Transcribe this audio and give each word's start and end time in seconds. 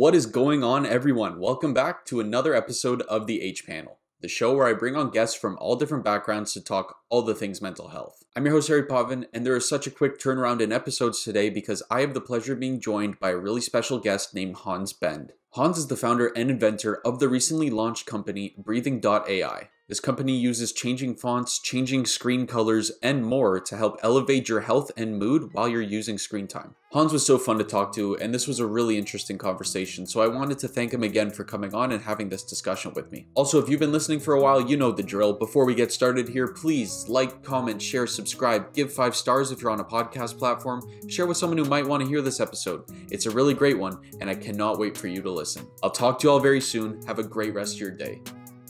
What 0.00 0.14
is 0.14 0.24
going 0.24 0.64
on, 0.64 0.86
everyone? 0.86 1.38
Welcome 1.38 1.74
back 1.74 2.06
to 2.06 2.20
another 2.20 2.54
episode 2.54 3.02
of 3.02 3.26
the 3.26 3.42
H 3.42 3.66
Panel, 3.66 3.98
the 4.22 4.28
show 4.28 4.56
where 4.56 4.66
I 4.66 4.72
bring 4.72 4.96
on 4.96 5.10
guests 5.10 5.36
from 5.36 5.58
all 5.60 5.76
different 5.76 6.06
backgrounds 6.06 6.54
to 6.54 6.64
talk 6.64 6.96
all 7.10 7.20
the 7.20 7.34
things 7.34 7.60
mental 7.60 7.88
health. 7.88 8.24
I'm 8.34 8.46
your 8.46 8.54
host, 8.54 8.68
Harry 8.68 8.84
Potvin, 8.84 9.26
and 9.34 9.44
there 9.44 9.56
is 9.56 9.68
such 9.68 9.86
a 9.86 9.90
quick 9.90 10.18
turnaround 10.18 10.62
in 10.62 10.72
episodes 10.72 11.22
today 11.22 11.50
because 11.50 11.82
I 11.90 12.00
have 12.00 12.14
the 12.14 12.22
pleasure 12.22 12.54
of 12.54 12.60
being 12.60 12.80
joined 12.80 13.20
by 13.20 13.28
a 13.28 13.36
really 13.36 13.60
special 13.60 13.98
guest 13.98 14.34
named 14.34 14.56
Hannes 14.64 14.94
Bend. 14.94 15.34
Hannes 15.54 15.76
is 15.76 15.88
the 15.88 15.98
founder 15.98 16.28
and 16.28 16.50
inventor 16.50 17.06
of 17.06 17.18
the 17.18 17.28
recently 17.28 17.68
launched 17.68 18.06
company 18.06 18.54
Breathing.ai. 18.56 19.68
This 19.90 19.98
company 19.98 20.36
uses 20.36 20.70
changing 20.70 21.16
fonts, 21.16 21.58
changing 21.58 22.06
screen 22.06 22.46
colors, 22.46 22.92
and 23.02 23.26
more 23.26 23.58
to 23.58 23.76
help 23.76 23.98
elevate 24.04 24.48
your 24.48 24.60
health 24.60 24.92
and 24.96 25.18
mood 25.18 25.52
while 25.52 25.66
you're 25.66 25.82
using 25.82 26.16
screen 26.16 26.46
time. 26.46 26.76
Hannes 26.92 27.12
was 27.12 27.26
so 27.26 27.38
fun 27.38 27.58
to 27.58 27.64
talk 27.64 27.92
to, 27.96 28.16
and 28.18 28.32
this 28.32 28.46
was 28.46 28.60
a 28.60 28.66
really 28.66 28.96
interesting 28.96 29.36
conversation, 29.36 30.06
so 30.06 30.20
I 30.20 30.28
wanted 30.28 30.60
to 30.60 30.68
thank 30.68 30.94
him 30.94 31.02
again 31.02 31.32
for 31.32 31.42
coming 31.42 31.74
on 31.74 31.90
and 31.90 32.04
having 32.04 32.28
this 32.28 32.44
discussion 32.44 32.92
with 32.94 33.10
me. 33.10 33.26
Also, 33.34 33.58
if 33.58 33.68
you've 33.68 33.80
been 33.80 33.90
listening 33.90 34.20
for 34.20 34.34
a 34.34 34.40
while, 34.40 34.60
you 34.60 34.76
know 34.76 34.92
the 34.92 35.02
drill. 35.02 35.32
Before 35.32 35.64
we 35.64 35.74
get 35.74 35.90
started 35.90 36.28
here, 36.28 36.46
please 36.46 37.08
like, 37.08 37.42
comment, 37.42 37.82
share, 37.82 38.06
subscribe, 38.06 38.72
give 38.72 38.92
five 38.92 39.16
stars 39.16 39.50
if 39.50 39.60
you're 39.60 39.72
on 39.72 39.80
a 39.80 39.84
podcast 39.84 40.38
platform, 40.38 40.82
share 41.08 41.26
with 41.26 41.36
someone 41.36 41.58
who 41.58 41.64
might 41.64 41.86
want 41.86 42.00
to 42.00 42.08
hear 42.08 42.22
this 42.22 42.38
episode. 42.38 42.84
It's 43.10 43.26
a 43.26 43.30
really 43.32 43.54
great 43.54 43.76
one, 43.76 43.98
and 44.20 44.30
I 44.30 44.36
cannot 44.36 44.78
wait 44.78 44.96
for 44.96 45.08
you 45.08 45.20
to 45.20 45.32
listen. 45.32 45.66
I'll 45.82 45.90
talk 45.90 46.20
to 46.20 46.28
you 46.28 46.30
all 46.30 46.38
very 46.38 46.60
soon. 46.60 47.02
Have 47.08 47.18
a 47.18 47.24
great 47.24 47.54
rest 47.54 47.74
of 47.74 47.80
your 47.80 47.90
day. 47.90 48.22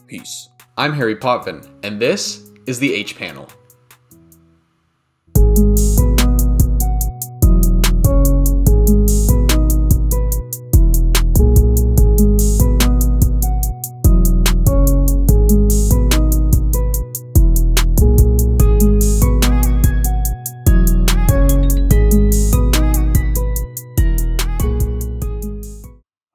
Peace. 0.07 0.50
I'm 0.81 0.95
Harry 0.95 1.15
Potvin, 1.15 1.61
and 1.83 2.01
this 2.01 2.51
is 2.65 2.79
the 2.79 2.95
H 2.95 3.19
Panel. 3.19 3.51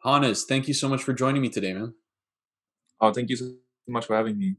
Hannes, 0.03 0.45
thank 0.45 0.67
you 0.67 0.75
so 0.75 0.87
much 0.87 1.01
for 1.01 1.13
joining 1.13 1.41
me 1.41 1.49
today, 1.49 1.73
man. 1.73 1.95
Oh, 3.01 3.11
thank 3.11 3.31
you 3.31 3.37
so 3.37 3.64
much 3.87 4.05
for 4.05 4.15
having 4.15 4.37
me. 4.37 4.55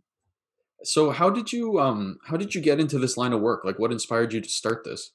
So 0.84 1.10
how 1.10 1.30
did 1.30 1.52
you 1.52 1.80
um 1.80 2.19
how 2.27 2.36
did 2.36 2.55
you 2.55 2.60
get 2.60 2.80
into 2.80 2.98
this 2.98 3.16
line 3.16 3.32
of 3.32 3.41
work? 3.41 3.64
Like 3.64 3.78
what 3.78 3.92
inspired 3.92 4.32
you 4.32 4.41
to 4.41 4.48
start 4.48 4.84
this? 4.84 5.12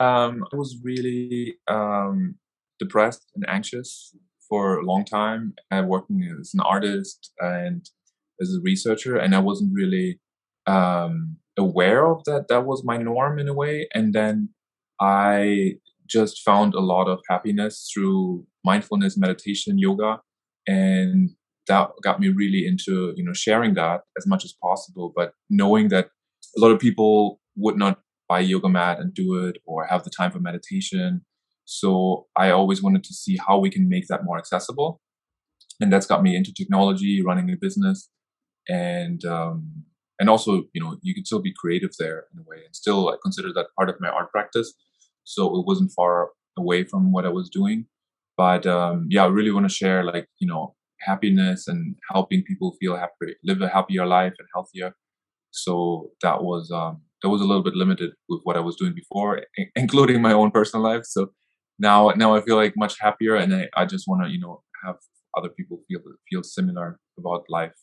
Um, 0.00 0.44
I 0.52 0.56
was 0.56 0.78
really 0.82 1.56
um, 1.66 2.36
depressed 2.78 3.26
and 3.34 3.44
anxious 3.48 4.14
for 4.48 4.78
a 4.78 4.84
long 4.84 5.04
time. 5.04 5.54
I 5.70 5.80
working 5.80 6.22
as 6.40 6.52
an 6.54 6.60
artist 6.60 7.32
and 7.40 7.88
as 8.40 8.54
a 8.54 8.60
researcher, 8.62 9.16
and 9.16 9.34
I 9.34 9.40
wasn't 9.40 9.74
really 9.74 10.20
um, 10.66 11.38
aware 11.58 12.06
of 12.06 12.22
that. 12.24 12.46
That 12.48 12.64
was 12.64 12.84
my 12.84 12.96
norm 12.96 13.38
in 13.38 13.48
a 13.48 13.54
way. 13.54 13.88
And 13.92 14.14
then 14.14 14.50
I 15.00 15.74
just 16.06 16.42
found 16.42 16.74
a 16.74 16.80
lot 16.80 17.08
of 17.08 17.20
happiness 17.28 17.90
through 17.92 18.46
mindfulness, 18.64 19.18
meditation, 19.18 19.78
yoga, 19.78 20.20
and 20.66 21.30
that 21.68 21.90
got 22.02 22.20
me 22.20 22.28
really 22.28 22.66
into 22.66 23.12
you 23.16 23.24
know 23.24 23.32
sharing 23.32 23.74
that 23.74 24.02
as 24.16 24.26
much 24.26 24.44
as 24.44 24.54
possible 24.62 25.12
but 25.14 25.32
knowing 25.48 25.88
that 25.88 26.10
a 26.56 26.60
lot 26.60 26.70
of 26.70 26.78
people 26.78 27.40
would 27.56 27.76
not 27.76 28.00
buy 28.28 28.40
yoga 28.40 28.68
mat 28.68 29.00
and 29.00 29.14
do 29.14 29.46
it 29.46 29.58
or 29.64 29.86
have 29.86 30.04
the 30.04 30.10
time 30.10 30.30
for 30.30 30.38
meditation. 30.38 31.22
So 31.64 32.26
i 32.36 32.50
always 32.50 32.82
wanted 32.82 33.04
to 33.04 33.14
see 33.14 33.38
how 33.46 33.58
we 33.58 33.70
can 33.70 33.88
make 33.88 34.06
that 34.08 34.24
more 34.24 34.38
accessible. 34.38 35.00
And 35.80 35.92
that's 35.92 36.06
got 36.06 36.22
me 36.22 36.36
into 36.36 36.52
technology 36.52 37.22
running 37.24 37.50
a 37.50 37.56
business 37.56 38.10
and 38.68 39.24
um, 39.24 39.84
and 40.18 40.28
also 40.28 40.64
you 40.74 40.82
know 40.82 40.96
you 41.02 41.14
can 41.14 41.24
still 41.24 41.40
be 41.40 41.54
creative 41.56 41.90
there 41.98 42.24
in 42.32 42.40
a 42.40 42.42
way 42.42 42.64
and 42.64 42.74
still 42.74 43.08
I 43.08 43.16
consider 43.22 43.52
that 43.54 43.68
part 43.76 43.88
of 43.88 43.96
my 44.00 44.08
art 44.08 44.30
practice. 44.30 44.72
So 45.24 45.58
it 45.58 45.66
wasn't 45.66 45.92
far 45.92 46.30
away 46.56 46.82
from 46.84 47.12
what 47.12 47.24
i 47.24 47.28
was 47.28 47.48
doing. 47.48 47.86
But 48.36 48.66
um, 48.66 49.06
yeah 49.10 49.24
i 49.24 49.28
really 49.28 49.50
want 49.50 49.68
to 49.68 49.74
share 49.80 50.04
like 50.04 50.26
you 50.40 50.48
know 50.48 50.74
happiness 51.08 51.68
and 51.68 51.96
helping 52.12 52.42
people 52.42 52.76
feel 52.80 52.96
happy, 52.96 53.34
live 53.44 53.60
a 53.62 53.68
happier 53.68 54.06
life 54.06 54.34
and 54.38 54.48
healthier. 54.54 54.94
So 55.50 56.10
that 56.22 56.42
was 56.42 56.70
um, 56.70 57.02
that 57.22 57.30
was 57.30 57.40
a 57.40 57.44
little 57.44 57.62
bit 57.62 57.74
limited 57.74 58.10
with 58.28 58.40
what 58.44 58.56
I 58.56 58.60
was 58.60 58.76
doing 58.76 58.94
before, 58.94 59.42
including 59.76 60.22
my 60.22 60.32
own 60.32 60.50
personal 60.50 60.84
life. 60.84 61.04
So 61.04 61.32
now 61.78 62.10
now 62.10 62.34
I 62.34 62.40
feel 62.42 62.56
like 62.56 62.74
much 62.76 62.96
happier, 63.00 63.34
and 63.34 63.54
I, 63.54 63.68
I 63.76 63.86
just 63.86 64.06
want 64.06 64.24
to 64.24 64.30
you 64.30 64.40
know 64.40 64.62
have 64.84 64.96
other 65.36 65.48
people 65.48 65.80
feel 65.88 66.00
feel 66.30 66.42
similar 66.42 66.98
about 67.18 67.44
life. 67.48 67.78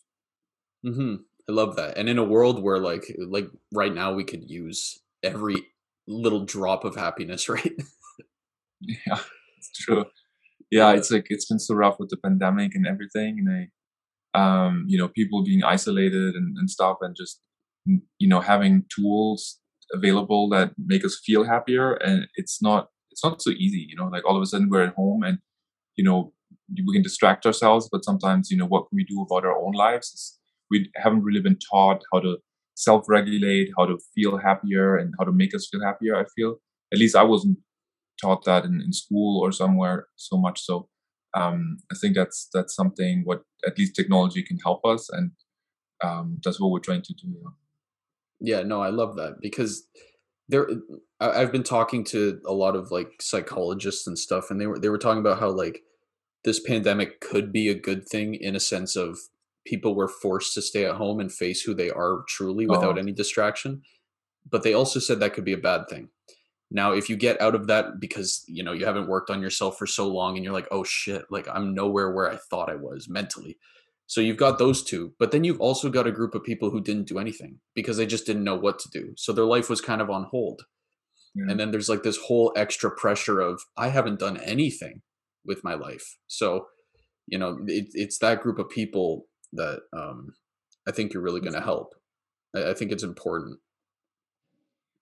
Mm-hmm. 0.85 1.15
I 1.49 1.51
love 1.51 1.75
that. 1.75 1.97
And 1.97 2.09
in 2.09 2.17
a 2.17 2.23
world 2.23 2.61
where 2.61 2.79
like 2.79 3.05
like 3.27 3.47
right 3.73 3.93
now 3.93 4.13
we 4.13 4.23
could 4.23 4.49
use 4.49 4.99
every 5.23 5.57
little 6.07 6.45
drop 6.45 6.85
of 6.85 6.95
happiness, 6.95 7.49
right? 7.55 7.75
yeah, 8.81 9.19
it's 9.57 9.71
true 9.73 10.05
yeah, 10.71 10.91
it's 10.91 11.11
like 11.11 11.27
it's 11.29 11.45
been 11.45 11.59
so 11.59 11.75
rough 11.75 11.97
with 11.99 12.09
the 12.09 12.17
pandemic 12.17 12.75
and 12.75 12.87
everything, 12.87 13.37
and 13.39 13.69
I, 14.35 14.67
um, 14.67 14.85
you 14.87 14.97
know, 14.97 15.07
people 15.07 15.43
being 15.43 15.63
isolated 15.63 16.35
and, 16.35 16.57
and 16.57 16.69
stuff, 16.69 16.97
and 17.01 17.15
just 17.15 17.41
you 17.85 18.27
know 18.27 18.41
having 18.41 18.85
tools 18.93 19.59
available 19.93 20.49
that 20.49 20.73
make 20.77 21.05
us 21.05 21.21
feel 21.25 21.43
happier, 21.45 21.93
and 21.93 22.27
it's 22.35 22.61
not 22.61 22.89
it's 23.11 23.23
not 23.23 23.41
so 23.41 23.51
easy, 23.51 23.87
you 23.89 23.95
know. 23.95 24.07
Like 24.07 24.25
all 24.25 24.35
of 24.35 24.41
a 24.41 24.45
sudden 24.45 24.69
we're 24.69 24.83
at 24.83 24.95
home, 24.95 25.23
and 25.23 25.39
you 25.95 26.03
know 26.03 26.33
we 26.69 26.93
can 26.93 27.03
distract 27.03 27.45
ourselves, 27.45 27.89
but 27.91 28.03
sometimes 28.03 28.49
you 28.51 28.57
know 28.57 28.65
what 28.65 28.89
can 28.89 28.95
we 28.95 29.05
do 29.05 29.21
about 29.21 29.45
our 29.45 29.57
own 29.57 29.73
lives? 29.73 30.39
we 30.71 30.89
haven't 30.95 31.23
really 31.23 31.41
been 31.41 31.57
taught 31.71 32.03
how 32.11 32.19
to 32.19 32.37
self-regulate, 32.75 33.69
how 33.77 33.85
to 33.85 33.97
feel 34.13 34.37
happier, 34.37 34.97
and 34.97 35.13
how 35.19 35.25
to 35.25 35.31
make 35.31 35.55
us 35.55 35.67
feel 35.71 35.81
happier. 35.83 36.15
I 36.15 36.25
feel 36.35 36.57
at 36.93 36.99
least 36.99 37.15
I 37.15 37.23
wasn't 37.23 37.57
taught 38.21 38.45
that 38.45 38.65
in, 38.65 38.81
in 38.81 38.93
school 38.93 39.41
or 39.41 39.51
somewhere 39.51 40.07
so 40.15 40.37
much. 40.37 40.61
So 40.61 40.89
um, 41.35 41.77
i 41.91 41.95
think 41.95 42.15
that's 42.15 42.47
that's 42.53 42.73
something 42.73 43.21
what 43.25 43.43
at 43.67 43.77
least 43.77 43.95
technology 43.95 44.41
can 44.41 44.57
help 44.63 44.83
us 44.85 45.09
and 45.09 45.31
um, 46.03 46.39
that's 46.43 46.59
what 46.59 46.71
we're 46.71 46.79
trying 46.79 47.01
to 47.03 47.13
do 47.13 47.53
yeah 48.39 48.63
no 48.63 48.81
i 48.81 48.89
love 48.89 49.15
that 49.15 49.35
because 49.41 49.87
there 50.47 50.67
i've 51.19 51.51
been 51.51 51.63
talking 51.63 52.03
to 52.03 52.39
a 52.47 52.53
lot 52.53 52.75
of 52.75 52.91
like 52.91 53.09
psychologists 53.21 54.07
and 54.07 54.17
stuff 54.17 54.49
and 54.49 54.59
they 54.59 54.67
were 54.67 54.79
they 54.79 54.89
were 54.89 54.97
talking 54.97 55.19
about 55.19 55.39
how 55.39 55.49
like 55.49 55.81
this 56.43 56.59
pandemic 56.59 57.19
could 57.21 57.51
be 57.51 57.69
a 57.69 57.79
good 57.79 58.07
thing 58.07 58.35
in 58.35 58.55
a 58.55 58.59
sense 58.59 58.95
of 58.95 59.17
people 59.65 59.95
were 59.95 60.07
forced 60.07 60.53
to 60.53 60.61
stay 60.61 60.85
at 60.85 60.95
home 60.95 61.19
and 61.19 61.31
face 61.31 61.61
who 61.61 61.73
they 61.73 61.89
are 61.89 62.23
truly 62.27 62.67
without 62.67 62.97
oh. 62.97 63.01
any 63.01 63.11
distraction 63.11 63.81
but 64.49 64.63
they 64.63 64.73
also 64.73 64.99
said 64.99 65.19
that 65.19 65.33
could 65.33 65.45
be 65.45 65.53
a 65.53 65.57
bad 65.57 65.87
thing 65.89 66.09
now, 66.71 66.93
if 66.93 67.09
you 67.09 67.15
get 67.15 67.39
out 67.41 67.55
of 67.55 67.67
that 67.67 67.99
because 67.99 68.43
you 68.47 68.63
know 68.63 68.73
you 68.73 68.85
haven't 68.85 69.07
worked 69.07 69.29
on 69.29 69.41
yourself 69.41 69.77
for 69.77 69.85
so 69.85 70.07
long 70.07 70.35
and 70.35 70.43
you're 70.43 70.53
like, 70.53 70.67
oh 70.71 70.83
shit, 70.83 71.25
like 71.29 71.47
I'm 71.51 71.73
nowhere 71.73 72.11
where 72.11 72.29
I 72.29 72.37
thought 72.49 72.69
I 72.69 72.75
was 72.75 73.07
mentally. 73.07 73.57
So 74.07 74.21
you've 74.21 74.37
got 74.37 74.59
those 74.59 74.83
two, 74.83 75.13
but 75.17 75.31
then 75.31 75.43
you've 75.43 75.61
also 75.61 75.89
got 75.89 76.05
a 76.05 76.11
group 76.11 76.35
of 76.35 76.43
people 76.43 76.69
who 76.69 76.81
didn't 76.81 77.07
do 77.07 77.17
anything 77.17 77.59
because 77.73 77.97
they 77.97 78.05
just 78.05 78.25
didn't 78.25 78.43
know 78.43 78.55
what 78.55 78.77
to 78.79 78.89
do. 78.89 79.13
So 79.17 79.33
their 79.33 79.45
life 79.45 79.69
was 79.69 79.81
kind 79.81 79.99
of 80.01 80.11
on 80.11 80.27
hold. 80.29 80.63
Yeah. 81.33 81.45
And 81.49 81.59
then 81.59 81.71
there's 81.71 81.89
like 81.89 82.03
this 82.03 82.17
whole 82.17 82.53
extra 82.55 82.91
pressure 82.91 83.39
of 83.39 83.61
I 83.75 83.89
haven't 83.89 84.19
done 84.19 84.37
anything 84.37 85.01
with 85.43 85.63
my 85.63 85.73
life. 85.73 86.17
So, 86.27 86.67
you 87.25 87.39
know, 87.39 87.57
it, 87.65 87.87
it's 87.93 88.19
that 88.19 88.41
group 88.41 88.59
of 88.59 88.69
people 88.69 89.25
that 89.53 89.81
um, 89.91 90.33
I 90.87 90.91
think 90.91 91.13
you're 91.13 91.23
really 91.23 91.41
going 91.41 91.53
to 91.53 91.61
help. 91.61 91.95
I, 92.55 92.71
I 92.71 92.73
think 92.73 92.91
it's 92.91 93.03
important 93.03 93.59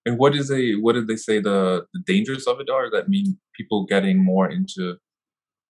and 0.06 0.18
what 0.18 0.36
is 0.36 0.52
a 0.52 0.74
what 0.74 0.94
did 0.94 1.08
they 1.08 1.16
say 1.16 1.40
the, 1.40 1.86
the 1.94 2.02
dangers 2.06 2.46
of 2.46 2.60
it 2.60 2.70
are? 2.70 2.90
That 2.90 3.10
mean 3.10 3.38
people 3.56 3.86
getting 3.86 4.24
more 4.24 4.50
into 4.50 4.98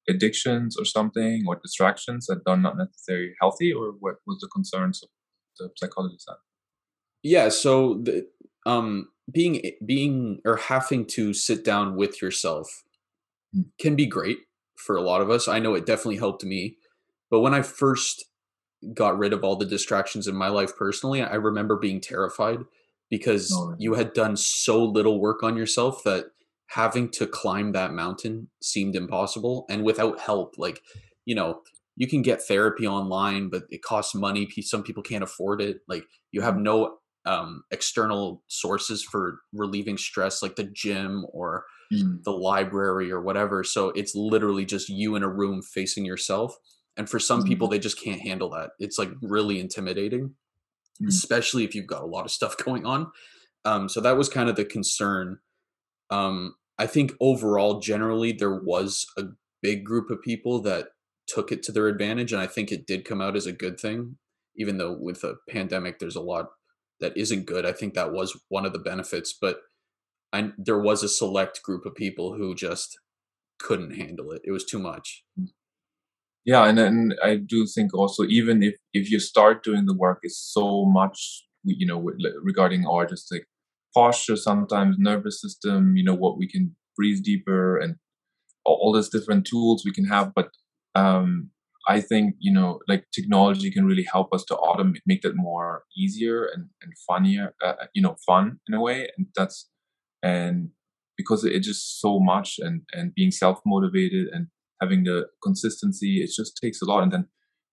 addictions 0.10 0.76
or 0.78 0.86
something 0.86 1.46
or 1.48 1.60
distractions 1.62 2.26
that 2.28 2.42
are 2.48 2.58
not 2.58 2.78
necessarily 2.78 3.34
healthy, 3.40 3.72
or 3.72 3.94
what 4.00 4.16
was 4.26 4.40
the 4.40 4.48
concerns 4.48 5.04
of 5.04 5.10
the 5.60 5.70
psychologist 5.78 6.28
at? 6.30 6.38
Yeah, 7.22 7.50
so 7.50 8.02
the, 8.04 8.28
um, 8.66 9.10
being 9.32 9.72
being 9.86 10.40
or 10.46 10.58
having 10.58 11.06
to 11.08 11.34
sit 11.34 11.64
down 11.64 11.96
with 11.96 12.22
yourself 12.22 12.84
hmm. 13.54 13.62
can 13.80 13.96
be 13.96 14.06
great 14.06 14.40
for 14.78 14.96
a 14.96 15.02
lot 15.02 15.22
of 15.22 15.30
us. 15.30 15.48
I 15.48 15.60
know 15.60 15.76
it 15.76 15.86
definitely 15.86 16.18
helped 16.18 16.44
me, 16.44 16.78
but 17.30 17.42
when 17.42 17.54
I 17.54 17.62
first 17.62 18.26
got 18.94 19.18
rid 19.18 19.32
of 19.32 19.44
all 19.44 19.56
the 19.56 19.66
distractions 19.66 20.28
in 20.28 20.36
my 20.36 20.50
life 20.50 20.76
personally, 20.76 21.22
I 21.22 21.36
remember 21.36 21.78
being 21.78 22.02
terrified 22.02 22.60
because 23.14 23.52
oh, 23.56 23.76
you 23.78 23.94
had 23.94 24.14
done 24.14 24.36
so 24.36 24.84
little 24.84 25.22
work 25.22 25.44
on 25.44 25.56
yourself 25.56 26.04
that 26.04 26.26
having 26.70 27.10
to 27.10 27.28
climb 27.28 27.72
that 27.74 27.94
mountain 27.94 28.50
seemed 28.62 28.96
impossible 28.96 29.66
and 29.70 29.84
without 29.84 30.20
help 30.20 30.56
like 30.58 30.82
you 31.26 31.36
know 31.36 31.62
you 31.96 32.08
can 32.08 32.24
get 32.24 32.42
therapy 32.42 32.88
online 32.88 33.50
but 33.50 33.64
it 33.70 33.84
costs 33.84 34.16
money 34.16 34.50
some 34.62 34.82
people 34.82 35.04
can't 35.04 35.24
afford 35.24 35.62
it 35.62 35.82
like 35.88 36.06
you 36.32 36.42
have 36.42 36.56
mm-hmm. 36.56 36.64
no 36.64 36.98
um, 37.26 37.64
external 37.72 38.44
sources 38.48 39.04
for 39.04 39.40
relieving 39.54 39.98
stress, 39.98 40.42
like 40.42 40.56
the 40.56 40.64
gym 40.64 41.26
or 41.32 41.66
Mm. 41.92 42.24
the 42.24 42.32
library 42.32 43.12
or 43.12 43.22
whatever. 43.22 43.64
So 43.64 43.90
it's 43.90 44.16
literally 44.16 44.66
just 44.66 44.90
you 44.90 45.16
in 45.16 45.22
a 45.22 45.30
room 45.30 45.62
facing 45.62 46.06
yourself. 46.06 46.56
And 46.98 47.08
for 47.08 47.20
some 47.20 47.44
people, 47.44 47.68
Mm. 47.68 47.72
they 47.72 47.80
just 47.80 48.02
can't 48.02 48.22
handle 48.22 48.50
that. 48.52 48.72
It's 48.80 48.98
like 48.98 49.12
really 49.22 49.60
intimidating, 49.60 50.34
Mm. 51.02 51.08
especially 51.08 51.64
if 51.64 51.74
you've 51.74 51.88
got 51.88 52.04
a 52.04 52.08
lot 52.08 52.26
of 52.26 52.32
stuff 52.32 52.56
going 52.64 52.86
on. 52.86 53.12
Um, 53.66 53.90
so 53.90 54.02
that 54.02 54.18
was 54.18 54.30
kind 54.30 54.50
of 54.50 54.56
the 54.56 54.66
concern. 54.66 55.40
Um, 56.10 56.56
I 56.78 56.86
think 56.86 57.14
overall, 57.20 57.80
generally, 57.80 58.32
there 58.32 58.60
was 58.60 59.06
a 59.18 59.24
big 59.62 59.86
group 59.86 60.10
of 60.10 60.22
people 60.22 60.62
that 60.64 60.90
took 61.28 61.52
it 61.52 61.64
to 61.64 61.72
their 61.72 61.88
advantage. 61.88 62.34
And 62.34 62.42
I 62.42 62.48
think 62.48 62.72
it 62.72 62.86
did 62.86 63.06
come 63.06 63.22
out 63.22 63.36
as 63.36 63.46
a 63.46 63.54
good 63.54 63.80
thing, 63.80 64.18
even 64.56 64.78
though 64.78 64.96
with 65.00 65.24
a 65.24 65.36
pandemic, 65.50 66.00
there's 66.00 66.16
a 66.16 66.22
lot 66.22 66.48
that 67.00 67.16
isn't 67.16 67.46
good. 67.46 67.66
I 67.66 67.72
think 67.72 67.94
that 67.94 68.12
was 68.12 68.38
one 68.50 68.66
of 68.66 68.74
the 68.74 68.80
benefits. 68.80 69.34
But 69.34 69.60
I, 70.34 70.52
there 70.58 70.80
was 70.80 71.04
a 71.04 71.10
select 71.10 71.62
group 71.64 71.86
of 71.86 71.96
people 71.96 72.36
who 72.36 72.54
just 72.54 73.00
couldn't 73.60 73.96
handle 73.96 74.32
it. 74.32 74.42
It 74.44 74.52
was 74.52 74.66
too 74.66 74.80
much. 74.80 75.24
Yeah, 76.46 76.66
and 76.68 76.78
then 76.78 77.14
I 77.24 77.38
do 77.38 77.66
think 77.66 77.94
also 77.94 78.24
even 78.26 78.64
if 78.64 78.76
if 78.94 79.10
you 79.10 79.20
start 79.20 79.64
doing 79.64 79.86
the 79.86 79.96
work, 79.96 80.20
it's 80.24 80.38
so 80.38 80.86
much 80.86 81.46
you 81.64 81.86
know 81.88 82.00
regarding 82.44 82.86
our 82.86 83.06
just 83.06 83.32
like 83.32 83.46
posture, 83.96 84.36
sometimes 84.36 84.98
nervous 85.00 85.40
system. 85.42 85.96
You 85.96 86.04
know 86.04 86.16
what 86.16 86.38
we 86.38 86.48
can 86.48 86.76
breathe 86.98 87.24
deeper 87.24 87.78
and 87.78 87.96
all, 88.66 88.80
all 88.82 88.94
these 88.94 89.10
different 89.10 89.46
tools 89.48 89.84
we 89.86 89.94
can 89.94 90.06
have. 90.06 90.34
But 90.36 90.50
um, 90.96 91.52
I 91.90 92.02
think 92.02 92.36
you 92.40 92.54
know 92.54 92.80
like 92.88 93.06
technology 93.14 93.72
can 93.72 93.86
really 93.86 94.06
help 94.12 94.34
us 94.34 94.46
to 94.46 94.56
automate, 94.56 95.02
make 95.08 95.22
that 95.24 95.36
more 95.36 95.84
easier 95.98 96.46
and 96.46 96.70
and 96.84 96.94
funnier. 97.08 97.56
Uh, 97.64 97.74
you 97.94 98.02
know, 98.02 98.18
fun 98.28 98.60
in 98.68 98.74
a 98.76 98.82
way, 98.82 99.10
and 99.18 99.28
that's 99.36 99.70
and 100.24 100.70
because 101.18 101.46
it's 101.46 101.68
just 101.68 102.02
so 102.02 102.20
much 102.20 102.60
and 102.60 102.82
and 102.94 103.14
being 103.16 103.32
self 103.32 103.60
motivated 103.66 104.28
and 104.34 104.48
having 104.84 105.04
the 105.10 105.18
consistency 105.48 106.12
it 106.24 106.32
just 106.40 106.60
takes 106.62 106.82
a 106.82 106.86
lot. 106.92 107.04
And 107.04 107.12
then 107.14 107.26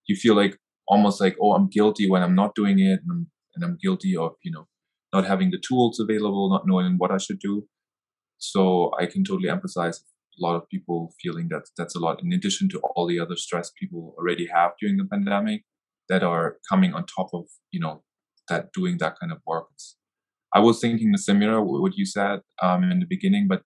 you 0.06 0.16
feel 0.24 0.36
like 0.42 0.54
almost 0.88 1.20
like 1.24 1.36
oh 1.42 1.52
i'm 1.56 1.68
guilty 1.76 2.06
when 2.12 2.22
i'm 2.26 2.34
not 2.42 2.54
doing 2.60 2.78
it 2.90 2.98
and 3.02 3.10
i'm, 3.14 3.22
and 3.54 3.64
I'm 3.64 3.76
guilty 3.84 4.12
of 4.16 4.32
you 4.46 4.52
know 4.54 4.66
not 5.14 5.26
having 5.32 5.50
the 5.50 5.62
tools 5.68 6.00
available 6.04 6.50
not 6.54 6.66
knowing 6.66 6.94
what 7.02 7.12
i 7.16 7.18
should 7.24 7.40
do. 7.50 7.54
So 8.38 8.62
i 9.00 9.06
can 9.12 9.22
totally 9.24 9.50
emphasize 9.56 9.96
a 10.38 10.46
lot 10.46 10.56
of 10.56 10.68
people 10.68 10.98
feeling 11.22 11.48
that 11.50 11.64
that's 11.76 11.94
a 11.94 11.98
lot. 11.98 12.22
In 12.22 12.32
addition 12.32 12.68
to 12.70 12.80
all 12.80 13.06
the 13.06 13.20
other 13.20 13.36
stress 13.36 13.70
people 13.80 14.14
already 14.18 14.46
have 14.54 14.72
during 14.80 14.96
the 14.96 15.04
pandemic 15.04 15.64
that 16.08 16.22
are 16.22 16.56
coming 16.68 16.92
on 16.94 17.04
top 17.06 17.30
of 17.32 17.44
you 17.70 17.80
know 17.80 18.02
that 18.48 18.72
doing 18.72 18.98
that 18.98 19.16
kind 19.20 19.32
of 19.32 19.38
work. 19.46 19.66
I 20.52 20.58
was 20.58 20.80
thinking 20.80 21.12
the 21.12 21.18
similar 21.18 21.62
what 21.62 21.96
you 21.96 22.06
said 22.06 22.40
um, 22.60 22.82
in 22.92 22.98
the 23.00 23.06
beginning 23.16 23.46
but 23.48 23.62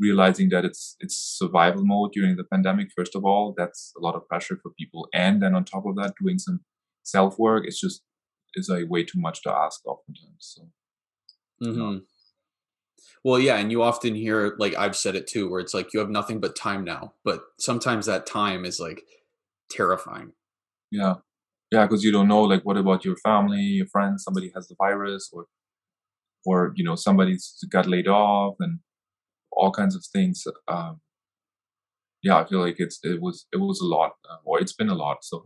realizing 0.00 0.48
that 0.50 0.64
it's 0.64 0.96
it's 1.00 1.16
survival 1.16 1.84
mode 1.84 2.12
during 2.12 2.36
the 2.36 2.44
pandemic 2.44 2.88
first 2.96 3.14
of 3.16 3.24
all 3.24 3.54
that's 3.56 3.92
a 3.98 4.00
lot 4.00 4.14
of 4.14 4.26
pressure 4.28 4.58
for 4.62 4.70
people. 4.78 5.08
And 5.14 5.42
then 5.42 5.54
on 5.54 5.64
top 5.64 5.86
of 5.86 5.96
that 5.96 6.14
doing 6.20 6.38
some 6.38 6.60
self 7.02 7.38
work 7.38 7.64
it's 7.66 7.80
just 7.80 8.02
is 8.54 8.68
like 8.68 8.88
way 8.88 9.04
too 9.04 9.20
much 9.20 9.42
to 9.42 9.50
ask 9.52 9.86
oftentimes 9.86 10.36
so. 10.40 10.62
Hmm 11.62 11.98
Well, 13.24 13.38
yeah, 13.38 13.56
and 13.56 13.70
you 13.70 13.82
often 13.82 14.14
hear 14.14 14.54
like 14.58 14.74
I've 14.76 14.96
said 14.96 15.16
it 15.16 15.26
too, 15.26 15.48
where 15.50 15.60
it's 15.60 15.74
like 15.74 15.92
you 15.92 16.00
have 16.00 16.10
nothing 16.10 16.40
but 16.40 16.56
time 16.56 16.84
now, 16.84 17.14
but 17.24 17.42
sometimes 17.58 18.06
that 18.06 18.26
time 18.26 18.64
is 18.64 18.80
like 18.80 19.02
terrifying. 19.70 20.32
yeah. 20.90 21.14
Yeah 21.72 21.84
because 21.86 22.02
you 22.04 22.12
don't 22.12 22.28
know 22.28 22.42
like 22.42 22.62
what 22.64 22.78
about 22.78 23.04
your 23.04 23.16
family 23.16 23.60
your 23.60 23.86
friends 23.86 24.24
somebody 24.24 24.50
has 24.54 24.68
the 24.68 24.74
virus 24.78 25.28
or 25.32 25.46
or 26.46 26.72
you 26.76 26.84
know 26.84 26.94
somebody's 26.96 27.62
got 27.70 27.86
laid 27.86 28.08
off 28.08 28.56
and 28.60 28.78
all 29.58 29.70
kinds 29.70 29.94
of 29.96 30.04
things 30.12 30.46
um 30.68 31.00
yeah 32.22 32.36
i 32.38 32.44
feel 32.44 32.60
like 32.60 32.76
it's 32.78 32.98
it 33.02 33.20
was 33.20 33.46
it 33.52 33.58
was 33.58 33.80
a 33.80 33.86
lot 33.86 34.12
uh, 34.30 34.36
or 34.44 34.60
it's 34.60 34.72
been 34.72 34.88
a 34.88 34.94
lot 34.94 35.18
so 35.22 35.42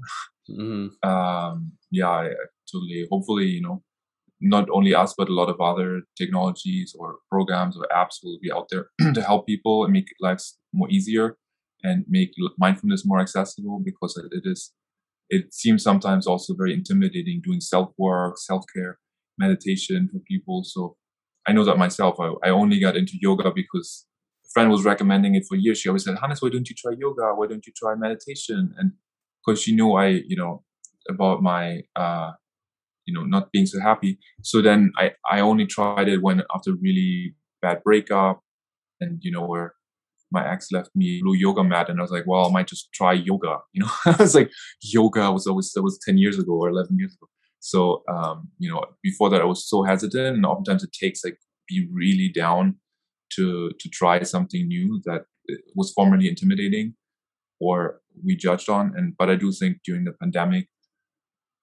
hmm 0.47 0.87
um 1.03 1.73
yeah 1.91 2.09
I, 2.09 2.31
totally 2.70 3.06
hopefully 3.11 3.47
you 3.47 3.62
know 3.62 3.82
not 4.41 4.69
only 4.70 4.94
us 4.94 5.14
but 5.17 5.29
a 5.29 5.35
lot 5.35 5.49
of 5.49 5.61
other 5.61 6.03
technologies 6.17 6.94
or 6.99 7.19
programs 7.31 7.76
or 7.76 7.87
apps 7.94 8.17
will 8.23 8.38
be 8.43 8.50
out 8.50 8.67
there 8.70 8.87
to 9.14 9.23
help 9.23 9.47
people 9.47 9.85
and 9.85 9.93
make 9.93 10.09
lives 10.20 10.59
more 10.73 10.91
easier 10.91 11.37
and 11.85 12.05
make 12.09 12.32
mindfulness 12.59 13.05
more 13.05 13.20
accessible 13.20 13.81
because 13.85 14.17
it, 14.17 14.26
it 14.32 14.49
is 14.49 14.73
it 15.29 15.55
seems 15.55 15.82
sometimes 15.82 16.26
also 16.26 16.55
very 16.55 16.75
intimidating 16.75 17.41
doing 17.43 17.61
self 17.61 17.93
work 17.99 18.38
self 18.38 18.64
care 18.75 18.99
meditation 19.38 20.09
for 20.11 20.19
people 20.20 20.62
so 20.64 20.97
i 21.46 21.52
know 21.52 21.64
that 21.64 21.78
myself. 21.78 22.20
I, 22.20 22.32
I 22.46 22.50
only 22.50 22.78
got 22.80 22.96
into 22.96 23.14
yoga 23.20 23.52
because 23.54 24.06
a 24.46 24.48
friend 24.52 24.70
was 24.70 24.84
recommending 24.84 25.34
it 25.34 25.44
for 25.48 25.56
years. 25.56 25.78
She 25.78 25.88
always 25.88 26.04
said 26.04 26.18
hannes 26.20 26.42
why 26.42 26.50
don't 26.50 26.68
you 26.68 26.76
try 26.76 26.92
yoga? 26.98 27.34
Why 27.34 27.46
don't 27.46 27.66
you 27.66 27.72
try 27.76 27.94
meditation? 27.94 28.74
And 28.78 28.92
because 29.44 29.60
she 29.60 29.74
knew 29.74 29.94
i 29.94 30.06
you 30.06 30.36
know 30.36 30.62
about 31.08 31.42
my 31.42 31.82
uh 31.96 32.32
you 33.06 33.14
know 33.14 33.24
not 33.24 33.50
being 33.52 33.66
so 33.66 33.80
happy. 33.80 34.18
So 34.42 34.62
then 34.62 34.92
i 34.96 35.12
i 35.30 35.40
only 35.40 35.66
tried 35.66 36.08
it 36.08 36.22
when 36.22 36.42
after 36.54 36.72
really 36.74 37.34
bad 37.60 37.82
breakup 37.82 38.42
and 39.00 39.18
you 39.22 39.30
know 39.30 39.46
where 39.46 39.74
my 40.32 40.50
ex 40.50 40.72
left 40.72 40.90
me 40.94 41.20
blue 41.22 41.34
yoga 41.34 41.62
mat 41.62 41.88
and 41.88 41.98
i 41.98 42.02
was 42.02 42.10
like 42.10 42.24
well 42.26 42.46
i 42.48 42.50
might 42.50 42.66
just 42.66 42.92
try 42.92 43.12
yoga 43.12 43.58
you 43.72 43.82
know? 43.82 43.90
I 44.06 44.16
was 44.18 44.34
like 44.34 44.50
yoga 44.80 45.30
was 45.30 45.46
always 45.46 45.70
that 45.72 45.82
was 45.82 45.98
10 46.04 46.18
years 46.18 46.38
ago 46.38 46.52
or 46.52 46.70
11 46.70 46.98
years 46.98 47.14
ago 47.14 47.28
so 47.62 48.03
um 48.09 48.49
you 48.59 48.69
know 48.69 48.82
before 49.05 49.31
that 49.31 49.41
i 49.41 49.44
was 49.44 49.69
so 49.69 49.85
hesitant 49.85 50.35
and 50.37 50.44
oftentimes 50.44 50.82
it 50.82 50.93
takes 50.93 51.25
like 51.25 51.38
be 51.69 51.88
really 51.93 52.29
down 52.29 52.75
to 53.31 53.70
to 53.79 53.88
try 53.88 54.20
something 54.23 54.67
new 54.67 55.00
that 55.05 55.23
uh, 55.50 55.55
was 55.76 55.93
formerly 55.93 56.29
intimidating 56.29 56.94
or 57.61 58.00
we 58.25 58.35
judged 58.35 58.69
on. 58.69 58.93
And 58.97 59.17
but 59.17 59.31
i 59.31 59.37
do 59.37 59.53
think 59.53 59.79
during 59.85 60.05
the 60.05 60.12
pandemic 60.12 60.69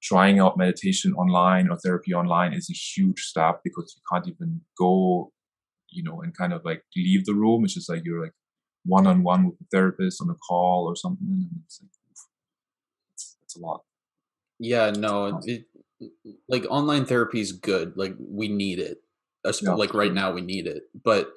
trying 0.02 0.40
out 0.40 0.58
meditation 0.58 1.14
online 1.16 1.70
or 1.70 1.78
therapy 1.78 2.14
online 2.14 2.54
is 2.54 2.70
a 2.70 2.74
huge 2.74 3.20
step 3.24 3.60
because 3.66 3.94
you 3.98 4.02
can't 4.10 4.28
even 4.34 4.62
go 4.78 5.34
you 5.90 6.02
know 6.02 6.22
and 6.22 6.38
kind 6.38 6.54
of 6.54 6.64
like 6.64 6.84
leave 6.96 7.26
the 7.26 7.34
room. 7.34 7.66
It's 7.66 7.74
just 7.74 7.90
like 7.90 8.06
you're 8.06 8.24
like 8.24 8.34
one-on-one 8.86 9.46
with 9.46 9.60
the 9.60 9.66
therapist 9.70 10.22
on 10.22 10.30
a 10.30 10.36
call 10.36 10.86
or 10.88 10.96
something 10.96 11.28
and 11.28 11.62
it's 11.66 11.82
like 11.82 11.90
it's, 13.14 13.38
it's 13.44 13.56
a 13.58 13.60
lot. 13.60 13.82
Yeah, 14.60 14.92
no, 14.92 15.40
it, 15.44 15.66
like 16.48 16.66
online 16.70 17.06
therapy 17.06 17.40
is 17.42 17.52
good. 17.52 17.94
Like 17.98 18.16
we 18.20 18.48
need 18.48 18.80
it. 18.80 19.00
Yeah, 19.62 19.74
Like 19.74 19.94
right 19.94 20.14
now 20.14 20.32
we 20.32 20.42
need 20.42 20.68
it. 20.68 20.84
But 21.04 21.32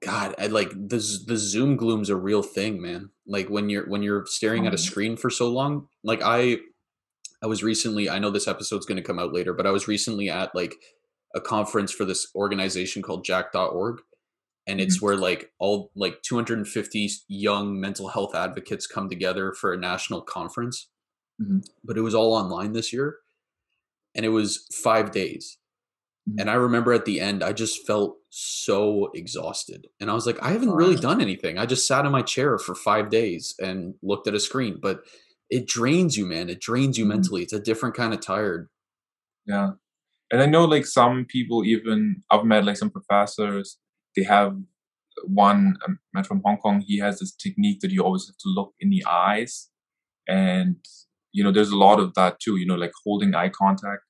God, 0.00 0.34
I 0.38 0.46
like 0.46 0.70
the 0.70 0.98
the 1.26 1.36
Zoom 1.36 1.76
gloom's 1.76 2.08
a 2.10 2.16
real 2.16 2.42
thing, 2.42 2.80
man. 2.80 3.10
Like 3.26 3.48
when 3.50 3.68
you're 3.68 3.88
when 3.88 4.02
you're 4.02 4.26
staring 4.26 4.66
at 4.66 4.72
a 4.72 4.76
Um, 4.76 4.78
screen 4.78 5.16
for 5.16 5.30
so 5.30 5.48
long. 5.48 5.88
Like 6.04 6.20
I 6.22 6.58
I 7.42 7.46
was 7.46 7.62
recently, 7.62 8.10
I 8.10 8.18
know 8.18 8.30
this 8.30 8.48
episode's 8.48 8.86
going 8.86 8.96
to 8.96 9.02
come 9.02 9.18
out 9.20 9.32
later, 9.32 9.52
but 9.54 9.66
I 9.66 9.70
was 9.70 9.86
recently 9.86 10.28
at 10.28 10.54
like 10.56 10.74
a 11.36 11.40
conference 11.40 11.92
for 11.92 12.04
this 12.04 12.26
organization 12.34 13.00
called 13.02 13.24
jack.org 13.24 14.00
and 14.66 14.80
it's 14.80 14.98
Mhm. 14.98 15.02
where 15.02 15.16
like 15.16 15.52
all 15.60 15.90
like 15.94 16.22
250 16.22 17.10
young 17.28 17.78
mental 17.80 18.08
health 18.08 18.34
advocates 18.34 18.86
come 18.88 19.08
together 19.08 19.52
for 19.52 19.72
a 19.72 19.76
national 19.78 20.22
conference. 20.22 20.88
Mhm. 21.40 21.64
But 21.84 21.96
it 21.96 22.02
was 22.02 22.14
all 22.14 22.32
online 22.34 22.72
this 22.72 22.92
year 22.92 23.18
and 24.18 24.26
it 24.26 24.30
was 24.30 24.66
5 24.74 25.12
days. 25.12 25.58
Mhm. 26.28 26.40
And 26.40 26.50
I 26.50 26.54
remember 26.54 26.92
at 26.92 27.04
the 27.06 27.20
end 27.20 27.42
I 27.44 27.52
just 27.52 27.86
felt 27.86 28.18
so 28.30 29.10
exhausted. 29.14 29.88
And 30.00 30.10
I 30.10 30.14
was 30.14 30.26
like 30.26 30.42
I 30.42 30.50
haven't 30.52 30.72
really 30.72 30.96
done 30.96 31.20
anything. 31.20 31.58
I 31.58 31.66
just 31.66 31.86
sat 31.86 32.06
in 32.06 32.12
my 32.12 32.22
chair 32.22 32.58
for 32.58 32.74
5 32.74 33.10
days 33.10 33.54
and 33.60 33.94
looked 34.02 34.28
at 34.28 34.34
a 34.34 34.40
screen, 34.40 34.78
but 34.82 35.02
it 35.50 35.66
drains 35.68 36.16
you, 36.18 36.26
man. 36.26 36.50
It 36.50 36.60
drains 36.60 36.98
you 36.98 37.06
Mhm. 37.06 37.08
mentally. 37.08 37.42
It's 37.42 37.52
a 37.54 37.60
different 37.60 37.96
kind 37.96 38.14
of 38.14 38.20
tired. 38.20 38.68
yeah 39.46 39.70
and 40.32 40.42
i 40.42 40.46
know 40.46 40.64
like 40.64 40.86
some 40.86 41.24
people 41.26 41.64
even 41.64 42.22
i've 42.30 42.44
met 42.44 42.64
like 42.64 42.76
some 42.76 42.90
professors 42.90 43.78
they 44.16 44.24
have 44.24 44.52
one 45.26 45.76
um, 45.86 45.98
met 46.14 46.26
from 46.26 46.42
hong 46.44 46.58
kong 46.58 46.80
he 46.86 46.98
has 46.98 47.18
this 47.18 47.32
technique 47.34 47.80
that 47.80 47.90
you 47.90 48.02
always 48.04 48.26
have 48.28 48.36
to 48.38 48.48
look 48.48 48.72
in 48.80 48.90
the 48.90 49.04
eyes 49.06 49.68
and 50.28 50.76
you 51.32 51.42
know 51.44 51.52
there's 51.52 51.70
a 51.70 51.76
lot 51.76 52.00
of 52.00 52.14
that 52.14 52.38
too 52.40 52.56
you 52.56 52.66
know 52.66 52.74
like 52.76 52.92
holding 53.04 53.34
eye 53.34 53.48
contact 53.50 54.02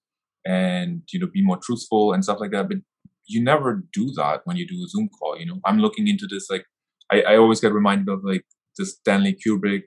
and 0.47 1.03
you 1.13 1.19
know 1.21 1.27
be 1.33 1.43
more 1.45 1.59
truthful 1.59 2.13
and 2.13 2.25
stuff 2.25 2.39
like 2.41 2.51
that 2.53 2.69
but 2.69 2.79
you 3.27 3.43
never 3.43 3.83
do 3.93 4.11
that 4.17 4.41
when 4.45 4.57
you 4.57 4.67
do 4.67 4.83
a 4.85 4.89
zoom 4.89 5.09
call 5.19 5.39
you 5.39 5.47
know? 5.47 5.61
I'm 5.65 5.79
looking 5.79 6.09
into 6.09 6.27
this 6.27 6.49
like 6.51 6.65
i, 7.13 7.23
I 7.23 7.37
always 7.37 7.61
get 7.61 7.73
reminded 7.73 8.09
of 8.09 8.21
like 8.25 8.45
the 8.77 8.87
stanley 8.87 9.37
kubrick 9.47 9.83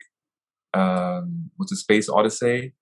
um 0.74 1.50
what's 1.58 1.72
the 1.72 1.78
space 1.78 2.10
odyssey? 2.10 2.74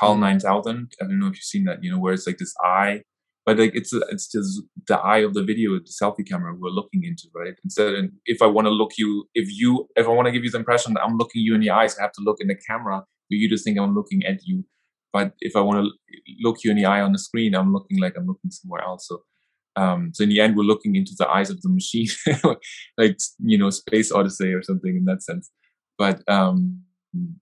Hal 0.00 0.16
Mhm. 0.16 0.20
9000 0.20 0.92
i 1.00 1.04
don't 1.06 1.18
know 1.18 1.28
if 1.28 1.34
you've 1.34 1.44
seen 1.44 1.64
that 1.64 1.82
you 1.82 1.90
know 1.90 1.98
where 1.98 2.14
it's 2.14 2.26
like 2.26 2.38
this 2.38 2.54
eye 2.64 3.02
but 3.46 3.58
like 3.58 3.72
it's 3.74 3.92
it's 4.10 4.26
just 4.30 4.62
the 4.88 4.98
eye 4.98 5.18
of 5.18 5.34
the 5.34 5.42
video 5.42 5.72
the 5.78 5.92
selfie 6.00 6.26
camera 6.28 6.54
we're 6.58 6.70
looking 6.70 7.04
into 7.04 7.28
right? 7.34 7.54
Instead 7.64 7.94
of 7.94 8.10
if 8.26 8.42
i 8.42 8.46
want 8.46 8.66
to 8.66 8.70
look 8.70 8.92
you 8.98 9.28
if 9.34 9.48
you 9.60 9.86
if 9.96 10.06
i 10.06 10.10
want 10.10 10.26
to 10.26 10.32
give 10.32 10.44
you 10.44 10.50
the 10.50 10.58
impression 10.58 10.94
that 10.94 11.02
i'm 11.04 11.16
looking 11.16 11.42
you 11.42 11.54
in 11.54 11.60
the 11.60 11.70
eyes 11.70 11.96
i 11.98 12.02
have 12.02 12.12
to 12.12 12.22
look 12.22 12.38
in 12.40 12.48
the 12.48 12.56
camera 12.68 12.98
for 13.00 13.34
you 13.40 13.48
to 13.48 13.56
think 13.58 13.78
i'm 13.78 13.94
looking 13.94 14.24
at 14.24 14.38
you 14.44 14.64
but 15.14 15.32
if 15.38 15.54
I 15.54 15.60
want 15.60 15.86
to 15.86 15.92
look 16.42 16.64
you 16.64 16.72
in 16.72 16.76
the 16.76 16.86
eye 16.86 17.00
on 17.00 17.12
the 17.12 17.20
screen, 17.20 17.54
I'm 17.54 17.72
looking 17.72 18.00
like 18.00 18.14
I'm 18.16 18.26
looking 18.26 18.50
somewhere 18.50 18.82
else. 18.82 19.06
So, 19.06 19.22
um, 19.76 20.10
so 20.12 20.24
in 20.24 20.28
the 20.28 20.40
end, 20.40 20.56
we're 20.56 20.64
looking 20.64 20.96
into 20.96 21.12
the 21.16 21.28
eyes 21.28 21.50
of 21.50 21.62
the 21.62 21.68
machine, 21.68 22.08
like 22.98 23.16
you 23.38 23.56
know, 23.56 23.70
Space 23.70 24.10
Odyssey 24.10 24.52
or 24.52 24.64
something 24.64 24.96
in 24.96 25.04
that 25.04 25.22
sense. 25.22 25.52
But 25.96 26.20
um, 26.28 26.82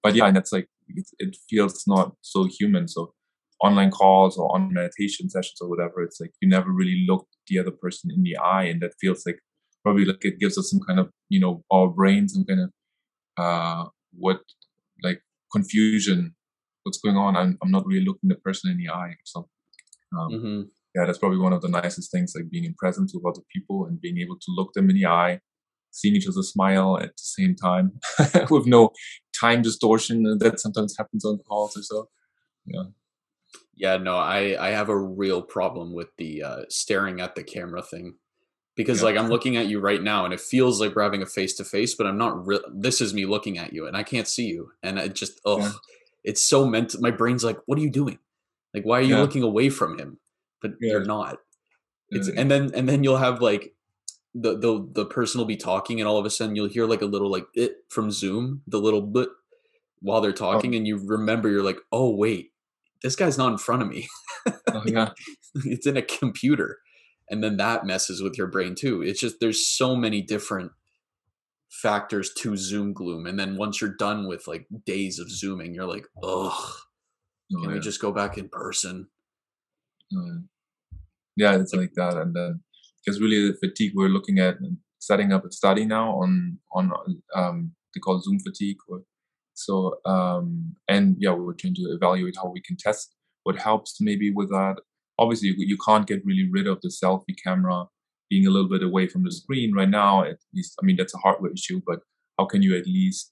but 0.02 0.14
yeah, 0.14 0.26
and 0.26 0.36
that's 0.36 0.52
like 0.52 0.68
it, 0.88 1.06
it 1.18 1.34
feels 1.48 1.84
not 1.86 2.12
so 2.20 2.44
human. 2.44 2.88
So 2.88 3.14
online 3.64 3.90
calls 3.90 4.36
or 4.36 4.54
on 4.54 4.74
meditation 4.74 5.30
sessions 5.30 5.56
or 5.62 5.70
whatever, 5.70 6.02
it's 6.02 6.20
like 6.20 6.32
you 6.42 6.48
never 6.50 6.70
really 6.70 7.06
look 7.08 7.26
the 7.46 7.58
other 7.58 7.70
person 7.70 8.10
in 8.14 8.22
the 8.22 8.36
eye, 8.36 8.64
and 8.64 8.82
that 8.82 8.92
feels 9.00 9.24
like 9.24 9.38
probably 9.82 10.04
like 10.04 10.22
it 10.26 10.38
gives 10.38 10.58
us 10.58 10.70
some 10.70 10.80
kind 10.86 11.00
of 11.00 11.08
you 11.30 11.40
know 11.40 11.64
our 11.72 11.88
brain 11.88 12.28
some 12.28 12.44
kind 12.44 12.60
of 12.60 12.70
uh 13.38 13.88
what 14.12 14.40
like 15.02 15.22
confusion 15.50 16.34
what's 16.84 16.98
going 16.98 17.16
on 17.16 17.36
i'm, 17.36 17.58
I'm 17.62 17.70
not 17.70 17.86
really 17.86 18.04
looking 18.04 18.28
the 18.28 18.36
person 18.36 18.70
in 18.70 18.78
the 18.78 18.90
eye 18.90 19.14
so 19.24 19.48
um, 20.18 20.32
mm-hmm. 20.32 20.60
yeah 20.94 21.06
that's 21.06 21.18
probably 21.18 21.38
one 21.38 21.52
of 21.52 21.62
the 21.62 21.68
nicest 21.68 22.10
things 22.10 22.32
like 22.34 22.50
being 22.50 22.64
in 22.64 22.74
presence 22.74 23.12
with 23.14 23.24
other 23.26 23.44
people 23.54 23.86
and 23.86 24.00
being 24.00 24.18
able 24.18 24.36
to 24.36 24.46
look 24.48 24.72
them 24.74 24.90
in 24.90 24.96
the 24.96 25.06
eye 25.06 25.40
seeing 25.90 26.16
each 26.16 26.28
other 26.28 26.42
smile 26.42 26.98
at 26.98 27.08
the 27.08 27.12
same 27.16 27.54
time 27.54 27.92
with 28.50 28.66
no 28.66 28.90
time 29.38 29.62
distortion 29.62 30.38
that 30.38 30.60
sometimes 30.60 30.94
happens 30.96 31.24
on 31.24 31.38
calls 31.48 31.76
or 31.76 31.82
so 31.82 32.08
yeah 32.66 32.84
yeah 33.74 33.96
no 33.96 34.16
i 34.16 34.56
i 34.60 34.70
have 34.70 34.88
a 34.88 34.98
real 34.98 35.42
problem 35.42 35.92
with 35.92 36.08
the 36.18 36.42
uh 36.42 36.62
staring 36.68 37.20
at 37.20 37.34
the 37.34 37.42
camera 37.42 37.82
thing 37.82 38.14
because 38.76 39.00
yeah. 39.00 39.06
like 39.06 39.16
I'm 39.16 39.28
looking 39.28 39.56
at 39.56 39.66
you 39.66 39.80
right 39.80 40.02
now 40.02 40.24
and 40.24 40.32
it 40.32 40.40
feels 40.40 40.80
like 40.80 40.94
we're 40.94 41.02
having 41.02 41.22
a 41.22 41.26
face 41.26 41.54
to 41.56 41.64
face, 41.64 41.94
but 41.94 42.06
I'm 42.06 42.18
not 42.18 42.46
real. 42.46 42.60
This 42.72 43.00
is 43.00 43.12
me 43.12 43.26
looking 43.26 43.58
at 43.58 43.72
you 43.72 43.86
and 43.86 43.96
I 43.96 44.02
can't 44.02 44.28
see 44.28 44.46
you. 44.46 44.70
And 44.82 44.98
it 44.98 45.14
just, 45.14 45.40
oh, 45.44 45.58
yeah. 45.58 45.72
It's 46.24 46.46
so 46.46 46.66
meant. 46.66 46.94
My 47.00 47.10
brain's 47.10 47.44
like, 47.44 47.58
what 47.66 47.78
are 47.78 47.82
you 47.82 47.90
doing? 47.90 48.18
Like, 48.74 48.84
why 48.84 48.98
are 48.98 49.02
you 49.02 49.16
yeah. 49.16 49.20
looking 49.20 49.42
away 49.42 49.68
from 49.68 49.98
him? 49.98 50.18
But 50.60 50.72
you're 50.80 51.04
not. 51.04 51.38
It's, 52.10 52.28
mm. 52.28 52.34
and 52.36 52.50
then, 52.50 52.70
and 52.74 52.88
then 52.88 53.04
you'll 53.04 53.16
have 53.16 53.40
like, 53.40 53.74
the, 54.34 54.58
the 54.58 54.88
the 54.92 55.04
person 55.04 55.38
will 55.38 55.46
be 55.46 55.56
talking 55.56 56.00
and 56.00 56.08
all 56.08 56.18
of 56.18 56.24
a 56.24 56.30
sudden 56.30 56.56
you'll 56.56 56.68
hear 56.68 56.86
like 56.86 57.02
a 57.02 57.06
little 57.06 57.30
like 57.30 57.46
it 57.54 57.84
from 57.88 58.10
zoom 58.10 58.62
the 58.66 58.78
little 58.78 59.02
bit 59.02 59.28
while 60.00 60.20
they're 60.20 60.30
oh. 60.30 60.34
talking 60.34 60.74
oh. 60.74 60.78
and 60.78 60.86
you 60.86 60.96
remember 60.96 61.50
you're 61.50 61.62
like 61.62 61.80
oh 61.92 62.14
wait 62.14 62.50
this 63.02 63.16
guy's 63.16 63.36
not 63.36 63.52
in 63.52 63.58
front 63.58 63.82
of 63.82 63.88
me 63.88 64.08
oh, 64.72 64.82
yeah 64.86 65.10
it's 65.66 65.86
in 65.86 65.96
a 65.96 66.02
computer 66.02 66.78
and 67.28 67.44
then 67.44 67.58
that 67.58 67.84
messes 67.84 68.22
with 68.22 68.38
your 68.38 68.46
brain 68.46 68.74
too 68.74 69.02
it's 69.02 69.20
just 69.20 69.38
there's 69.40 69.66
so 69.68 69.94
many 69.94 70.22
different 70.22 70.72
factors 71.80 72.32
to 72.34 72.56
zoom 72.56 72.92
gloom 72.92 73.26
and 73.26 73.38
then 73.38 73.56
once 73.56 73.80
you're 73.80 73.96
done 73.98 74.28
with 74.28 74.46
like 74.46 74.66
days 74.84 75.18
of 75.18 75.30
zooming 75.30 75.74
you're 75.74 75.86
like 75.86 76.06
ugh 76.22 76.52
oh, 76.52 76.76
can 77.50 77.62
yeah. 77.62 77.74
we 77.74 77.80
just 77.80 78.00
go 78.00 78.12
back 78.12 78.38
in 78.38 78.48
person? 78.48 79.08
Yeah 81.36 81.56
it's 81.56 81.74
like 81.74 81.92
that 81.94 82.16
and 82.16 82.34
then 82.36 82.60
because 83.04 83.20
really 83.20 83.48
the 83.48 83.56
fatigue 83.58 83.92
we're 83.94 84.08
looking 84.08 84.38
at 84.38 84.56
setting 84.98 85.32
up 85.32 85.44
a 85.44 85.50
study 85.50 85.84
now 85.84 86.10
on 86.10 86.58
on 86.72 86.92
um 87.34 87.72
they 87.94 88.00
call 88.00 88.20
zoom 88.20 88.38
fatigue 88.38 88.76
or, 88.88 89.02
so 89.54 89.98
um 90.06 90.74
and 90.88 91.16
yeah 91.18 91.32
we're 91.32 91.54
trying 91.54 91.74
to 91.74 91.82
evaluate 91.94 92.34
how 92.36 92.50
we 92.50 92.60
can 92.60 92.76
test 92.76 93.14
what 93.44 93.58
helps 93.58 94.00
maybe 94.00 94.30
with 94.30 94.50
that. 94.50 94.76
Obviously 95.18 95.48
you, 95.48 95.54
you 95.58 95.78
can't 95.84 96.06
get 96.06 96.24
really 96.24 96.48
rid 96.50 96.66
of 96.66 96.80
the 96.80 96.88
selfie 96.88 97.36
camera 97.44 97.84
being 98.32 98.46
a 98.46 98.50
little 98.50 98.70
bit 98.74 98.82
away 98.82 99.06
from 99.06 99.24
the 99.24 99.34
screen 99.40 99.74
right 99.78 99.90
now 99.90 100.24
at 100.24 100.38
least 100.54 100.74
i 100.80 100.86
mean 100.86 100.96
that's 100.96 101.14
a 101.14 101.22
hardware 101.24 101.52
issue 101.52 101.78
but 101.86 101.98
how 102.38 102.46
can 102.52 102.62
you 102.62 102.72
at 102.80 102.86
least 102.86 103.30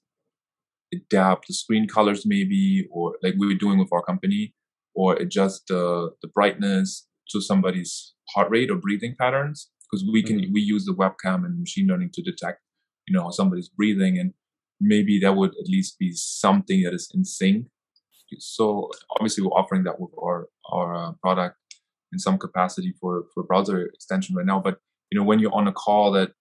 adapt 0.93 1.47
the 1.47 1.55
screen 1.61 1.87
colors 1.87 2.21
maybe 2.23 2.87
or 2.91 3.15
like 3.23 3.33
we 3.39 3.47
were 3.47 3.61
doing 3.63 3.79
with 3.79 3.91
our 3.91 4.03
company 4.03 4.53
or 4.93 5.13
adjust 5.15 5.63
the, 5.69 6.11
the 6.21 6.27
brightness 6.27 7.07
to 7.31 7.41
somebody's 7.41 8.13
heart 8.33 8.49
rate 8.51 8.69
or 8.69 8.75
breathing 8.75 9.15
patterns 9.19 9.69
because 9.83 10.05
we 10.13 10.21
can 10.21 10.37
mm-hmm. 10.39 10.53
we 10.53 10.61
use 10.61 10.85
the 10.85 10.99
webcam 11.01 11.45
and 11.45 11.59
machine 11.59 11.87
learning 11.87 12.11
to 12.13 12.21
detect 12.21 12.59
you 13.07 13.13
know 13.15 13.23
how 13.23 13.31
somebody's 13.31 13.69
breathing 13.69 14.19
and 14.19 14.33
maybe 14.79 15.19
that 15.19 15.35
would 15.35 15.53
at 15.61 15.67
least 15.75 15.97
be 15.97 16.11
something 16.13 16.83
that 16.83 16.93
is 16.93 17.09
in 17.15 17.25
sync 17.25 17.65
so 18.37 18.89
obviously 19.15 19.43
we're 19.43 19.59
offering 19.61 19.83
that 19.83 19.99
with 19.99 20.13
our 20.21 20.47
our 20.75 20.89
uh, 20.95 21.11
product 21.23 21.55
in 22.13 22.19
some 22.19 22.37
capacity 22.37 22.93
for 22.99 23.25
for 23.33 23.43
browser 23.43 23.85
extension 23.87 24.35
right 24.35 24.45
now. 24.45 24.59
But 24.59 24.79
you 25.11 25.19
know, 25.19 25.25
when 25.25 25.39
you're 25.39 25.53
on 25.53 25.67
a 25.67 25.73
call 25.73 26.11
that 26.13 26.31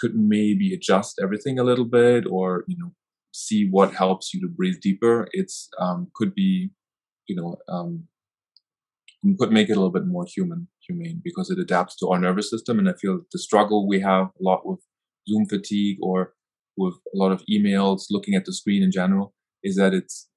could 0.00 0.14
maybe 0.14 0.72
adjust 0.72 1.20
everything 1.22 1.58
a 1.58 1.64
little 1.64 1.84
bit, 1.84 2.24
or 2.30 2.64
you 2.68 2.76
know, 2.78 2.92
see 3.32 3.68
what 3.68 3.94
helps 3.94 4.32
you 4.32 4.40
to 4.40 4.48
breathe 4.48 4.80
deeper. 4.80 5.28
It's 5.32 5.68
um, 5.78 6.08
could 6.14 6.34
be, 6.34 6.70
you 7.26 7.36
know, 7.36 7.56
um, 7.68 8.04
could 9.38 9.52
make 9.52 9.68
it 9.68 9.72
a 9.72 9.76
little 9.76 9.90
bit 9.90 10.06
more 10.06 10.26
human, 10.26 10.68
humane 10.86 11.20
because 11.24 11.50
it 11.50 11.58
adapts 11.58 11.96
to 11.96 12.08
our 12.08 12.18
nervous 12.18 12.50
system. 12.50 12.78
And 12.78 12.88
I 12.88 12.94
feel 12.94 13.20
the 13.32 13.38
struggle 13.38 13.88
we 13.88 14.00
have 14.00 14.26
a 14.26 14.42
lot 14.42 14.66
with 14.66 14.80
Zoom 15.28 15.46
fatigue 15.46 15.98
or 16.02 16.34
with 16.76 16.94
a 17.14 17.18
lot 17.18 17.32
of 17.32 17.42
emails, 17.50 18.04
looking 18.10 18.34
at 18.34 18.44
the 18.44 18.52
screen 18.52 18.82
in 18.82 18.90
general, 18.90 19.34
is 19.62 19.76
that 19.76 19.94
it's 19.94 20.28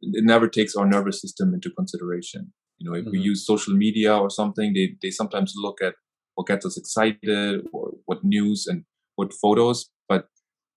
it 0.00 0.24
never 0.24 0.48
takes 0.48 0.76
our 0.76 0.86
nervous 0.86 1.20
system 1.20 1.52
into 1.54 1.70
consideration. 1.70 2.52
You 2.78 2.88
know, 2.88 2.96
if 2.96 3.02
mm-hmm. 3.02 3.12
we 3.12 3.18
use 3.18 3.44
social 3.44 3.74
media 3.74 4.16
or 4.16 4.30
something, 4.30 4.72
they, 4.72 4.94
they 5.02 5.10
sometimes 5.10 5.54
look 5.56 5.82
at 5.82 5.94
what 6.38 6.46
gets 6.46 6.64
us 6.64 6.78
excited 6.78 7.66
or 7.72 7.90
what 8.06 8.22
news 8.22 8.66
and 8.68 8.84
what 9.16 9.32
photos, 9.32 9.90
but 10.08 10.28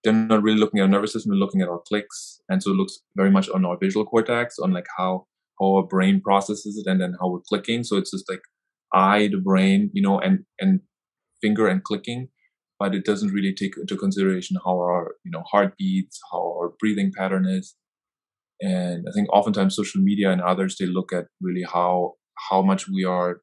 they're 0.04 0.12
not 0.12 0.42
really 0.42 0.58
looking 0.58 0.80
at 0.80 0.84
our 0.84 0.90
nervous 0.90 1.14
system, 1.14 1.30
they're 1.32 1.38
looking 1.38 1.62
at 1.62 1.70
our 1.70 1.82
clicks. 1.88 2.42
And 2.50 2.64
so 2.64 2.72
it 2.72 2.78
looks 2.78 2.98
very 3.16 3.30
much 3.30 3.48
on 3.48 3.64
our 3.64 3.78
visual 3.78 4.04
cortex, 4.04 4.58
on 4.58 4.72
like 4.72 4.88
how, 4.98 5.28
how 5.60 5.76
our 5.76 5.84
brain 5.84 6.20
processes 6.20 6.82
it 6.84 6.90
and 6.90 7.00
then 7.00 7.14
how 7.22 7.28
we're 7.30 7.48
clicking. 7.48 7.84
So 7.84 7.98
it's 7.98 8.10
just 8.10 8.28
like 8.28 8.42
eye, 8.92 9.28
the 9.28 9.38
brain, 9.38 9.92
you 9.94 10.02
know, 10.02 10.20
and, 10.20 10.46
and 10.60 10.80
finger 11.44 11.68
and 11.68 11.84
clicking, 11.84 12.30
but 12.80 12.96
it 12.96 13.06
doesn't 13.06 13.32
really 13.32 13.54
take 13.54 13.78
into 13.78 13.96
consideration 13.96 14.58
how 14.66 14.80
our, 14.80 15.16
you 15.24 15.30
know, 15.30 15.44
heart 15.52 15.76
beats, 15.78 16.20
how 16.32 16.40
our 16.40 16.74
breathing 16.80 17.12
pattern 17.16 17.46
is 17.48 17.76
and 18.62 19.06
i 19.10 19.12
think 19.12 19.28
oftentimes 19.34 19.76
social 19.76 20.02
media 20.02 20.32
and 20.32 20.42
others 20.42 20.78
they 20.78 20.86
look 20.86 21.12
at 21.12 21.26
really 21.42 21.64
how 21.64 22.14
how 22.50 22.62
much 22.62 22.88
we 22.88 23.04
are 23.04 23.42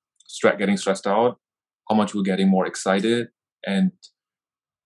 getting 0.58 0.76
stressed 0.76 1.06
out 1.06 1.38
how 1.88 1.96
much 1.96 2.14
we're 2.14 2.22
getting 2.22 2.48
more 2.48 2.66
excited 2.66 3.28
and 3.66 3.92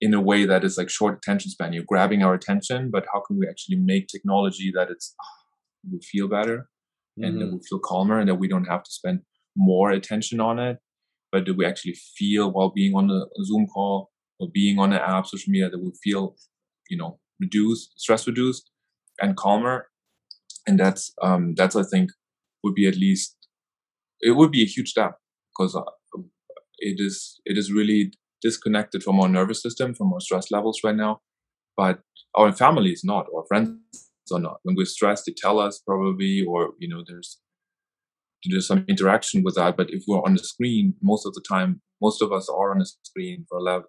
in 0.01 0.15
a 0.15 0.21
way 0.21 0.45
that 0.45 0.65
is 0.65 0.77
like 0.77 0.91
short 0.91 1.17
attention 1.17 1.51
span 1.51 1.73
you're 1.73 1.85
grabbing 1.87 2.23
our 2.23 2.35
attention 2.35 2.91
but 2.91 3.05
how 3.13 3.21
can 3.21 3.39
we 3.39 3.47
actually 3.49 3.77
make 3.77 4.07
technology 4.09 4.73
that 4.75 4.91
it's 4.91 5.15
oh, 5.23 5.91
we 5.93 6.01
feel 6.01 6.29
better 6.29 6.69
mm-hmm. 7.19 7.25
and 7.25 7.41
that 7.41 7.53
we 7.53 7.61
feel 7.69 7.79
calmer 7.79 8.19
and 8.19 8.29
that 8.29 8.37
we 8.37 8.49
don't 8.49 8.67
have 8.67 8.83
to 8.83 8.91
spend 8.91 9.21
more 9.57 9.91
attention 9.91 10.41
on 10.41 10.59
it 10.59 10.79
but 11.31 11.45
do 11.45 11.55
we 11.55 11.65
actually 11.65 11.97
feel 12.17 12.51
while 12.51 12.71
being 12.71 12.95
on 12.95 13.11
a 13.11 13.45
zoom 13.45 13.67
call 13.67 14.11
or 14.39 14.49
being 14.53 14.79
on 14.79 14.93
an 14.93 15.01
app 15.01 15.27
social 15.27 15.51
media 15.51 15.69
that 15.69 15.83
we 15.83 15.93
feel 16.03 16.35
you 16.89 16.97
know 16.97 17.19
reduced 17.41 17.93
stress 17.97 18.27
reduced 18.27 18.71
and 19.21 19.37
calmer 19.37 19.87
and 20.67 20.79
that's 20.79 21.13
um, 21.23 21.55
that's 21.57 21.77
I 21.77 21.83
think 21.83 22.11
would 22.63 22.75
be 22.75 22.87
at 22.87 22.97
least 22.97 23.37
it 24.21 24.37
would 24.37 24.51
be 24.51 24.63
a 24.63 24.67
huge 24.67 24.91
step 24.91 25.17
because 25.51 25.75
uh, 25.75 25.83
it 26.83 26.97
is 26.99 27.41
it 27.45 27.57
is 27.57 27.73
really 27.73 28.13
disconnected 28.43 29.03
from 29.03 29.21
our 29.21 29.29
nervous 29.29 29.63
system, 29.63 29.95
from 29.95 30.13
our 30.13 30.21
stress 30.21 30.51
levels 30.51 30.81
right 30.85 30.97
now. 30.97 31.21
But 31.77 32.01
our 32.35 32.53
family 32.53 32.91
is 32.91 33.05
not, 33.05 33.27
our 33.35 33.45
friends 33.49 33.79
are 34.33 34.41
not. 34.41 34.59
When 34.65 34.75
we're 34.77 34.85
stressed, 34.87 35.25
they 35.27 35.35
tell 35.37 35.59
us 35.59 35.81
probably, 35.87 36.45
or 36.47 36.73
you 36.79 36.89
know, 36.89 37.03
there's 37.07 37.39
there's 38.45 38.67
some 38.67 38.85
interaction 38.89 39.43
with 39.45 39.55
that. 39.55 39.77
But 39.77 39.91
if 39.91 40.03
we're 40.09 40.25
on 40.25 40.35
the 40.35 40.43
screen, 40.43 40.95
most 41.01 41.25
of 41.27 41.35
the 41.35 41.45
time, 41.49 41.81
most 42.03 42.21
of 42.21 42.33
us 42.33 42.49
are 42.49 42.73
on 42.73 42.81
the 42.81 42.91
screen 43.05 43.47
for 43.49 43.59
11, 43.59 43.85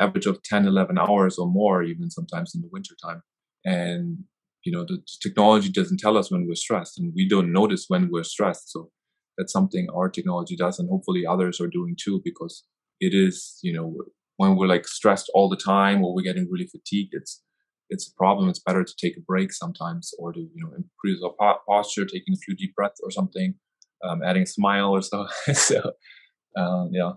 average 0.00 0.26
of 0.26 0.42
10, 0.44 0.66
11 0.66 0.96
hours 0.96 1.38
or 1.38 1.48
more, 1.48 1.82
even 1.82 2.08
sometimes 2.10 2.54
in 2.54 2.60
the 2.60 2.68
winter 2.70 2.94
time. 3.02 3.22
And 3.64 4.18
you 4.66 4.72
know 4.72 4.84
the 4.84 4.98
technology 5.22 5.70
doesn't 5.70 6.00
tell 6.00 6.18
us 6.18 6.30
when 6.30 6.46
we're 6.46 6.56
stressed 6.56 6.98
and 6.98 7.12
we 7.14 7.26
don't 7.28 7.52
notice 7.52 7.86
when 7.88 8.10
we're 8.10 8.24
stressed 8.24 8.72
so 8.72 8.90
that's 9.36 9.52
something 9.52 9.88
our 9.94 10.08
technology 10.08 10.56
does 10.56 10.78
and 10.78 10.88
hopefully 10.88 11.24
others 11.26 11.60
are 11.60 11.68
doing 11.68 11.96
too 12.00 12.20
because 12.24 12.64
it 13.00 13.14
is 13.14 13.58
you 13.62 13.72
know 13.72 13.94
when 14.36 14.56
we're 14.56 14.66
like 14.66 14.86
stressed 14.86 15.30
all 15.34 15.48
the 15.48 15.56
time 15.56 16.04
or 16.04 16.14
we're 16.14 16.22
getting 16.22 16.48
really 16.50 16.66
fatigued 16.66 17.12
it's 17.12 17.42
it's 17.88 18.08
a 18.08 18.14
problem 18.16 18.48
it's 18.48 18.58
better 18.58 18.82
to 18.82 18.94
take 19.00 19.16
a 19.16 19.20
break 19.20 19.52
sometimes 19.52 20.12
or 20.18 20.32
to 20.32 20.40
you 20.40 20.62
know 20.62 20.70
improve 20.76 21.34
our 21.40 21.58
posture 21.68 22.04
taking 22.04 22.34
a 22.34 22.38
few 22.44 22.54
deep 22.56 22.74
breaths 22.74 23.00
or 23.02 23.10
something 23.10 23.54
um, 24.04 24.22
adding 24.22 24.42
a 24.42 24.46
smile 24.46 24.90
or 24.90 25.02
so 25.02 25.26
so 25.52 25.92
um, 26.56 26.90
yeah 26.92 27.12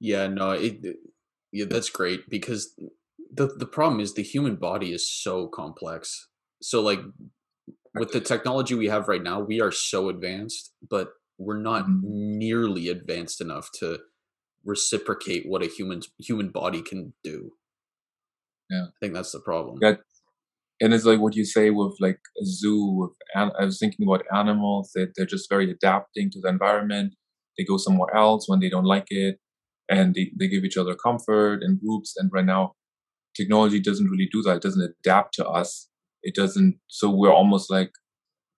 yeah 0.00 0.26
no 0.26 0.52
it, 0.52 0.96
yeah 1.52 1.64
that's 1.68 1.90
great 1.90 2.28
because 2.28 2.74
the 3.32 3.46
the 3.56 3.66
problem 3.66 4.00
is 4.00 4.14
the 4.14 4.22
human 4.22 4.56
body 4.56 4.92
is 4.92 5.10
so 5.10 5.46
complex. 5.48 6.28
So 6.62 6.80
like 6.80 7.00
with 7.94 8.12
the 8.12 8.20
technology 8.20 8.74
we 8.74 8.88
have 8.88 9.08
right 9.08 9.22
now, 9.22 9.40
we 9.40 9.60
are 9.60 9.72
so 9.72 10.08
advanced, 10.08 10.72
but 10.88 11.10
we're 11.38 11.60
not 11.60 11.84
mm-hmm. 11.84 12.38
nearly 12.38 12.88
advanced 12.88 13.40
enough 13.40 13.70
to 13.80 14.00
reciprocate 14.64 15.44
what 15.46 15.62
a 15.62 15.66
human 15.66 16.02
human 16.18 16.50
body 16.50 16.82
can 16.82 17.14
do. 17.22 17.52
Yeah, 18.70 18.84
I 18.84 18.96
think 19.00 19.14
that's 19.14 19.32
the 19.32 19.40
problem. 19.40 19.78
Yeah, 19.80 19.94
and 20.80 20.94
it's 20.94 21.04
like 21.04 21.20
what 21.20 21.34
you 21.34 21.44
say 21.44 21.70
with 21.70 21.96
like 22.00 22.20
a 22.40 22.44
zoo 22.44 22.84
with 22.92 23.10
an- 23.34 23.52
i 23.58 23.64
was 23.64 23.78
thinking 23.78 24.06
about 24.06 24.24
animals 24.34 24.90
that 24.94 25.12
they're 25.14 25.26
just 25.26 25.48
very 25.48 25.70
adapting 25.70 26.30
to 26.30 26.40
the 26.40 26.48
environment 26.48 27.14
they 27.56 27.64
go 27.64 27.76
somewhere 27.76 28.14
else 28.14 28.48
when 28.48 28.60
they 28.60 28.68
don't 28.68 28.84
like 28.84 29.06
it 29.10 29.38
and 29.90 30.14
they, 30.14 30.30
they 30.38 30.48
give 30.48 30.64
each 30.64 30.76
other 30.76 30.94
comfort 30.94 31.62
and 31.62 31.80
groups 31.80 32.14
and 32.16 32.30
right 32.32 32.44
now 32.44 32.72
technology 33.36 33.80
doesn't 33.80 34.10
really 34.10 34.28
do 34.30 34.42
that 34.42 34.56
it 34.56 34.62
doesn't 34.62 34.94
adapt 35.00 35.34
to 35.34 35.46
us 35.46 35.87
it 36.22 36.34
doesn't 36.34 36.78
so 36.88 37.10
we're 37.10 37.32
almost 37.32 37.70
like 37.70 37.90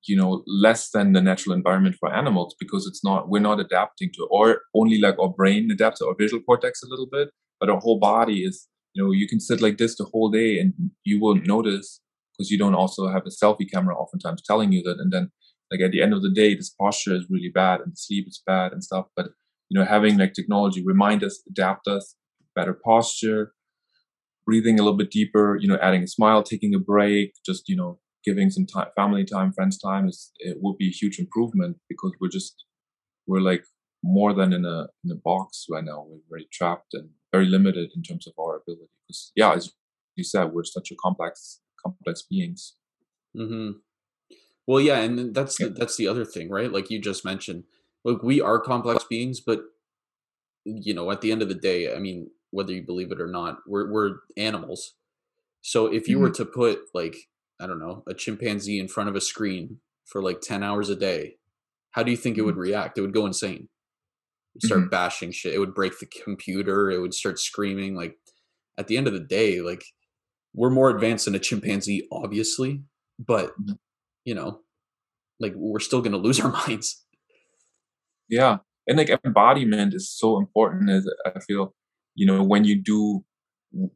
you 0.07 0.17
know 0.17 0.43
less 0.47 0.91
than 0.91 1.13
the 1.13 1.21
natural 1.21 1.55
environment 1.55 1.97
for 1.99 2.13
animals 2.13 2.55
because 2.59 2.87
it's 2.87 3.05
not 3.05 3.29
we're 3.29 3.41
not 3.41 3.61
adapting 3.61 4.11
to 4.15 4.27
or 4.31 4.63
only 4.75 4.99
like 4.99 5.19
our 5.19 5.29
brain 5.29 5.71
adapts 5.71 6.01
our 6.01 6.15
visual 6.19 6.43
cortex 6.43 6.83
a 6.83 6.89
little 6.89 7.09
bit 7.11 7.29
but 7.59 7.69
our 7.69 7.79
whole 7.79 7.99
body 7.99 8.43
is 8.43 8.69
you 8.95 9.03
know 9.03 9.11
you 9.11 9.29
can 9.29 9.41
sit 9.41 9.61
like 9.61 9.79
this 9.79 9.97
the 9.97 10.05
whole 10.05 10.31
day 10.31 10.59
and 10.59 10.73
you 11.05 11.21
won't 11.21 11.47
notice 11.47 12.01
because 12.33 12.51
you 12.51 12.59
don't 12.59 12.75
also 12.75 13.09
have 13.09 13.23
a 13.27 13.45
selfie 13.45 13.71
camera 13.71 13.95
oftentimes 13.95 14.43
telling 14.43 14.73
you 14.73 14.83
that 14.83 14.99
and 14.99 15.13
then 15.13 15.31
like 15.71 15.81
at 15.81 15.93
the 15.93 16.03
end 16.03 16.15
of 16.15 16.23
the 16.23 16.31
day 16.31 16.55
this 16.55 16.71
posture 16.71 17.15
is 17.15 17.27
really 17.31 17.51
bad 17.55 17.81
and 17.81 17.97
sleep 17.99 18.27
is 18.27 18.43
bad 18.47 18.73
and 18.73 18.83
stuff 18.83 19.07
but 19.17 19.27
you 19.69 19.79
know 19.79 19.85
having 19.85 20.19
like 20.19 20.33
technology 20.33 20.83
remind 20.85 21.23
us 21.23 21.43
adapt 21.49 21.87
us 21.87 22.17
better 22.55 22.73
posture 22.73 23.53
breathing 24.51 24.81
a 24.81 24.83
little 24.83 24.99
bit 24.99 25.13
deeper 25.13 25.57
you 25.61 25.69
know 25.69 25.79
adding 25.81 26.03
a 26.03 26.09
smile 26.09 26.43
taking 26.43 26.75
a 26.75 26.79
break 26.93 27.35
just 27.47 27.69
you 27.69 27.77
know 27.77 28.01
giving 28.25 28.51
some 28.51 28.67
time 28.67 28.89
family 28.97 29.25
time 29.25 29.53
friends 29.53 29.79
time 29.79 30.09
is 30.09 30.33
it 30.41 30.57
would 30.61 30.77
be 30.77 30.89
a 30.89 30.99
huge 31.01 31.21
improvement 31.21 31.77
because 31.89 32.13
we're 32.21 32.37
just 32.39 32.65
we're 33.29 33.47
like 33.51 33.65
more 34.03 34.33
than 34.35 34.53
in 34.53 34.65
a 34.65 34.79
in 35.05 35.11
a 35.13 35.21
box 35.31 35.67
right 35.71 35.85
now 35.85 36.05
we're 36.09 36.29
very 36.29 36.49
trapped 36.53 36.93
and 36.95 37.11
very 37.33 37.47
limited 37.47 37.91
in 37.95 38.03
terms 38.03 38.27
of 38.27 38.33
our 38.41 38.57
ability 38.57 38.91
because 39.07 39.31
yeah 39.37 39.53
as 39.53 39.71
you 40.17 40.25
said 40.25 40.47
we're 40.47 40.65
such 40.65 40.91
a 40.91 40.97
complex 41.05 41.61
complex 41.85 42.25
beings 42.29 42.75
mm-hmm. 43.37 43.71
well 44.67 44.81
yeah 44.81 44.99
and 44.99 45.33
that's 45.33 45.61
yeah. 45.61 45.69
the, 45.69 45.75
that's 45.75 45.97
the 45.97 46.09
other 46.09 46.25
thing 46.25 46.51
right 46.51 46.73
like 46.73 46.91
you 46.91 47.01
just 47.01 47.25
mentioned 47.25 47.63
look 48.05 48.21
we 48.25 48.41
are 48.41 48.59
complex 48.59 49.05
beings 49.05 49.39
but 49.41 49.61
you 50.65 50.93
know 50.93 51.09
at 51.13 51.21
the 51.21 51.31
end 51.31 51.41
of 51.41 51.49
the 51.49 51.63
day 51.71 51.95
i 51.95 52.01
mean 52.01 52.29
whether 52.51 52.73
you 52.73 52.83
believe 52.85 53.13
it 53.13 53.21
or 53.21 53.27
not 53.27 53.59
we're, 53.67 53.91
we're 53.93 54.17
animals 54.37 54.95
so 55.63 55.87
if 55.87 56.09
you 56.09 56.17
mm-hmm. 56.17 56.25
were 56.25 56.31
to 56.31 56.45
put 56.45 56.81
like 56.95 57.17
I 57.61 57.67
don't 57.67 57.79
know, 57.79 58.03
a 58.09 58.15
chimpanzee 58.15 58.81
in 58.81 58.89
front 58.89 59.11
of 59.11 59.17
a 59.17 59.21
screen 59.21 59.79
for 60.07 60.23
like 60.23 60.41
10 60.41 60.63
hours 60.63 60.89
a 60.89 60.97
day, 60.97 61.35
how 61.91 62.03
do 62.03 62.11
you 62.11 62.17
think 62.17 62.39
it 62.39 62.43
would 62.43 62.55
mm-hmm. 62.55 62.63
react? 62.63 62.99
It 62.99 63.03
would 63.03 63.13
go 63.13 63.27
insane. 63.27 63.69
It'd 64.57 64.67
start 64.67 64.81
mm-hmm. 64.81 64.91
bashing 64.91 65.31
shit. 65.31 65.55
It 65.55 65.59
would 65.59 65.75
break 65.75 65.99
the 65.99 66.07
computer. 66.25 66.91
It 66.91 67.01
would 67.01 67.15
start 67.15 67.39
screaming. 67.39 67.95
Like 67.95 68.15
at 68.79 68.87
the 68.87 68.97
end 68.97 69.07
of 69.07 69.13
the 69.13 69.21
day, 69.21 69.61
like 69.61 69.85
we're 70.55 70.71
more 70.71 70.91
advanced 70.91 71.27
than 71.27 71.35
a 71.35 71.39
chimpanzee, 71.39 72.09
obviously, 72.11 72.83
but 73.19 73.49
mm-hmm. 73.51 73.75
you 74.25 74.35
know, 74.35 74.61
like 75.39 75.53
we're 75.55 75.81
still 75.81 76.01
gonna 76.01 76.17
lose 76.17 76.41
our 76.45 76.51
minds. 76.51 77.05
Yeah. 78.29 78.59
And 78.87 78.97
like 78.97 79.11
embodiment 79.25 79.93
is 79.95 80.11
so 80.11 80.39
important 80.39 80.89
as 80.89 81.09
I 81.27 81.39
feel, 81.41 81.75
you 82.15 82.27
know, 82.27 82.43
when 82.43 82.65
you 82.65 82.81
do 82.81 83.25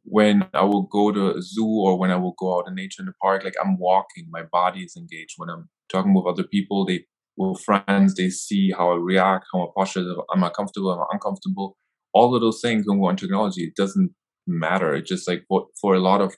when 0.03 0.47
I 0.53 0.63
will 0.63 0.83
go 0.83 1.11
to 1.11 1.35
a 1.35 1.41
zoo 1.41 1.67
or 1.67 1.97
when 1.97 2.11
I 2.11 2.15
will 2.15 2.35
go 2.37 2.57
out 2.57 2.67
in 2.67 2.75
nature 2.75 3.01
in 3.01 3.07
the 3.07 3.13
park, 3.21 3.43
like 3.43 3.55
I'm 3.61 3.77
walking, 3.77 4.27
my 4.29 4.43
body 4.43 4.83
is 4.83 4.95
engaged. 4.95 5.33
When 5.37 5.49
I'm 5.49 5.69
talking 5.91 6.13
with 6.13 6.25
other 6.25 6.43
people, 6.43 6.85
they 6.85 7.05
with 7.37 7.61
friends, 7.61 8.15
they 8.15 8.29
see 8.29 8.71
how 8.71 8.91
I 8.91 8.95
react, 8.95 9.45
how 9.53 9.63
I 9.63 9.67
posture 9.75 10.05
am 10.33 10.43
I 10.43 10.49
comfortable, 10.49 10.93
am 10.93 10.99
I 10.99 11.05
uncomfortable? 11.11 11.77
All 12.13 12.33
of 12.33 12.41
those 12.41 12.61
things 12.61 12.85
when 12.87 12.99
we're 12.99 13.09
on 13.09 13.17
technology, 13.17 13.65
it 13.65 13.75
doesn't 13.75 14.11
matter. 14.47 14.95
It's 14.95 15.09
just 15.09 15.27
like 15.27 15.43
for, 15.49 15.67
for 15.81 15.95
a 15.95 15.99
lot 15.99 16.21
of 16.21 16.35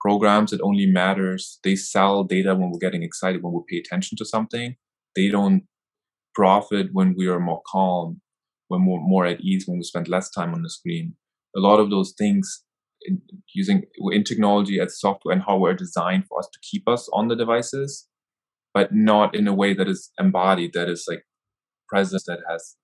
programs, 0.00 0.52
it 0.52 0.60
only 0.62 0.86
matters. 0.86 1.60
They 1.62 1.76
sell 1.76 2.24
data 2.24 2.54
when 2.56 2.70
we're 2.70 2.78
getting 2.78 3.04
excited, 3.04 3.42
when 3.42 3.52
we 3.52 3.60
pay 3.68 3.78
attention 3.78 4.18
to 4.18 4.24
something. 4.24 4.74
They 5.14 5.28
don't 5.28 5.64
profit 6.34 6.88
when 6.92 7.14
we 7.16 7.28
are 7.28 7.38
more 7.38 7.62
calm, 7.70 8.20
when 8.68 8.86
we're 8.86 9.00
more 9.00 9.26
at 9.26 9.40
ease, 9.40 9.64
when 9.66 9.78
we 9.78 9.84
spend 9.84 10.08
less 10.08 10.30
time 10.30 10.52
on 10.54 10.62
the 10.62 10.70
screen. 10.70 11.14
A 11.56 11.60
lot 11.60 11.80
of 11.80 11.90
those 11.90 12.14
things 12.16 12.64
in, 13.02 13.20
using 13.54 13.84
in 14.12 14.24
technology 14.24 14.80
as 14.80 15.00
software 15.00 15.32
and 15.32 15.42
hardware 15.42 15.74
designed 15.74 16.26
for 16.26 16.38
us 16.38 16.48
to 16.52 16.58
keep 16.62 16.88
us 16.88 17.08
on 17.12 17.28
the 17.28 17.36
devices, 17.36 18.08
but 18.74 18.94
not 18.94 19.34
in 19.34 19.48
a 19.48 19.54
way 19.54 19.74
that 19.74 19.88
is 19.88 20.10
embodied, 20.18 20.72
that 20.74 20.88
is 20.88 21.04
like 21.08 21.24
presence, 21.88 22.24
that 22.24 22.40
has 22.48 22.76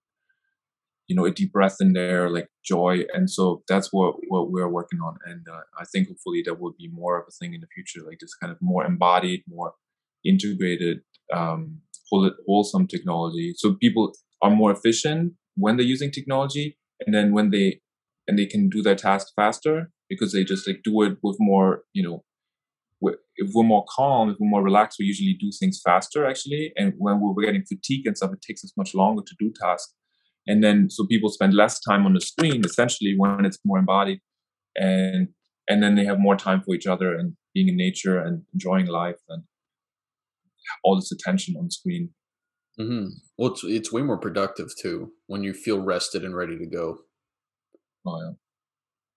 you 1.07 1.15
know 1.15 1.25
a 1.25 1.31
deep 1.31 1.53
breath 1.53 1.77
in 1.81 1.93
there, 1.93 2.29
like 2.31 2.49
joy. 2.65 3.05
And 3.13 3.31
so 3.31 3.63
that's 3.69 3.93
what 3.93 4.17
what 4.29 4.51
we're 4.51 4.69
working 4.69 5.01
on. 5.01 5.17
And 5.25 5.47
uh, 5.49 5.61
I 5.79 5.85
think 5.85 6.09
hopefully 6.09 6.43
that 6.47 6.61
will 6.61 6.75
be 6.79 6.89
more 6.89 7.19
of 7.19 7.27
a 7.29 7.33
thing 7.33 7.55
in 7.55 7.61
the 7.61 7.69
future, 7.75 8.01
like 8.07 8.19
this 8.21 8.35
kind 8.35 8.51
of 8.51 8.59
more 8.61 8.85
embodied, 8.85 9.43
more 9.49 9.75
integrated, 10.25 11.01
um, 11.33 11.81
whole, 12.11 12.31
wholesome 12.47 12.87
technology. 12.87 13.55
So 13.57 13.75
people 13.75 14.13
are 14.43 14.51
more 14.51 14.73
efficient 14.73 15.35
when 15.55 15.77
they're 15.77 15.87
using 15.87 16.11
technology, 16.11 16.77
and 17.07 17.15
then 17.15 17.33
when 17.33 17.51
they 17.51 17.81
and 18.27 18.39
they 18.39 18.47
can 18.47 18.69
do 18.69 18.83
their 18.83 18.95
task 18.95 19.29
faster 19.37 19.91
because 20.09 20.33
they 20.33 20.45
just 20.45 20.67
like 20.67 20.81
do 20.85 21.03
it 21.03 21.19
with 21.23 21.37
more, 21.39 21.83
you 21.93 22.03
know, 22.03 22.25
if 23.39 23.51
we're 23.55 23.65
more 23.65 23.85
calm, 23.95 24.31
if 24.31 24.37
we're 24.41 24.49
more 24.49 24.63
relaxed, 24.63 24.99
we 24.99 25.05
usually 25.05 25.37
do 25.39 25.51
things 25.59 25.81
faster 25.85 26.27
actually. 26.27 26.73
And 26.77 26.95
when 26.97 27.21
we're 27.21 27.45
getting 27.45 27.65
fatigue 27.65 28.07
and 28.07 28.17
stuff, 28.17 28.33
it 28.33 28.43
takes 28.43 28.65
us 28.65 28.73
much 28.77 28.95
longer 28.95 29.23
to 29.27 29.35
do 29.39 29.53
tasks. 29.61 29.93
And 30.47 30.63
then 30.63 30.89
so 30.91 31.07
people 31.07 31.29
spend 31.29 31.55
less 31.55 31.81
time 31.81 32.07
on 32.07 32.15
the 32.15 32.21
screen 32.21 32.65
essentially 32.65 33.15
when 33.17 33.45
it's 33.45 33.59
more 33.65 33.79
embodied, 33.79 34.21
and 34.77 35.29
and 35.69 35.83
then 35.83 35.97
they 35.97 36.05
have 36.05 36.21
more 36.21 36.37
time 36.37 36.63
for 36.63 36.75
each 36.75 36.87
other 36.87 37.15
and 37.15 37.37
being 37.53 37.69
in 37.69 37.77
nature 37.77 38.19
and 38.19 38.43
enjoying 38.55 38.87
life 38.87 39.21
and 39.29 39.43
all 40.85 40.95
this 40.95 41.11
attention 41.11 41.57
on 41.59 41.71
screen. 41.71 42.11
Mm-hmm. 42.79 43.09
Well, 43.37 43.53
it's 43.53 43.65
it's 43.65 43.93
way 43.93 44.03
more 44.03 44.19
productive 44.19 44.69
too 44.81 45.13
when 45.27 45.43
you 45.43 45.53
feel 45.53 45.81
rested 45.81 46.25
and 46.25 46.37
ready 46.37 46.57
to 46.59 46.67
go. 46.67 46.99
Oh 48.07 48.21
yeah. 48.21 48.31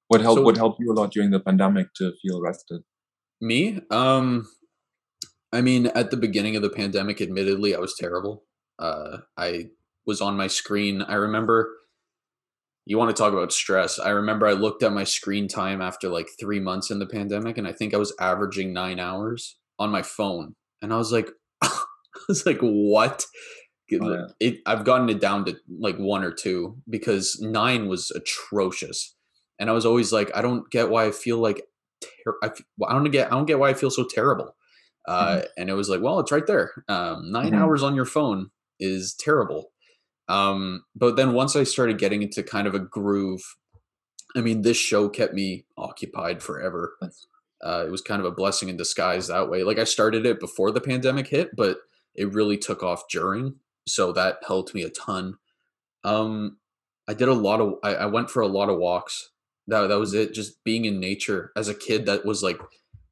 What 0.08 0.22
helped? 0.22 0.40
So, 0.40 0.44
what 0.44 0.58
helped 0.58 0.80
you 0.80 0.92
a 0.92 0.94
lot 0.94 1.12
during 1.12 1.30
the 1.30 1.40
pandemic 1.40 1.94
to 1.96 2.14
feel 2.22 2.42
rested? 2.42 2.82
Me, 3.40 3.80
um, 3.92 4.50
I 5.54 5.62
mean, 5.62 5.88
at 5.88 6.12
the 6.12 6.18
beginning 6.18 6.56
of 6.56 6.62
the 6.62 6.70
pandemic, 6.70 7.22
admittedly, 7.22 7.76
I 7.76 7.80
was 7.80 7.96
terrible. 7.98 8.44
Uh, 8.80 9.20
I 9.38 9.68
was 10.06 10.20
on 10.20 10.36
my 10.36 10.48
screen. 10.48 11.02
I 11.02 11.16
remember. 11.16 11.76
You 12.86 12.98
want 12.98 13.16
to 13.16 13.22
talk 13.22 13.34
about 13.34 13.54
stress? 13.54 14.00
I 14.00 14.10
remember 14.10 14.48
I 14.48 14.54
looked 14.54 14.82
at 14.82 14.92
my 14.92 15.04
screen 15.04 15.48
time 15.48 15.80
after 15.80 16.10
like 16.10 16.28
three 16.40 16.60
months 16.60 16.90
in 16.90 16.98
the 16.98 17.06
pandemic, 17.06 17.60
and 17.60 17.68
I 17.68 17.72
think 17.72 17.94
I 17.94 17.98
was 17.98 18.16
averaging 18.20 18.74
nine 18.74 19.00
hours 19.00 19.58
on 19.78 19.92
my 19.92 20.02
phone, 20.02 20.56
and 20.82 20.92
I 20.92 20.98
was 20.98 21.12
like, 21.12 21.30
I 21.62 21.70
was 22.28 22.48
like, 22.48 22.60
what? 22.62 23.26
Oh, 23.92 24.14
yeah. 24.14 24.28
it, 24.40 24.60
I've 24.66 24.84
gotten 24.84 25.10
it 25.10 25.20
down 25.20 25.46
to 25.46 25.58
like 25.80 25.98
one 25.98 26.24
or 26.24 26.32
two 26.32 26.78
because 26.90 27.40
nine 27.42 27.88
was 27.88 28.12
atrocious 28.12 29.16
and 29.60 29.70
I 29.70 29.74
was 29.74 29.86
always 29.86 30.12
like, 30.12 30.32
I 30.36 30.42
don't 30.42 30.70
get 30.72 30.90
why 30.90 31.06
I 31.06 31.12
feel 31.12 31.38
like 31.38 31.64
ter- 32.02 32.38
I, 32.44 32.52
I 32.88 32.94
don't 32.94 33.10
get 33.12 33.28
I 33.28 33.36
don't 33.36 33.46
get 33.46 33.60
why 33.60 33.70
I 33.70 33.74
feel 33.74 33.92
so 33.92 34.06
terrible. 34.06 34.56
Uh, 35.08 35.38
mm-hmm. 35.38 35.46
And 35.58 35.70
it 35.70 35.74
was 35.74 35.90
like, 35.90 36.02
well, 36.02 36.20
it's 36.20 36.32
right 36.32 36.46
there. 36.46 36.72
Um, 36.88 37.32
9 37.32 37.46
mm-hmm. 37.46 37.56
hours 37.56 37.84
on 37.84 37.96
your 37.96 38.06
phone 38.06 38.52
is 38.80 39.14
terrible. 39.16 39.72
Um, 40.28 40.84
but 40.96 41.16
then 41.16 41.34
once 41.34 41.56
I 41.56 41.64
started 41.64 41.98
getting 41.98 42.22
into 42.22 42.44
kind 42.44 42.68
of 42.68 42.76
a 42.76 42.80
groove, 42.80 43.42
I 44.36 44.42
mean, 44.42 44.62
this 44.62 44.78
show 44.78 45.10
kept 45.10 45.34
me 45.34 45.66
occupied 45.78 46.44
forever. 46.44 46.96
Uh, 47.64 47.84
it 47.86 47.90
was 47.92 48.02
kind 48.02 48.20
of 48.20 48.26
a 48.26 48.32
blessing 48.32 48.70
in 48.70 48.78
disguise 48.78 49.28
that 49.28 49.50
way. 49.50 49.64
Like 49.64 49.80
I 49.80 49.84
started 49.84 50.26
it 50.26 50.40
before 50.40 50.72
the 50.72 50.80
pandemic 50.80 51.28
hit, 51.28 51.56
but 51.56 51.80
it 52.14 52.34
really 52.34 52.58
took 52.58 52.84
off 52.84 53.04
during, 53.10 53.56
so 53.90 54.12
that 54.14 54.38
helped 54.48 54.74
me 54.74 54.84
a 54.84 54.90
ton. 54.90 55.36
Um, 56.04 56.58
I 57.08 57.14
did 57.14 57.28
a 57.28 57.34
lot 57.34 57.60
of. 57.60 57.76
I, 57.84 57.96
I 57.96 58.06
went 58.06 58.30
for 58.30 58.42
a 58.42 58.48
lot 58.48 58.70
of 58.70 58.78
walks 58.78 59.32
that 59.70 59.88
that 59.88 60.00
was 60.00 60.14
it. 60.14 60.34
Just 60.34 60.64
being 60.64 60.86
in 60.86 61.00
nature 61.00 61.52
as 61.56 61.68
a 61.68 61.74
kid, 61.74 62.06
that 62.06 62.26
was 62.26 62.44
like 62.44 62.60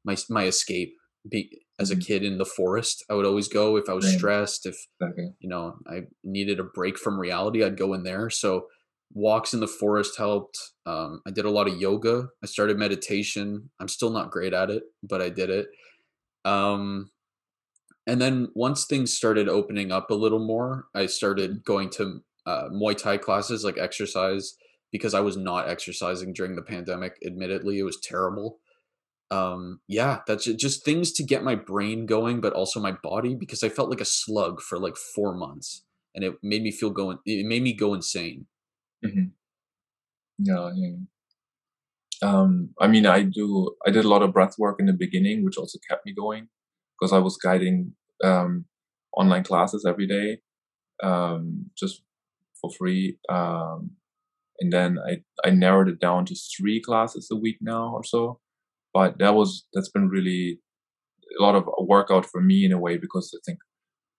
my 0.04 0.16
my 0.28 0.44
escape. 0.44 0.94
Be, 1.28 1.62
as 1.80 1.90
a 1.90 1.94
mm-hmm. 1.94 2.02
kid 2.02 2.24
in 2.24 2.38
the 2.38 2.44
forest, 2.44 3.04
I 3.10 3.14
would 3.14 3.26
always 3.26 3.48
go 3.48 3.76
if 3.76 3.88
I 3.88 3.92
was 3.92 4.12
stressed. 4.16 4.66
If 4.66 4.76
okay. 5.02 5.30
you 5.40 5.48
know 5.48 5.76
I 5.86 6.02
needed 6.24 6.60
a 6.60 6.64
break 6.64 6.98
from 6.98 7.18
reality, 7.18 7.64
I'd 7.64 7.76
go 7.76 7.94
in 7.94 8.02
there. 8.02 8.30
So 8.30 8.66
walks 9.12 9.54
in 9.54 9.60
the 9.60 9.66
forest 9.66 10.18
helped. 10.18 10.58
Um, 10.86 11.22
I 11.26 11.30
did 11.30 11.44
a 11.44 11.50
lot 11.50 11.68
of 11.68 11.80
yoga. 11.80 12.28
I 12.42 12.46
started 12.46 12.78
meditation. 12.78 13.70
I'm 13.80 13.88
still 13.88 14.10
not 14.10 14.30
great 14.30 14.52
at 14.52 14.70
it, 14.70 14.84
but 15.02 15.22
I 15.22 15.28
did 15.28 15.50
it. 15.50 15.68
Um, 16.44 17.10
and 18.08 18.22
then 18.22 18.48
once 18.54 18.86
things 18.86 19.14
started 19.14 19.50
opening 19.50 19.92
up 19.92 20.10
a 20.10 20.14
little 20.14 20.38
more, 20.38 20.86
I 20.94 21.06
started 21.06 21.62
going 21.62 21.90
to 21.90 22.20
uh, 22.46 22.70
Muay 22.70 22.96
Thai 22.96 23.18
classes, 23.18 23.64
like 23.64 23.76
exercise 23.76 24.54
because 24.90 25.12
I 25.12 25.20
was 25.20 25.36
not 25.36 25.68
exercising 25.68 26.32
during 26.32 26.56
the 26.56 26.62
pandemic. 26.62 27.18
Admittedly, 27.24 27.78
it 27.78 27.82
was 27.82 28.00
terrible. 28.02 28.60
Um, 29.30 29.80
yeah, 29.88 30.20
that's 30.26 30.46
just 30.46 30.86
things 30.86 31.12
to 31.12 31.22
get 31.22 31.44
my 31.44 31.54
brain 31.54 32.06
going, 32.06 32.40
but 32.40 32.54
also 32.54 32.80
my 32.80 32.92
body 32.92 33.34
because 33.34 33.62
I 33.62 33.68
felt 33.68 33.90
like 33.90 34.00
a 34.00 34.06
slug 34.06 34.62
for 34.62 34.78
like 34.78 34.96
four 34.96 35.34
months, 35.34 35.84
and 36.14 36.24
it 36.24 36.36
made 36.42 36.62
me 36.62 36.70
feel 36.70 36.88
going. 36.88 37.18
It 37.26 37.44
made 37.44 37.62
me 37.62 37.74
go 37.74 37.92
insane. 37.92 38.46
Mm-hmm. 39.04 39.26
Yeah, 40.38 40.70
yeah. 40.74 40.96
Um, 42.22 42.70
I 42.80 42.86
mean, 42.86 43.04
I 43.04 43.20
do. 43.20 43.76
I 43.86 43.90
did 43.90 44.06
a 44.06 44.08
lot 44.08 44.22
of 44.22 44.32
breath 44.32 44.58
work 44.58 44.80
in 44.80 44.86
the 44.86 44.94
beginning, 44.94 45.44
which 45.44 45.58
also 45.58 45.78
kept 45.86 46.06
me 46.06 46.14
going 46.14 46.48
because 46.98 47.12
I 47.12 47.18
was 47.18 47.36
guiding 47.36 47.92
um, 48.24 48.64
online 49.16 49.44
classes 49.44 49.84
every 49.86 50.06
day, 50.06 50.38
um, 51.02 51.70
just 51.76 52.02
for 52.60 52.70
free. 52.78 53.18
Um, 53.28 53.90
and 54.60 54.72
then 54.72 54.98
I 54.98 55.18
I 55.44 55.50
narrowed 55.50 55.88
it 55.88 56.00
down 56.00 56.24
to 56.26 56.34
three 56.34 56.80
classes 56.80 57.28
a 57.30 57.36
week 57.36 57.58
now 57.60 57.92
or 57.94 58.04
so. 58.04 58.40
But 58.92 59.18
that 59.18 59.34
was 59.34 59.66
that's 59.72 59.90
been 59.90 60.08
really 60.08 60.60
a 61.38 61.42
lot 61.42 61.54
of 61.54 61.68
a 61.78 61.84
workout 61.84 62.26
for 62.26 62.40
me 62.40 62.64
in 62.64 62.72
a 62.72 62.78
way 62.78 62.96
because 62.96 63.32
I 63.34 63.40
think 63.44 63.58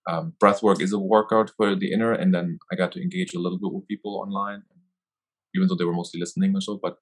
um, 0.08 0.34
breath 0.40 0.62
work 0.62 0.80
is 0.80 0.92
a 0.92 0.98
workout 0.98 1.50
for 1.56 1.74
the 1.76 1.92
inner, 1.92 2.12
and 2.12 2.34
then 2.34 2.58
I 2.72 2.76
got 2.76 2.92
to 2.92 3.02
engage 3.02 3.34
a 3.34 3.38
little 3.38 3.58
bit 3.58 3.72
with 3.72 3.86
people 3.88 4.16
online, 4.16 4.62
even 5.54 5.68
though 5.68 5.76
they 5.76 5.84
were 5.84 5.92
mostly 5.92 6.20
listening 6.20 6.54
or 6.56 6.60
so. 6.60 6.78
But 6.82 6.96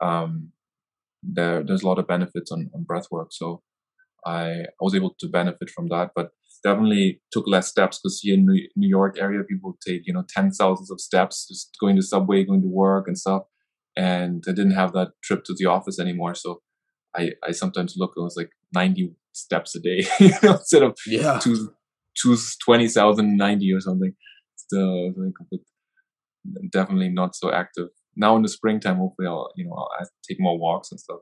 um, 0.00 0.52
there 1.22 1.62
there's 1.62 1.82
a 1.82 1.86
lot 1.86 1.98
of 1.98 2.06
benefits 2.08 2.50
on, 2.50 2.70
on 2.74 2.84
breath 2.84 3.06
work, 3.10 3.28
so 3.32 3.62
I, 4.26 4.50
I 4.50 4.80
was 4.80 4.94
able 4.94 5.14
to 5.20 5.28
benefit 5.28 5.70
from 5.70 5.88
that. 5.88 6.10
But 6.14 6.30
definitely 6.62 7.20
took 7.32 7.46
less 7.46 7.68
steps 7.68 7.98
because 7.98 8.20
here 8.22 8.34
in 8.34 8.46
New, 8.46 8.68
New 8.76 8.88
York 8.88 9.16
area, 9.18 9.42
people 9.44 9.76
take 9.86 10.02
you 10.06 10.12
know 10.12 10.24
ten 10.28 10.50
thousands 10.50 10.90
of 10.90 11.00
steps 11.00 11.46
just 11.48 11.76
going 11.80 11.96
to 11.96 12.02
subway, 12.02 12.44
going 12.44 12.62
to 12.62 12.68
work 12.68 13.06
and 13.06 13.18
stuff, 13.18 13.42
and 13.96 14.42
I 14.48 14.52
didn't 14.52 14.72
have 14.72 14.92
that 14.92 15.12
trip 15.22 15.44
to 15.44 15.54
the 15.56 15.66
office 15.66 15.98
anymore. 15.98 16.34
So 16.34 16.62
I 17.16 17.32
I 17.46 17.52
sometimes 17.52 17.94
look 17.96 18.12
it 18.16 18.20
was 18.20 18.36
like 18.36 18.50
ninety 18.74 19.14
steps 19.32 19.74
a 19.76 19.80
day 19.80 20.04
you 20.20 20.32
know, 20.42 20.52
instead 20.52 20.82
of 20.82 20.96
yeah 21.06 21.38
two 21.38 21.72
two 22.20 22.36
twenty 22.64 22.88
thousand 22.88 23.36
ninety 23.36 23.72
or 23.72 23.80
something. 23.80 24.12
Still, 24.56 25.12
definitely 26.70 27.08
not 27.08 27.34
so 27.34 27.52
active. 27.52 27.88
Now 28.16 28.36
in 28.36 28.42
the 28.42 28.48
springtime, 28.48 28.98
hopefully 28.98 29.26
I'll 29.26 29.50
you 29.56 29.64
know 29.64 29.74
I'll 29.74 30.08
take 30.28 30.38
more 30.40 30.58
walks 30.58 30.90
and 30.90 31.00
stuff. 31.00 31.20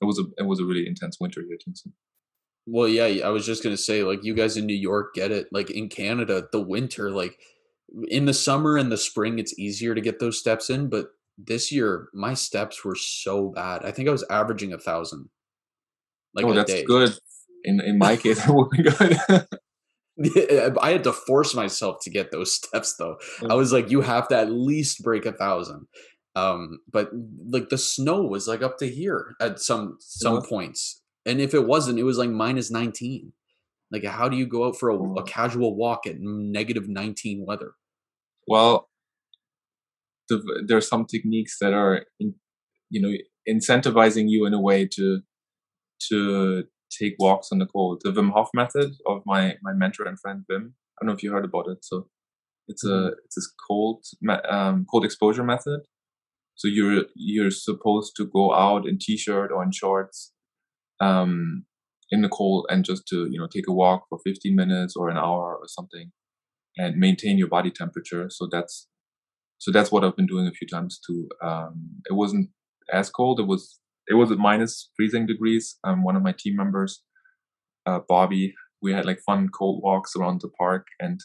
It 0.00 0.04
was 0.04 0.18
a 0.18 0.24
it 0.36 0.46
was 0.46 0.60
a 0.60 0.64
really 0.64 0.86
intense 0.86 1.18
winter 1.20 1.40
here 1.46 1.58
too. 1.64 1.72
So. 1.74 1.90
Well, 2.66 2.88
yeah, 2.88 3.26
I 3.26 3.30
was 3.30 3.44
just 3.44 3.62
gonna 3.62 3.76
say, 3.76 4.04
like, 4.04 4.22
you 4.22 4.34
guys 4.34 4.56
in 4.56 4.66
New 4.66 4.74
York 4.74 5.14
get 5.14 5.30
it. 5.30 5.48
Like 5.52 5.70
in 5.70 5.88
Canada, 5.88 6.44
the 6.52 6.60
winter, 6.60 7.10
like 7.10 7.38
in 8.08 8.24
the 8.24 8.34
summer 8.34 8.76
and 8.76 8.90
the 8.90 8.96
spring, 8.96 9.38
it's 9.38 9.58
easier 9.58 9.94
to 9.94 10.00
get 10.00 10.20
those 10.20 10.38
steps 10.38 10.70
in. 10.70 10.88
But 10.88 11.06
this 11.36 11.72
year, 11.72 12.08
my 12.14 12.34
steps 12.34 12.84
were 12.84 12.94
so 12.94 13.50
bad. 13.54 13.84
I 13.84 13.90
think 13.90 14.08
I 14.08 14.12
was 14.12 14.24
averaging 14.30 14.72
a 14.72 14.78
thousand. 14.78 15.28
Like 16.34 16.46
oh, 16.46 16.54
that's 16.54 16.72
day. 16.72 16.84
good. 16.84 17.16
In 17.64 17.80
in 17.80 17.98
my 17.98 18.16
case, 18.16 18.46
it 18.46 18.50
would 18.54 18.70
be 18.70 18.82
good. 18.82 19.46
I 20.80 20.90
had 20.90 21.04
to 21.04 21.12
force 21.12 21.54
myself 21.54 21.96
to 22.02 22.10
get 22.10 22.30
those 22.30 22.54
steps 22.54 22.96
though. 22.96 23.16
I 23.48 23.54
was 23.54 23.72
like, 23.72 23.90
you 23.90 24.02
have 24.02 24.28
to 24.28 24.36
at 24.36 24.52
least 24.52 25.02
break 25.02 25.26
a 25.26 25.32
thousand. 25.32 25.86
Um, 26.34 26.78
but 26.90 27.10
like 27.50 27.68
the 27.68 27.76
snow 27.76 28.22
was 28.22 28.48
like 28.48 28.62
up 28.62 28.78
to 28.78 28.88
here 28.88 29.34
at 29.40 29.60
some 29.60 29.96
some 30.00 30.36
yeah. 30.36 30.48
points 30.48 31.01
and 31.24 31.40
if 31.40 31.54
it 31.54 31.66
wasn't, 31.66 31.98
it 31.98 32.04
was 32.04 32.18
like 32.18 32.30
minus 32.30 32.70
19. 32.70 33.32
Like, 33.90 34.04
how 34.04 34.28
do 34.28 34.36
you 34.36 34.46
go 34.46 34.66
out 34.66 34.76
for 34.78 34.88
a, 34.88 34.94
a 34.94 34.98
mm. 34.98 35.26
casual 35.26 35.76
walk 35.76 36.06
at 36.06 36.16
negative 36.18 36.88
19 36.88 37.44
weather? 37.46 37.72
Well, 38.48 38.88
the, 40.28 40.64
there 40.66 40.78
are 40.78 40.82
some 40.82 41.04
techniques 41.04 41.58
that 41.60 41.74
are, 41.74 42.06
in, 42.18 42.34
you 42.90 43.00
know, 43.00 43.12
incentivizing 43.48 44.24
you 44.28 44.46
in 44.46 44.54
a 44.54 44.60
way 44.60 44.86
to 44.86 45.20
to 46.08 46.64
take 46.90 47.14
walks 47.18 47.52
in 47.52 47.58
the 47.58 47.66
cold. 47.66 48.00
The 48.02 48.10
Wim 48.10 48.32
Hof 48.32 48.48
method 48.54 48.92
of 49.06 49.22
my 49.24 49.56
my 49.62 49.72
mentor 49.72 50.04
and 50.04 50.18
friend 50.18 50.44
Wim. 50.50 50.72
I 50.72 51.04
don't 51.04 51.06
know 51.06 51.12
if 51.12 51.22
you 51.22 51.32
heard 51.32 51.44
about 51.44 51.68
it. 51.68 51.84
So 51.84 52.08
it's 52.68 52.84
a 52.84 52.88
mm-hmm. 52.88 53.14
it's 53.24 53.36
this 53.36 53.52
cold 53.68 54.04
um, 54.48 54.86
cold 54.90 55.04
exposure 55.04 55.44
method. 55.44 55.80
So 56.54 56.68
you're 56.68 57.04
you're 57.14 57.50
supposed 57.50 58.14
to 58.16 58.26
go 58.26 58.54
out 58.54 58.86
in 58.86 58.98
t-shirt 58.98 59.50
or 59.52 59.62
in 59.62 59.72
shorts 59.72 60.31
um, 61.02 61.66
in 62.10 62.22
the 62.22 62.30
cold 62.30 62.66
and 62.70 62.84
just 62.84 63.06
to 63.08 63.28
you 63.30 63.40
know 63.40 63.48
take 63.48 63.68
a 63.68 63.72
walk 63.72 64.04
for 64.08 64.18
15 64.24 64.56
minutes 64.56 64.96
or 64.96 65.10
an 65.10 65.18
hour 65.18 65.56
or 65.56 65.68
something 65.68 66.12
and 66.78 66.96
maintain 66.98 67.38
your 67.38 67.48
body 67.48 67.70
temperature. 67.70 68.28
So 68.30 68.48
that's 68.50 68.88
so 69.58 69.72
that's 69.72 69.92
what 69.92 70.04
i've 70.04 70.16
been 70.16 70.26
doing 70.26 70.48
a 70.48 70.52
few 70.52 70.68
times 70.68 71.00
too. 71.06 71.28
Um, 71.42 72.02
it 72.10 72.14
wasn't 72.14 72.50
as 72.92 73.10
cold. 73.10 73.40
It 73.40 73.48
was 73.48 73.80
it 74.08 74.14
was 74.14 74.32
at 74.32 74.38
minus 74.38 74.90
freezing 74.96 75.26
degrees. 75.26 75.78
Um, 75.84 76.04
one 76.04 76.16
of 76.16 76.22
my 76.22 76.34
team 76.38 76.56
members 76.56 77.02
uh, 77.86 78.00
bobby 78.08 78.54
we 78.82 78.92
had 78.92 79.06
like 79.06 79.20
fun 79.20 79.48
cold 79.48 79.82
walks 79.82 80.16
around 80.16 80.40
the 80.40 80.48
park 80.48 80.86
and 81.00 81.20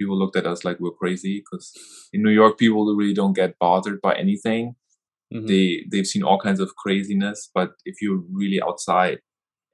people 0.00 0.18
looked 0.18 0.36
at 0.36 0.46
us 0.46 0.64
like 0.64 0.78
we're 0.80 0.90
crazy 0.92 1.42
because 1.42 1.72
in 2.12 2.22
new 2.22 2.30
york 2.30 2.58
people 2.58 2.94
really 2.96 3.14
don't 3.14 3.36
get 3.36 3.58
bothered 3.58 4.00
by 4.00 4.14
anything 4.14 4.74
Mm-hmm. 5.32 5.46
They 5.46 5.84
they've 5.90 6.06
seen 6.06 6.22
all 6.22 6.40
kinds 6.40 6.60
of 6.60 6.74
craziness, 6.76 7.50
but 7.54 7.72
if 7.84 8.02
you're 8.02 8.22
really 8.32 8.60
outside 8.60 9.18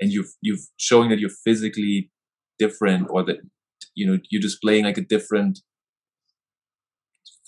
and 0.01 0.13
you've 0.13 0.33
you've 0.43 0.67
showing 0.77 1.09
that 1.11 1.19
you're 1.19 1.31
physically 1.45 2.11
different 2.59 3.09
or 3.11 3.25
that 3.25 3.39
you 3.95 4.07
know 4.07 4.19
you're 4.31 4.43
displaying 4.43 4.85
like 4.85 4.99
a 4.99 5.03
different 5.03 5.61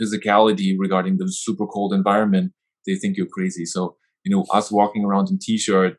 physicality 0.01 0.75
regarding 0.79 1.19
the 1.19 1.27
super 1.31 1.67
cold 1.67 1.93
environment, 1.93 2.53
they 2.87 2.95
think 2.95 3.17
you're 3.17 3.27
crazy. 3.27 3.67
So 3.67 3.97
you 4.25 4.35
know 4.35 4.45
us 4.53 4.71
walking 4.73 5.05
around 5.05 5.29
in 5.31 5.39
t-shirt 5.41 5.99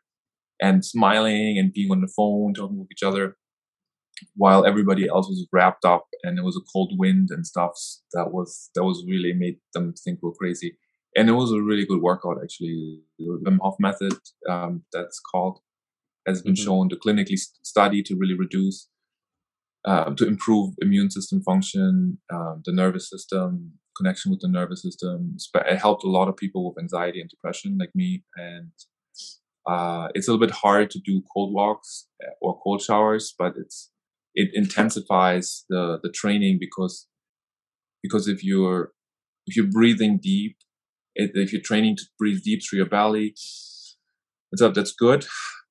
and 0.60 0.84
smiling 0.84 1.58
and 1.58 1.72
being 1.72 1.90
on 1.90 2.00
the 2.00 2.12
phone 2.16 2.54
talking 2.54 2.78
with 2.78 2.88
each 2.92 3.02
other 3.02 3.36
while 4.34 4.66
everybody 4.66 5.08
else 5.08 5.26
was 5.28 5.46
wrapped 5.52 5.84
up 5.84 6.06
and 6.22 6.38
it 6.38 6.42
was 6.42 6.56
a 6.56 6.66
cold 6.72 6.92
wind 6.98 7.28
and 7.30 7.46
stuff 7.46 7.72
that 8.12 8.32
was 8.32 8.70
that 8.74 8.84
was 8.84 9.04
really 9.08 9.32
made 9.32 9.56
them 9.74 9.94
think 10.04 10.18
we're 10.22 10.32
crazy 10.32 10.76
and 11.16 11.28
it 11.28 11.32
was 11.32 11.52
a 11.52 11.60
really 11.60 11.84
good 11.84 12.00
workout 12.00 12.38
actually. 12.42 13.00
The 13.18 13.40
Wim 13.44 13.58
Hof 13.60 13.76
method, 13.78 14.14
um, 14.48 14.82
that's 14.92 15.20
called, 15.20 15.60
has 16.26 16.42
been 16.42 16.54
mm-hmm. 16.54 16.64
shown 16.64 16.88
to 16.90 16.96
clinically 16.96 17.38
study 17.62 18.02
to 18.02 18.16
really 18.16 18.36
reduce, 18.36 18.88
uh, 19.84 20.14
to 20.14 20.26
improve 20.26 20.74
immune 20.80 21.10
system 21.10 21.42
function, 21.42 22.18
um, 22.32 22.62
the 22.64 22.72
nervous 22.72 23.08
system, 23.08 23.72
connection 23.96 24.30
with 24.30 24.40
the 24.40 24.48
nervous 24.48 24.82
system. 24.82 25.36
It 25.54 25.78
helped 25.78 26.04
a 26.04 26.08
lot 26.08 26.28
of 26.28 26.36
people 26.36 26.68
with 26.68 26.82
anxiety 26.82 27.20
and 27.20 27.28
depression, 27.28 27.76
like 27.78 27.90
me. 27.94 28.24
And 28.36 28.70
uh, 29.66 30.08
it's 30.14 30.28
a 30.28 30.32
little 30.32 30.46
bit 30.46 30.54
hard 30.54 30.90
to 30.90 31.00
do 31.00 31.22
cold 31.32 31.52
walks 31.52 32.06
uh, 32.24 32.30
or 32.40 32.60
cold 32.62 32.82
showers, 32.82 33.34
but 33.38 33.54
it's 33.56 33.90
it 34.34 34.50
intensifies 34.54 35.64
the 35.68 35.98
the 36.02 36.10
training 36.10 36.58
because 36.60 37.08
because 38.02 38.28
if 38.28 38.44
you're 38.44 38.92
if 39.46 39.56
you're 39.56 39.66
breathing 39.66 40.18
deep 40.22 40.56
if 41.14 41.52
you're 41.52 41.62
training 41.62 41.96
to 41.96 42.04
breathe 42.18 42.42
deep 42.44 42.60
through 42.62 42.78
your 42.78 42.88
belly, 42.88 43.34
so 44.54 44.70
that's 44.70 44.92
good. 44.92 45.26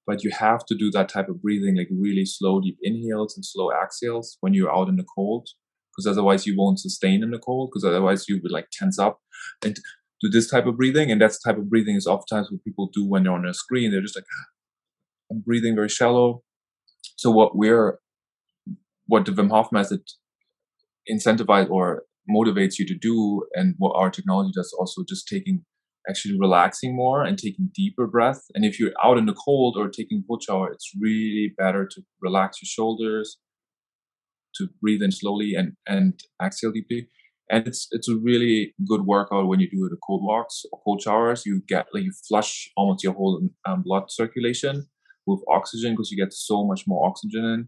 But 0.08 0.24
you 0.24 0.32
have 0.32 0.66
to 0.66 0.76
do 0.76 0.90
that 0.92 1.10
type 1.10 1.30
of 1.30 1.42
breathing, 1.42 1.78
like 1.78 1.90
really 1.92 2.26
slow, 2.26 2.62
deep 2.62 2.78
inhales 2.82 3.36
and 3.36 3.46
slow 3.46 3.70
exhales 3.72 4.38
when 4.42 4.54
you're 4.54 4.76
out 4.76 4.90
in 4.90 4.96
the 4.96 5.06
cold, 5.16 5.50
because 5.92 6.08
otherwise 6.08 6.48
you 6.48 6.56
won't 6.58 6.80
sustain 6.80 7.22
in 7.22 7.30
the 7.30 7.38
cold. 7.38 7.70
Because 7.70 7.86
otherwise 7.86 8.26
you 8.28 8.40
would 8.42 8.52
like 8.52 8.70
tense 8.72 8.98
up 8.98 9.20
and 9.64 9.76
do 10.20 10.30
this 10.30 10.50
type 10.50 10.66
of 10.66 10.78
breathing. 10.78 11.12
And 11.12 11.22
that 11.22 11.34
type 11.46 11.58
of 11.58 11.70
breathing 11.70 11.96
is 11.96 12.08
oftentimes 12.08 12.50
what 12.50 12.64
people 12.64 12.90
do 12.92 13.08
when 13.08 13.24
they're 13.24 13.34
on 13.34 13.46
a 13.46 13.54
screen. 13.54 13.92
They're 13.92 14.02
just 14.02 14.16
like, 14.16 14.26
I'm 15.32 15.42
breathing 15.42 15.76
very 15.76 15.90
shallow. 15.90 16.42
So 17.18 17.30
what 17.30 17.56
we're, 17.56 18.00
what 19.06 19.26
the 19.26 19.32
Wim 19.32 19.50
Hof 19.50 19.72
method 19.72 20.02
incentivize 21.10 21.70
or 21.70 22.04
motivates 22.30 22.78
you 22.80 22.86
to 22.86 22.96
do 22.96 23.44
and 23.54 23.76
what 23.78 23.96
our 23.96 24.10
technology 24.10 24.52
does 24.54 24.74
also 24.80 25.04
just 25.08 25.28
taking 25.28 25.64
actually 26.10 26.38
relaxing 26.40 26.96
more 26.96 27.24
and 27.24 27.38
taking 27.38 27.70
deeper 27.76 28.08
breath. 28.08 28.42
And 28.56 28.66
if 28.66 28.80
you're 28.80 28.94
out 29.04 29.18
in 29.18 29.26
the 29.26 29.34
cold 29.34 29.76
or 29.78 29.90
taking 29.90 30.24
cold 30.28 30.44
shower 30.44 30.72
it's 30.72 30.92
really 31.00 31.54
better 31.58 31.86
to 31.86 32.02
relax 32.22 32.62
your 32.62 32.68
shoulders 32.68 33.38
to 34.56 34.70
breathe 34.82 35.02
in 35.02 35.12
slowly 35.12 35.54
and 35.56 35.74
and 35.88 36.20
exhale 36.44 36.72
deeply. 36.72 37.08
And 37.52 37.68
it's 37.68 37.88
it's 37.92 38.08
a 38.08 38.16
really 38.16 38.76
good 38.88 39.06
workout 39.06 39.48
when 39.48 39.60
you 39.60 39.70
do 39.70 39.90
the 39.90 39.98
cold 40.06 40.24
walks 40.24 40.64
or 40.72 40.80
cold 40.84 41.02
showers. 41.02 41.46
You 41.46 41.62
get 41.68 41.88
like 41.94 42.04
you 42.04 42.12
flush 42.28 42.70
almost 42.78 43.04
your 43.04 43.14
whole 43.14 43.42
um, 43.66 43.84
blood 43.84 44.06
circulation 44.10 44.88
with 45.26 45.42
oxygen 45.50 45.94
because 45.94 46.12
you 46.12 46.18
get 46.18 46.34
so 46.34 46.66
much 46.66 46.84
more 46.88 47.08
oxygen 47.08 47.46
in. 47.46 47.68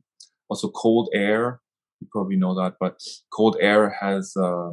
Also 0.49 0.69
cold 0.69 1.09
air 1.13 1.61
you 2.01 2.07
probably 2.11 2.35
know 2.35 2.55
that, 2.55 2.73
but 2.79 2.99
cold 3.31 3.55
air 3.61 3.95
has 4.01 4.33
uh, 4.35 4.71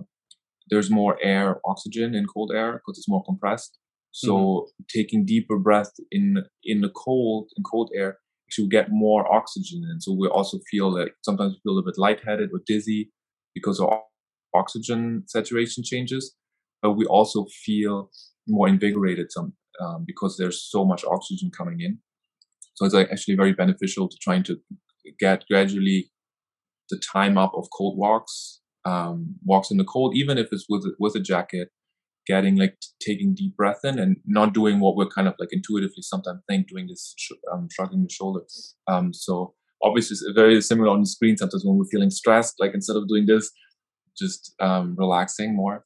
there's 0.71 0.91
more 0.91 1.19
air, 1.23 1.61
oxygen 1.65 2.15
in 2.15 2.27
cold 2.27 2.53
air 2.55 2.73
because 2.73 2.99
it's 2.99 3.09
more 3.09 3.25
compressed. 3.25 3.79
So 4.11 4.35
mm-hmm. 4.35 4.85
taking 4.95 5.25
deeper 5.25 5.59
breath 5.59 5.93
in 6.11 6.39
in 6.65 6.81
the 6.81 6.91
cold 6.91 7.51
in 7.57 7.63
cold 7.63 7.91
air, 7.95 8.19
you 8.57 8.69
get 8.69 8.89
more 8.91 9.31
oxygen 9.33 9.87
and 9.89 10.03
So 10.03 10.13
we 10.13 10.29
also 10.29 10.59
feel 10.71 10.93
like 10.93 11.13
sometimes 11.23 11.53
we 11.53 11.61
feel 11.63 11.73
a 11.73 11.77
little 11.77 11.91
bit 11.91 11.99
lightheaded 11.99 12.51
or 12.53 12.61
dizzy 12.67 13.11
because 13.55 13.81
of 13.81 13.91
oxygen 14.55 15.25
saturation 15.27 15.85
changes, 15.85 16.35
but 16.83 16.93
we 16.93 17.05
also 17.07 17.47
feel 17.65 18.11
more 18.47 18.69
invigorated 18.69 19.31
some 19.31 19.53
um, 19.81 20.05
because 20.07 20.37
there's 20.37 20.63
so 20.71 20.85
much 20.85 21.05
oxygen 21.05 21.51
coming 21.57 21.81
in. 21.81 21.99
So 22.75 22.85
it's 22.85 22.95
like 22.95 23.11
actually 23.11 23.37
very 23.37 23.53
beneficial 23.53 24.09
to 24.09 24.17
trying 24.21 24.45
to 24.45 24.57
get 25.19 25.45
gradually 25.51 26.11
the 26.91 27.01
time 27.13 27.39
up 27.39 27.53
of 27.55 27.69
cold 27.77 27.99
walks, 27.99 28.61
um, 28.85 29.37
walks 29.45 29.71
in 29.71 29.77
the 29.77 29.85
cold, 29.85 30.17
even 30.17 30.39
if 30.39 30.49
it's 30.53 30.67
with 30.69 30.85
with 30.99 31.15
a 31.15 31.21
jacket, 31.21 31.69
getting 32.29 32.57
like 32.57 32.77
taking 33.01 33.35
deep 33.35 33.57
breath 33.57 33.81
in 33.83 33.99
and 33.99 34.19
not 34.27 34.53
doing 34.53 34.79
what 34.79 34.95
we're 34.95 35.09
kind 35.09 35.27
of 35.27 35.35
like 35.39 35.49
intuitively 35.51 36.03
sometimes 36.03 36.41
think 36.49 36.69
doing 36.69 36.87
this 36.87 37.15
um, 37.53 37.67
shrugging 37.73 38.03
the 38.03 38.11
shoulders. 38.11 38.77
um, 38.87 39.13
so 39.13 39.55
obviously 39.83 40.15
it's 40.15 40.25
very 40.35 40.61
similar 40.61 40.91
on 40.91 41.01
the 41.01 41.07
screen 41.07 41.37
sometimes 41.37 41.65
when 41.65 41.79
we're 41.79 41.91
feeling 41.91 42.11
stressed 42.11 42.55
like 42.61 42.75
instead 42.75 42.97
of 42.97 43.09
doing 43.09 43.27
this 43.27 43.51
just 44.17 44.55
um, 44.61 44.95
relaxing 44.99 45.57
more 45.57 45.85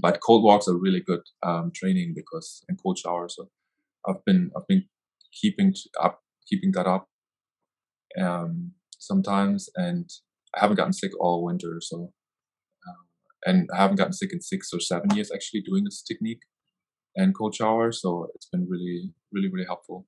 but 0.00 0.20
cold 0.20 0.44
walks 0.44 0.68
are 0.68 0.76
really 0.76 1.00
good 1.00 1.22
um, 1.42 1.72
training 1.74 2.12
because 2.14 2.62
and 2.68 2.78
cold 2.82 2.98
showers 2.98 3.34
so 3.36 3.48
i've 4.06 4.22
been 4.26 4.50
i've 4.56 4.66
been 4.68 4.84
keeping 5.32 5.74
up 6.00 6.20
keeping 6.46 6.72
that 6.72 6.86
up 6.86 7.08
um, 8.20 8.72
sometimes 8.98 9.68
and 9.76 10.10
i 10.54 10.60
haven't 10.60 10.76
gotten 10.76 10.92
sick 10.92 11.12
all 11.20 11.44
winter 11.44 11.78
so 11.80 12.12
and 13.46 13.68
I 13.72 13.76
haven't 13.78 13.96
gotten 13.96 14.12
sick 14.12 14.32
in 14.32 14.40
six 14.40 14.70
or 14.72 14.80
seven 14.80 15.10
years 15.14 15.30
actually 15.32 15.60
doing 15.60 15.84
this 15.84 16.02
technique 16.02 16.42
and 17.16 17.34
cold 17.34 17.54
shower. 17.54 17.92
So 17.92 18.28
it's 18.34 18.46
been 18.46 18.66
really, 18.68 19.12
really, 19.32 19.48
really 19.48 19.66
helpful. 19.66 20.06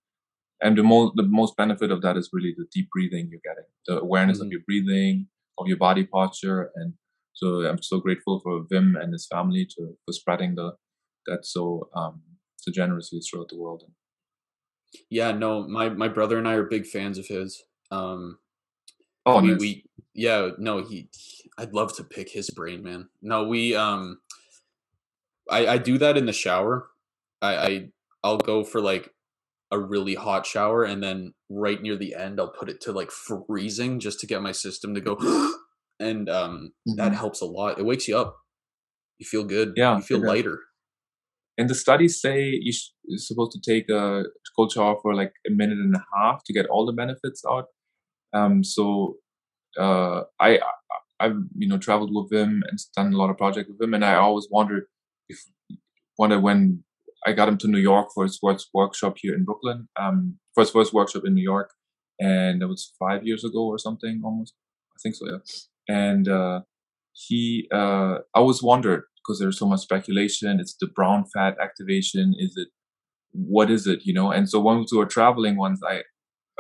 And 0.63 0.77
the 0.77 0.83
most 0.83 1.13
the 1.17 1.23
most 1.23 1.57
benefit 1.57 1.91
of 1.91 2.03
that 2.03 2.17
is 2.17 2.31
really 2.33 2.55
the 2.57 2.67
deep 2.73 2.91
breathing 2.91 3.29
you're 3.31 3.41
getting, 3.43 3.65
the 3.87 3.99
awareness 4.01 4.39
mm-hmm. 4.39 4.47
of 4.47 4.53
your 4.53 4.61
breathing, 4.67 5.29
of 5.59 5.67
your 5.67 5.79
body 5.79 6.05
posture, 6.05 6.71
and 6.75 6.95
so 7.33 7.63
I'm 7.63 7.83
so 7.83 7.99
grateful 7.99 8.41
for 8.41 8.65
Wim 8.65 9.01
and 9.01 9.15
his 9.15 9.27
family 9.27 9.67
to 9.77 9.97
for 10.05 10.13
spreading 10.13 10.57
the 10.57 10.73
that 11.27 11.47
so 11.47 11.89
um 11.97 12.21
so 12.57 12.71
generously 12.71 13.21
throughout 13.21 13.49
the 13.49 13.57
world. 13.57 13.85
Yeah, 15.09 15.33
no, 15.33 15.67
my 15.67 15.89
my 15.89 16.09
brother 16.09 16.37
and 16.37 16.47
I 16.47 16.55
are 16.55 16.65
big 16.65 16.87
fans 16.87 17.17
of 17.17 17.27
his. 17.27 17.63
Um, 17.91 18.39
oh, 19.27 19.43
we, 19.43 19.55
we 19.55 19.85
yeah, 20.15 20.51
no, 20.59 20.83
he, 20.83 21.09
he, 21.13 21.51
I'd 21.59 21.73
love 21.73 21.95
to 21.97 22.05
pick 22.05 22.31
his 22.31 22.51
brain, 22.51 22.83
man. 22.83 23.09
No, 23.23 23.45
we 23.45 23.75
um 23.75 24.21
I 25.51 25.67
I 25.67 25.79
do 25.79 25.99
that 25.99 26.17
in 26.17 26.27
the 26.27 26.33
shower. 26.33 26.89
I, 27.43 27.57
I 27.57 27.89
I'll 28.23 28.39
go 28.39 28.65
for 28.65 28.81
like 28.81 29.11
a 29.73 29.79
really 29.79 30.15
hot 30.15 30.47
shower 30.47 30.83
and 30.85 31.03
then 31.03 31.33
right 31.49 31.81
near 31.81 31.97
the 31.97 32.15
end 32.15 32.41
I'll 32.41 32.53
put 32.53 32.69
it 32.69 32.81
to 32.83 32.93
like 32.93 33.11
freezing 33.13 34.01
just 34.01 34.19
to 34.21 34.27
get 34.27 34.43
my 34.43 34.51
system 34.51 34.95
to 34.95 35.01
go 35.01 35.17
and 36.01 36.29
um 36.29 36.73
mm-hmm. 36.89 36.97
that 36.97 37.15
helps 37.15 37.41
a 37.41 37.47
lot. 37.47 37.79
It 37.79 37.85
wakes 37.85 38.09
you 38.09 38.17
up. 38.17 38.37
You 39.19 39.27
feel 39.27 39.45
good. 39.45 39.75
Yeah. 39.77 39.97
You 39.97 40.03
feel 40.03 40.27
lighter. 40.27 40.61
And 41.59 41.69
the 41.69 41.75
studies 41.75 42.21
say 42.21 42.59
you 42.61 42.73
are 43.13 43.19
supposed 43.19 43.53
to 43.53 43.61
take 43.61 43.89
a 43.91 44.25
cold 44.57 44.73
shower 44.73 44.97
for 45.03 45.15
like 45.15 45.33
a 45.47 45.51
minute 45.51 45.79
and 45.79 45.95
a 45.95 46.05
half 46.17 46.43
to 46.45 46.53
get 46.53 46.67
all 46.67 46.87
the 46.87 46.93
benefits 46.93 47.43
out. 47.49 47.67
Um, 48.33 48.63
so 48.65 49.17
uh, 49.79 50.23
I 50.41 50.61
I've 51.19 51.37
you 51.57 51.69
know 51.69 51.79
traveled 51.79 52.15
with 52.15 52.33
him 52.33 52.63
and 52.69 52.79
done 52.97 53.13
a 53.13 53.17
lot 53.17 53.31
of 53.31 53.39
projects 53.39 53.69
with 53.69 53.81
him, 53.81 53.95
and 53.95 54.05
I 54.05 54.15
always 54.15 54.49
wondered 54.51 54.85
if 55.29 55.39
wonder 56.19 56.41
when 56.41 56.85
I 57.27 57.33
got 57.33 57.49
him 57.49 57.59
to 57.59 57.69
New 57.69 57.79
York 57.79 58.09
for 58.15 58.25
his 58.25 58.39
first 58.43 58.69
workshop 58.73 59.17
here 59.19 59.35
in 59.35 59.45
Brooklyn, 59.45 59.89
um, 60.01 60.39
for 60.55 60.63
his 60.63 60.71
first 60.71 60.93
workshop 60.93 61.23
in 61.27 61.35
New 61.35 61.43
York, 61.43 61.71
and 62.19 62.63
that 62.63 62.69
was 62.69 62.93
five 62.99 63.25
years 63.25 63.45
ago 63.45 63.65
or 63.67 63.79
something, 63.79 64.23
almost. 64.25 64.55
I 64.97 64.99
think 65.03 65.15
so, 65.15 65.27
yeah. 65.31 65.39
And 65.89 66.29
uh, 66.29 66.61
he, 67.13 67.69
uh, 67.73 68.19
I 68.35 68.39
always 68.39 68.63
wondered 68.63 69.05
because 69.17 69.39
there's 69.39 69.59
so 69.59 69.67
much 69.67 69.81
speculation. 69.81 70.61
It's 70.61 70.77
the 70.81 70.87
brown 70.87 71.25
fat 71.33 71.57
activation. 71.63 72.35
Is 72.39 72.57
it? 72.57 72.69
What 73.33 73.71
is 73.71 73.87
it? 73.87 74.01
You 74.05 74.15
know. 74.15 74.31
And 74.31 74.49
so 74.49 74.61
once 74.61 74.93
we 74.93 74.99
were 74.99 75.07
traveling, 75.07 75.57
once 75.57 75.81
I, 75.87 76.03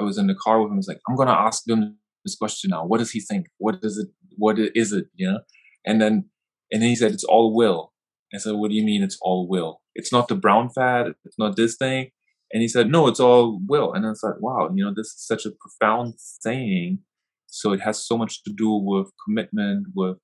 I 0.00 0.04
was 0.04 0.18
in 0.18 0.26
the 0.26 0.34
car 0.34 0.60
with 0.60 0.70
him. 0.70 0.74
I 0.74 0.76
was 0.76 0.88
like, 0.88 1.00
I'm 1.08 1.16
gonna 1.16 1.32
ask 1.32 1.68
him 1.68 1.96
this 2.24 2.36
question 2.36 2.70
now. 2.70 2.84
What 2.84 2.98
does 2.98 3.10
he 3.10 3.20
think? 3.20 3.46
What 3.58 3.76
is 3.82 3.98
it? 3.98 4.08
What 4.36 4.58
is 4.58 4.92
it? 4.92 5.06
You 5.14 5.32
know? 5.32 5.40
And 5.86 6.00
then, 6.00 6.30
and 6.72 6.82
then 6.82 6.88
he 6.88 6.96
said, 6.96 7.12
it's 7.12 7.24
all 7.24 7.54
will. 7.54 7.92
I 8.34 8.38
said, 8.38 8.54
what 8.54 8.70
do 8.70 8.76
you 8.76 8.84
mean 8.84 9.02
it's 9.02 9.18
all 9.22 9.48
will? 9.48 9.80
It's 9.94 10.12
not 10.12 10.28
the 10.28 10.36
brown 10.36 10.70
fat. 10.70 11.08
It's 11.24 11.38
not 11.38 11.56
this 11.56 11.76
thing. 11.76 12.10
And 12.52 12.62
he 12.62 12.68
said, 12.68 12.88
no, 12.88 13.08
it's 13.08 13.20
all 13.20 13.60
will. 13.66 13.92
And 13.92 14.06
I 14.06 14.10
like, 14.10 14.40
wow, 14.40 14.70
you 14.74 14.84
know, 14.84 14.92
this 14.94 15.08
is 15.08 15.26
such 15.26 15.46
a 15.46 15.52
profound 15.60 16.14
saying. 16.16 17.00
So 17.46 17.72
it 17.72 17.80
has 17.80 18.06
so 18.06 18.16
much 18.16 18.42
to 18.44 18.52
do 18.56 18.70
with 18.72 19.08
commitment, 19.26 19.88
with, 19.94 20.18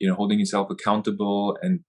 you 0.00 0.08
know, 0.08 0.14
holding 0.14 0.40
yourself 0.40 0.70
accountable 0.70 1.56
and 1.62 1.80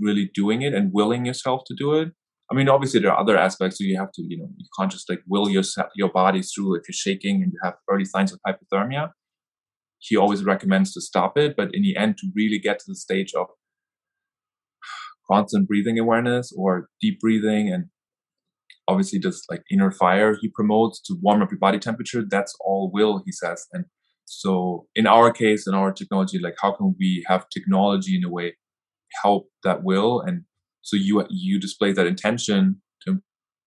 really 0.00 0.30
doing 0.34 0.62
it 0.62 0.74
and 0.74 0.92
willing 0.92 1.26
yourself 1.26 1.62
to 1.66 1.74
do 1.78 1.94
it. 1.94 2.08
I 2.50 2.54
mean, 2.54 2.68
obviously 2.68 3.00
there 3.00 3.12
are 3.12 3.20
other 3.20 3.36
aspects. 3.36 3.78
So 3.78 3.84
you 3.84 3.98
have 3.98 4.12
to, 4.12 4.22
you 4.22 4.38
know, 4.38 4.48
you 4.56 4.66
can't 4.78 4.90
just 4.90 5.08
like 5.08 5.20
will 5.26 5.50
your 5.50 5.62
your 5.94 6.10
body 6.10 6.42
through 6.42 6.76
if 6.76 6.88
you're 6.88 6.94
shaking 6.94 7.42
and 7.42 7.52
you 7.52 7.58
have 7.62 7.74
early 7.90 8.04
signs 8.04 8.32
of 8.32 8.40
hypothermia. 8.46 9.10
He 9.98 10.16
always 10.16 10.44
recommends 10.44 10.92
to 10.94 11.00
stop 11.00 11.36
it, 11.36 11.56
but 11.56 11.74
in 11.74 11.82
the 11.82 11.96
end, 11.96 12.18
to 12.18 12.28
really 12.34 12.58
get 12.58 12.78
to 12.78 12.84
the 12.86 12.94
stage 12.94 13.34
of 13.34 13.48
constant 15.30 15.68
breathing 15.68 15.98
awareness 15.98 16.52
or 16.56 16.88
deep 17.00 17.20
breathing 17.20 17.70
and 17.72 17.86
obviously 18.88 19.18
just 19.18 19.44
like 19.50 19.62
inner 19.70 19.90
fire 19.90 20.36
he 20.40 20.48
promotes 20.48 21.00
to 21.00 21.14
warm 21.20 21.42
up 21.42 21.50
your 21.50 21.58
body 21.58 21.78
temperature 21.78 22.24
that's 22.28 22.54
all 22.60 22.90
will 22.92 23.22
he 23.26 23.32
says 23.32 23.66
and 23.72 23.84
so 24.24 24.86
in 24.94 25.06
our 25.06 25.30
case 25.30 25.66
in 25.66 25.74
our 25.74 25.92
technology 25.92 26.38
like 26.38 26.56
how 26.62 26.72
can 26.72 26.94
we 26.98 27.24
have 27.28 27.48
technology 27.50 28.16
in 28.16 28.24
a 28.24 28.30
way 28.30 28.56
help 29.22 29.48
that 29.64 29.84
will 29.84 30.20
and 30.20 30.44
so 30.82 30.96
you 30.96 31.24
you 31.28 31.60
display 31.60 31.92
that 31.92 32.06
intention 32.06 32.80
to 33.02 33.20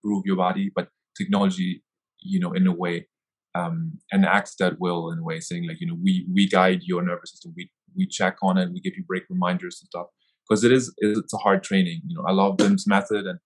improve 0.04 0.24
your 0.26 0.36
body, 0.36 0.72
but 0.76 0.90
technology, 1.18 1.84
you 2.20 2.40
know, 2.40 2.52
in 2.54 2.68
a 2.68 2.74
way, 2.74 3.08
um, 3.56 4.00
enacts 4.14 4.56
that 4.56 4.80
will 4.80 5.12
in 5.12 5.20
a 5.20 5.24
way, 5.24 5.40
saying 5.40 5.68
like, 5.68 5.80
you 5.80 5.88
know, 5.88 5.98
we 6.02 6.26
we 6.34 6.48
guide 6.48 6.82
your 6.84 7.02
nervous 7.02 7.32
system, 7.32 7.54
we 7.56 7.70
we 7.96 8.08
check 8.08 8.38
on 8.42 8.58
it, 8.58 8.72
we 8.72 8.80
give 8.80 8.94
you 8.96 9.04
break 9.04 9.24
reminders 9.30 9.80
and 9.82 9.88
stuff, 9.88 10.08
because 10.48 10.64
it 10.64 10.72
is 10.72 10.94
it's 10.98 11.34
a 11.34 11.38
hard 11.38 11.64
training. 11.64 12.02
You 12.08 12.18
know, 12.18 12.24
I 12.28 12.32
love 12.32 12.60
Wim's 12.60 12.88
method 12.88 13.26
and 13.26 13.40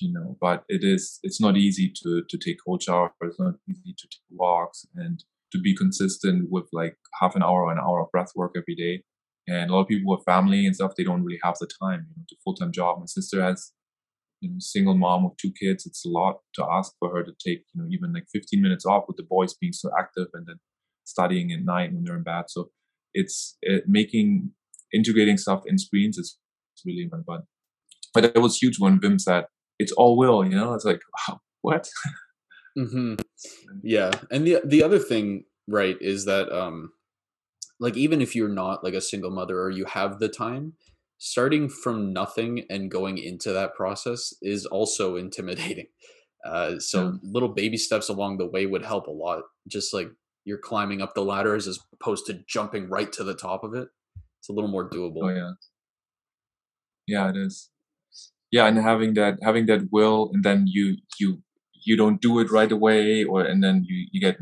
you 0.00 0.12
know, 0.12 0.36
but 0.40 0.64
it 0.68 0.82
is 0.84 1.18
it's 1.22 1.40
not 1.40 1.56
easy 1.56 1.92
to 2.02 2.22
to 2.28 2.38
take 2.38 2.58
cold 2.64 2.82
showers, 2.82 3.10
it's 3.22 3.40
not 3.40 3.54
easy 3.68 3.94
to 3.96 4.08
take 4.08 4.22
walks 4.30 4.86
and 4.94 5.24
to 5.52 5.58
be 5.58 5.74
consistent 5.74 6.48
with 6.50 6.68
like 6.72 6.96
half 7.20 7.34
an 7.34 7.42
hour 7.42 7.64
or 7.64 7.72
an 7.72 7.78
hour 7.78 8.00
of 8.00 8.10
breath 8.12 8.32
work 8.36 8.52
every 8.56 8.74
day 8.74 9.02
and 9.48 9.70
a 9.70 9.74
lot 9.74 9.82
of 9.82 9.88
people 9.88 10.10
with 10.14 10.24
family 10.24 10.66
and 10.66 10.74
stuff, 10.74 10.92
they 10.96 11.04
don't 11.04 11.24
really 11.24 11.40
have 11.42 11.56
the 11.60 11.68
time, 11.82 12.06
you 12.08 12.14
know, 12.16 12.24
to 12.28 12.36
full 12.44 12.54
time 12.54 12.72
job. 12.72 12.98
My 12.98 13.06
sister 13.06 13.42
has, 13.42 13.72
you 14.40 14.50
know, 14.50 14.56
single 14.58 14.96
mom 14.96 15.24
with 15.24 15.36
two 15.36 15.52
kids. 15.52 15.86
It's 15.86 16.04
a 16.04 16.08
lot 16.08 16.38
to 16.54 16.66
ask 16.70 16.92
for 16.98 17.14
her 17.14 17.22
to 17.22 17.32
take, 17.32 17.64
you 17.74 17.82
know, 17.82 17.88
even 17.90 18.12
like 18.12 18.26
15 18.32 18.60
minutes 18.60 18.86
off 18.86 19.04
with 19.08 19.16
the 19.16 19.26
boys 19.28 19.54
being 19.54 19.72
so 19.72 19.90
active 19.98 20.28
and 20.34 20.46
then 20.46 20.56
studying 21.04 21.52
at 21.52 21.64
night 21.64 21.92
when 21.92 22.04
they're 22.04 22.16
in 22.16 22.22
bed. 22.22 22.44
So 22.48 22.70
it's 23.14 23.56
it, 23.62 23.84
making 23.86 24.52
integrating 24.92 25.36
stuff 25.36 25.62
in 25.66 25.78
screens 25.78 26.18
is 26.18 26.38
really 26.84 27.02
important. 27.02 27.26
But 27.26 27.42
but 28.12 28.24
it 28.24 28.40
was 28.40 28.56
huge 28.56 28.78
when 28.78 29.00
Wim 29.00 29.20
said 29.20 29.44
it's 29.78 29.92
all 29.92 30.16
will. 30.16 30.44
You 30.44 30.56
know, 30.56 30.74
it's 30.74 30.84
like 30.84 31.00
wow, 31.28 31.40
what? 31.62 31.88
mm-hmm. 32.78 33.14
Yeah, 33.82 34.10
and 34.30 34.46
the 34.46 34.60
the 34.64 34.82
other 34.82 34.98
thing, 34.98 35.44
right, 35.66 35.96
is 36.00 36.24
that 36.26 36.52
um 36.52 36.90
like 37.80 37.96
even 37.96 38.20
if 38.20 38.36
you're 38.36 38.48
not 38.48 38.84
like 38.84 38.94
a 38.94 39.00
single 39.00 39.30
mother 39.30 39.60
or 39.60 39.70
you 39.70 39.86
have 39.86 40.18
the 40.18 40.28
time 40.28 40.74
starting 41.18 41.68
from 41.68 42.12
nothing 42.12 42.64
and 42.70 42.90
going 42.90 43.18
into 43.18 43.52
that 43.52 43.74
process 43.74 44.32
is 44.42 44.66
also 44.66 45.16
intimidating. 45.24 45.86
Uh, 46.44 46.78
so 46.78 47.04
yeah. 47.04 47.12
little 47.22 47.48
baby 47.48 47.76
steps 47.76 48.08
along 48.08 48.38
the 48.38 48.46
way 48.46 48.64
would 48.64 48.84
help 48.84 49.06
a 49.06 49.10
lot 49.10 49.42
just 49.68 49.92
like 49.92 50.10
you're 50.44 50.58
climbing 50.58 51.02
up 51.02 51.14
the 51.14 51.24
ladder 51.24 51.54
as 51.54 51.78
opposed 51.92 52.24
to 52.26 52.40
jumping 52.48 52.88
right 52.88 53.12
to 53.12 53.24
the 53.24 53.34
top 53.34 53.64
of 53.64 53.74
it. 53.74 53.88
It's 54.38 54.48
a 54.48 54.52
little 54.52 54.70
more 54.70 54.88
doable. 54.88 55.24
Oh 55.24 55.28
yeah. 55.28 55.50
Yeah 57.06 57.28
it 57.28 57.36
is. 57.36 57.68
Yeah 58.50 58.66
and 58.66 58.78
having 58.78 59.14
that 59.14 59.38
having 59.42 59.66
that 59.66 59.88
will 59.92 60.30
and 60.32 60.42
then 60.42 60.64
you 60.66 60.96
you 61.18 61.42
you 61.84 61.96
don't 61.96 62.20
do 62.20 62.38
it 62.38 62.50
right 62.50 62.72
away 62.72 63.24
or 63.24 63.42
and 63.42 63.62
then 63.62 63.84
you 63.86 64.06
you 64.12 64.20
get 64.20 64.38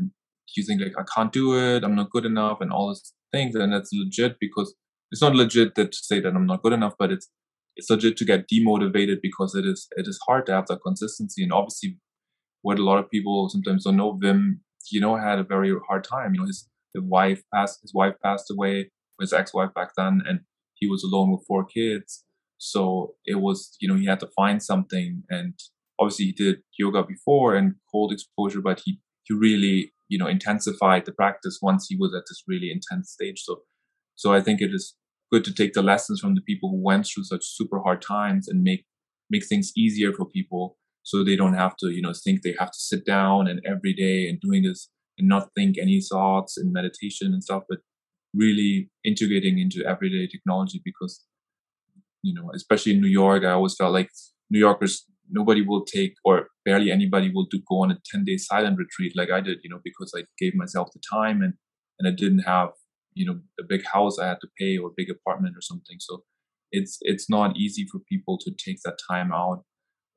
you 0.55 0.63
think 0.63 0.81
like 0.81 0.93
i 0.97 1.03
can't 1.15 1.31
do 1.31 1.55
it 1.57 1.83
i'm 1.83 1.95
not 1.95 2.09
good 2.09 2.25
enough 2.25 2.59
and 2.59 2.71
all 2.71 2.89
this 2.89 3.13
things 3.31 3.55
and 3.55 3.73
that's 3.73 3.91
legit 3.93 4.37
because 4.39 4.75
it's 5.11 5.21
not 5.21 5.35
legit 5.35 5.75
that 5.75 5.91
to 5.91 5.97
say 5.97 6.19
that 6.19 6.35
I'm 6.35 6.45
not 6.45 6.61
good 6.61 6.73
enough, 6.73 6.93
but 6.97 7.11
it's 7.11 7.29
it's 7.75 7.89
legit 7.89 8.17
to 8.17 8.25
get 8.25 8.49
demotivated 8.49 9.17
because 9.21 9.55
it 9.55 9.65
is 9.65 9.87
it 9.95 10.07
is 10.07 10.19
hard 10.27 10.45
to 10.47 10.53
have 10.53 10.67
that 10.67 10.81
consistency. 10.85 11.43
And 11.43 11.53
obviously, 11.53 11.97
what 12.61 12.79
a 12.79 12.83
lot 12.83 12.99
of 12.99 13.09
people 13.09 13.49
sometimes 13.49 13.85
don't 13.85 13.97
know, 13.97 14.19
Wim, 14.21 14.59
you 14.91 15.01
know, 15.01 15.15
had 15.15 15.39
a 15.39 15.43
very 15.43 15.73
hard 15.87 16.03
time. 16.03 16.33
You 16.33 16.41
know, 16.41 16.47
his 16.47 16.67
his 16.93 17.03
wife 17.03 17.41
passed 17.53 17.79
his 17.81 17.93
wife 17.93 18.15
passed 18.23 18.51
away, 18.51 18.91
his 19.19 19.33
ex-wife 19.33 19.73
back 19.73 19.91
then, 19.97 20.21
and 20.27 20.41
he 20.75 20.87
was 20.87 21.03
alone 21.03 21.31
with 21.31 21.45
four 21.47 21.65
kids. 21.65 22.23
So 22.57 23.15
it 23.25 23.39
was, 23.39 23.75
you 23.79 23.87
know, 23.87 23.95
he 23.95 24.05
had 24.05 24.19
to 24.19 24.27
find 24.35 24.61
something. 24.61 25.23
And 25.29 25.53
obviously, 25.99 26.25
he 26.25 26.31
did 26.33 26.57
yoga 26.77 27.03
before 27.03 27.55
and 27.55 27.75
cold 27.91 28.11
exposure, 28.11 28.61
but 28.61 28.81
he 28.85 28.99
he 29.23 29.33
really 29.33 29.93
you 30.09 30.17
know 30.17 30.27
intensified 30.27 31.05
the 31.05 31.11
practice 31.11 31.59
once 31.61 31.87
he 31.87 31.95
was 31.95 32.13
at 32.15 32.23
this 32.27 32.43
really 32.47 32.71
intense 32.71 33.11
stage. 33.11 33.41
So 33.43 33.61
so 34.15 34.33
i 34.33 34.41
think 34.41 34.61
it 34.61 34.73
is 34.73 34.95
good 35.31 35.45
to 35.45 35.53
take 35.53 35.73
the 35.73 35.81
lessons 35.81 36.19
from 36.19 36.35
the 36.35 36.41
people 36.41 36.69
who 36.69 36.83
went 36.83 37.07
through 37.07 37.23
such 37.23 37.45
super 37.45 37.79
hard 37.79 38.01
times 38.01 38.47
and 38.47 38.63
make 38.63 38.85
make 39.29 39.45
things 39.45 39.71
easier 39.77 40.11
for 40.11 40.25
people 40.25 40.77
so 41.03 41.23
they 41.23 41.35
don't 41.35 41.53
have 41.53 41.77
to 41.77 41.89
you 41.91 42.01
know 42.01 42.13
think 42.13 42.41
they 42.41 42.55
have 42.59 42.71
to 42.71 42.79
sit 42.79 43.05
down 43.05 43.47
and 43.47 43.61
every 43.65 43.93
day 43.93 44.27
and 44.27 44.41
doing 44.41 44.63
this 44.63 44.89
and 45.17 45.27
not 45.27 45.49
think 45.55 45.77
any 45.77 46.01
thoughts 46.01 46.57
and 46.57 46.73
meditation 46.73 47.33
and 47.33 47.43
stuff 47.43 47.63
but 47.69 47.79
really 48.33 48.89
integrating 49.05 49.57
into 49.57 49.83
everyday 49.85 50.27
technology 50.27 50.81
because 50.83 51.25
you 52.21 52.33
know, 52.33 52.51
especially 52.53 52.93
in 52.93 53.01
New 53.01 53.07
York, 53.07 53.43
I 53.43 53.51
always 53.51 53.75
felt 53.75 53.93
like 53.93 54.09
New 54.49 54.59
Yorkers, 54.59 55.05
nobody 55.29 55.61
will 55.61 55.85
take 55.85 56.15
or 56.23 56.47
barely 56.65 56.91
anybody 56.91 57.31
will 57.33 57.45
do 57.45 57.59
go 57.69 57.83
on 57.83 57.91
a 57.91 57.97
10 58.05 58.25
day 58.25 58.37
silent 58.37 58.77
retreat 58.77 59.13
like 59.15 59.31
I 59.31 59.41
did, 59.41 59.59
you 59.63 59.69
know, 59.69 59.79
because 59.83 60.13
I 60.15 60.23
gave 60.37 60.55
myself 60.55 60.89
the 60.93 61.01
time 61.11 61.41
and, 61.41 61.53
and 61.99 62.07
I 62.07 62.11
didn't 62.11 62.39
have, 62.39 62.69
you 63.13 63.25
know, 63.25 63.39
a 63.59 63.63
big 63.63 63.85
house 63.85 64.19
I 64.19 64.27
had 64.27 64.41
to 64.41 64.47
pay 64.57 64.77
or 64.77 64.89
a 64.89 64.93
big 64.95 65.09
apartment 65.09 65.55
or 65.57 65.61
something. 65.61 65.97
So 65.99 66.23
it's, 66.71 66.97
it's 67.01 67.29
not 67.29 67.57
easy 67.57 67.85
for 67.91 67.99
people 67.99 68.37
to 68.39 68.51
take 68.51 68.79
that 68.85 68.99
time 69.09 69.31
out 69.31 69.63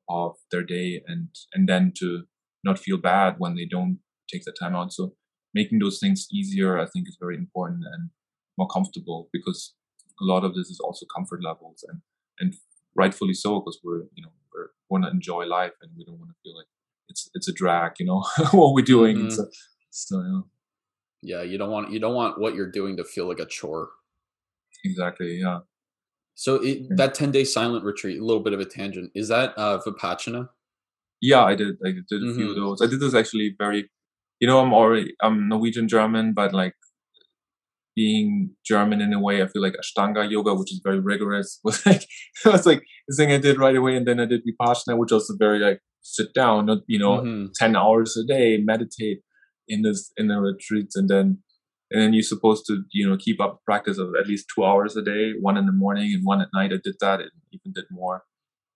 of 0.09 0.35
their 0.51 0.63
day 0.63 1.01
and, 1.07 1.29
and 1.53 1.67
then 1.67 1.93
to 1.99 2.23
not 2.63 2.79
feel 2.79 2.97
bad 2.97 3.35
when 3.37 3.55
they 3.55 3.65
don't 3.65 3.99
take 4.31 4.43
that 4.45 4.57
time 4.59 4.75
out. 4.75 4.93
So 4.93 5.13
making 5.53 5.79
those 5.79 5.99
things 5.99 6.27
easier, 6.31 6.79
I 6.79 6.85
think 6.85 7.07
is 7.07 7.17
very 7.19 7.37
important 7.37 7.83
and 7.91 8.09
more 8.57 8.67
comfortable 8.67 9.29
because 9.33 9.73
a 10.21 10.25
lot 10.25 10.43
of 10.43 10.55
this 10.55 10.69
is 10.69 10.79
also 10.79 11.05
comfort 11.13 11.43
levels 11.43 11.83
and 11.87 12.01
and 12.39 12.55
rightfully 12.95 13.33
so 13.33 13.59
because 13.59 13.79
we're 13.83 14.03
you 14.15 14.23
know 14.23 14.31
want 14.89 15.03
to 15.03 15.09
enjoy 15.09 15.45
life 15.45 15.73
and 15.81 15.91
we 15.97 16.03
don't 16.05 16.19
want 16.19 16.29
to 16.29 16.35
feel 16.43 16.55
like 16.55 16.67
it's 17.09 17.29
it's 17.33 17.47
a 17.47 17.53
drag 17.53 17.93
you 17.99 18.05
know 18.05 18.23
what 18.51 18.73
we're 18.73 18.83
doing 18.83 19.17
mm-hmm. 19.17 19.29
so, 19.29 19.47
so 19.89 20.43
yeah. 21.21 21.37
yeah 21.37 21.43
you 21.43 21.57
don't 21.57 21.71
want 21.71 21.91
you 21.91 21.99
don't 21.99 22.15
want 22.15 22.39
what 22.39 22.55
you're 22.55 22.71
doing 22.71 22.97
to 22.97 23.03
feel 23.03 23.27
like 23.27 23.39
a 23.39 23.45
chore 23.45 23.89
exactly 24.83 25.39
yeah 25.39 25.59
so 26.35 26.55
it, 26.55 26.79
yeah. 26.79 26.87
that 26.91 27.13
10 27.13 27.31
day 27.31 27.43
silent 27.43 27.83
retreat 27.83 28.19
a 28.19 28.25
little 28.25 28.43
bit 28.43 28.53
of 28.53 28.59
a 28.59 28.65
tangent 28.65 29.11
is 29.15 29.27
that 29.27 29.53
uh 29.57 29.79
vipassana 29.85 30.49
yeah 31.21 31.43
i 31.43 31.55
did 31.55 31.75
i 31.85 31.89
did 31.89 32.05
a 32.11 32.15
mm-hmm. 32.15 32.35
few 32.35 32.49
of 32.49 32.57
mm-hmm. 32.57 32.61
those 32.61 32.81
i 32.81 32.87
did 32.87 32.99
this 32.99 33.13
actually 33.13 33.55
very 33.57 33.89
you 34.39 34.47
know 34.47 34.59
i'm 34.59 34.73
already 34.73 35.13
i'm 35.21 35.47
norwegian 35.47 35.87
german 35.87 36.33
but 36.33 36.53
like 36.53 36.75
being 37.95 38.51
German 38.65 39.01
in 39.01 39.13
a 39.13 39.19
way, 39.19 39.41
I 39.41 39.47
feel 39.47 39.61
like 39.61 39.75
Ashtanga 39.75 40.29
yoga, 40.29 40.53
which 40.53 40.71
is 40.71 40.81
very 40.83 40.99
rigorous, 40.99 41.59
was 41.63 41.85
like 41.85 42.05
was 42.45 42.65
like 42.65 42.83
the 43.07 43.15
thing 43.15 43.31
I 43.31 43.37
did 43.37 43.59
right 43.59 43.75
away, 43.75 43.95
and 43.95 44.07
then 44.07 44.19
I 44.19 44.25
did 44.25 44.41
Vipassana, 44.45 44.97
which 44.97 45.11
was 45.11 45.33
very 45.39 45.59
like 45.59 45.79
sit 46.01 46.33
down, 46.33 46.65
not 46.65 46.79
you 46.87 46.99
know, 46.99 47.17
mm-hmm. 47.19 47.45
ten 47.55 47.75
hours 47.75 48.17
a 48.17 48.25
day, 48.25 48.57
meditate 48.57 49.21
in 49.67 49.81
this 49.81 50.11
in 50.17 50.27
the 50.27 50.39
retreats, 50.39 50.95
and 50.95 51.09
then 51.09 51.39
and 51.91 52.01
then 52.01 52.13
you're 52.13 52.23
supposed 52.23 52.65
to 52.67 52.83
you 52.91 53.07
know 53.07 53.17
keep 53.17 53.41
up 53.41 53.61
practice 53.65 53.97
of 53.97 54.09
at 54.19 54.27
least 54.27 54.47
two 54.53 54.63
hours 54.63 54.95
a 54.95 55.01
day, 55.01 55.33
one 55.39 55.57
in 55.57 55.65
the 55.65 55.71
morning 55.71 56.13
and 56.13 56.25
one 56.25 56.41
at 56.41 56.49
night. 56.53 56.73
I 56.73 56.79
did 56.83 56.95
that, 57.01 57.21
and 57.21 57.31
even 57.51 57.73
did 57.73 57.85
more, 57.91 58.23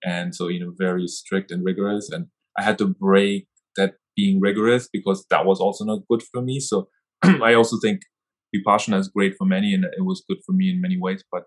and 0.04 0.36
so 0.36 0.48
you 0.48 0.60
know 0.60 0.74
very 0.78 1.08
strict 1.08 1.52
and 1.52 1.66
rigorous, 1.66 2.10
and 2.12 2.28
I 2.58 2.64
had 2.64 2.78
to 2.80 2.88
break 2.88 3.48
that 3.76 3.96
being 4.16 4.40
rigorous 4.40 4.90
because 4.92 5.26
that 5.30 5.46
was 5.46 5.60
also 5.60 5.86
not 5.86 6.00
good 6.10 6.24
for 6.34 6.42
me. 6.42 6.60
So 6.60 6.90
I 7.24 7.54
also 7.54 7.78
think 7.82 8.02
Vipassana 8.64 9.00
is 9.00 9.08
great 9.08 9.36
for 9.38 9.46
many, 9.46 9.74
and 9.74 9.86
it 9.86 10.06
was 10.06 10.24
good 10.28 10.40
for 10.46 10.54
me 10.54 10.70
in 10.70 10.82
many 10.82 10.98
ways. 11.00 11.24
But 11.32 11.44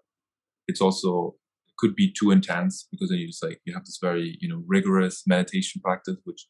it's 0.67 0.81
also 0.81 1.37
it 1.69 1.75
could 1.79 1.95
be 1.95 2.13
too 2.13 2.31
intense 2.31 2.87
because 2.91 3.11
then 3.11 3.19
you 3.19 3.29
just 3.29 3.43
like 3.43 3.61
you 3.65 3.75
have 3.75 3.85
this 3.85 3.99
very 4.01 4.37
you 4.41 4.49
know 4.49 4.63
rigorous 4.67 5.23
meditation 5.27 5.81
practice, 5.83 6.17
which 6.25 6.47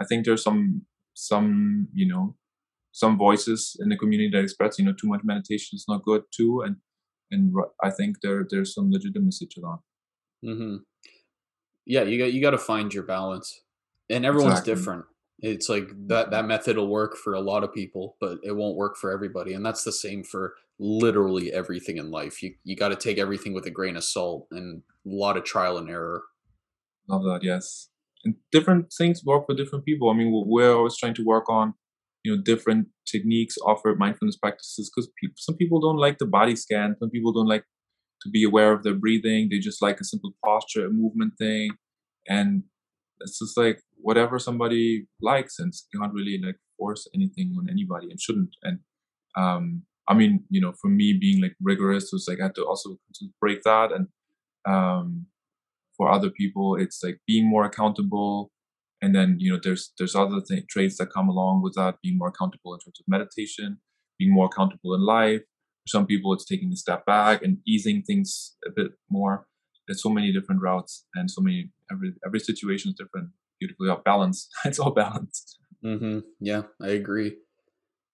I 0.00 0.04
think 0.04 0.24
there's 0.24 0.42
some 0.42 0.82
some 1.14 1.88
you 1.92 2.06
know 2.06 2.36
some 2.92 3.16
voices 3.16 3.76
in 3.80 3.88
the 3.88 3.96
community 3.96 4.30
that 4.32 4.42
express 4.42 4.78
you 4.78 4.84
know 4.84 4.92
too 4.92 5.08
much 5.08 5.22
meditation 5.24 5.76
is 5.76 5.86
not 5.88 6.04
good 6.04 6.22
too, 6.34 6.62
and 6.64 6.76
and 7.30 7.54
I 7.82 7.90
think 7.90 8.16
there 8.22 8.46
there's 8.48 8.74
some 8.74 8.90
legitimacy 8.90 9.46
to 9.52 9.60
that. 9.60 9.78
Mm-hmm. 10.44 10.76
Yeah, 11.86 12.02
you 12.02 12.18
got 12.18 12.32
you 12.32 12.40
got 12.40 12.50
to 12.50 12.58
find 12.58 12.92
your 12.92 13.04
balance, 13.04 13.60
and 14.10 14.24
everyone's 14.24 14.60
exactly. 14.60 14.74
different. 14.74 15.04
It's 15.42 15.68
like 15.68 15.88
that 16.06 16.30
that 16.30 16.46
method 16.46 16.76
will 16.76 16.88
work 16.88 17.16
for 17.16 17.34
a 17.34 17.40
lot 17.40 17.64
of 17.64 17.74
people, 17.74 18.16
but 18.20 18.38
it 18.44 18.54
won't 18.54 18.76
work 18.76 18.96
for 18.96 19.10
everybody. 19.10 19.54
And 19.54 19.66
that's 19.66 19.82
the 19.82 19.92
same 19.92 20.22
for 20.22 20.54
literally 20.78 21.52
everything 21.52 21.96
in 21.98 22.10
life. 22.12 22.42
You 22.42 22.54
you 22.62 22.76
got 22.76 22.88
to 22.88 22.96
take 22.96 23.18
everything 23.18 23.52
with 23.52 23.66
a 23.66 23.70
grain 23.70 23.96
of 23.96 24.04
salt 24.04 24.46
and 24.52 24.82
a 25.04 25.10
lot 25.10 25.36
of 25.36 25.44
trial 25.44 25.78
and 25.78 25.90
error. 25.90 26.22
Love 27.08 27.24
that. 27.24 27.40
Yes, 27.42 27.88
and 28.24 28.36
different 28.52 28.92
things 28.96 29.24
work 29.24 29.46
for 29.46 29.56
different 29.56 29.84
people. 29.84 30.10
I 30.10 30.14
mean, 30.14 30.30
we're 30.46 30.76
always 30.76 30.96
trying 30.96 31.14
to 31.14 31.24
work 31.24 31.48
on 31.48 31.74
you 32.22 32.34
know 32.34 32.42
different 32.42 32.86
techniques, 33.06 33.56
offer 33.66 33.94
mindfulness 33.96 34.36
practices 34.36 34.90
because 34.94 35.10
people, 35.20 35.34
some 35.36 35.56
people 35.56 35.80
don't 35.80 35.98
like 35.98 36.18
the 36.18 36.26
body 36.26 36.54
scan. 36.54 36.96
Some 37.00 37.10
people 37.10 37.32
don't 37.32 37.48
like 37.48 37.64
to 38.22 38.30
be 38.30 38.44
aware 38.44 38.72
of 38.72 38.84
their 38.84 38.94
breathing. 38.94 39.48
They 39.50 39.58
just 39.58 39.82
like 39.82 40.00
a 40.00 40.04
simple 40.04 40.34
posture, 40.44 40.86
a 40.86 40.90
movement 40.90 41.32
thing, 41.36 41.72
and 42.28 42.62
it's 43.20 43.38
just 43.38 43.56
like 43.56 43.80
whatever 44.02 44.38
somebody 44.38 45.06
likes 45.20 45.58
and 45.58 45.72
can't 45.94 46.12
really 46.12 46.40
like 46.44 46.56
force 46.78 47.08
anything 47.14 47.54
on 47.58 47.68
anybody 47.70 48.08
and 48.10 48.20
shouldn't. 48.20 48.56
And 48.62 48.80
um 49.36 49.82
i 50.08 50.14
mean 50.14 50.44
you 50.50 50.60
know 50.60 50.72
for 50.80 50.88
me 50.88 51.16
being 51.18 51.40
like 51.40 51.54
rigorous 51.62 52.10
was 52.12 52.26
like 52.28 52.38
i 52.40 52.44
had 52.44 52.54
to 52.54 52.64
also 52.64 52.98
break 53.40 53.62
that. 53.62 53.90
And 53.92 54.08
um 54.66 55.26
for 55.96 56.10
other 56.10 56.30
people 56.30 56.76
it's 56.76 57.02
like 57.02 57.18
being 57.26 57.48
more 57.48 57.64
accountable. 57.64 58.50
And 59.00 59.14
then 59.14 59.36
you 59.38 59.52
know 59.52 59.60
there's 59.62 59.92
there's 59.98 60.14
other 60.14 60.40
th- 60.46 60.66
traits 60.68 60.98
that 60.98 61.12
come 61.12 61.28
along 61.28 61.62
with 61.62 61.74
that 61.74 61.96
being 62.02 62.18
more 62.18 62.28
accountable 62.28 62.74
in 62.74 62.80
terms 62.80 63.00
of 63.00 63.06
meditation 63.08 63.78
being 64.18 64.32
more 64.32 64.46
accountable 64.46 64.94
in 64.94 65.04
life. 65.04 65.40
For 65.84 65.88
some 65.88 66.06
people 66.06 66.32
it's 66.32 66.44
taking 66.44 66.72
a 66.72 66.76
step 66.76 67.04
back 67.06 67.42
and 67.42 67.58
easing 67.66 68.02
things 68.02 68.56
a 68.66 68.70
bit 68.70 68.92
more. 69.10 69.46
There's 69.86 70.02
so 70.02 70.10
many 70.10 70.32
different 70.32 70.62
routes 70.62 71.06
and 71.14 71.28
so 71.30 71.40
many 71.40 71.70
every 71.90 72.12
every 72.26 72.40
situation 72.40 72.90
is 72.90 72.96
different 72.96 73.30
beautifully 73.62 73.88
off 73.88 74.04
balance. 74.04 74.48
It's 74.64 74.78
all 74.78 74.92
balanced. 74.92 75.58
Mm-hmm. 75.84 76.20
yeah 76.40 76.62
i 76.80 76.90
agree. 76.90 77.32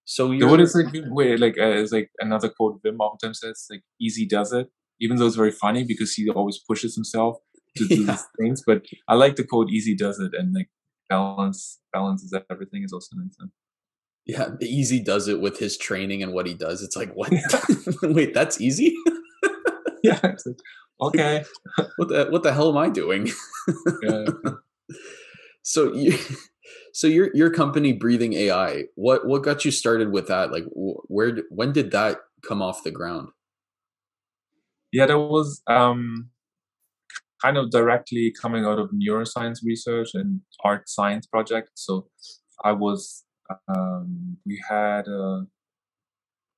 So 0.05 0.31
you 0.31 0.47
what 0.47 0.59
is 0.59 0.73
like 0.73 0.87
wait 1.17 1.39
like 1.39 1.55
uh, 1.59 1.83
is 1.83 1.91
like 1.91 2.09
another 2.19 2.49
quote 2.49 2.81
Wim 2.83 2.97
oftentimes 2.99 3.41
says 3.41 3.67
like 3.69 3.83
easy 4.01 4.25
does 4.25 4.51
it 4.53 4.67
even 4.99 5.17
though 5.17 5.27
it's 5.27 5.35
very 5.35 5.51
funny 5.51 5.83
because 5.83 6.13
he 6.15 6.27
always 6.29 6.57
pushes 6.67 6.95
himself 6.95 7.37
to 7.77 7.87
do 7.87 7.95
yeah. 8.03 8.11
these 8.11 8.25
things. 8.39 8.63
But 8.65 8.85
i 9.07 9.13
like 9.13 9.35
the 9.35 9.43
quote 9.43 9.69
easy 9.69 9.95
does 9.95 10.19
it 10.19 10.31
and 10.33 10.55
like 10.55 10.69
balance 11.09 11.79
balances 11.93 12.33
everything 12.51 12.83
is 12.83 12.93
also 12.93 13.15
nice 13.15 13.37
yeah 14.25 14.49
easy 14.61 14.99
does 15.11 15.27
it 15.27 15.39
with 15.39 15.59
his 15.59 15.77
training 15.77 16.23
and 16.23 16.33
what 16.33 16.47
he 16.47 16.55
does 16.55 16.81
it's 16.81 16.95
like 16.95 17.11
what? 17.13 17.31
Wait 18.03 18.33
that's 18.33 18.59
easy? 18.59 18.95
Yeah 20.01 20.19
like, 20.23 20.59
okay. 21.01 21.43
What 21.97 22.07
the 22.09 22.27
what 22.31 22.43
the 22.43 22.53
hell 22.53 22.69
am 22.69 22.77
i 22.77 22.89
doing? 22.89 23.29
Yeah. 24.01 24.25
So 25.63 25.93
you 25.93 26.17
so 26.93 27.07
your 27.07 27.29
your 27.33 27.49
company 27.49 27.93
breathing 27.93 28.33
ai 28.33 28.83
what 28.95 29.25
what 29.25 29.43
got 29.43 29.65
you 29.65 29.71
started 29.71 30.11
with 30.11 30.27
that? 30.27 30.51
Like 30.51 30.65
where 30.73 31.37
when 31.49 31.71
did 31.71 31.91
that 31.91 32.19
come 32.47 32.61
off 32.61 32.83
the 32.83 32.91
ground? 32.91 33.29
Yeah 34.91 35.05
that 35.05 35.19
was 35.19 35.61
um 35.67 36.29
kind 37.41 37.57
of 37.57 37.71
directly 37.71 38.33
coming 38.41 38.65
out 38.65 38.79
of 38.79 38.89
neuroscience 38.91 39.59
research 39.63 40.09
and 40.13 40.41
art 40.63 40.89
science 40.89 41.25
project. 41.25 41.71
So 41.75 42.07
i 42.63 42.71
was 42.71 43.23
um 43.67 44.37
we 44.45 44.61
had 44.69 45.07
uh 45.07 45.41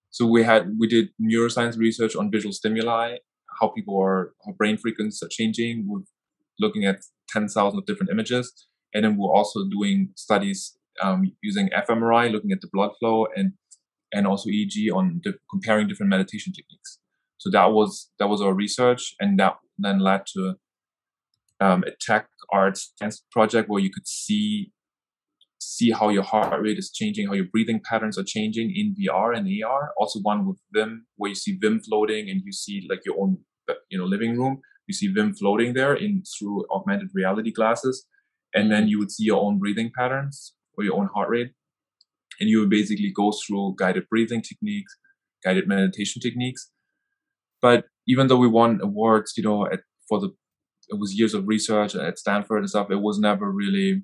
so 0.09 0.25
we 0.25 0.43
had 0.43 0.71
we 0.79 0.87
did 0.87 1.09
neuroscience 1.21 1.77
research 1.77 2.15
on 2.15 2.31
visual 2.31 2.51
stimuli 2.51 3.17
how 3.59 3.69
people 3.69 4.01
are 4.01 4.33
how 4.45 4.51
brain 4.53 4.77
frequencies 4.77 5.21
are 5.23 5.29
changing 5.29 5.85
with 5.87 6.05
looking 6.59 6.85
at 6.85 6.99
10,000 7.29 7.79
of 7.79 7.85
different 7.85 8.11
images 8.11 8.67
and 8.93 9.03
then 9.03 9.17
we're 9.17 9.31
also 9.31 9.65
doing 9.69 10.09
studies 10.15 10.77
um, 11.01 11.31
using 11.41 11.69
fMRI, 11.69 12.31
looking 12.31 12.51
at 12.51 12.61
the 12.61 12.69
blood 12.71 12.91
flow 12.99 13.27
and 13.35 13.53
and 14.13 14.27
also 14.27 14.49
EEG 14.49 14.93
on 14.93 15.21
the, 15.23 15.35
comparing 15.49 15.87
different 15.87 16.09
meditation 16.09 16.51
techniques. 16.51 16.99
So 17.37 17.49
that 17.51 17.71
was 17.71 18.09
that 18.19 18.27
was 18.27 18.41
our 18.41 18.53
research, 18.53 19.15
and 19.19 19.39
that 19.39 19.57
then 19.77 19.99
led 19.99 20.25
to 20.33 20.55
um, 21.59 21.83
a 21.87 21.91
tech 21.99 22.27
arts 22.51 22.93
project 23.31 23.69
where 23.69 23.81
you 23.81 23.91
could 23.91 24.07
see 24.07 24.71
see 25.59 25.91
how 25.91 26.09
your 26.09 26.23
heart 26.23 26.59
rate 26.61 26.77
is 26.77 26.91
changing, 26.91 27.27
how 27.27 27.33
your 27.33 27.45
breathing 27.45 27.79
patterns 27.83 28.17
are 28.17 28.23
changing 28.23 28.73
in 28.75 28.95
VR 28.99 29.37
and 29.37 29.47
AR. 29.63 29.91
Also 29.97 30.19
one 30.19 30.45
with 30.45 30.57
Wim, 30.75 31.01
where 31.17 31.29
you 31.29 31.35
see 31.35 31.57
Wim 31.59 31.83
floating 31.85 32.29
and 32.29 32.41
you 32.43 32.51
see 32.51 32.85
like 32.89 33.01
your 33.05 33.15
own 33.19 33.37
you 33.89 33.97
know 33.97 34.05
living 34.05 34.37
room. 34.37 34.59
You 34.87 34.93
see 34.93 35.13
Wim 35.13 35.37
floating 35.37 35.73
there 35.73 35.93
in 35.93 36.23
through 36.37 36.65
augmented 36.69 37.09
reality 37.13 37.51
glasses 37.51 38.05
and 38.53 38.71
then 38.71 38.81
mm-hmm. 38.81 38.87
you 38.89 38.99
would 38.99 39.11
see 39.11 39.23
your 39.23 39.41
own 39.41 39.59
breathing 39.59 39.91
patterns 39.97 40.53
or 40.77 40.83
your 40.83 40.97
own 40.97 41.09
heart 41.13 41.29
rate. 41.29 41.51
And 42.39 42.49
you 42.49 42.59
would 42.59 42.69
basically 42.69 43.11
go 43.15 43.31
through 43.31 43.75
guided 43.77 44.09
breathing 44.09 44.41
techniques 44.41 44.95
guided 45.43 45.67
meditation 45.67 46.21
techniques. 46.21 46.69
But 47.61 47.85
even 48.07 48.27
though 48.27 48.37
we 48.37 48.47
won 48.47 48.79
awards 48.81 49.33
you 49.37 49.43
know 49.43 49.65
at, 49.67 49.81
for 50.07 50.19
the 50.19 50.29
it 50.89 50.99
was 50.99 51.17
years 51.17 51.33
of 51.33 51.47
research 51.47 51.95
at 51.95 52.17
stanford 52.17 52.59
and 52.59 52.69
stuff 52.69 52.91
it 52.91 53.01
was 53.01 53.19
never 53.19 53.51
really 53.51 54.03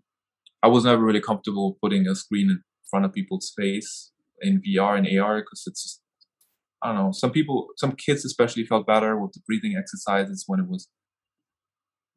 i 0.63 0.67
was 0.67 0.86
never 0.86 1.03
really 1.03 1.21
comfortable 1.21 1.78
putting 1.82 2.07
a 2.07 2.15
screen 2.15 2.49
in 2.49 2.61
front 2.89 3.05
of 3.05 3.13
people's 3.13 3.51
face 3.57 4.11
in 4.41 4.61
vr 4.61 4.97
and 4.97 5.19
ar 5.19 5.39
because 5.41 5.63
it's 5.65 5.84
just, 5.84 6.01
i 6.84 6.88
don't 6.88 6.97
know 6.97 7.11
some 7.11 7.32
people 7.32 7.67
some 7.78 7.91
kids 7.91 8.24
especially 8.24 8.65
felt 8.65 8.88
better 8.88 9.19
with 9.19 9.32
the 9.34 9.41
breathing 9.47 9.76
exercises 9.78 10.43
when 10.47 10.59
it 10.59 10.67
was 10.67 10.88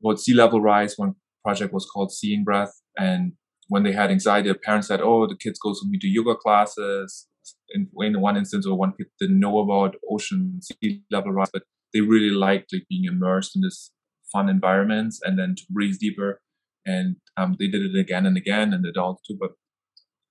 what 0.01 0.21
sea 0.21 0.35
level 0.35 0.61
rise 0.61 0.95
when 0.97 1.15
project 1.45 1.73
was 1.73 1.87
called 1.87 2.13
Seeing 2.13 2.45
Breath. 2.45 2.73
And 2.99 3.33
when 3.69 3.83
they 3.83 3.93
had 3.93 4.11
anxiety, 4.11 4.49
the 4.49 4.59
parents 4.59 4.89
said, 4.89 5.01
"Oh, 5.01 5.27
the 5.27 5.37
kids 5.37 5.59
go 5.59 5.73
to 5.73 5.81
me 5.89 5.99
to 5.99 6.09
yoga 6.09 6.35
classes." 6.35 7.27
In, 7.73 7.89
in 7.99 8.21
one 8.21 8.37
instance, 8.37 8.67
or 8.67 8.77
one 8.77 8.93
kid 8.97 9.07
didn't 9.21 9.41
know 9.41 9.59
about 9.59 9.97
ocean 10.11 10.61
sea 10.63 11.03
level 11.11 11.33
rise, 11.33 11.51
but 11.53 11.63
they 11.93 12.01
really 12.01 12.31
liked 12.31 12.73
like 12.73 12.87
being 12.89 13.05
immersed 13.05 13.55
in 13.57 13.63
this 13.63 13.93
fun 14.33 14.49
environments 14.49 15.21
and 15.23 15.39
then 15.39 15.55
to 15.57 15.63
breathe 15.71 15.99
deeper. 15.99 16.41
And 16.87 17.17
um, 17.37 17.57
they 17.59 17.69
did 17.69 17.83
it 17.83 17.99
again 17.99 18.27
and 18.27 18.37
again, 18.37 18.73
and 18.73 18.85
the 18.85 18.91
adults 18.91 19.23
too. 19.27 19.37
But 19.39 19.53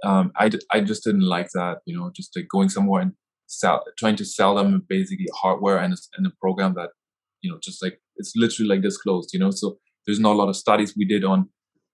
um, 0.08 0.32
I, 0.36 0.50
I 0.72 0.82
just 0.82 1.04
didn't 1.04 1.28
like 1.28 1.50
that, 1.54 1.80
you 1.86 1.96
know, 1.98 2.12
just 2.16 2.36
like 2.36 2.48
going 2.50 2.70
somewhere 2.70 3.02
and 3.02 3.14
sell, 3.48 3.84
trying 3.98 4.16
to 4.18 4.26
sell 4.26 4.56
them 4.56 4.86
basically 4.88 5.28
hardware 5.34 5.78
and 5.78 5.94
a, 5.94 5.98
and 6.18 6.26
a 6.26 6.32
program 6.42 6.74
that, 6.76 6.90
you 7.42 7.52
know, 7.52 7.60
just 7.62 7.84
like 7.84 8.00
it's 8.16 8.34
literally 8.36 8.70
like 8.70 8.82
this 8.82 8.98
closed, 8.98 9.32
you 9.34 9.40
know. 9.40 9.52
So 9.52 9.78
there's 10.06 10.20
not 10.20 10.34
a 10.34 10.38
lot 10.38 10.50
of 10.50 10.56
studies 10.56 10.96
we 10.98 11.06
did 11.06 11.24
on 11.24 11.50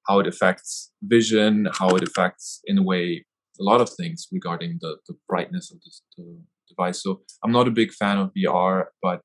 how 0.07 0.19
it 0.19 0.27
affects 0.27 0.91
vision, 1.03 1.67
how 1.73 1.89
it 1.89 2.03
affects, 2.03 2.61
in 2.65 2.77
a 2.77 2.83
way, 2.83 3.25
a 3.59 3.63
lot 3.63 3.81
of 3.81 3.89
things 3.89 4.27
regarding 4.31 4.77
the, 4.81 4.97
the 5.07 5.15
brightness 5.27 5.71
of 5.71 5.79
this, 5.81 6.01
the 6.17 6.37
device. 6.69 7.01
So 7.01 7.21
I'm 7.43 7.51
not 7.51 7.67
a 7.67 7.71
big 7.71 7.91
fan 7.91 8.17
of 8.17 8.31
VR, 8.37 8.85
but 9.01 9.21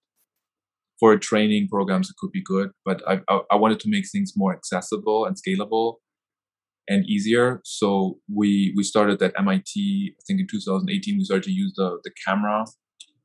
for 0.99 1.17
training 1.17 1.69
programs, 1.69 2.11
it 2.11 2.17
could 2.19 2.31
be 2.31 2.43
good. 2.43 2.71
But 2.85 3.03
I, 3.09 3.21
I, 3.29 3.41
I 3.53 3.57
wanted 3.57 3.81
to 3.81 3.91
make 3.91 4.05
things 4.11 4.33
more 4.37 4.55
accessible 4.55 5.25
and 5.25 5.37
scalable 5.37 5.97
and 6.89 7.05
easier. 7.07 7.61
So 7.65 8.19
we 8.33 8.75
we 8.77 8.83
started 8.83 9.23
at 9.23 9.33
MIT. 9.39 10.15
I 10.19 10.23
think 10.27 10.41
in 10.41 10.47
2018 10.51 11.19
we 11.19 11.25
started 11.25 11.45
to 11.45 11.53
use 11.53 11.73
the 11.77 11.99
the 12.05 12.13
camera 12.27 12.65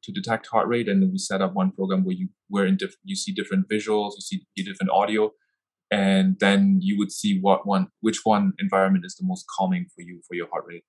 to 0.04 0.12
detect 0.12 0.48
heart 0.48 0.68
rate, 0.68 0.88
and 0.88 1.02
then 1.02 1.12
we 1.12 1.18
set 1.18 1.42
up 1.42 1.54
one 1.54 1.72
program 1.72 2.06
where 2.06 2.16
you 2.16 2.30
where 2.48 2.66
in 2.66 2.78
diff- 2.78 2.96
you 3.04 3.16
see 3.16 3.34
different 3.34 3.68
visuals, 3.68 4.12
you 4.18 4.22
see 4.22 4.64
different 4.64 4.92
audio, 4.92 5.32
and 5.92 6.38
then 6.40 6.80
you 6.82 6.98
would 6.98 7.12
see 7.12 7.40
what 7.40 7.68
one 7.68 7.88
which 8.02 8.22
one 8.24 8.54
environment 8.60 9.06
is 9.06 9.16
the 9.16 9.26
most 9.26 9.46
calming 9.58 9.86
for 9.96 10.02
you 10.02 10.22
for 10.28 10.36
your 10.36 10.48
heart 10.50 10.66
rate. 10.68 10.84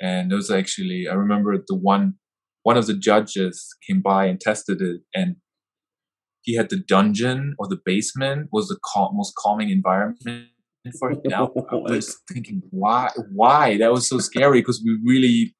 And 0.00 0.30
those 0.30 0.50
actually 0.50 1.08
I 1.10 1.14
remember 1.14 1.56
the 1.66 1.74
one 1.74 2.14
one 2.62 2.76
of 2.76 2.86
the 2.86 2.94
judges 2.94 3.66
came 3.86 4.00
by 4.00 4.26
and 4.26 4.40
tested 4.40 4.80
it 4.80 5.00
and 5.14 5.36
he 6.42 6.54
had 6.54 6.70
the 6.70 6.78
dungeon 6.78 7.54
or 7.58 7.68
the 7.68 7.78
basement 7.84 8.48
was 8.52 8.68
the 8.68 8.78
cal- 8.92 9.12
most 9.12 9.34
calming 9.36 9.70
environment 9.70 10.48
for 10.98 11.10
him. 11.10 11.20
I 11.32 11.42
was 11.72 12.16
thinking, 12.32 12.62
why? 12.70 13.10
Why? 13.32 13.76
That 13.76 13.92
was 13.92 14.08
so 14.08 14.18
scary 14.18 14.60
because 14.60 14.82
we 14.84 14.98
really 15.04 15.54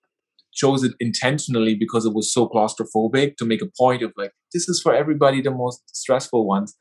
chose 0.54 0.82
it 0.82 0.92
intentionally 0.98 1.74
because 1.74 2.04
it 2.04 2.14
was 2.14 2.32
so 2.32 2.48
claustrophobic 2.48 3.36
to 3.36 3.44
make 3.44 3.62
a 3.62 3.68
point 3.78 4.02
of 4.02 4.12
like 4.16 4.32
this 4.52 4.68
is 4.68 4.80
for 4.80 4.94
everybody 4.94 5.40
the 5.40 5.50
most 5.50 5.82
stressful 5.94 6.46
ones, 6.46 6.74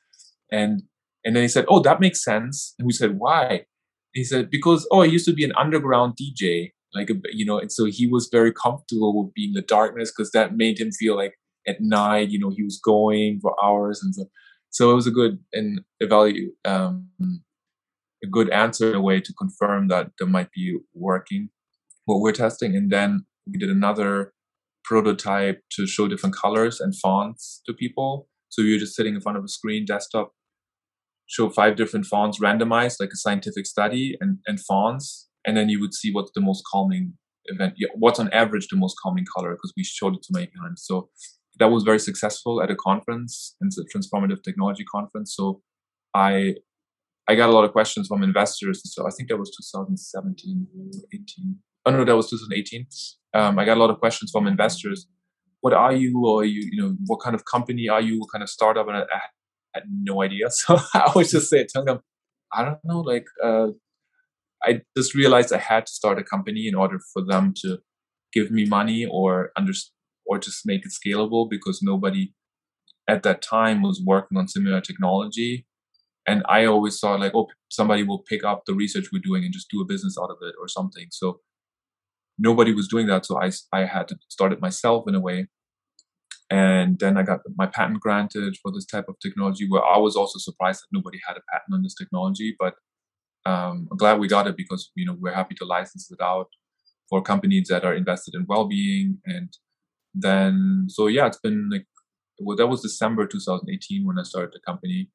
and 0.52 0.84
and 1.28 1.36
then 1.36 1.44
he 1.44 1.50
said, 1.50 1.66
oh, 1.68 1.82
that 1.82 2.00
makes 2.00 2.24
sense. 2.24 2.74
And 2.80 2.86
we 2.86 2.94
said, 2.94 3.20
why? 3.20 3.66
He 4.14 4.24
said 4.24 4.50
because 4.50 4.88
oh, 4.92 5.02
I 5.02 5.06
used 5.06 5.26
to 5.26 5.34
be 5.34 5.44
an 5.44 5.52
underground 5.58 6.14
DJ, 6.20 6.72
like 6.96 7.10
you 7.34 7.46
know, 7.46 7.60
and 7.60 7.70
so 7.70 7.84
he 7.84 8.08
was 8.08 8.30
very 8.32 8.54
comfortable 8.54 9.26
with 9.26 9.34
being 9.34 9.50
in 9.50 9.54
the 9.54 9.62
darkness 9.62 10.10
because 10.10 10.32
that 10.32 10.56
made 10.56 10.80
him 10.80 10.92
feel 10.92 11.18
like 11.18 11.34
at 11.68 11.82
night, 11.82 12.30
you 12.30 12.40
know, 12.40 12.50
he 12.50 12.64
was 12.64 12.80
going 12.80 13.40
for 13.42 13.54
hours 13.62 14.02
and 14.02 14.16
so. 14.16 14.26
So 14.70 14.92
it 14.92 14.96
was 14.96 15.08
a 15.08 15.12
good 15.12 15.40
and 15.52 15.82
evaluate 16.00 16.52
um, 16.66 17.10
a 18.24 18.28
good 18.28 18.50
answer 18.50 18.90
in 18.90 18.96
a 18.96 19.02
way 19.02 19.20
to 19.20 19.34
confirm 19.34 19.90
that 19.90 20.12
there 20.20 20.28
might 20.28 20.52
be 20.52 20.78
working 20.94 21.50
what 22.06 22.22
we're 22.22 22.32
testing. 22.32 22.76
And 22.76 22.90
then 22.90 23.26
we 23.46 23.60
did 23.60 23.70
another 23.70 24.34
prototype 24.84 25.62
to 25.74 25.86
show 25.88 26.08
different 26.08 26.36
colors 26.36 26.80
and 26.80 26.96
fonts 26.96 27.62
to 27.66 27.74
people. 27.74 28.30
So 28.50 28.62
you're 28.62 28.80
just 28.80 28.96
sitting 28.96 29.16
in 29.16 29.22
front 29.22 29.38
of 29.38 29.44
a 29.44 29.50
screen, 29.50 29.86
desktop, 29.86 30.32
show 31.28 31.50
five 31.50 31.76
different 31.76 32.06
fonts 32.06 32.40
randomized, 32.40 32.98
like 33.00 33.10
a 33.14 33.18
scientific 33.18 33.66
study, 33.66 34.18
and, 34.20 34.40
and 34.48 34.60
fonts. 34.60 35.28
And 35.46 35.56
then 35.56 35.70
you 35.70 35.80
would 35.80 35.94
see 35.94 36.12
what's 36.12 36.32
the 36.34 36.42
most 36.42 36.64
calming 36.72 37.14
event, 37.46 37.76
what's 37.96 38.20
on 38.20 38.32
average 38.34 38.68
the 38.70 38.78
most 38.78 38.96
calming 39.02 39.26
color, 39.36 39.52
because 39.52 39.74
we 39.78 39.84
showed 39.84 40.16
it 40.16 40.24
to 40.24 40.30
many 40.32 40.50
times. 40.62 40.84
So 40.86 41.10
that 41.60 41.72
was 41.72 41.84
very 41.84 42.00
successful 42.00 42.62
at 42.62 42.72
a 42.72 42.76
conference, 42.76 43.56
it's 43.62 43.78
a 43.78 43.84
transformative 43.84 44.44
technology 44.44 44.84
conference. 44.84 45.36
So 45.36 45.62
I 46.14 46.56
I 47.30 47.36
got 47.36 47.50
a 47.50 47.52
lot 47.52 47.66
of 47.66 47.74
questions 47.74 48.08
from 48.08 48.24
investors. 48.24 48.82
So 48.86 49.06
I 49.06 49.10
think 49.10 49.28
that 49.30 49.38
was 49.38 49.50
2017, 49.50 50.68
18. 51.14 51.56
Oh 51.86 51.92
no, 51.92 52.06
that 52.06 52.16
was 52.16 52.30
2018. 52.30 52.88
Um, 53.34 53.60
I 53.60 53.66
got 53.66 53.76
a 53.76 53.82
lot 53.82 53.90
of 53.90 54.00
questions 54.00 54.32
from 54.32 54.48
investors. 54.48 55.08
What 55.60 55.74
are 55.74 55.92
you, 55.92 56.26
or 56.26 56.46
you, 56.46 56.70
you 56.72 56.82
know, 56.82 56.96
what 57.08 57.18
kind 57.18 57.36
of 57.36 57.44
company 57.44 57.90
are 57.90 58.00
you? 58.00 58.20
What 58.20 58.32
kind 58.32 58.44
of 58.44 58.50
startup? 58.50 58.88
And 58.88 58.98
I, 58.98 59.02
I 59.02 59.20
had 59.78 59.84
no 59.90 60.22
idea. 60.24 60.48
So 60.62 60.80
I 60.94 61.12
was 61.16 61.32
just 61.32 61.50
say, 61.50 61.66
telling 61.66 61.88
them, 61.88 62.00
I 62.52 62.64
don't 62.64 62.80
know. 62.84 63.00
Like, 63.00 63.26
uh, 63.44 63.68
I 64.64 64.82
just 64.98 65.14
realized 65.14 65.54
I 65.54 65.60
had 65.60 65.86
to 65.86 65.92
start 65.92 66.20
a 66.20 66.24
company 66.24 66.68
in 66.68 66.76
order 66.76 67.00
for 67.14 67.24
them 67.24 67.54
to 67.62 67.80
give 68.34 68.52
me 68.52 68.66
money 68.66 69.06
or 69.06 69.52
under 69.56 69.74
or 70.26 70.40
just 70.40 70.66
make 70.66 70.82
it 70.86 70.92
scalable 70.92 71.50
because 71.50 71.80
nobody 71.82 72.34
at 73.08 73.24
that 73.24 73.42
time 73.42 73.82
was 73.82 74.02
working 74.06 74.38
on 74.38 74.48
similar 74.48 74.82
technology 74.82 75.66
and 76.28 76.44
I 76.50 76.66
always 76.66 77.00
thought 77.00 77.22
like, 77.22 77.32
oh, 77.34 77.48
somebody 77.70 78.04
will 78.04 78.20
pick 78.20 78.44
up 78.44 78.64
the 78.66 78.74
research 78.74 79.08
we're 79.12 79.22
doing 79.24 79.46
and 79.46 79.54
just 79.54 79.70
do 79.72 79.82
a 79.82 79.86
business 79.86 80.18
out 80.22 80.30
of 80.30 80.38
it 80.42 80.56
or 80.60 80.68
something. 80.68 81.08
So 81.10 81.40
nobody 82.38 82.74
was 82.74 82.90
doing 82.90 83.08
that, 83.08 83.26
so 83.26 83.42
I 83.42 83.52
I 83.72 83.86
had 83.86 84.10
to 84.10 84.18
start 84.28 84.52
it 84.52 84.62
myself 84.62 85.06
in 85.08 85.16
a 85.16 85.22
way. 85.22 85.48
And 86.50 86.98
then 87.00 87.18
I 87.18 87.24
got 87.24 87.42
my 87.58 87.68
patent 87.68 88.00
granted 88.00 88.58
for 88.62 88.72
this 88.72 88.86
type 88.86 89.06
of 89.10 89.20
technology. 89.20 89.68
Where 89.68 89.84
I 89.84 89.98
was 89.98 90.16
also 90.16 90.40
surprised 90.40 90.82
that 90.82 90.98
nobody 90.98 91.20
had 91.28 91.38
a 91.38 91.42
patent 91.52 91.74
on 91.74 91.84
this 91.84 91.96
technology, 91.96 92.56
but 92.58 92.76
um, 93.46 93.88
I'm 93.92 93.98
glad 93.98 94.20
we 94.20 94.28
got 94.28 94.48
it 94.48 94.58
because 94.58 94.92
you 94.96 95.06
know 95.06 95.16
we're 95.20 95.34
happy 95.34 95.56
to 95.56 95.66
license 95.66 96.10
it 96.12 96.22
out 96.22 96.48
for 97.10 97.22
companies 97.22 97.68
that 97.70 97.86
are 97.86 97.94
invested 97.94 98.36
in 98.36 98.46
well-being. 98.48 99.20
And 99.26 99.50
then 100.14 100.86
so 100.88 101.08
yeah, 101.08 101.28
it's 101.28 101.40
been 101.40 101.70
like 101.70 101.86
well 102.40 102.56
that 102.58 102.68
was 102.68 102.82
December 102.82 103.28
2018 103.28 104.06
when 104.06 104.20
I 104.20 104.24
started 104.24 104.52
the 104.54 104.60
company 104.66 105.10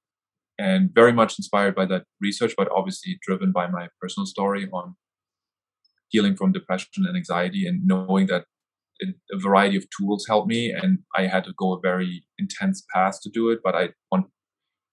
and 0.58 0.90
very 0.94 1.12
much 1.12 1.38
inspired 1.38 1.74
by 1.74 1.86
that 1.86 2.04
research, 2.20 2.54
but 2.56 2.70
obviously 2.70 3.18
driven 3.22 3.52
by 3.52 3.66
my 3.66 3.88
personal 4.00 4.26
story 4.26 4.68
on 4.72 4.96
healing 6.08 6.36
from 6.36 6.52
depression 6.52 7.06
and 7.06 7.16
anxiety 7.16 7.66
and 7.66 7.86
knowing 7.86 8.26
that 8.26 8.44
a 9.32 9.38
variety 9.38 9.76
of 9.76 9.84
tools 9.96 10.26
helped 10.28 10.48
me 10.48 10.70
and 10.70 10.98
I 11.16 11.26
had 11.26 11.44
to 11.44 11.52
go 11.56 11.72
a 11.72 11.80
very 11.80 12.24
intense 12.38 12.84
path 12.94 13.20
to 13.22 13.30
do 13.30 13.50
it, 13.50 13.60
but 13.64 13.74
I 13.74 13.90
want 14.10 14.26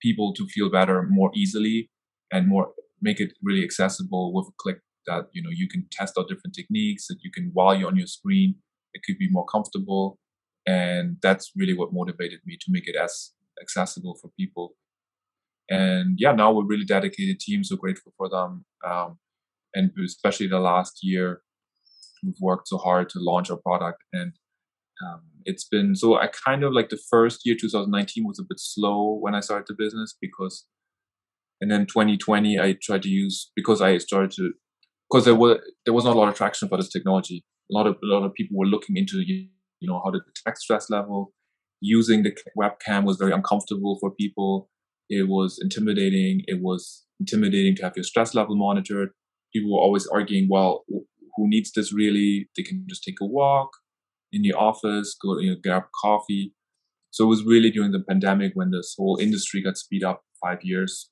people 0.02 0.34
to 0.34 0.48
feel 0.48 0.70
better 0.70 1.06
more 1.10 1.32
easily 1.36 1.90
and 2.32 2.48
more 2.48 2.72
make 3.02 3.20
it 3.20 3.34
really 3.42 3.64
accessible 3.64 4.34
with 4.34 4.48
a 4.48 4.56
click 4.58 4.80
that 5.08 5.26
you 5.34 5.42
know 5.42 5.50
you 5.52 5.68
can 5.68 5.86
test 5.92 6.18
out 6.18 6.28
different 6.28 6.54
techniques 6.54 7.08
that 7.08 7.18
you 7.24 7.32
can 7.32 7.50
while 7.54 7.76
you're 7.76 7.88
on 7.88 7.96
your 7.96 8.08
screen 8.08 8.56
it 8.94 9.02
could 9.06 9.18
be 9.18 9.30
more 9.30 9.46
comfortable 9.46 10.20
and 10.68 11.18
that's 11.22 11.52
really 11.56 11.74
what 11.74 11.94
motivated 11.94 12.40
me 12.46 12.58
to 12.60 12.68
make 12.70 12.88
it 12.88 12.96
as 12.96 13.32
accessible 13.62 14.18
for 14.22 14.30
people 14.38 14.76
and 15.70 16.16
yeah, 16.20 16.32
now 16.32 16.52
we're 16.52 16.66
really 16.66 16.86
dedicated 16.86 17.40
team. 17.40 17.64
So 17.64 17.76
grateful 17.76 18.14
for 18.18 18.28
them. 18.28 18.66
Um, 18.86 19.20
and 19.76 19.92
especially 20.04 20.48
the 20.48 20.60
last 20.60 21.00
year, 21.04 21.42
we've 22.24 22.40
worked 22.42 22.68
so 22.68 22.78
hard 22.78 23.10
to 23.10 23.20
launch 23.20 23.50
our 23.50 23.58
product. 23.58 24.04
And 24.14 24.34
um, 25.06 25.22
it's 25.46 25.64
been 25.64 25.96
so 25.96 26.18
I 26.18 26.28
kind 26.28 26.64
of 26.64 26.74
like 26.74 26.90
the 26.90 27.00
first 27.10 27.42
year, 27.46 27.56
2019, 27.60 28.26
was 28.26 28.40
a 28.40 28.44
bit 28.44 28.60
slow 28.60 29.18
when 29.20 29.36
I 29.36 29.40
started 29.40 29.66
the 29.68 29.76
business 29.78 30.16
because, 30.20 30.66
and 31.62 31.72
then 31.72 31.86
2020, 31.86 32.60
I 32.60 32.78
tried 32.82 33.04
to 33.04 33.10
use 33.10 33.52
because 33.56 33.82
I 33.82 33.98
started 33.98 34.32
to 34.32 34.54
because 35.10 35.26
there 35.26 35.36
was 35.36 35.60
there 35.86 35.94
was 35.94 36.06
not 36.06 36.16
a 36.16 36.20
lot 36.20 36.30
of 36.30 36.36
traction 36.36 36.68
for 36.68 36.78
this 36.78 36.90
technology. 36.90 37.44
A 37.72 37.76
lot 37.76 37.88
of 37.88 37.96
a 38.04 38.08
lot 38.08 38.26
of 38.26 38.34
people 38.34 38.58
were 38.58 38.66
looking 38.66 38.98
into 38.98 39.22
you 39.22 39.48
know 39.82 40.02
how 40.04 40.12
to 40.12 40.20
detect 40.20 40.60
stress 40.60 40.90
level. 40.90 41.34
Using 41.82 42.24
the 42.24 42.36
webcam 42.58 43.06
was 43.06 43.16
very 43.16 43.32
uncomfortable 43.32 43.98
for 44.02 44.12
people 44.12 44.70
it 45.10 45.28
was 45.28 45.60
intimidating. 45.62 46.44
It 46.48 46.62
was 46.62 47.06
intimidating 47.20 47.76
to 47.78 47.84
have 47.84 47.94
your 47.96 48.04
stress 48.04 48.36
level 48.36 48.56
monitored. 48.56 49.10
People 49.54 49.74
were 49.74 49.82
always 49.82 50.06
arguing, 50.08 50.48
well, 50.50 50.86
who 51.40 51.50
needs 51.50 51.72
this 51.72 51.94
really? 51.94 52.50
They 52.56 52.64
can 52.64 52.86
just 52.90 53.04
take 53.04 53.22
a 53.22 53.26
walk 53.26 53.70
in 54.32 54.42
the 54.42 54.54
office, 54.54 55.16
go 55.22 55.40
you 55.40 55.52
know, 55.52 55.58
grab 55.64 55.84
coffee. 56.02 56.54
So 57.12 57.24
it 57.24 57.28
was 57.28 57.44
really 57.44 57.72
during 57.72 57.92
the 57.92 58.04
pandemic 58.08 58.52
when 58.54 58.72
this 58.72 58.94
whole 58.98 59.18
industry 59.18 59.64
got 59.64 59.78
speed 59.78 60.04
up 60.04 60.22
five 60.44 60.60
years 60.62 61.10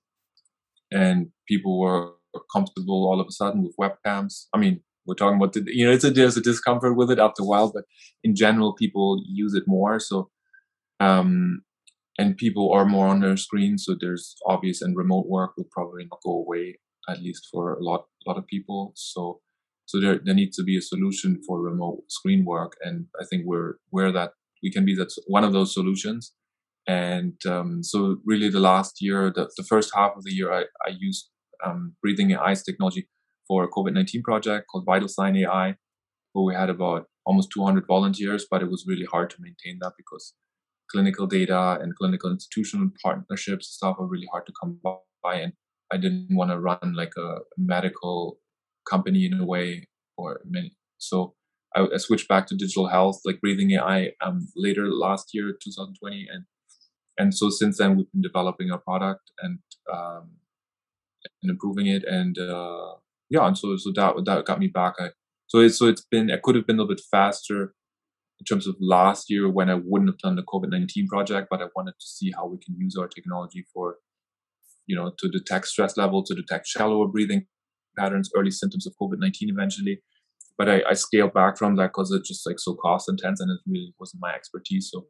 and 0.91 1.27
people 1.47 1.79
were 1.79 2.11
comfortable 2.53 3.07
all 3.09 3.19
of 3.19 3.27
a 3.27 3.31
sudden 3.31 3.63
with 3.63 3.75
webcams. 3.79 4.45
I 4.53 4.59
mean, 4.59 4.81
we're 5.05 5.15
talking 5.15 5.37
about 5.37 5.53
the, 5.53 5.63
you 5.65 5.85
know, 5.85 5.91
it's 5.91 6.03
a, 6.03 6.11
there's 6.11 6.37
a 6.37 6.41
discomfort 6.41 6.95
with 6.95 7.09
it 7.09 7.19
after 7.19 7.41
a 7.41 7.45
while, 7.45 7.71
but 7.73 7.85
in 8.23 8.35
general, 8.35 8.75
people 8.75 9.23
use 9.25 9.53
it 9.53 9.63
more. 9.65 9.99
So, 9.99 10.29
um, 10.99 11.61
and 12.17 12.37
people 12.37 12.71
are 12.73 12.85
more 12.85 13.07
on 13.07 13.19
their 13.19 13.37
screens 13.37 13.85
so 13.85 13.95
there's 13.99 14.35
obvious 14.45 14.81
and 14.81 14.97
remote 14.97 15.27
work 15.27 15.51
will 15.55 15.67
probably 15.71 16.05
not 16.09 16.19
go 16.25 16.31
away 16.31 16.79
at 17.09 17.21
least 17.21 17.47
for 17.51 17.73
a 17.73 17.83
lot 17.83 18.05
lot 18.25 18.37
of 18.37 18.47
people 18.47 18.91
so 18.95 19.39
so 19.87 19.99
there 19.99 20.19
there 20.23 20.35
needs 20.35 20.55
to 20.57 20.63
be 20.63 20.77
a 20.77 20.81
solution 20.81 21.41
for 21.45 21.59
remote 21.59 22.03
screen 22.07 22.45
work 22.45 22.73
and 22.83 23.07
i 23.19 23.25
think 23.29 23.43
we're 23.45 23.75
we're 23.91 24.11
that 24.11 24.31
we 24.63 24.71
can 24.71 24.85
be 24.85 24.95
that 24.95 25.13
one 25.27 25.43
of 25.43 25.53
those 25.53 25.73
solutions. 25.73 26.33
And 26.87 27.33
um, 27.45 27.83
so 27.83 28.17
really 28.25 28.49
the 28.49 28.61
last 28.61 29.01
year 29.01 29.31
the, 29.33 29.49
the 29.57 29.63
first 29.63 29.91
half 29.93 30.13
of 30.15 30.23
the 30.23 30.31
year 30.31 30.53
i, 30.53 30.61
I 30.85 30.91
used 30.97 31.29
um, 31.65 31.95
breathing 32.01 32.31
ai's 32.31 32.63
technology 32.63 33.09
for 33.45 33.65
a 33.65 33.69
covid-19 33.69 34.23
project 34.23 34.67
called 34.69 34.85
vital 34.85 35.09
sign 35.09 35.35
ai 35.35 35.75
where 36.31 36.45
we 36.45 36.55
had 36.55 36.69
about 36.69 37.07
almost 37.25 37.49
200 37.53 37.85
volunteers 37.85 38.45
but 38.49 38.61
it 38.61 38.69
was 38.71 38.85
really 38.87 39.07
hard 39.11 39.29
to 39.31 39.35
maintain 39.41 39.79
that 39.81 39.95
because 39.97 40.33
clinical 40.89 41.27
data 41.27 41.77
and 41.81 41.93
clinical 41.97 42.31
institutional 42.31 42.87
partnerships 43.03 43.67
stuff 43.67 43.97
are 43.99 44.07
really 44.07 44.29
hard 44.31 44.45
to 44.45 44.53
come 44.61 44.79
by 44.81 45.35
and 45.35 45.51
i 45.91 45.97
didn't 45.97 46.37
want 46.37 46.51
to 46.51 46.57
run 46.57 46.93
like 46.95 47.11
a 47.17 47.39
medical 47.57 48.39
company 48.89 49.25
in 49.25 49.39
a 49.39 49.45
way 49.45 49.87
or 50.17 50.41
many. 50.45 50.75
So 50.97 51.35
I, 51.75 51.87
I 51.93 51.97
switched 51.97 52.27
back 52.27 52.47
to 52.47 52.55
digital 52.55 52.87
health 52.87 53.21
like 53.25 53.41
breathing 53.41 53.71
ai 53.71 54.11
um, 54.21 54.47
later 54.55 54.89
last 54.89 55.29
year 55.33 55.51
2020 55.51 56.27
and 56.31 56.45
and 57.19 57.33
so 57.33 57.49
since 57.49 57.77
then 57.77 57.97
we've 57.97 58.11
been 58.11 58.21
developing 58.21 58.71
our 58.71 58.79
product 58.79 59.31
and 59.41 59.59
um, 59.91 60.31
and 61.41 61.49
improving 61.49 61.87
it 61.87 62.03
and 62.03 62.37
uh, 62.37 62.93
yeah 63.29 63.45
and 63.47 63.57
so 63.57 63.75
so 63.77 63.91
that 63.95 64.13
that 64.25 64.45
got 64.45 64.59
me 64.59 64.67
back. 64.67 64.93
I, 64.99 65.09
so 65.47 65.59
it's 65.59 65.77
so 65.77 65.87
it's 65.87 66.05
been 66.09 66.31
I 66.31 66.37
could 66.37 66.55
have 66.55 66.67
been 66.67 66.77
a 66.77 66.81
little 66.81 66.95
bit 66.95 67.03
faster 67.11 67.73
in 68.39 68.45
terms 68.45 68.67
of 68.67 68.75
last 68.79 69.29
year 69.29 69.49
when 69.49 69.69
I 69.69 69.75
wouldn't 69.75 70.09
have 70.09 70.19
done 70.19 70.35
the 70.35 70.43
COVID 70.43 70.69
nineteen 70.69 71.07
project, 71.07 71.47
but 71.49 71.61
I 71.61 71.67
wanted 71.75 71.93
to 71.99 72.05
see 72.05 72.31
how 72.35 72.47
we 72.47 72.57
can 72.57 72.75
use 72.77 72.95
our 72.95 73.07
technology 73.07 73.65
for, 73.73 73.97
you 74.85 74.95
know, 74.95 75.11
to 75.17 75.29
detect 75.29 75.67
stress 75.67 75.97
level, 75.97 76.23
to 76.23 76.35
detect 76.35 76.67
shallower 76.67 77.07
breathing 77.07 77.47
patterns, 77.97 78.31
early 78.35 78.51
symptoms 78.51 78.87
of 78.87 78.93
COVID 79.01 79.19
nineteen 79.19 79.49
eventually. 79.49 80.01
But 80.57 80.69
I, 80.69 80.81
I 80.89 80.93
scaled 80.93 81.33
back 81.33 81.57
from 81.57 81.75
that 81.75 81.89
because 81.89 82.11
it's 82.11 82.27
just 82.27 82.45
like 82.47 82.59
so 82.59 82.73
cost 82.75 83.09
intense 83.09 83.39
and 83.39 83.51
it 83.51 83.59
really 83.67 83.93
wasn't 83.99 84.21
my 84.21 84.33
expertise. 84.33 84.89
So 84.91 85.07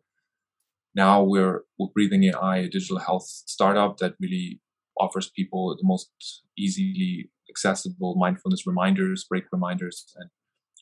now 0.96 1.24
we're 1.24 1.64
we're 1.78 1.94
breathing 1.94 2.24
AI, 2.26 2.58
a 2.58 2.70
digital 2.70 3.00
health 3.00 3.24
startup 3.24 3.98
that 3.98 4.16
really 4.20 4.60
offers 5.00 5.30
people 5.30 5.76
the 5.76 5.88
most 5.88 6.10
easily 6.58 7.30
accessible 7.50 8.16
mindfulness 8.16 8.68
reminders, 8.68 9.26
break 9.30 9.46
reminders, 9.52 10.14
and 10.18 10.30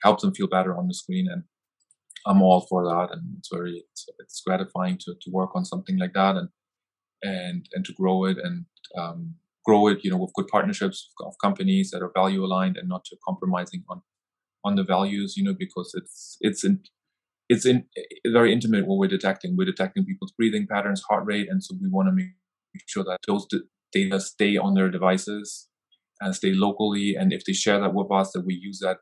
helps 0.04 0.24
them 0.24 0.34
feel 0.34 0.48
better 0.48 0.78
on 0.78 0.88
the 0.88 0.94
screen. 0.94 1.28
And 1.32 1.44
I'm 2.26 2.42
all 2.42 2.62
for 2.62 2.84
that, 2.86 3.10
and 3.12 3.36
it's 3.38 3.50
very 3.52 3.84
it's, 3.92 4.10
it's 4.20 4.42
gratifying 4.42 4.98
to 5.02 5.16
to 5.22 5.32
work 5.32 5.52
on 5.56 5.66
something 5.66 5.98
like 5.98 6.14
that 6.14 6.36
and 6.38 6.50
and 7.22 7.70
and 7.74 7.86
to 7.86 7.94
grow 7.94 8.26
it 8.26 8.38
and 8.38 8.66
um, 8.98 9.36
grow 9.66 9.88
it, 9.88 10.00
you 10.04 10.12
know, 10.12 10.18
with 10.18 10.34
good 10.36 10.48
partnerships 10.48 11.10
of 11.22 11.34
companies 11.42 11.92
that 11.92 12.02
are 12.02 12.12
value 12.14 12.44
aligned 12.44 12.78
and 12.78 12.88
not 12.88 13.06
compromising 13.28 13.84
on 13.90 14.02
on 14.64 14.76
the 14.76 14.84
values, 14.84 15.36
you 15.38 15.44
know, 15.44 15.56
because 15.58 15.92
it's 15.96 16.38
it's 16.42 16.64
in 16.64 16.82
it's 17.50 17.66
in 17.66 17.86
very 18.28 18.52
intimate 18.52 18.88
what 18.88 18.98
we're 18.98 19.08
detecting. 19.08 19.56
We're 19.58 19.66
detecting 19.66 20.06
people's 20.06 20.34
breathing 20.38 20.68
patterns, 20.70 21.04
heart 21.10 21.26
rate, 21.26 21.48
and 21.50 21.64
so 21.64 21.76
we 21.82 21.90
want 21.90 22.08
to 22.08 22.14
make 22.14 22.34
sure 22.88 23.04
that 23.04 23.20
those 23.28 23.48
data 23.94 24.20
stay 24.20 24.58
on 24.58 24.74
their 24.74 24.90
devices 24.90 25.68
and 26.22 26.36
stay 26.36 26.54
locally. 26.54 27.16
And 27.18 27.32
if 27.32 27.46
they 27.46 27.54
share 27.54 27.80
that 27.80 27.94
with 27.94 28.12
us, 28.12 28.32
that 28.34 28.46
we 28.46 28.56
use 28.56 28.80
that 28.80 28.98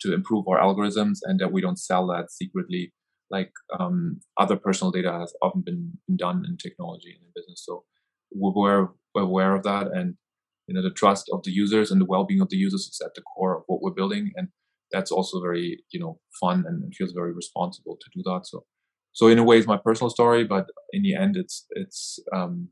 to 0.00 0.12
improve 0.12 0.46
our 0.48 0.58
algorithms 0.58 1.18
and 1.22 1.38
that 1.38 1.52
we 1.52 1.60
don't 1.60 1.78
sell 1.78 2.06
that 2.08 2.30
secretly 2.30 2.92
like 3.30 3.52
um, 3.78 4.20
other 4.38 4.56
personal 4.56 4.90
data 4.90 5.12
has 5.12 5.32
often 5.42 5.62
been, 5.62 5.92
done 6.16 6.44
in 6.46 6.56
technology 6.56 7.10
and 7.14 7.24
in 7.24 7.32
business. 7.34 7.62
So 7.64 7.84
we're 8.32 8.88
aware 9.22 9.54
of 9.54 9.62
that 9.62 9.88
and 9.88 10.14
you 10.66 10.74
know 10.74 10.82
the 10.82 10.90
trust 10.90 11.28
of 11.32 11.42
the 11.44 11.52
users 11.52 11.90
and 11.90 12.00
the 12.00 12.06
well-being 12.06 12.40
of 12.40 12.48
the 12.48 12.56
users 12.56 12.82
is 12.82 13.00
at 13.04 13.14
the 13.14 13.22
core 13.22 13.58
of 13.58 13.62
what 13.66 13.82
we're 13.82 13.90
building 13.90 14.32
and 14.36 14.48
that's 14.92 15.10
also 15.10 15.40
very 15.40 15.82
you 15.90 16.00
know 16.00 16.18
fun 16.40 16.64
and 16.66 16.94
feels 16.94 17.12
very 17.12 17.32
responsible 17.32 17.96
to 18.00 18.10
do 18.14 18.22
that 18.24 18.42
so 18.44 18.64
so 19.12 19.28
in 19.28 19.38
a 19.38 19.44
way 19.44 19.58
it's 19.58 19.66
my 19.66 19.78
personal 19.78 20.10
story 20.10 20.44
but 20.44 20.66
in 20.92 21.02
the 21.02 21.14
end 21.14 21.36
it's 21.36 21.66
it's 21.70 22.18
um 22.34 22.68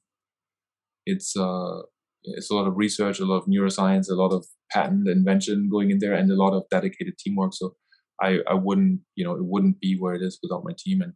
it's 1.06 1.36
uh 1.36 1.80
it's 2.24 2.50
a 2.50 2.54
lot 2.54 2.66
of 2.66 2.76
research, 2.76 3.18
a 3.18 3.24
lot 3.24 3.38
of 3.38 3.46
neuroscience, 3.46 4.10
a 4.10 4.14
lot 4.14 4.32
of 4.32 4.46
patent 4.70 5.08
invention 5.08 5.68
going 5.70 5.90
in 5.90 5.98
there, 5.98 6.14
and 6.14 6.30
a 6.30 6.36
lot 6.36 6.54
of 6.54 6.64
dedicated 6.70 7.18
teamwork. 7.18 7.52
So 7.54 7.74
I, 8.20 8.38
I 8.48 8.54
wouldn't, 8.54 9.00
you 9.16 9.24
know, 9.24 9.32
it 9.32 9.44
wouldn't 9.44 9.80
be 9.80 9.96
where 9.98 10.14
it 10.14 10.22
is 10.22 10.38
without 10.42 10.64
my 10.64 10.72
team, 10.78 11.02
and 11.02 11.12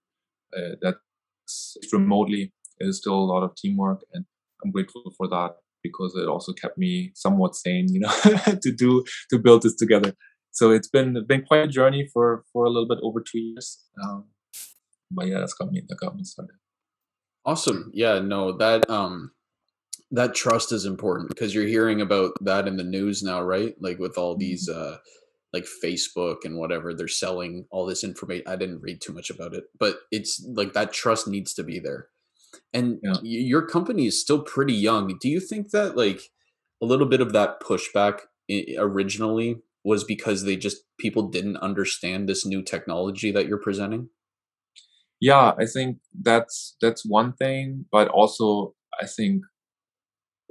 uh, 0.57 0.77
that's 0.83 1.77
remotely. 1.93 2.53
Is 2.79 2.99
still 2.99 3.15
a 3.15 3.31
lot 3.33 3.43
of 3.43 3.55
teamwork, 3.57 4.03
and 4.13 4.27
I'm 4.65 4.71
grateful 4.71 5.03
for 5.17 5.29
that 5.29 5.57
because 5.83 6.15
it 6.17 6.29
also 6.29 6.53
kept 6.53 6.79
me 6.79 7.13
somewhat 7.15 7.55
sane, 7.55 7.89
you 7.91 8.01
know, 8.01 8.13
to 8.63 8.73
do 8.73 9.05
to 9.31 9.39
build 9.39 9.63
this 9.63 9.77
together. 9.77 10.15
So 10.53 10.71
it's 10.71 10.89
been 10.89 11.25
been 11.27 11.43
quite 11.43 11.65
a 11.65 11.69
journey 11.69 12.09
for 12.13 12.45
for 12.53 12.65
a 12.65 12.71
little 12.71 12.89
bit 12.89 12.99
over 13.03 13.21
two 13.21 13.39
years. 13.39 13.85
Um, 14.03 14.25
but 15.11 15.27
yeah, 15.27 15.39
that's 15.39 15.55
got 15.55 15.71
me 15.71 15.83
that 15.89 15.97
got 15.97 16.17
me 16.17 16.25
started. 16.25 16.57
Awesome. 17.45 17.91
Yeah. 17.95 18.19
No, 18.19 18.57
that 18.57 18.89
um 18.91 19.31
that 20.11 20.35
trust 20.35 20.73
is 20.73 20.85
important 20.85 21.29
because 21.29 21.55
you're 21.55 21.67
hearing 21.67 22.01
about 22.01 22.33
that 22.41 22.67
in 22.67 22.77
the 22.77 22.85
news 22.85 23.23
now, 23.23 23.43
right? 23.43 23.75
Like 23.81 23.99
with 23.99 24.19
all 24.19 24.37
these 24.37 24.69
mm-hmm. 24.69 24.95
uh 24.95 24.97
like 25.53 25.67
Facebook 25.83 26.39
and 26.45 26.59
whatever, 26.59 26.93
they're 26.93 27.09
selling 27.09 27.67
all 27.71 27.87
this 27.87 28.05
information. 28.05 28.45
I 28.47 28.57
didn't 28.57 28.83
read 28.83 29.01
too 29.01 29.13
much 29.13 29.31
about 29.31 29.55
it, 29.55 29.65
but 29.79 29.97
it's 30.11 30.45
like 30.55 30.73
that 30.73 30.93
trust 30.93 31.29
needs 31.29 31.55
to 31.55 31.63
be 31.63 31.79
there. 31.79 32.09
And 32.77 32.99
yeah. 33.03 33.13
y- 33.13 33.21
your 33.23 33.63
company 33.63 34.07
is 34.07 34.21
still 34.21 34.43
pretty 34.43 34.75
young. 34.75 35.17
Do 35.19 35.29
you 35.29 35.41
think 35.41 35.71
that 35.71 35.97
like 35.97 36.21
a 36.83 36.87
little 36.87 37.07
bit 37.07 37.23
of 37.23 37.33
that 37.33 37.61
pushback 37.61 38.21
originally 38.79 39.57
was 39.83 40.05
because 40.05 40.45
they 40.45 40.57
just 40.57 40.83
people 40.99 41.29
didn't 41.29 41.57
understand 41.59 42.29
this 42.29 42.45
new 42.45 42.63
technology 42.63 43.33
that 43.33 43.47
you're 43.47 43.57
presenting? 43.59 44.11
Yeah, 45.21 45.55
I 45.59 45.65
think 45.65 45.99
that's 46.21 46.77
that's 46.83 47.03
one 47.07 47.33
thing, 47.33 47.87
but 47.91 48.09
also 48.09 48.75
I 49.01 49.07
think 49.07 49.43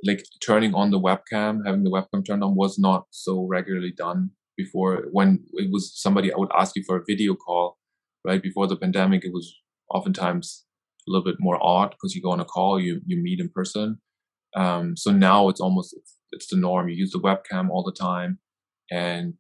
like 0.04 0.26
turning 0.44 0.74
on 0.74 0.90
the 0.90 1.00
webcam, 1.00 1.66
having 1.66 1.84
the 1.84 1.92
webcam 1.92 2.26
turned 2.26 2.44
on 2.44 2.56
was 2.56 2.80
not 2.80 3.06
so 3.12 3.46
regularly 3.46 3.94
done 3.96 4.32
before. 4.58 5.06
When 5.12 5.46
it 5.54 5.72
was 5.72 5.92
somebody 5.96 6.34
I 6.34 6.38
would 6.38 6.52
ask 6.58 6.76
you 6.76 6.84
for 6.88 6.98
a 6.98 7.04
video 7.08 7.36
call, 7.36 7.78
right 8.26 8.42
before 8.42 8.68
the 8.68 8.76
pandemic, 8.76 9.24
it 9.24 9.34
was 9.34 9.56
oftentimes 9.90 10.65
a 11.08 11.12
little 11.12 11.24
bit 11.24 11.40
more 11.40 11.58
odd 11.62 11.92
because 11.92 12.16
you 12.16 12.22
go 12.22 12.32
on 12.32 12.40
a 12.40 12.46
call, 12.46 12.80
you 12.80 13.02
you 13.06 13.18
meet 13.18 13.40
in 13.40 13.50
person. 13.50 14.00
Um, 14.56 14.96
so 14.96 15.12
now 15.12 15.50
it's 15.50 15.62
almost 15.62 15.94
it's, 15.98 16.16
it's 16.32 16.48
the 16.48 16.58
norm. 16.58 16.90
You 16.90 16.96
use 16.96 17.12
the 17.12 17.20
webcam 17.20 17.70
all 17.70 17.84
the 17.84 17.92
time, 17.92 18.40
and 18.92 19.36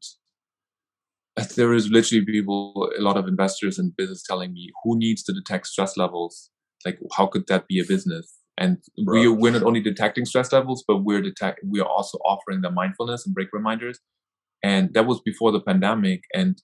there 1.55 1.73
is 1.73 1.89
literally 1.89 2.25
people, 2.25 2.91
a 2.97 3.01
lot 3.01 3.17
of 3.17 3.27
investors 3.27 3.77
and 3.79 3.95
business 3.95 4.23
telling 4.23 4.53
me 4.53 4.71
who 4.83 4.97
needs 4.97 5.23
to 5.23 5.33
detect 5.33 5.67
stress 5.67 5.97
levels. 5.97 6.49
Like, 6.85 6.99
how 7.15 7.25
could 7.25 7.47
that 7.47 7.67
be 7.67 7.79
a 7.79 7.85
business? 7.85 8.39
and 8.57 8.77
we, 9.05 9.27
we're 9.27 9.51
not 9.51 9.63
only 9.63 9.81
detecting 9.81 10.25
stress 10.25 10.51
levels 10.51 10.83
but 10.87 10.97
we're 10.97 11.21
detect 11.21 11.59
we 11.67 11.79
are 11.79 11.87
also 11.87 12.17
offering 12.19 12.61
the 12.61 12.71
mindfulness 12.71 13.25
and 13.25 13.35
break 13.35 13.49
reminders 13.51 13.99
and 14.63 14.93
that 14.93 15.05
was 15.05 15.19
before 15.21 15.51
the 15.51 15.59
pandemic 15.59 16.23
and 16.33 16.61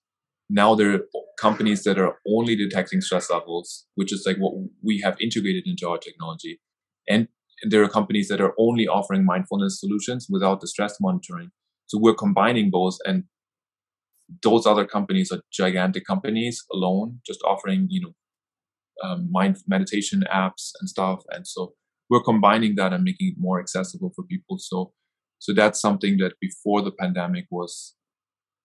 now 0.51 0.75
there 0.75 0.93
are 0.93 1.01
companies 1.39 1.83
that 1.83 1.97
are 1.97 2.17
only 2.27 2.55
detecting 2.55 2.99
stress 2.99 3.31
levels 3.31 3.85
which 3.95 4.11
is 4.11 4.23
like 4.27 4.37
what 4.37 4.53
we 4.83 4.99
have 4.99 5.15
integrated 5.19 5.63
into 5.65 5.87
our 5.87 5.97
technology. 5.97 6.59
And 7.07 7.29
there 7.63 7.81
are 7.83 7.89
companies 7.89 8.27
that 8.27 8.41
are 8.41 8.53
only 8.59 8.87
offering 8.87 9.23
mindfulness 9.23 9.79
solutions 9.79 10.27
without 10.29 10.59
the 10.59 10.67
stress 10.67 10.97
monitoring. 10.99 11.51
So 11.87 11.97
we're 11.99 12.15
combining 12.15 12.69
both 12.69 12.97
and 13.05 13.23
those 14.43 14.65
other 14.65 14.85
companies 14.85 15.31
are 15.31 15.41
gigantic 15.51 16.05
companies 16.05 16.63
alone 16.71 17.19
just 17.25 17.41
offering 17.43 17.87
you 17.89 18.01
know 18.01 18.13
um, 19.03 19.29
mind 19.31 19.57
meditation 19.67 20.23
apps 20.31 20.71
and 20.79 20.89
stuff. 20.89 21.23
And 21.29 21.47
so 21.47 21.73
we're 22.09 22.23
combining 22.23 22.75
that 22.75 22.93
and 22.93 23.03
making 23.03 23.29
it 23.29 23.35
more 23.37 23.59
accessible 23.59 24.11
for 24.15 24.23
people. 24.23 24.57
So 24.59 24.91
so 25.39 25.53
that's 25.53 25.79
something 25.79 26.17
that 26.17 26.33
before 26.41 26.81
the 26.81 26.91
pandemic 26.91 27.45
was 27.49 27.95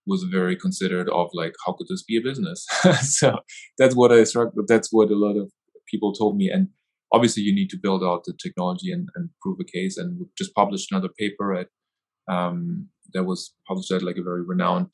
was 0.07 0.23
very 0.31 0.55
considered 0.55 1.09
of 1.09 1.29
like 1.33 1.53
how 1.65 1.73
could 1.73 1.87
this 1.89 2.03
be 2.03 2.17
a 2.17 2.21
business? 2.21 2.65
So 3.01 3.39
that's 3.77 3.95
what 3.95 4.11
i 4.11 4.23
struck 4.23 4.53
but 4.55 4.67
that's 4.67 4.89
what 4.91 5.11
a 5.11 5.15
lot 5.15 5.37
of 5.37 5.51
people 5.89 6.13
told 6.13 6.37
me 6.37 6.49
and 6.49 6.69
obviously 7.13 7.43
you 7.43 7.53
need 7.53 7.69
to 7.69 7.79
build 7.81 8.03
out 8.03 8.23
the 8.25 8.33
technology 8.41 8.91
and, 8.91 9.07
and 9.15 9.29
prove 9.41 9.57
a 9.61 9.63
case 9.63 9.97
and 9.97 10.19
we 10.19 10.25
just 10.37 10.53
published 10.53 10.91
another 10.91 11.09
paper 11.17 11.55
at 11.55 11.67
um, 12.29 12.89
that 13.13 13.23
was 13.23 13.53
published 13.67 13.91
at 13.91 14.03
like 14.03 14.17
a 14.17 14.23
very 14.23 14.43
renowned 14.43 14.89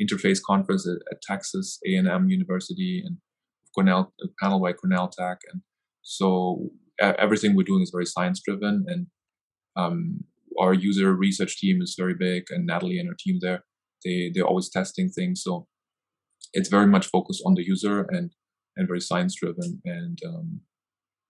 interface 0.00 0.38
conference 0.44 0.86
at, 0.86 0.98
at 1.10 1.22
texas 1.22 1.78
a&m 1.86 2.28
university 2.28 3.02
and 3.04 3.16
cornell 3.74 4.12
panel 4.40 4.60
by 4.60 4.72
cornell 4.72 5.08
tech 5.08 5.38
and 5.52 5.62
so 6.02 6.70
everything 7.00 7.54
we're 7.54 7.64
doing 7.64 7.82
is 7.82 7.90
very 7.90 8.06
science 8.06 8.40
driven 8.44 8.84
and 8.86 9.06
um, 9.76 10.20
our 10.60 10.72
user 10.72 11.12
research 11.12 11.58
team 11.58 11.82
is 11.82 11.94
very 11.98 12.14
big 12.14 12.44
and 12.50 12.66
natalie 12.66 12.98
and 12.98 13.08
her 13.08 13.16
team 13.18 13.38
there 13.40 13.64
they 14.06 14.30
they're 14.32 14.46
always 14.46 14.70
testing 14.70 15.08
things. 15.10 15.42
So 15.42 15.66
it's 16.52 16.68
very 16.68 16.86
much 16.86 17.06
focused 17.06 17.42
on 17.44 17.54
the 17.54 17.64
user 17.64 18.02
and 18.10 18.30
and 18.76 18.86
very 18.86 19.00
science 19.00 19.34
driven 19.34 19.80
and 19.84 20.18
um, 20.26 20.60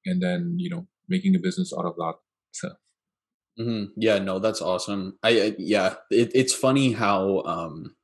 and 0.05 0.23
then 0.23 0.57
you 0.59 0.69
know 0.71 0.87
making 1.09 1.35
a 1.35 1.39
business 1.39 1.73
out 1.77 1.87
of 1.87 1.95
that 1.97 2.15
so 2.51 2.69
mm-hmm. 3.59 3.85
yeah 3.97 4.19
no 4.19 4.39
that's 4.39 4.61
awesome. 4.61 5.19
I, 5.23 5.31
I 5.31 5.55
yeah 5.59 5.95
it, 6.11 6.31
it's 6.35 6.55
funny 6.55 6.93
how 6.93 7.43
um 7.43 7.95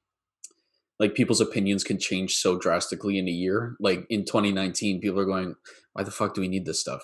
like 0.98 1.14
people's 1.14 1.40
opinions 1.40 1.82
can 1.82 1.98
change 1.98 2.36
so 2.36 2.56
drastically 2.56 3.18
in 3.18 3.26
a 3.26 3.32
year. 3.32 3.76
Like 3.80 4.06
in 4.08 4.24
2019 4.24 5.00
people 5.00 5.20
are 5.20 5.24
going 5.24 5.54
why 5.92 6.04
the 6.04 6.10
fuck 6.10 6.34
do 6.34 6.40
we 6.40 6.48
need 6.48 6.64
this 6.64 6.80
stuff 6.80 7.02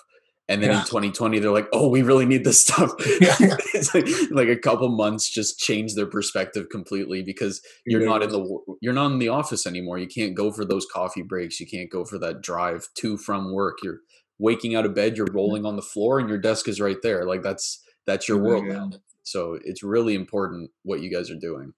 and 0.49 0.61
then 0.61 0.71
yeah. 0.71 0.79
in 0.79 0.85
2020 0.85 1.39
they're 1.39 1.51
like 1.51 1.69
oh 1.71 1.87
we 1.87 2.01
really 2.01 2.25
need 2.25 2.43
this 2.43 2.61
stuff 2.61 2.91
yeah. 3.21 3.35
it's 3.73 3.93
like, 3.93 4.07
like 4.31 4.49
a 4.49 4.59
couple 4.59 4.89
months 4.89 5.29
just 5.29 5.59
change 5.59 5.95
their 5.95 6.05
perspective 6.05 6.67
completely 6.69 7.23
because 7.23 7.61
you're 7.85 8.03
not 8.03 8.21
in 8.21 8.29
the 8.29 8.59
you're 8.81 8.93
not 8.93 9.11
in 9.11 9.19
the 9.19 9.29
office 9.29 9.65
anymore 9.65 9.97
you 9.97 10.07
can't 10.07 10.35
go 10.35 10.51
for 10.51 10.65
those 10.65 10.85
coffee 10.91 11.21
breaks 11.21 11.59
you 11.59 11.67
can't 11.67 11.89
go 11.89 12.03
for 12.03 12.17
that 12.17 12.41
drive 12.41 12.87
to 12.95 13.15
from 13.15 13.53
work 13.53 13.77
you're 13.81 13.99
waking 14.39 14.75
out 14.75 14.85
of 14.85 14.95
bed, 14.95 15.17
you're 15.17 15.27
mm-hmm. 15.27 15.35
rolling 15.35 15.65
on 15.65 15.75
the 15.75 15.81
floor, 15.81 16.19
and 16.19 16.29
your 16.29 16.37
desk 16.39 16.67
is 16.67 16.81
right 16.81 16.97
there. 17.03 17.25
Like 17.25 17.43
that's 17.43 17.83
that's 18.07 18.27
your 18.27 18.39
world 18.39 18.65
now. 18.65 18.89
So 19.23 19.59
it's 19.63 19.83
really 19.83 20.15
important 20.15 20.71
what 20.83 21.01
you 21.01 21.13
guys 21.13 21.29
are 21.29 21.35
doing. 21.35 21.73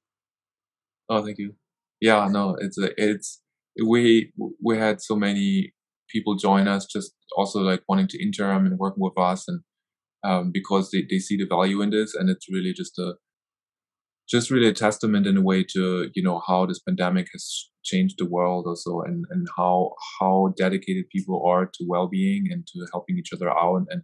Oh, 1.10 1.26
thank 1.26 1.40
you. 1.40 1.56
Yeah, 2.00 2.30
no, 2.32 2.56
it's 2.60 2.78
it's 2.80 3.42
we 3.86 4.32
we 4.64 4.78
had 4.78 5.02
so 5.02 5.16
many 5.16 5.74
people 6.12 6.36
join 6.36 6.68
us 6.68 6.86
just 6.86 7.14
also 7.36 7.60
like 7.60 7.82
wanting 7.88 8.08
to 8.08 8.24
intern 8.24 8.66
and 8.66 8.78
work 8.78 8.96
with 8.98 9.18
us 9.18 9.48
and 9.48 9.62
um, 10.24 10.52
because 10.52 10.92
they, 10.92 11.04
they 11.10 11.18
see 11.18 11.36
the 11.36 11.48
value 11.48 11.82
in 11.82 11.90
this 11.90 12.14
and 12.14 12.30
it's 12.30 12.48
really 12.50 12.74
just 12.74 12.98
a 13.00 13.16
just 14.30 14.50
really 14.50 14.68
a 14.68 14.74
testament 14.74 15.28
in 15.28 15.38
a 15.38 15.42
way 15.42 15.64
to 15.64 16.10
you 16.14 16.24
know 16.24 16.42
how 16.48 16.66
this 16.66 16.80
pandemic 16.80 17.28
has 17.34 17.70
changed 17.84 18.16
the 18.18 18.26
world 18.26 18.66
also 18.68 19.02
and 19.02 19.26
and 19.30 19.48
how 19.58 19.92
how 20.20 20.54
dedicated 20.58 21.10
people 21.10 21.44
are 21.46 21.66
to 21.66 21.86
well-being 21.88 22.46
and 22.50 22.68
to 22.68 22.86
helping 22.94 23.18
each 23.18 23.34
other 23.34 23.50
out 23.50 23.86
and 23.90 24.04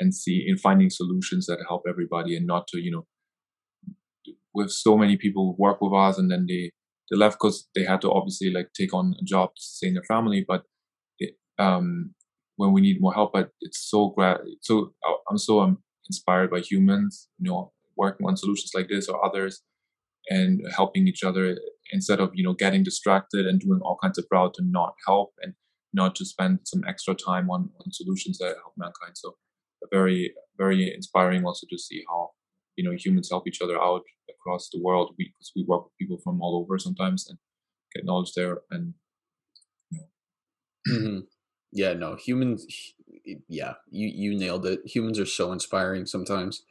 and 0.00 0.14
see 0.14 0.44
in 0.46 0.56
finding 0.56 0.90
solutions 0.90 1.46
that 1.46 1.58
help 1.68 1.82
everybody 1.88 2.36
and 2.36 2.46
not 2.46 2.66
to 2.66 2.80
you 2.80 2.90
know 2.90 3.06
with 4.54 4.70
so 4.70 4.96
many 4.96 5.16
people 5.16 5.54
work 5.58 5.80
with 5.80 5.92
us 5.92 6.18
and 6.18 6.30
then 6.30 6.46
they 6.48 6.70
they 7.10 7.16
left 7.16 7.36
because 7.36 7.68
they 7.74 7.84
had 7.84 8.00
to 8.00 8.10
obviously 8.10 8.50
like 8.50 8.70
take 8.74 8.92
on 8.92 9.14
a 9.20 9.24
job 9.24 9.50
to 9.54 9.62
sustain 9.62 9.94
their 9.94 10.04
family 10.04 10.44
but 10.46 10.62
um 11.58 12.14
when 12.56 12.72
we 12.72 12.80
need 12.80 13.00
more 13.00 13.14
help 13.14 13.32
but 13.32 13.50
it's 13.60 13.80
so 13.80 14.10
great 14.10 14.38
so 14.62 14.92
i'm 15.30 15.38
so 15.38 15.60
um, 15.60 15.78
inspired 16.08 16.50
by 16.50 16.60
humans 16.60 17.28
you 17.38 17.50
know 17.50 17.72
working 17.96 18.26
on 18.26 18.36
solutions 18.36 18.72
like 18.74 18.88
this 18.88 19.08
or 19.08 19.24
others 19.24 19.62
and 20.30 20.60
helping 20.74 21.06
each 21.08 21.24
other 21.24 21.58
instead 21.92 22.20
of 22.20 22.30
you 22.34 22.44
know 22.44 22.54
getting 22.54 22.82
distracted 22.82 23.46
and 23.46 23.60
doing 23.60 23.80
all 23.82 23.98
kinds 24.02 24.18
of 24.18 24.24
route 24.30 24.54
to 24.54 24.62
not 24.64 24.94
help 25.06 25.32
and 25.42 25.54
not 25.92 26.14
to 26.14 26.24
spend 26.24 26.60
some 26.64 26.82
extra 26.86 27.14
time 27.14 27.50
on, 27.50 27.70
on 27.80 27.92
solutions 27.92 28.38
that 28.38 28.56
help 28.62 28.74
mankind 28.76 29.14
so 29.14 29.36
very 29.92 30.32
very 30.56 30.92
inspiring 30.94 31.44
also 31.44 31.66
to 31.70 31.78
see 31.78 32.04
how 32.08 32.30
you 32.76 32.84
know 32.84 32.96
humans 32.96 33.28
help 33.30 33.46
each 33.46 33.60
other 33.62 33.80
out 33.80 34.02
across 34.30 34.68
the 34.72 34.80
world 34.82 35.14
we, 35.18 35.32
because 35.32 35.52
we 35.56 35.64
work 35.66 35.84
with 35.84 35.96
people 35.98 36.18
from 36.22 36.40
all 36.42 36.56
over 36.56 36.78
sometimes 36.78 37.28
and 37.28 37.38
get 37.94 38.04
knowledge 38.04 38.32
there 38.34 38.58
and 38.70 38.94
you 39.90 39.98
know. 39.98 40.98
mm-hmm. 40.98 41.18
Yeah 41.72 41.92
no 41.92 42.16
humans 42.16 42.94
yeah 43.48 43.74
you 43.90 44.08
you 44.08 44.38
nailed 44.38 44.66
it. 44.66 44.80
Humans 44.84 45.18
are 45.18 45.26
so 45.26 45.52
inspiring 45.52 46.06
sometimes. 46.06 46.62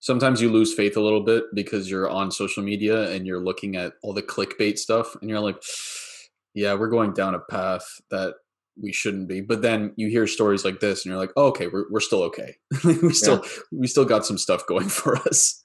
Sometimes 0.00 0.40
you 0.40 0.50
lose 0.50 0.74
faith 0.74 0.96
a 0.96 1.00
little 1.00 1.22
bit 1.22 1.44
because 1.54 1.90
you're 1.90 2.08
on 2.08 2.30
social 2.30 2.62
media 2.62 3.10
and 3.10 3.26
you're 3.26 3.42
looking 3.42 3.76
at 3.76 3.94
all 4.02 4.12
the 4.12 4.22
clickbait 4.22 4.78
stuff 4.78 5.16
and 5.20 5.30
you're 5.30 5.40
like 5.40 5.60
yeah 6.54 6.74
we're 6.74 6.88
going 6.88 7.12
down 7.12 7.34
a 7.34 7.40
path 7.40 8.00
that 8.10 8.34
we 8.80 8.92
shouldn't 8.92 9.28
be. 9.28 9.40
But 9.40 9.62
then 9.62 9.94
you 9.96 10.08
hear 10.08 10.26
stories 10.26 10.64
like 10.64 10.80
this 10.80 11.04
and 11.04 11.10
you're 11.10 11.20
like 11.20 11.32
oh, 11.36 11.46
okay 11.46 11.66
we're, 11.66 11.86
we're 11.90 12.00
still 12.00 12.22
okay. 12.24 12.56
We 12.84 13.12
still 13.12 13.42
yeah. 13.42 13.50
we 13.72 13.86
still 13.86 14.04
got 14.04 14.26
some 14.26 14.38
stuff 14.38 14.66
going 14.66 14.88
for 15.00 15.16
us. 15.16 15.64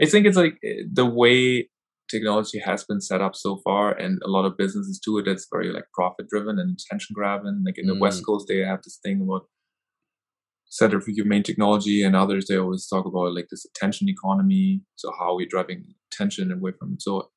I 0.00 0.06
think 0.06 0.26
it's 0.26 0.36
like 0.36 0.58
eh, 0.64 0.82
the 0.90 1.06
way 1.06 1.68
technology 2.10 2.58
has 2.58 2.84
been 2.84 3.00
set 3.00 3.20
up 3.20 3.36
so 3.36 3.60
far 3.64 3.92
and 3.92 4.20
a 4.24 4.28
lot 4.28 4.44
of 4.44 4.56
businesses 4.56 5.00
do 5.04 5.18
it 5.18 5.24
that's 5.26 5.46
very 5.52 5.72
like 5.72 5.84
profit 5.94 6.28
driven 6.28 6.58
and 6.58 6.78
attention 6.78 7.14
grabbing. 7.14 7.62
Like 7.64 7.78
in 7.78 7.86
the 7.86 7.94
mm. 7.94 8.00
west 8.00 8.24
coast 8.24 8.46
they 8.48 8.58
have 8.58 8.82
this 8.82 8.98
thing 9.02 9.22
about 9.22 9.46
center 10.70 11.00
for 11.00 11.10
humane 11.10 11.42
technology 11.42 12.02
and 12.02 12.14
others 12.14 12.46
they 12.46 12.58
always 12.58 12.86
talk 12.86 13.06
about 13.06 13.34
like 13.34 13.46
this 13.50 13.64
attention 13.64 14.06
economy 14.06 14.82
so 14.96 15.10
how 15.18 15.34
we're 15.34 15.46
driving 15.48 15.84
attention 16.12 16.52
away 16.52 16.72
from 16.78 16.92
it. 16.92 17.02
So 17.02 17.30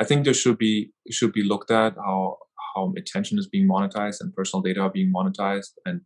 i 0.00 0.04
think 0.04 0.24
there 0.24 0.34
should 0.34 0.58
be 0.58 0.92
should 1.10 1.32
be 1.32 1.44
looked 1.44 1.70
at 1.70 1.94
how 1.94 2.38
how 2.76 2.92
attention 2.96 3.38
is 3.38 3.48
being 3.48 3.68
monetized 3.68 4.20
and 4.20 4.34
personal 4.34 4.62
data 4.62 4.80
are 4.80 4.90
being 4.90 5.12
monetized. 5.12 5.72
And 5.84 6.02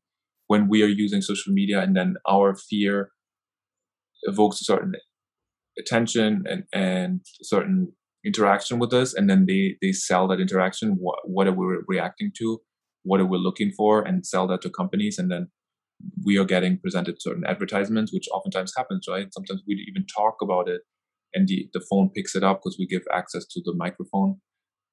when 0.46 0.68
we 0.68 0.82
are 0.82 0.86
using 0.86 1.20
social 1.20 1.53
media 1.53 1.80
and 1.80 1.96
then 1.96 2.14
our 2.28 2.55
fear 2.55 3.11
evokes 4.22 4.61
a 4.61 4.64
certain 4.64 4.94
attention 5.80 6.44
and 6.48 6.64
and 6.72 7.20
certain 7.42 7.92
interaction 8.24 8.78
with 8.78 8.92
us 8.92 9.14
and 9.14 9.30
then 9.30 9.46
they 9.46 9.76
they 9.82 9.92
sell 9.92 10.28
that 10.28 10.40
interaction 10.40 10.96
what, 11.00 11.18
what 11.24 11.46
are 11.46 11.52
we 11.52 11.66
reacting 11.88 12.30
to 12.36 12.60
what 13.02 13.20
are 13.20 13.26
we 13.26 13.38
looking 13.38 13.72
for 13.72 14.02
and 14.02 14.26
sell 14.26 14.46
that 14.46 14.60
to 14.60 14.70
companies 14.70 15.18
and 15.18 15.30
then 15.30 15.48
we 16.24 16.38
are 16.38 16.44
getting 16.44 16.78
presented 16.78 17.20
certain 17.20 17.44
advertisements, 17.46 18.12
which 18.12 18.28
oftentimes 18.32 18.72
happens, 18.76 19.06
right? 19.08 19.32
Sometimes 19.32 19.62
we 19.66 19.86
even 19.88 20.06
talk 20.06 20.36
about 20.42 20.68
it 20.68 20.82
and 21.34 21.46
the, 21.48 21.68
the 21.72 21.84
phone 21.90 22.10
picks 22.10 22.34
it 22.34 22.42
up 22.42 22.60
because 22.62 22.76
we 22.78 22.86
give 22.86 23.02
access 23.12 23.44
to 23.46 23.60
the 23.64 23.74
microphone. 23.76 24.40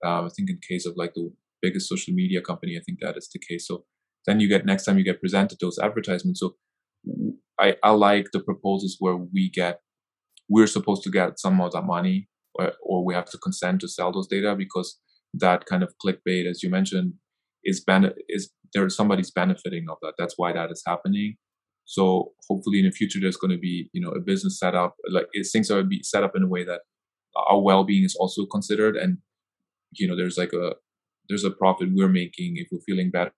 Uh, 0.06 0.26
I 0.26 0.30
think 0.36 0.50
in 0.50 0.60
case 0.68 0.86
of 0.86 0.94
like 0.96 1.14
the 1.16 1.32
biggest 1.62 1.90
social 1.90 2.14
media 2.14 2.42
company, 2.42 2.78
I 2.78 2.82
think 2.86 3.00
that 3.02 3.18
is 3.18 3.30
the 3.34 3.40
case. 3.40 3.68
So 3.68 3.86
then 4.26 4.40
you 4.40 4.48
get 4.48 4.66
next 4.66 4.86
time 4.86 4.98
you 4.98 5.04
get 5.04 5.22
presented 5.22 5.58
those 5.60 5.80
advertisements. 5.80 6.40
So 6.40 6.56
I, 7.60 7.76
I 7.84 7.92
like 7.92 8.28
the 8.32 8.40
proposals 8.40 8.98
where 9.00 9.16
we 9.16 9.50
get 9.50 9.80
we're 10.50 10.68
supposed 10.68 11.04
to 11.04 11.12
get 11.12 11.40
some 11.40 11.60
of 11.62 11.72
that 11.74 11.84
money 11.84 12.28
or, 12.56 12.74
or 12.82 13.06
we 13.06 13.14
have 13.14 13.26
to 13.26 13.38
consent 13.38 13.82
to 13.82 13.88
sell 13.88 14.12
those 14.12 14.28
data 14.28 14.56
because 14.56 15.00
that 15.34 15.66
kind 15.66 15.84
of 15.84 15.94
clickbait, 16.04 16.50
as 16.50 16.64
you 16.64 16.70
mentioned, 16.70 17.14
is 17.64 17.82
ben- 17.82 18.14
is 18.30 18.52
there 18.74 18.90
somebody's 18.90 19.32
benefiting 19.32 19.86
of 19.90 19.98
that. 20.02 20.14
That's 20.18 20.36
why 20.38 20.54
that 20.54 20.72
is 20.72 20.84
happening. 20.86 21.36
So 21.86 22.34
hopefully 22.50 22.80
in 22.80 22.86
the 22.86 22.92
future 22.92 23.20
there's 23.22 23.38
going 23.38 23.52
to 23.52 23.58
be 23.58 23.90
you 23.94 24.02
know 24.02 24.12
a 24.12 24.20
business 24.20 24.60
set 24.60 24.76
up 24.76 24.96
like 25.10 25.28
things 25.52 25.72
are 25.72 25.84
be 25.84 26.04
set 26.04 26.24
up 26.24 26.36
in 26.36 26.44
a 26.44 26.48
way 26.48 26.64
that 26.66 26.82
our 27.36 27.62
well-being 27.62 28.04
is 28.04 28.16
also 28.20 28.46
considered 28.46 28.98
and 28.98 29.20
you 29.94 30.08
know 30.08 30.16
there's 30.16 30.38
like 30.38 30.52
a 30.54 30.74
there's 31.30 31.46
a 31.46 31.52
profit 31.52 31.90
we're 31.94 32.10
making 32.10 32.58
if 32.58 32.68
we're 32.72 32.82
feeling 32.86 33.10
better 33.10 33.32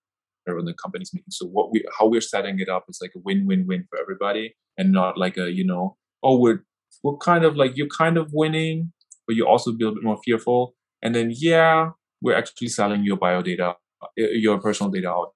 when 0.47 0.66
the 0.66 0.74
company's 0.74 1.12
making. 1.14 1.30
So 1.30 1.45
what 1.45 1.72
we 1.72 1.86
how 1.97 2.07
we're 2.07 2.22
setting 2.22 2.60
it 2.60 2.70
up 2.70 2.86
is 2.89 2.99
like 3.01 3.12
a 3.16 3.20
win-win-win 3.24 3.86
for 3.89 3.99
everybody 3.99 4.55
and 4.78 4.91
not 4.91 5.18
like 5.18 5.38
a 5.38 5.51
you 5.51 5.66
know 5.66 5.97
oh 6.24 6.39
we're 6.39 6.64
we're 7.03 7.17
kind 7.17 7.43
of 7.43 7.55
like 7.55 7.75
you're 7.75 7.87
kind 7.97 8.17
of 8.17 8.29
winning 8.33 8.91
but 9.27 9.35
you 9.35 9.47
also 9.47 9.71
be 9.71 9.85
a 9.85 9.91
bit 9.91 10.03
more 10.03 10.19
fearful 10.23 10.75
and 11.01 11.15
then 11.15 11.31
yeah 11.33 11.89
we're 12.21 12.35
actually 12.35 12.67
selling 12.67 13.03
your 13.03 13.17
bio 13.17 13.41
data 13.41 13.75
your 14.15 14.59
personal 14.59 14.91
data 14.91 15.09
out. 15.09 15.33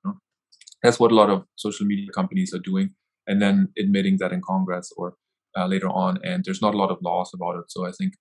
That's 0.82 1.00
what 1.00 1.12
a 1.12 1.16
lot 1.16 1.30
of 1.30 1.46
social 1.56 1.86
media 1.86 2.10
companies 2.14 2.54
are 2.54 2.60
doing, 2.60 2.90
and 3.28 3.42
then 3.42 3.70
admitting 3.80 4.18
that 4.20 4.34
in 4.34 4.42
Congress 4.46 4.92
or 4.98 5.16
uh, 5.58 5.66
later 5.68 5.88
on. 5.88 6.20
And 6.24 6.44
there's 6.44 6.62
not 6.62 6.74
a 6.74 6.78
lot 6.78 6.92
of 6.92 6.98
laws 7.02 7.32
about 7.34 7.58
it. 7.58 7.66
So 7.70 7.86
I 7.88 7.92
think 7.92 8.14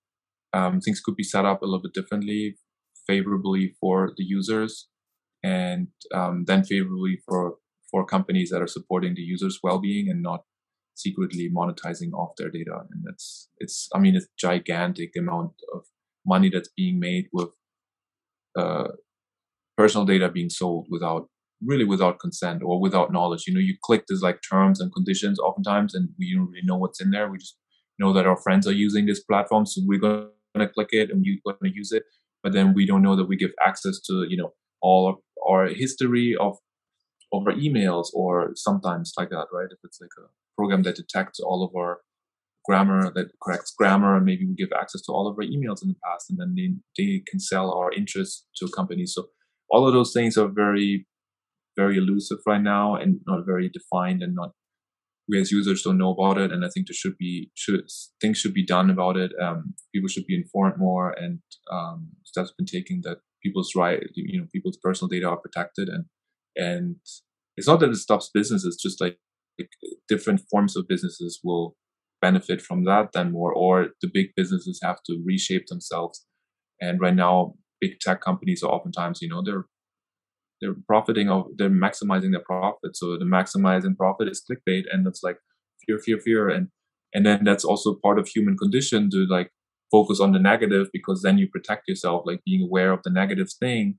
um, 0.52 0.80
things 0.80 1.00
could 1.00 1.16
be 1.16 1.24
set 1.24 1.44
up 1.44 1.62
a 1.62 1.64
little 1.64 1.82
bit 1.82 1.94
differently, 1.94 2.56
favorably 3.06 3.74
for 3.80 4.12
the 4.16 4.24
users, 4.24 4.88
and 5.42 5.88
um, 6.14 6.44
then 6.46 6.64
favorably 6.64 7.18
for 7.26 7.56
for 7.90 8.06
companies 8.06 8.50
that 8.50 8.62
are 8.62 8.68
supporting 8.68 9.14
the 9.14 9.22
users' 9.22 9.58
well-being 9.62 10.08
and 10.08 10.22
not 10.22 10.44
secretly 10.94 11.50
monetizing 11.50 12.12
off 12.12 12.36
their 12.36 12.50
data. 12.50 12.82
And 12.90 13.02
that's 13.04 13.48
it's 13.58 13.88
I 13.94 13.98
mean 13.98 14.16
it's 14.16 14.26
gigantic 14.38 15.12
amount 15.16 15.52
of 15.74 15.82
money 16.26 16.50
that's 16.50 16.70
being 16.76 16.98
made 17.00 17.26
with 17.32 17.50
uh, 18.56 18.88
personal 19.76 20.04
data 20.04 20.28
being 20.28 20.50
sold 20.50 20.86
without 20.90 21.28
really 21.64 21.84
without 21.84 22.18
consent 22.18 22.62
or 22.64 22.80
without 22.80 23.12
knowledge. 23.12 23.44
You 23.46 23.54
know, 23.54 23.60
you 23.60 23.76
click 23.82 24.04
these 24.08 24.22
like 24.22 24.40
terms 24.48 24.80
and 24.80 24.92
conditions 24.92 25.38
oftentimes, 25.38 25.94
and 25.94 26.08
we 26.18 26.34
don't 26.34 26.50
really 26.50 26.62
know 26.64 26.76
what's 26.76 27.00
in 27.00 27.10
there. 27.10 27.30
We 27.30 27.38
just 27.38 27.56
know 27.98 28.12
that 28.12 28.26
our 28.26 28.36
friends 28.36 28.66
are 28.66 28.72
using 28.72 29.06
this 29.06 29.22
platform, 29.22 29.66
so 29.66 29.80
we're 29.84 29.98
to 29.98 30.68
click 30.68 30.88
it 30.92 31.10
and 31.10 31.24
we're 31.44 31.54
to 31.54 31.74
use 31.74 31.92
it. 31.92 32.04
But 32.42 32.52
then 32.52 32.74
we 32.74 32.86
don't 32.86 33.02
know 33.02 33.16
that 33.16 33.26
we 33.28 33.36
give 33.36 33.52
access 33.64 34.00
to 34.00 34.26
you 34.28 34.36
know 34.36 34.52
all 34.80 35.08
of 35.08 35.16
our 35.48 35.68
history 35.68 36.36
of 36.38 36.58
of 37.32 37.46
our 37.46 37.54
emails 37.54 38.08
or 38.12 38.52
sometimes 38.54 39.12
like 39.16 39.30
that, 39.30 39.46
right? 39.52 39.68
If 39.70 39.78
it's 39.84 40.00
like 40.00 40.10
a 40.18 40.28
program 40.62 40.82
that 40.82 40.96
detects 40.96 41.40
all 41.40 41.64
of 41.64 41.70
our 41.76 42.00
grammar 42.64 43.12
that 43.14 43.26
corrects 43.42 43.74
grammar 43.76 44.16
and 44.16 44.24
maybe 44.24 44.46
we 44.46 44.54
give 44.54 44.72
access 44.80 45.02
to 45.02 45.12
all 45.12 45.26
of 45.26 45.36
our 45.36 45.44
emails 45.44 45.82
in 45.82 45.88
the 45.88 45.96
past 46.04 46.30
and 46.30 46.38
then 46.38 46.54
they, 46.56 46.68
they 46.96 47.22
can 47.28 47.40
sell 47.40 47.72
our 47.72 47.90
interests 47.92 48.46
to 48.56 48.68
companies. 48.68 49.12
So 49.14 49.26
all 49.68 49.86
of 49.86 49.94
those 49.94 50.12
things 50.12 50.36
are 50.36 50.48
very 50.48 51.06
very 51.76 51.96
elusive 51.96 52.38
right 52.46 52.60
now 52.60 52.94
and 52.94 53.20
not 53.26 53.46
very 53.46 53.68
defined 53.68 54.22
and 54.22 54.34
not 54.34 54.50
we 55.28 55.40
as 55.40 55.50
users 55.50 55.82
don't 55.82 55.96
know 55.96 56.12
about 56.12 56.36
it 56.36 56.52
and 56.52 56.64
i 56.64 56.68
think 56.68 56.86
there 56.86 56.94
should 56.94 57.16
be 57.16 57.50
should 57.54 57.80
things 58.20 58.38
should 58.38 58.52
be 58.52 58.66
done 58.66 58.90
about 58.90 59.16
it. 59.16 59.32
Um, 59.40 59.74
people 59.94 60.08
should 60.08 60.26
be 60.26 60.36
informed 60.36 60.78
more 60.78 61.12
and 61.12 61.40
um, 61.70 62.08
steps 62.24 62.52
been 62.56 62.66
taken 62.66 63.00
that 63.04 63.18
people's 63.42 63.72
right 63.74 64.02
you 64.14 64.38
know 64.40 64.46
people's 64.52 64.76
personal 64.76 65.08
data 65.08 65.28
are 65.28 65.38
protected 65.38 65.88
and 65.88 66.04
and 66.56 66.96
it's 67.56 67.66
not 67.68 67.80
that 67.80 67.90
it 67.90 67.96
stops 67.96 68.30
businesses 68.32 68.78
just 68.82 69.00
like, 69.00 69.12
like 69.12 69.18
different 70.08 70.40
forms 70.50 70.76
of 70.76 70.88
businesses 70.88 71.40
will 71.44 71.76
benefit 72.20 72.60
from 72.60 72.84
that 72.84 73.08
then 73.12 73.32
more 73.32 73.52
or 73.52 73.88
the 74.00 74.10
big 74.12 74.28
businesses 74.36 74.80
have 74.82 74.98
to 75.04 75.22
reshape 75.26 75.66
themselves 75.66 76.24
and 76.80 77.00
right 77.00 77.14
now 77.14 77.54
big 77.82 77.98
tech 78.00 78.22
companies 78.22 78.62
are 78.62 78.70
oftentimes, 78.70 79.20
you 79.20 79.28
know, 79.28 79.42
they're 79.44 79.66
they're 80.60 80.76
profiting 80.86 81.28
of 81.28 81.46
they're 81.56 81.68
maximizing 81.68 82.30
their 82.30 82.46
profit. 82.46 82.96
So 82.96 83.18
the 83.18 83.24
maximizing 83.24 83.96
profit 83.96 84.28
is 84.28 84.42
clickbait, 84.48 84.84
and 84.90 85.06
it's 85.06 85.22
like 85.22 85.36
fear, 85.84 85.98
fear, 85.98 86.18
fear, 86.18 86.48
and 86.48 86.68
and 87.12 87.26
then 87.26 87.44
that's 87.44 87.64
also 87.64 87.98
part 88.02 88.18
of 88.18 88.28
human 88.28 88.56
condition 88.56 89.10
to 89.10 89.26
like 89.28 89.50
focus 89.90 90.20
on 90.20 90.32
the 90.32 90.38
negative 90.38 90.86
because 90.92 91.20
then 91.20 91.36
you 91.36 91.48
protect 91.48 91.88
yourself, 91.88 92.22
like 92.24 92.40
being 92.46 92.62
aware 92.62 92.92
of 92.92 93.00
the 93.02 93.10
negative 93.10 93.48
thing. 93.60 93.98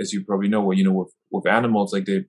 As 0.00 0.12
you 0.12 0.24
probably 0.24 0.48
know, 0.48 0.62
well, 0.62 0.78
you 0.78 0.84
know, 0.84 0.92
with 0.92 1.12
with 1.30 1.46
animals, 1.46 1.92
like 1.92 2.04
they 2.04 2.24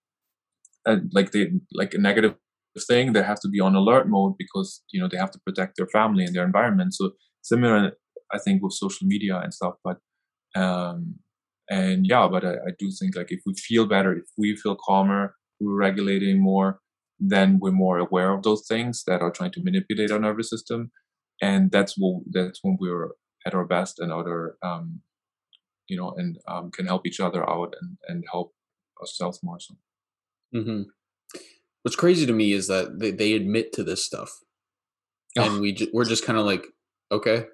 uh, 0.85 0.97
like 1.13 1.31
they 1.31 1.51
like 1.71 1.93
a 1.93 1.99
negative 1.99 2.35
thing 2.77 3.13
they 3.13 3.23
have 3.23 3.39
to 3.41 3.49
be 3.49 3.59
on 3.59 3.75
alert 3.75 4.07
mode 4.07 4.33
because 4.37 4.83
you 4.91 4.99
know 4.99 5.07
they 5.07 5.17
have 5.17 5.31
to 5.31 5.39
protect 5.45 5.77
their 5.77 5.87
family 5.87 6.23
and 6.23 6.35
their 6.35 6.45
environment. 6.45 6.93
So 6.93 7.11
similar 7.41 7.93
i 8.33 8.37
think 8.37 8.61
with 8.61 8.73
social 8.73 9.07
media 9.07 9.39
and 9.39 9.53
stuff 9.53 9.75
but 9.83 9.97
um 10.61 11.15
and 11.69 12.05
yeah 12.05 12.27
but 12.27 12.43
I, 12.43 12.53
I 12.53 12.71
do 12.77 12.91
think 12.99 13.15
like 13.15 13.31
if 13.31 13.41
we 13.45 13.53
feel 13.53 13.85
better 13.85 14.11
if 14.13 14.25
we 14.37 14.55
feel 14.55 14.75
calmer 14.75 15.35
we're 15.61 15.75
regulating 15.75 16.41
more 16.41 16.79
then 17.19 17.59
we're 17.59 17.71
more 17.71 17.97
aware 17.97 18.31
of 18.31 18.43
those 18.43 18.65
things 18.67 19.03
that 19.07 19.21
are 19.21 19.31
trying 19.31 19.51
to 19.51 19.63
manipulate 19.63 20.11
our 20.11 20.19
nervous 20.19 20.49
system. 20.49 20.91
And 21.41 21.71
that's 21.71 21.95
what 21.97 22.23
that's 22.31 22.59
when 22.61 22.77
we're 22.79 23.09
at 23.45 23.53
our 23.53 23.65
best 23.65 23.99
and 23.99 24.11
other 24.11 24.57
um 24.63 25.01
you 25.87 25.97
know 25.97 26.13
and 26.17 26.37
um, 26.47 26.71
can 26.71 26.85
help 26.85 27.07
each 27.07 27.19
other 27.19 27.47
out 27.49 27.75
and 27.79 27.97
and 28.07 28.23
help 28.31 28.53
ourselves 28.99 29.39
more 29.43 29.59
so. 29.59 29.75
Hmm 30.53 30.83
What's 31.87 31.95
crazy 31.95 32.25
to 32.25 32.33
me 32.33 32.51
is 32.51 32.67
that 32.67 32.99
they, 32.99 33.11
they 33.11 33.31
admit 33.31 33.71
to 33.73 33.81
this 33.81 34.03
stuff, 34.03 34.41
and 35.37 35.61
we 35.61 35.71
ju- 35.71 35.87
we're 35.93 36.03
just 36.03 36.25
kind 36.25 36.37
of 36.37 36.45
like, 36.45 36.65
okay, 37.13 37.45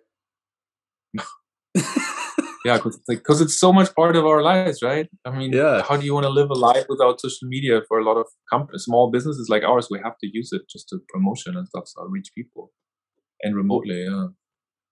yeah 2.65 2.77
because 2.77 2.95
it's, 2.95 3.07
like, 3.07 3.21
it's 3.29 3.59
so 3.59 3.71
much 3.71 3.93
part 3.93 4.15
of 4.15 4.25
our 4.25 4.41
lives 4.41 4.81
right? 4.81 5.07
I 5.23 5.29
mean 5.37 5.53
Yeah. 5.53 5.83
how 5.83 5.97
do 5.97 6.03
you 6.03 6.15
want 6.15 6.23
to 6.23 6.31
live 6.31 6.49
a 6.49 6.55
life 6.55 6.85
without 6.89 7.21
social 7.21 7.47
media 7.47 7.81
for 7.87 7.99
a 7.99 8.03
lot 8.03 8.17
of 8.17 8.25
companies 8.49 8.85
small 8.85 9.11
businesses 9.11 9.49
like 9.49 9.61
ours? 9.61 9.87
We 9.91 9.99
have 10.03 10.17
to 10.23 10.29
use 10.33 10.51
it 10.51 10.63
just 10.67 10.89
to 10.89 10.99
promotion 11.09 11.55
and 11.55 11.67
stuff 11.67 11.83
so 11.85 12.03
reach 12.05 12.31
people. 12.35 12.71
And 13.43 13.55
remotely 13.55 14.03
yeah. 14.03 14.29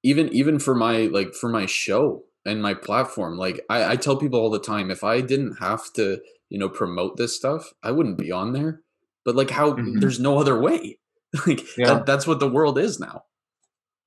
even 0.04 0.30
even 0.30 0.60
for 0.60 0.76
my 0.76 1.08
like 1.18 1.34
for 1.34 1.50
my 1.50 1.66
show 1.66 2.26
and 2.46 2.62
my 2.62 2.76
platform, 2.76 3.40
like 3.40 3.60
I, 3.72 3.94
I 3.94 3.96
tell 3.96 4.18
people 4.18 4.40
all 4.40 4.52
the 4.52 4.60
time, 4.60 4.92
if 4.92 5.04
I 5.04 5.22
didn't 5.22 5.56
have 5.58 5.92
to, 5.94 6.20
you 6.50 6.60
know, 6.60 6.70
promote 6.70 7.18
this 7.18 7.36
stuff, 7.36 7.74
I 7.82 7.90
wouldn't 7.90 8.20
be 8.20 8.32
on 8.32 8.54
there. 8.54 8.82
But 9.26 9.36
like, 9.36 9.50
how 9.52 9.74
Mhm. 9.74 10.00
there's 10.02 10.20
no 10.20 10.38
other 10.40 10.60
way. 10.60 11.00
like 11.48 11.62
Yeah. 11.78 11.88
that, 11.96 12.06
that's 12.06 12.28
what 12.28 12.40
the 12.40 12.50
world 12.50 12.78
is 12.78 13.00
now. 13.00 13.24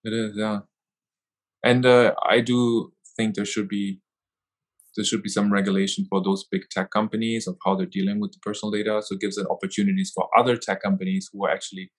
It 0.05 0.13
is, 0.13 0.37
yeah. 0.37 0.61
And 1.63 1.87
uh, 1.87 2.15
I 2.29 2.41
do 2.41 2.93
think 3.17 3.35
there 3.35 3.47
should 3.47 3.69
be 3.69 4.01
there 4.97 5.05
should 5.05 5.25
be 5.25 5.29
some 5.29 5.53
regulation 5.53 6.07
for 6.09 6.23
those 6.23 6.45
big 6.49 6.63
tech 6.71 6.91
companies 6.93 7.49
of 7.49 7.57
how 7.65 7.75
they're 7.75 7.85
dealing 7.99 8.21
with 8.21 8.31
the 8.31 8.39
personal 8.41 8.71
data. 8.71 9.03
So 9.03 9.17
it 9.17 9.21
gives 9.21 9.37
it 9.37 9.47
opportunities 9.51 10.13
for 10.15 10.29
other 10.39 10.57
tech 10.57 10.83
companies 10.83 11.29
who 11.33 11.45
are 11.45 11.51
actually 11.51 11.91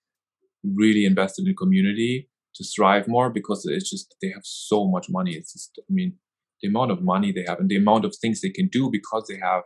really 0.64 1.04
invested 1.04 1.42
in 1.42 1.48
the 1.48 1.54
community 1.54 2.30
to 2.54 2.64
thrive 2.64 3.06
more 3.06 3.28
because 3.28 3.66
it's 3.66 3.90
just 3.90 4.14
they 4.22 4.28
have 4.30 4.44
so 4.46 4.86
much 4.88 5.08
money. 5.10 5.32
It's 5.34 5.52
just 5.52 5.78
I 5.78 5.92
mean 5.92 6.14
the 6.62 6.68
amount 6.68 6.90
of 6.90 7.02
money 7.02 7.32
they 7.32 7.44
have 7.46 7.58
and 7.60 7.68
the 7.68 7.76
amount 7.76 8.06
of 8.06 8.16
things 8.16 8.40
they 8.40 8.48
can 8.50 8.68
do 8.68 8.88
because 8.90 9.26
they 9.28 9.38
have 9.42 9.64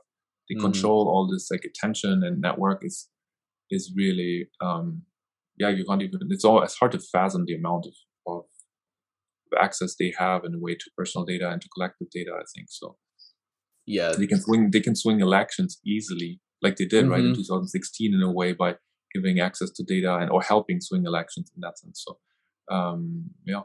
they 0.48 0.56
Mhm. 0.56 0.62
control 0.62 1.06
all 1.08 1.28
this 1.30 1.48
like 1.52 1.64
attention 1.64 2.24
and 2.24 2.40
network 2.40 2.84
is 2.84 3.08
is 3.70 3.92
really 3.96 4.48
um 4.60 5.02
yeah 5.58 5.68
you 5.68 5.84
can't 5.84 6.02
even 6.02 6.20
it's 6.30 6.44
all 6.44 6.62
it's 6.62 6.76
hard 6.78 6.92
to 6.92 6.98
fathom 6.98 7.44
the 7.46 7.54
amount 7.54 7.86
of, 7.86 7.94
of 8.32 8.44
access 9.60 9.94
they 9.98 10.12
have 10.18 10.44
in 10.44 10.54
a 10.54 10.58
way 10.58 10.74
to 10.74 10.90
personal 10.96 11.24
data 11.24 11.48
and 11.50 11.60
to 11.62 11.68
collective 11.74 12.08
data 12.10 12.30
i 12.34 12.44
think 12.54 12.66
so 12.70 12.96
Yeah. 13.86 14.12
they 14.18 14.26
can 14.26 14.40
swing 14.40 14.70
they 14.70 14.80
can 14.80 14.94
swing 14.94 15.20
elections 15.20 15.80
easily 15.84 16.40
like 16.62 16.76
they 16.76 16.84
did 16.86 17.08
right 17.08 17.24
in 17.24 17.32
Mhm. 17.32 17.36
2016 17.36 18.14
in 18.14 18.22
a 18.22 18.32
way 18.40 18.52
by 18.52 18.76
giving 19.14 19.40
access 19.40 19.70
to 19.76 19.82
data 19.82 20.12
and 20.20 20.30
or 20.30 20.40
helping 20.42 20.80
swing 20.80 21.04
elections 21.06 21.50
in 21.54 21.60
that 21.64 21.78
sense 21.78 21.98
so 22.04 22.18
um 22.76 23.30
yeah 23.46 23.62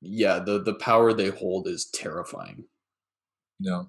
Yeah. 0.00 0.38
The 0.40 0.62
the 0.62 0.74
power 0.74 1.12
they 1.12 1.30
hold 1.30 1.66
is 1.66 1.82
terrifying. 2.02 2.64
yeah 3.60 3.84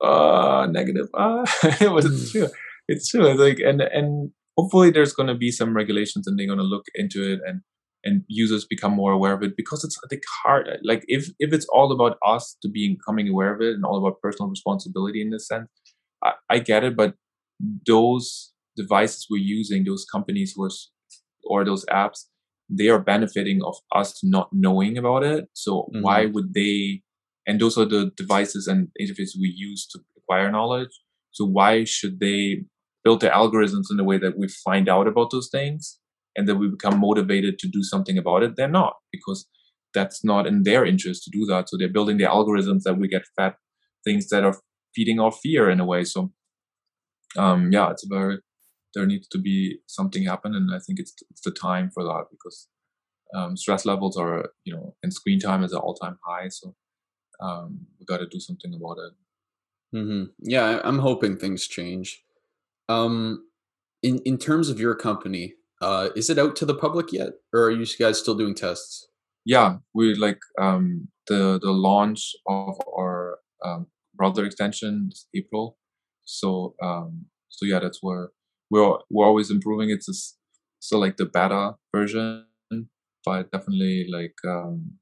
uh 0.00 0.66
negative 0.70 1.08
uh 1.14 1.44
but 1.62 2.04
it's 2.04 2.32
true 2.32 2.48
it's 2.88 3.08
true 3.08 3.26
It's 3.26 3.40
like 3.40 3.58
and 3.60 3.80
and 3.80 4.30
hopefully 4.56 4.90
there's 4.90 5.12
going 5.12 5.28
to 5.28 5.34
be 5.34 5.50
some 5.50 5.74
regulations 5.74 6.26
and 6.26 6.38
they're 6.38 6.46
going 6.46 6.58
to 6.58 6.64
look 6.64 6.84
into 6.94 7.32
it 7.32 7.40
and 7.46 7.60
and 8.04 8.24
users 8.26 8.64
become 8.64 8.92
more 8.92 9.12
aware 9.12 9.32
of 9.32 9.42
it 9.42 9.56
because 9.56 9.84
it's 9.84 9.98
like 10.10 10.22
hard 10.42 10.68
uh, 10.68 10.76
like 10.82 11.04
if 11.06 11.28
if 11.38 11.52
it's 11.52 11.66
all 11.72 11.92
about 11.92 12.18
us 12.26 12.56
to 12.62 12.68
being 12.68 12.96
becoming 12.96 13.28
aware 13.28 13.54
of 13.54 13.60
it 13.60 13.74
and 13.74 13.84
all 13.84 13.98
about 13.98 14.20
personal 14.20 14.50
responsibility 14.50 15.20
in 15.20 15.30
this 15.30 15.46
sense 15.46 15.68
i, 16.24 16.32
I 16.50 16.58
get 16.58 16.84
it 16.84 16.96
but 16.96 17.14
those 17.86 18.52
devices 18.76 19.26
we're 19.30 19.42
using 19.42 19.84
those 19.84 20.04
companies 20.04 20.52
who 20.56 20.64
are 20.64 20.70
or 21.44 21.64
those 21.64 21.84
apps 21.86 22.24
they 22.68 22.88
are 22.88 22.98
benefiting 22.98 23.60
of 23.62 23.76
us 23.94 24.20
not 24.22 24.48
knowing 24.52 24.96
about 24.96 25.22
it 25.22 25.46
so 25.52 25.88
why 26.00 26.24
mm-hmm. 26.24 26.32
would 26.32 26.54
they 26.54 27.02
and 27.46 27.60
those 27.60 27.76
are 27.76 27.84
the 27.84 28.10
devices 28.16 28.66
and 28.66 28.88
interfaces 29.00 29.36
we 29.40 29.52
use 29.54 29.86
to 29.86 30.00
acquire 30.16 30.50
knowledge 30.50 31.00
so 31.32 31.44
why 31.44 31.84
should 31.84 32.20
they 32.20 32.64
build 33.04 33.20
the 33.20 33.28
algorithms 33.28 33.86
in 33.90 33.98
a 33.98 34.04
way 34.04 34.18
that 34.18 34.38
we 34.38 34.48
find 34.48 34.88
out 34.88 35.08
about 35.08 35.30
those 35.30 35.48
things 35.50 35.98
and 36.36 36.48
that 36.48 36.56
we 36.56 36.68
become 36.68 37.00
motivated 37.00 37.58
to 37.58 37.68
do 37.68 37.82
something 37.82 38.16
about 38.16 38.42
it? 38.42 38.56
They're 38.56 38.68
not 38.68 38.94
because 39.10 39.48
that's 39.94 40.24
not 40.24 40.46
in 40.46 40.62
their 40.62 40.84
interest 40.86 41.24
to 41.24 41.30
do 41.30 41.44
that. 41.46 41.68
So 41.68 41.76
they're 41.76 41.88
building 41.88 42.18
the 42.18 42.24
algorithms 42.24 42.82
that 42.84 42.98
we 42.98 43.08
get 43.08 43.24
fed 43.36 43.54
things 44.04 44.28
that 44.28 44.44
are 44.44 44.58
feeding 44.94 45.20
our 45.20 45.32
fear 45.32 45.70
in 45.70 45.80
a 45.80 45.84
way. 45.84 46.04
So 46.04 46.32
um 47.38 47.72
yeah 47.72 47.90
it's 47.90 48.04
very 48.04 48.38
there 48.94 49.06
needs 49.06 49.26
to 49.26 49.38
be 49.38 49.78
something 49.86 50.24
happen 50.24 50.54
and 50.54 50.68
i 50.74 50.78
think 50.78 50.98
it's 50.98 51.14
it's 51.30 51.40
the 51.40 51.50
time 51.50 51.90
for 51.90 52.04
that 52.04 52.24
because 52.30 52.68
um, 53.34 53.56
stress 53.56 53.84
levels 53.86 54.16
are 54.16 54.50
you 54.64 54.74
know 54.74 54.94
and 55.02 55.12
screen 55.12 55.38
time 55.38 55.64
is 55.64 55.72
at 55.72 55.80
all-time 55.80 56.18
high. 56.26 56.48
So 56.48 56.74
um, 57.40 57.86
we 57.98 58.06
got 58.06 58.18
to 58.18 58.26
do 58.26 58.40
something 58.40 58.72
about 58.74 58.98
it 58.98 59.12
hmm 59.92 60.24
Yeah, 60.40 60.80
I'm 60.84 60.98
hoping 60.98 61.36
things 61.36 61.66
change. 61.66 62.22
Um, 62.88 63.46
in 64.02 64.20
in 64.26 64.38
terms 64.38 64.68
of 64.70 64.80
your 64.80 64.94
company, 64.96 65.54
uh, 65.82 66.10
is 66.16 66.30
it 66.30 66.38
out 66.38 66.56
to 66.58 66.66
the 66.66 66.74
public 66.74 67.12
yet, 67.12 67.30
or 67.54 67.64
are 67.66 67.70
you 67.72 67.86
guys 67.98 68.18
still 68.20 68.36
doing 68.36 68.54
tests? 68.54 69.08
yeah 69.46 69.78
we 69.94 70.14
like 70.16 70.40
um 70.60 71.08
the 71.28 71.58
the 71.62 71.70
launch 71.72 72.34
of 72.48 72.78
our 72.98 73.38
um, 73.64 73.86
browser 74.14 74.44
extension 74.44 75.08
is 75.12 75.26
april 75.34 75.78
so 76.24 76.74
um 76.82 77.26
so 77.48 77.66
yeah 77.66 77.78
that's 77.80 78.00
where 78.02 78.30
we're 78.70 78.98
we're 79.10 79.26
always 79.26 79.50
improving 79.50 79.90
it's 79.90 80.36
still 80.80 81.00
like 81.00 81.16
the 81.16 81.26
beta 81.26 81.74
version 81.96 82.46
but 83.24 83.50
definitely 83.52 84.06
like 84.12 84.34
um 84.46 84.92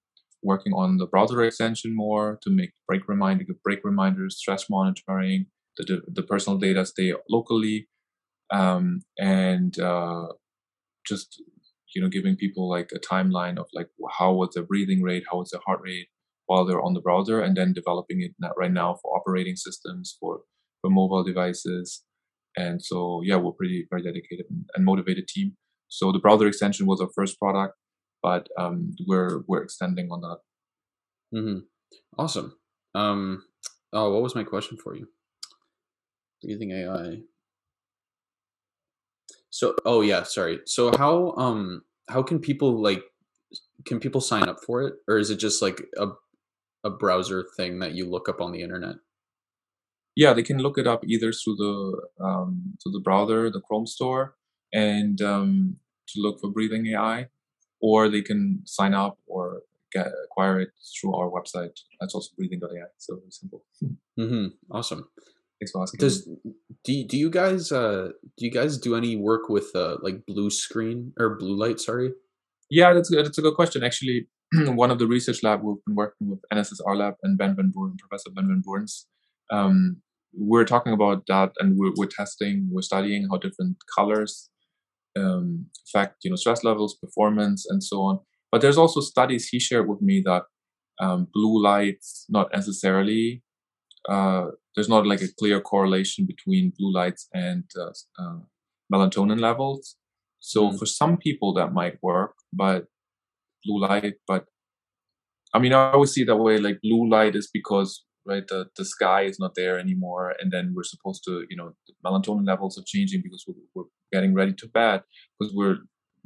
working 0.42 0.72
on 0.72 0.96
the 0.98 1.06
browser 1.06 1.42
extension 1.42 1.94
more 1.94 2.38
to 2.42 2.50
make 2.50 2.70
break 2.86 3.08
reminder 3.08 3.44
break 3.64 3.80
reminders 3.84 4.36
stress 4.36 4.68
monitoring 4.70 5.46
the 5.76 6.02
the, 6.08 6.22
personal 6.22 6.58
data 6.58 6.84
stay 6.84 7.12
locally 7.28 7.88
um 8.52 9.00
and 9.18 9.78
uh 9.78 10.26
just 11.06 11.42
you 11.94 12.02
know 12.02 12.08
giving 12.08 12.36
people 12.36 12.68
like 12.68 12.90
a 12.94 12.98
timeline 12.98 13.58
of 13.58 13.66
like 13.72 13.88
how 14.18 14.32
was 14.32 14.50
the 14.54 14.62
breathing 14.62 15.02
rate 15.02 15.24
how 15.30 15.38
was 15.38 15.50
the 15.50 15.60
heart 15.66 15.80
rate 15.82 16.08
while 16.50 16.64
they're 16.64 16.82
on 16.82 16.94
the 16.94 17.00
browser 17.00 17.40
and 17.40 17.56
then 17.56 17.72
developing 17.72 18.22
it 18.22 18.32
right 18.58 18.72
now 18.72 18.96
for 19.00 19.16
operating 19.16 19.54
systems 19.54 20.16
for 20.18 20.40
for 20.80 20.90
mobile 20.90 21.22
devices. 21.22 22.02
And 22.56 22.82
so 22.82 23.20
yeah 23.22 23.36
we're 23.36 23.52
pretty 23.52 23.86
very 23.88 24.02
dedicated 24.02 24.46
and 24.74 24.84
motivated 24.84 25.28
team. 25.28 25.52
So 25.86 26.10
the 26.10 26.18
browser 26.18 26.48
extension 26.48 26.86
was 26.86 27.00
our 27.00 27.08
first 27.14 27.38
product 27.38 27.74
but 28.22 28.48
um 28.58 28.94
we're 29.06 29.42
we're 29.48 29.62
extending 29.62 30.10
on 30.10 30.20
that 30.20 30.38
hmm 31.32 31.58
Awesome. 32.18 32.54
Um, 32.94 33.44
oh, 33.92 34.12
what 34.12 34.22
was 34.22 34.34
my 34.34 34.44
question 34.44 34.76
for 34.76 34.96
you? 34.96 35.08
Breathing 36.42 36.72
AI. 36.72 37.20
So, 39.50 39.74
oh 39.86 40.02
yeah, 40.02 40.24
sorry. 40.24 40.60
So 40.66 40.92
how 40.96 41.32
um 41.36 41.82
how 42.08 42.22
can 42.22 42.40
people 42.40 42.82
like 42.82 43.02
can 43.86 44.00
people 44.00 44.20
sign 44.20 44.48
up 44.48 44.58
for 44.66 44.82
it, 44.82 44.94
or 45.08 45.18
is 45.18 45.30
it 45.30 45.36
just 45.36 45.62
like 45.62 45.82
a 45.98 46.08
a 46.84 46.90
browser 46.90 47.46
thing 47.56 47.78
that 47.80 47.92
you 47.94 48.08
look 48.10 48.28
up 48.28 48.40
on 48.40 48.52
the 48.52 48.62
internet? 48.62 48.96
yeah 50.16 50.32
they 50.32 50.42
can 50.42 50.58
look 50.58 50.78
it 50.78 50.86
up 50.86 51.04
either 51.06 51.32
through 51.32 51.56
the 51.56 52.24
um 52.24 52.74
through 52.82 52.92
the 52.92 53.00
browser 53.00 53.50
the 53.50 53.60
chrome 53.60 53.86
store 53.86 54.34
and 54.72 55.22
um 55.22 55.76
to 56.08 56.20
look 56.20 56.40
for 56.40 56.50
breathing 56.50 56.86
ai 56.88 57.26
or 57.80 58.08
they 58.08 58.22
can 58.22 58.60
sign 58.64 58.94
up 58.94 59.18
or 59.26 59.62
get 59.92 60.08
acquire 60.24 60.60
it 60.60 60.70
through 60.94 61.14
our 61.14 61.28
website 61.30 61.76
that's 62.00 62.14
also 62.14 62.28
breathing.ai 62.36 62.86
so 62.98 63.20
simple 63.30 63.64
hmm 64.16 64.46
Awesome. 64.70 65.08
thanks 65.58 65.72
for 65.72 65.82
asking 65.82 65.98
Does 65.98 66.28
do 66.84 66.92
you, 66.92 67.06
do 67.06 67.16
you 67.18 67.30
guys 67.30 67.72
uh 67.72 68.10
do 68.36 68.46
you 68.46 68.50
guys 68.50 68.78
do 68.78 68.94
any 68.96 69.16
work 69.16 69.48
with 69.48 69.70
uh 69.74 69.96
like 70.02 70.24
blue 70.26 70.50
screen 70.50 71.12
or 71.18 71.36
blue 71.36 71.56
light? 71.56 71.80
Sorry. 71.80 72.12
Yeah, 72.70 72.92
that's 72.94 73.10
good. 73.10 73.26
That's 73.26 73.36
a 73.36 73.42
good 73.42 73.54
question. 73.54 73.82
Actually, 73.82 74.28
one 74.52 74.90
of 74.90 74.98
the 74.98 75.06
research 75.06 75.42
lab 75.42 75.60
we've 75.62 75.84
been 75.84 75.96
working 75.96 76.30
with 76.30 76.40
NSSR 76.52 76.96
Lab 76.96 77.14
and 77.22 77.36
Ben 77.36 77.56
Van 77.56 77.70
Buren, 77.74 77.96
Professor 77.98 78.30
Ben 78.34 78.46
Van 78.46 78.62
Buren's, 78.64 79.06
um, 79.50 79.96
we're 80.32 80.64
talking 80.64 80.92
about 80.92 81.26
that, 81.26 81.50
and 81.58 81.76
we're, 81.76 81.92
we're 81.96 82.06
testing, 82.06 82.68
we're 82.70 82.82
studying 82.82 83.26
how 83.28 83.38
different 83.38 83.76
colors 83.96 84.48
um, 85.18 85.66
affect, 85.86 86.16
you 86.24 86.30
know, 86.30 86.36
stress 86.36 86.64
levels, 86.64 86.96
performance, 86.96 87.66
and 87.68 87.82
so 87.82 88.02
on. 88.02 88.20
But 88.52 88.60
there's 88.60 88.78
also 88.78 89.00
studies 89.00 89.48
he 89.48 89.60
shared 89.60 89.88
with 89.88 90.00
me 90.02 90.22
that 90.24 90.42
um, 91.00 91.28
blue 91.32 91.62
lights 91.62 92.26
not 92.28 92.48
necessarily 92.52 93.42
uh, 94.08 94.46
there's 94.74 94.88
not 94.88 95.06
like 95.06 95.20
a 95.20 95.28
clear 95.38 95.60
correlation 95.60 96.26
between 96.26 96.72
blue 96.78 96.92
lights 96.92 97.28
and 97.34 97.64
uh, 97.78 97.90
uh, 98.18 98.38
melatonin 98.92 99.40
levels. 99.40 99.96
So 100.40 100.70
mm. 100.70 100.78
for 100.78 100.86
some 100.86 101.16
people 101.18 101.52
that 101.54 101.72
might 101.72 102.02
work, 102.02 102.34
but 102.52 102.86
blue 103.64 103.80
light, 103.80 104.14
but 104.26 104.46
I 105.52 105.58
mean, 105.58 105.72
I 105.72 105.92
always 105.92 106.12
see 106.12 106.24
that 106.24 106.36
way. 106.36 106.58
Like 106.58 106.80
blue 106.82 107.10
light 107.10 107.34
is 107.34 107.50
because 107.52 108.04
right 108.26 108.46
the, 108.48 108.66
the 108.76 108.84
sky 108.84 109.22
is 109.22 109.38
not 109.38 109.54
there 109.54 109.78
anymore, 109.78 110.34
and 110.40 110.52
then 110.52 110.72
we're 110.74 110.82
supposed 110.84 111.22
to, 111.24 111.44
you 111.48 111.56
know, 111.56 111.72
melatonin 112.04 112.46
levels 112.46 112.78
are 112.78 112.84
changing 112.86 113.22
because 113.22 113.44
we're, 113.46 113.54
we're 113.74 113.88
getting 114.12 114.34
ready 114.34 114.52
to 114.52 114.68
bed 114.68 115.02
because 115.38 115.54
we're 115.54 115.78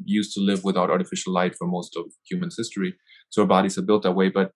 used 0.04 0.34
to 0.34 0.40
live 0.40 0.64
without 0.64 0.90
artificial 0.90 1.32
light 1.32 1.54
for 1.56 1.66
most 1.66 1.96
of 1.96 2.06
human's 2.28 2.56
history. 2.56 2.94
So 3.30 3.42
our 3.42 3.48
bodies 3.48 3.78
are 3.78 3.82
built 3.82 4.02
that 4.02 4.12
way, 4.12 4.28
but 4.28 4.50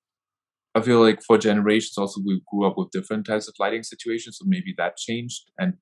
I 0.74 0.80
feel 0.82 1.01
like 1.01 1.20
for 1.22 1.39
generations 1.39 1.97
also 1.97 2.20
we 2.24 2.43
grew 2.51 2.66
up 2.66 2.76
with 2.76 2.91
different 2.91 3.26
types 3.26 3.49
of 3.49 3.55
lighting 3.59 3.82
situations, 3.82 4.39
so 4.39 4.45
maybe 4.47 4.74
that 4.76 4.97
changed 4.97 5.51
and 5.59 5.74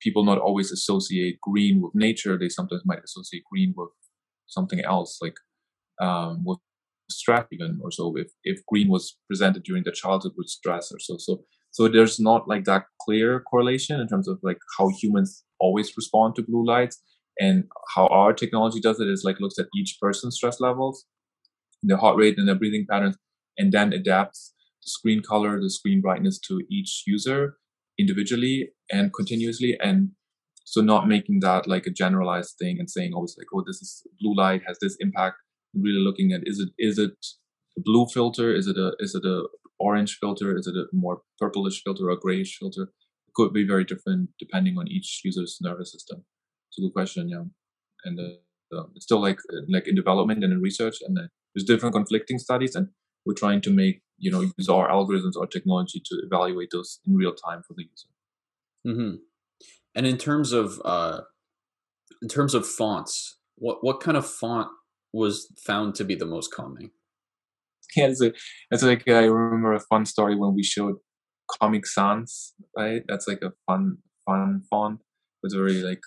people 0.00 0.24
not 0.24 0.38
always 0.38 0.70
associate 0.70 1.38
green 1.42 1.80
with 1.82 1.92
nature. 1.94 2.38
They 2.38 2.48
sometimes 2.48 2.82
might 2.84 3.00
associate 3.04 3.42
green 3.50 3.74
with 3.76 3.88
something 4.46 4.80
else, 4.80 5.18
like 5.20 5.36
um, 6.00 6.44
with 6.44 6.58
even 7.52 7.80
or 7.82 7.90
so. 7.90 8.14
If 8.16 8.30
if 8.44 8.64
green 8.66 8.88
was 8.88 9.16
presented 9.28 9.62
during 9.62 9.84
the 9.84 9.92
childhood 9.92 10.32
with 10.36 10.48
stress 10.48 10.92
or 10.92 10.98
so, 10.98 11.16
so 11.18 11.44
so 11.70 11.88
there's 11.88 12.18
not 12.18 12.48
like 12.48 12.64
that 12.64 12.84
clear 13.00 13.40
correlation 13.40 14.00
in 14.00 14.08
terms 14.08 14.28
of 14.28 14.38
like 14.42 14.58
how 14.78 14.88
humans 14.88 15.44
always 15.60 15.96
respond 15.96 16.34
to 16.36 16.42
blue 16.42 16.64
lights 16.66 17.02
and 17.38 17.64
how 17.94 18.06
our 18.08 18.32
technology 18.32 18.80
does 18.80 19.00
it 19.00 19.08
is 19.08 19.22
like 19.24 19.40
looks 19.40 19.58
at 19.58 19.66
each 19.76 19.96
person's 20.00 20.36
stress 20.36 20.60
levels, 20.60 21.04
their 21.82 21.96
heart 21.96 22.16
rate 22.16 22.36
and 22.38 22.48
their 22.48 22.54
breathing 22.54 22.86
patterns, 22.90 23.16
and 23.56 23.72
then 23.72 23.92
adapts 23.92 24.54
the 24.82 24.90
screen 24.90 25.22
color, 25.22 25.60
the 25.60 25.70
screen 25.70 26.00
brightness 26.00 26.38
to 26.48 26.60
each 26.70 27.04
user 27.06 27.56
individually 27.98 28.70
and 28.90 29.12
continuously. 29.12 29.76
And 29.82 30.10
so 30.64 30.80
not 30.80 31.08
making 31.08 31.40
that 31.40 31.66
like 31.66 31.86
a 31.86 31.90
generalized 31.90 32.56
thing 32.58 32.76
and 32.78 32.90
saying 32.90 33.12
always 33.14 33.36
like, 33.38 33.48
oh, 33.54 33.64
this 33.66 33.80
is 33.80 34.02
blue 34.20 34.36
light 34.36 34.62
has 34.66 34.78
this 34.80 34.96
impact. 35.00 35.36
Really 35.74 36.00
looking 36.00 36.32
at 36.32 36.42
is 36.44 36.58
it 36.60 36.70
is 36.78 36.98
it 36.98 37.12
a 37.76 37.80
blue 37.80 38.06
filter? 38.06 38.54
Is 38.54 38.66
it 38.66 38.76
a 38.76 38.92
is 38.98 39.14
it 39.14 39.24
a 39.24 39.44
orange 39.78 40.18
filter? 40.20 40.56
Is 40.56 40.66
it 40.66 40.76
a 40.76 40.86
more 40.92 41.22
purplish 41.38 41.82
filter 41.84 42.10
or 42.10 42.16
grayish 42.16 42.58
filter? 42.58 42.82
It 43.28 43.34
could 43.34 43.52
be 43.52 43.66
very 43.66 43.84
different 43.84 44.30
depending 44.38 44.76
on 44.78 44.88
each 44.88 45.20
user's 45.24 45.58
nervous 45.60 45.92
system. 45.92 46.24
It's 46.70 46.78
a 46.78 46.82
good 46.82 46.92
question, 46.92 47.28
yeah. 47.28 47.44
And 48.04 48.18
uh, 48.18 48.76
uh, 48.76 48.86
it's 48.94 49.04
still 49.04 49.20
like 49.20 49.40
like 49.68 49.88
in 49.88 49.94
development 49.94 50.44
and 50.44 50.52
in 50.52 50.60
research, 50.60 50.96
and 51.06 51.18
uh, 51.18 51.22
there's 51.54 51.64
different 51.64 51.94
conflicting 51.94 52.38
studies, 52.38 52.74
and 52.74 52.88
we're 53.24 53.34
trying 53.34 53.60
to 53.60 53.70
make 53.70 54.02
you 54.18 54.30
know 54.30 54.40
use 54.40 54.68
our 54.68 54.88
algorithms 54.88 55.36
or 55.36 55.46
technology 55.46 56.02
to 56.04 56.16
evaluate 56.24 56.70
those 56.72 57.00
in 57.06 57.14
real 57.14 57.34
time 57.34 57.62
for 57.66 57.74
the 57.74 57.84
user 57.84 58.08
mm-hmm. 58.86 59.16
and 59.94 60.06
in 60.06 60.18
terms 60.18 60.52
of 60.52 60.80
uh 60.84 61.20
in 62.22 62.28
terms 62.28 62.54
of 62.54 62.66
fonts 62.66 63.38
what 63.56 63.78
what 63.82 64.00
kind 64.00 64.16
of 64.16 64.26
font 64.26 64.68
was 65.12 65.52
found 65.66 65.94
to 65.94 66.04
be 66.04 66.14
the 66.14 66.26
most 66.26 66.52
calming 66.52 66.90
yeah 67.96 68.06
it's, 68.06 68.22
a, 68.22 68.32
it's 68.70 68.82
like 68.82 69.08
i 69.08 69.24
remember 69.24 69.72
a 69.72 69.80
fun 69.80 70.04
story 70.04 70.36
when 70.36 70.54
we 70.54 70.62
showed 70.62 70.96
comic 71.60 71.86
sans 71.86 72.54
right 72.76 73.02
that's 73.08 73.26
like 73.26 73.40
a 73.42 73.52
fun 73.66 73.96
fun 74.26 74.62
font 74.68 75.00
it's 75.42 75.54
very 75.54 75.82
like 75.82 76.00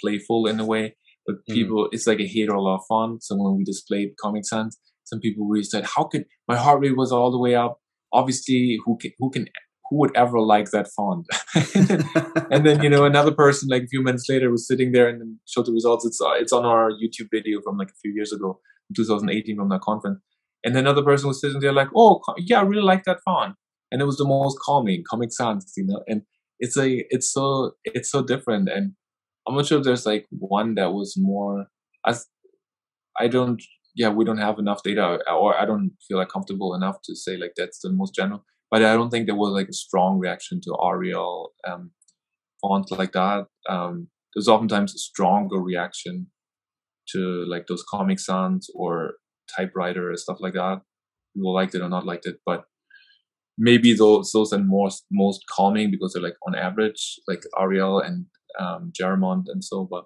playful 0.00 0.46
in 0.46 0.58
a 0.58 0.64
way 0.64 0.96
but 1.26 1.36
mm-hmm. 1.36 1.54
people 1.54 1.84
mm. 1.84 1.88
it's 1.92 2.06
like 2.06 2.20
a 2.20 2.26
hate 2.26 2.48
or 2.48 2.60
love 2.60 2.80
font 2.88 3.22
so 3.22 3.36
when 3.36 3.56
we 3.58 3.64
displayed 3.64 4.10
comic 4.20 4.46
sans 4.46 4.78
some 5.08 5.20
people 5.20 5.46
really 5.46 5.64
said, 5.64 5.84
"How 5.96 6.04
could 6.04 6.26
my 6.46 6.56
heart 6.56 6.80
rate 6.80 6.96
was 6.96 7.12
all 7.12 7.30
the 7.30 7.38
way 7.38 7.54
up? 7.54 7.80
Obviously, 8.12 8.78
who 8.84 8.98
can 8.98 9.12
who 9.18 9.30
can 9.30 9.48
who 9.88 9.98
would 9.98 10.16
ever 10.16 10.40
like 10.40 10.70
that 10.70 10.88
font?" 10.88 11.26
and 12.50 12.66
then 12.66 12.82
you 12.82 12.88
know 12.88 13.04
another 13.04 13.32
person 13.32 13.68
like 13.70 13.84
a 13.84 13.88
few 13.88 14.02
minutes 14.02 14.28
later 14.28 14.50
was 14.50 14.66
sitting 14.66 14.92
there 14.92 15.08
and 15.08 15.38
showed 15.46 15.66
the 15.66 15.72
results. 15.72 16.06
It's 16.06 16.20
uh, 16.20 16.32
it's 16.32 16.52
on 16.52 16.64
our 16.64 16.90
YouTube 16.90 17.28
video 17.30 17.60
from 17.62 17.76
like 17.76 17.90
a 17.90 18.00
few 18.02 18.12
years 18.12 18.32
ago, 18.32 18.60
2018 18.96 19.56
from 19.56 19.68
that 19.70 19.80
conference. 19.80 20.20
And 20.64 20.74
then 20.74 20.84
another 20.86 21.02
person 21.02 21.28
was 21.28 21.40
sitting 21.40 21.60
there 21.60 21.72
like, 21.72 21.88
"Oh 21.96 22.20
yeah, 22.36 22.60
I 22.60 22.62
really 22.62 22.82
like 22.82 23.04
that 23.04 23.20
font," 23.24 23.54
and 23.92 24.02
it 24.02 24.06
was 24.06 24.18
the 24.18 24.26
most 24.26 24.58
calming, 24.60 25.04
Comic 25.08 25.32
Sans, 25.32 25.72
you 25.76 25.86
know. 25.86 26.02
And 26.08 26.22
it's 26.58 26.76
a 26.76 27.04
it's 27.10 27.32
so 27.32 27.72
it's 27.84 28.10
so 28.10 28.22
different, 28.22 28.68
and 28.68 28.92
I'm 29.46 29.54
not 29.54 29.66
sure 29.66 29.78
if 29.78 29.84
there's 29.84 30.06
like 30.06 30.26
one 30.30 30.74
that 30.74 30.92
was 30.92 31.14
more 31.16 31.66
as 32.06 32.26
I 33.18 33.28
don't 33.28 33.62
yeah, 33.98 34.10
we 34.10 34.24
don't 34.24 34.38
have 34.38 34.58
enough 34.60 34.82
data, 34.84 35.18
or 35.28 35.60
I 35.60 35.64
don't 35.64 35.90
feel 36.06 36.18
like 36.18 36.28
comfortable 36.28 36.74
enough 36.74 36.98
to 37.04 37.16
say 37.16 37.36
like 37.36 37.52
that's 37.56 37.80
the 37.80 37.90
most 37.90 38.14
general. 38.14 38.44
But 38.70 38.84
I 38.84 38.94
don't 38.94 39.10
think 39.10 39.26
there 39.26 39.34
was 39.34 39.52
like 39.52 39.68
a 39.68 39.72
strong 39.72 40.18
reaction 40.18 40.60
to 40.64 40.76
Arial 40.84 41.52
um, 41.66 41.90
like 42.62 43.12
that. 43.12 43.46
Um, 43.68 44.08
there's 44.34 44.48
oftentimes 44.48 44.94
a 44.94 44.98
stronger 44.98 45.58
reaction 45.58 46.28
to 47.12 47.44
like 47.48 47.66
those 47.66 47.84
Comic 47.88 48.20
Sans 48.20 48.68
or 48.74 49.14
typewriter 49.56 50.12
or 50.12 50.16
stuff 50.16 50.38
like 50.40 50.54
that. 50.54 50.82
People 51.34 51.54
liked 51.54 51.74
it 51.74 51.82
or 51.82 51.88
not 51.88 52.06
liked 52.06 52.26
it, 52.26 52.36
but 52.44 52.64
maybe 53.56 53.94
those 53.94 54.30
those 54.32 54.52
are 54.52 54.58
most 54.58 55.04
most 55.10 55.42
calming 55.50 55.90
because 55.90 56.12
they're 56.12 56.22
like 56.22 56.36
on 56.46 56.54
average 56.54 57.18
like 57.26 57.42
Arial 57.58 58.00
and 58.00 58.26
um, 58.58 58.92
Garamond 58.98 59.44
and 59.48 59.64
so. 59.64 59.88
But 59.90 60.04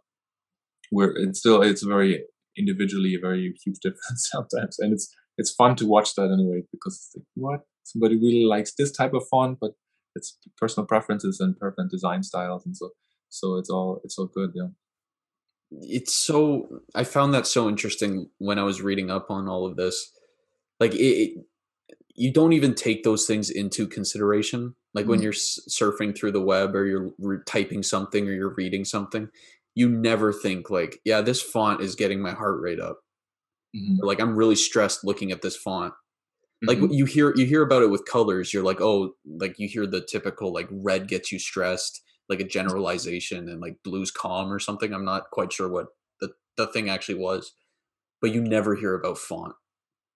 we're 0.91 1.17
it's 1.17 1.41
still 1.41 1.63
it's 1.63 1.83
very 1.83 2.25
individually 2.57 3.15
a 3.15 3.21
very 3.21 3.55
huge 3.65 3.79
difference 3.83 4.29
sometimes. 4.31 4.79
And 4.79 4.93
it's 4.93 5.13
it's 5.39 5.53
fun 5.53 5.77
to 5.77 5.87
watch 5.87 6.15
that 6.15 6.31
anyway 6.31 6.63
because 6.73 6.95
it's 6.95 7.17
like, 7.17 7.25
what 7.35 7.61
somebody 7.85 8.17
really 8.17 8.45
likes 8.45 8.75
this 8.75 8.93
type 8.93 9.15
of 9.15 9.25
font, 9.31 9.59
but 9.61 9.73
it's 10.15 10.39
personal 10.59 10.87
preferences 10.87 11.41
and 11.41 11.59
perfect 11.59 11.91
design 11.91 12.23
styles, 12.23 12.67
and 12.67 12.77
so 12.77 12.91
so 13.29 13.57
it's 13.57 13.71
all 13.71 14.01
it's 14.05 14.19
all 14.19 14.27
good. 14.27 14.53
Yeah. 14.55 14.69
It's 15.71 16.15
so 16.15 16.69
I 16.95 17.05
found 17.05 17.33
that 17.35 17.47
so 17.47 17.69
interesting 17.69 18.29
when 18.39 18.59
I 18.59 18.63
was 18.63 18.83
reading 18.83 19.11
up 19.11 19.31
on 19.31 19.49
all 19.49 19.67
of 19.67 19.77
this. 19.77 20.13
Like 20.79 20.95
it, 20.95 20.99
it 20.99 21.45
you 22.15 22.31
don't 22.33 22.53
even 22.53 22.75
take 22.75 23.05
those 23.05 23.27
things 23.27 23.49
into 23.49 23.87
consideration. 23.87 24.75
Like 24.93 25.05
mm-hmm. 25.05 25.11
when 25.11 25.23
you're 25.23 25.33
surfing 25.33 26.17
through 26.17 26.33
the 26.33 26.43
web 26.43 26.75
or 26.75 26.85
you're 26.87 27.11
re- 27.19 27.39
typing 27.47 27.83
something 27.83 28.29
or 28.29 28.33
you're 28.33 28.55
reading 28.55 28.85
something, 28.85 29.29
you 29.75 29.89
never 29.89 30.31
think 30.31 30.69
like, 30.69 31.01
yeah, 31.07 31.23
this 31.23 31.41
font 31.41 31.81
is 31.81 31.95
getting 31.95 32.21
my 32.21 32.33
heart 32.33 32.61
rate 32.61 32.81
up. 32.81 32.99
Mm-hmm. 33.75 34.05
like 34.05 34.21
I'm 34.21 34.37
really 34.37 34.55
stressed 34.55 35.03
looking 35.03 35.33
at 35.33 35.41
this 35.41 35.57
font. 35.57 35.95
Mm-hmm. 36.65 36.83
Like 36.83 36.93
you 36.93 37.05
hear 37.07 37.33
you 37.35 37.47
hear 37.47 37.63
about 37.63 37.83
it 37.83 37.91
with 37.91 38.05
colors. 38.05 38.53
You're 38.53 38.63
like, 38.63 38.81
oh, 38.81 39.15
like 39.27 39.59
you 39.59 39.69
hear 39.69 39.87
the 39.87 40.01
typical 40.01 40.53
like 40.53 40.69
red 40.71 41.09
gets 41.09 41.33
you 41.33 41.39
stressed, 41.39 42.03
like 42.29 42.41
a 42.41 42.45
generalization, 42.45 43.49
and 43.49 43.61
like 43.61 43.79
blue's 43.83 44.11
calm 44.11 44.53
or 44.53 44.59
something. 44.59 44.93
I'm 44.93 45.05
not 45.05 45.31
quite 45.33 45.53
sure 45.53 45.69
what 45.69 45.87
the 46.21 46.31
the 46.57 46.69
thing 46.69 46.89
actually 46.89 47.19
was, 47.19 47.53
but 48.21 48.33
you 48.33 48.41
never 48.41 48.77
hear 48.77 48.95
about 48.95 49.19
font. 49.19 49.55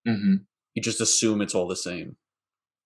Mm-hmm. 0.06 0.34
You 0.74 0.82
just 0.82 1.00
assume 1.00 1.40
it's 1.40 1.54
all 1.54 1.66
the 1.66 1.76
same. 1.76 2.16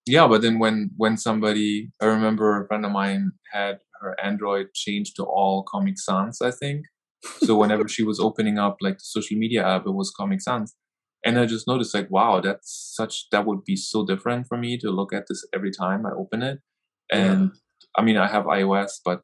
Yeah, 0.07 0.27
but 0.27 0.41
then 0.41 0.57
when 0.57 0.89
when 0.97 1.17
somebody, 1.17 1.91
I 2.01 2.05
remember 2.05 2.63
a 2.63 2.67
friend 2.67 2.85
of 2.85 2.91
mine 2.91 3.33
had 3.53 3.79
her 4.01 4.19
Android 4.23 4.73
changed 4.73 5.15
to 5.17 5.23
all 5.23 5.63
Comic 5.63 5.99
Sans, 5.99 6.41
I 6.41 6.49
think. 6.49 6.85
So 7.43 7.55
whenever 7.55 7.87
she 7.87 8.03
was 8.03 8.19
opening 8.19 8.57
up 8.57 8.77
like 8.81 8.97
the 8.97 9.03
social 9.03 9.37
media 9.37 9.67
app, 9.67 9.85
it 9.85 9.91
was 9.91 10.11
Comic 10.11 10.41
Sans. 10.41 10.73
And 11.23 11.39
I 11.39 11.45
just 11.45 11.67
noticed 11.67 11.93
like, 11.93 12.09
wow, 12.09 12.41
that's 12.41 12.93
such 12.95 13.29
that 13.31 13.45
would 13.45 13.63
be 13.63 13.75
so 13.75 14.05
different 14.05 14.47
for 14.47 14.57
me 14.57 14.77
to 14.79 14.89
look 14.89 15.13
at 15.13 15.25
this 15.27 15.45
every 15.53 15.71
time 15.71 16.05
I 16.05 16.11
open 16.17 16.41
it. 16.41 16.59
And 17.11 17.51
yeah. 17.53 17.59
I 17.97 18.01
mean, 18.01 18.17
I 18.17 18.27
have 18.27 18.45
iOS, 18.45 18.93
but 19.03 19.21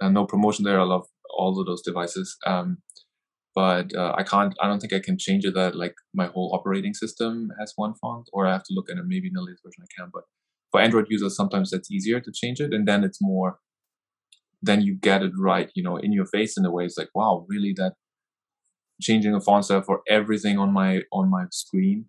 uh, 0.00 0.08
no 0.08 0.26
promotion 0.26 0.64
there. 0.64 0.80
I 0.80 0.84
love 0.84 1.06
all 1.30 1.58
of 1.60 1.66
those 1.66 1.82
devices. 1.82 2.36
Um, 2.46 2.78
but 3.54 3.94
uh, 3.96 4.14
I 4.16 4.22
can't. 4.22 4.54
I 4.60 4.66
don't 4.66 4.80
think 4.80 4.92
I 4.92 5.00
can 5.00 5.16
change 5.18 5.44
it 5.44 5.54
that 5.54 5.74
like 5.74 5.94
my 6.12 6.26
whole 6.26 6.52
operating 6.54 6.92
system 6.92 7.48
has 7.58 7.72
one 7.76 7.94
font, 7.94 8.28
or 8.32 8.46
I 8.46 8.52
have 8.52 8.64
to 8.64 8.74
look 8.74 8.90
at 8.90 8.98
it 8.98 9.04
maybe 9.06 9.28
in 9.28 9.34
the 9.34 9.40
latest 9.40 9.62
version. 9.64 9.82
I 9.82 9.88
can, 9.96 10.10
but 10.12 10.24
for 10.70 10.80
Android 10.80 11.06
users, 11.08 11.36
sometimes 11.36 11.70
that's 11.70 11.90
easier 11.90 12.20
to 12.20 12.30
change 12.34 12.60
it, 12.60 12.74
and 12.74 12.86
then 12.86 13.02
it's 13.02 13.18
more 13.20 13.58
then 14.62 14.82
you 14.82 14.94
get 14.94 15.22
it 15.22 15.32
right, 15.38 15.70
you 15.74 15.82
know, 15.82 15.96
in 15.96 16.12
your 16.12 16.26
face 16.26 16.56
in 16.56 16.64
a 16.64 16.70
way. 16.70 16.84
It's 16.84 16.98
like, 16.98 17.10
wow, 17.14 17.46
really 17.48 17.72
that 17.76 17.94
changing 19.00 19.32
the 19.32 19.40
font 19.40 19.64
style 19.64 19.82
for 19.82 20.00
everything 20.08 20.58
on 20.58 20.72
my 20.72 21.02
on 21.12 21.30
my 21.30 21.44
screen, 21.50 22.06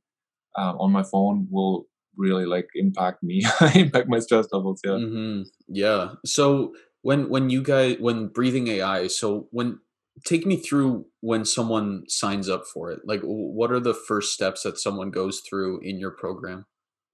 uh, 0.58 0.74
on 0.78 0.92
my 0.92 1.04
phone 1.04 1.48
will 1.50 1.86
really 2.16 2.46
like 2.46 2.68
impact 2.76 3.24
me, 3.24 3.44
impact 3.76 4.08
my 4.08 4.20
stress 4.20 4.48
levels. 4.52 4.82
Yeah. 4.84 4.92
Mm-hmm. 4.92 5.42
Yeah. 5.68 6.10
So 6.26 6.74
when 7.02 7.30
when 7.30 7.50
you 7.50 7.62
guys 7.62 7.98
when 8.00 8.28
breathing 8.28 8.68
AI, 8.68 9.08
so 9.08 9.48
when 9.52 9.80
take 10.26 10.46
me 10.46 10.58
through 10.58 11.06
when 11.22 11.46
someone 11.46 12.04
signs 12.08 12.50
up 12.50 12.66
for 12.66 12.92
it. 12.92 13.02
Like, 13.06 13.22
what 13.22 13.72
are 13.72 13.80
the 13.80 13.94
first 13.94 14.34
steps 14.34 14.64
that 14.64 14.80
someone 14.80 15.12
goes 15.12 15.42
through 15.48 15.80
in 15.84 16.00
your 16.00 16.12
program? 16.12 16.66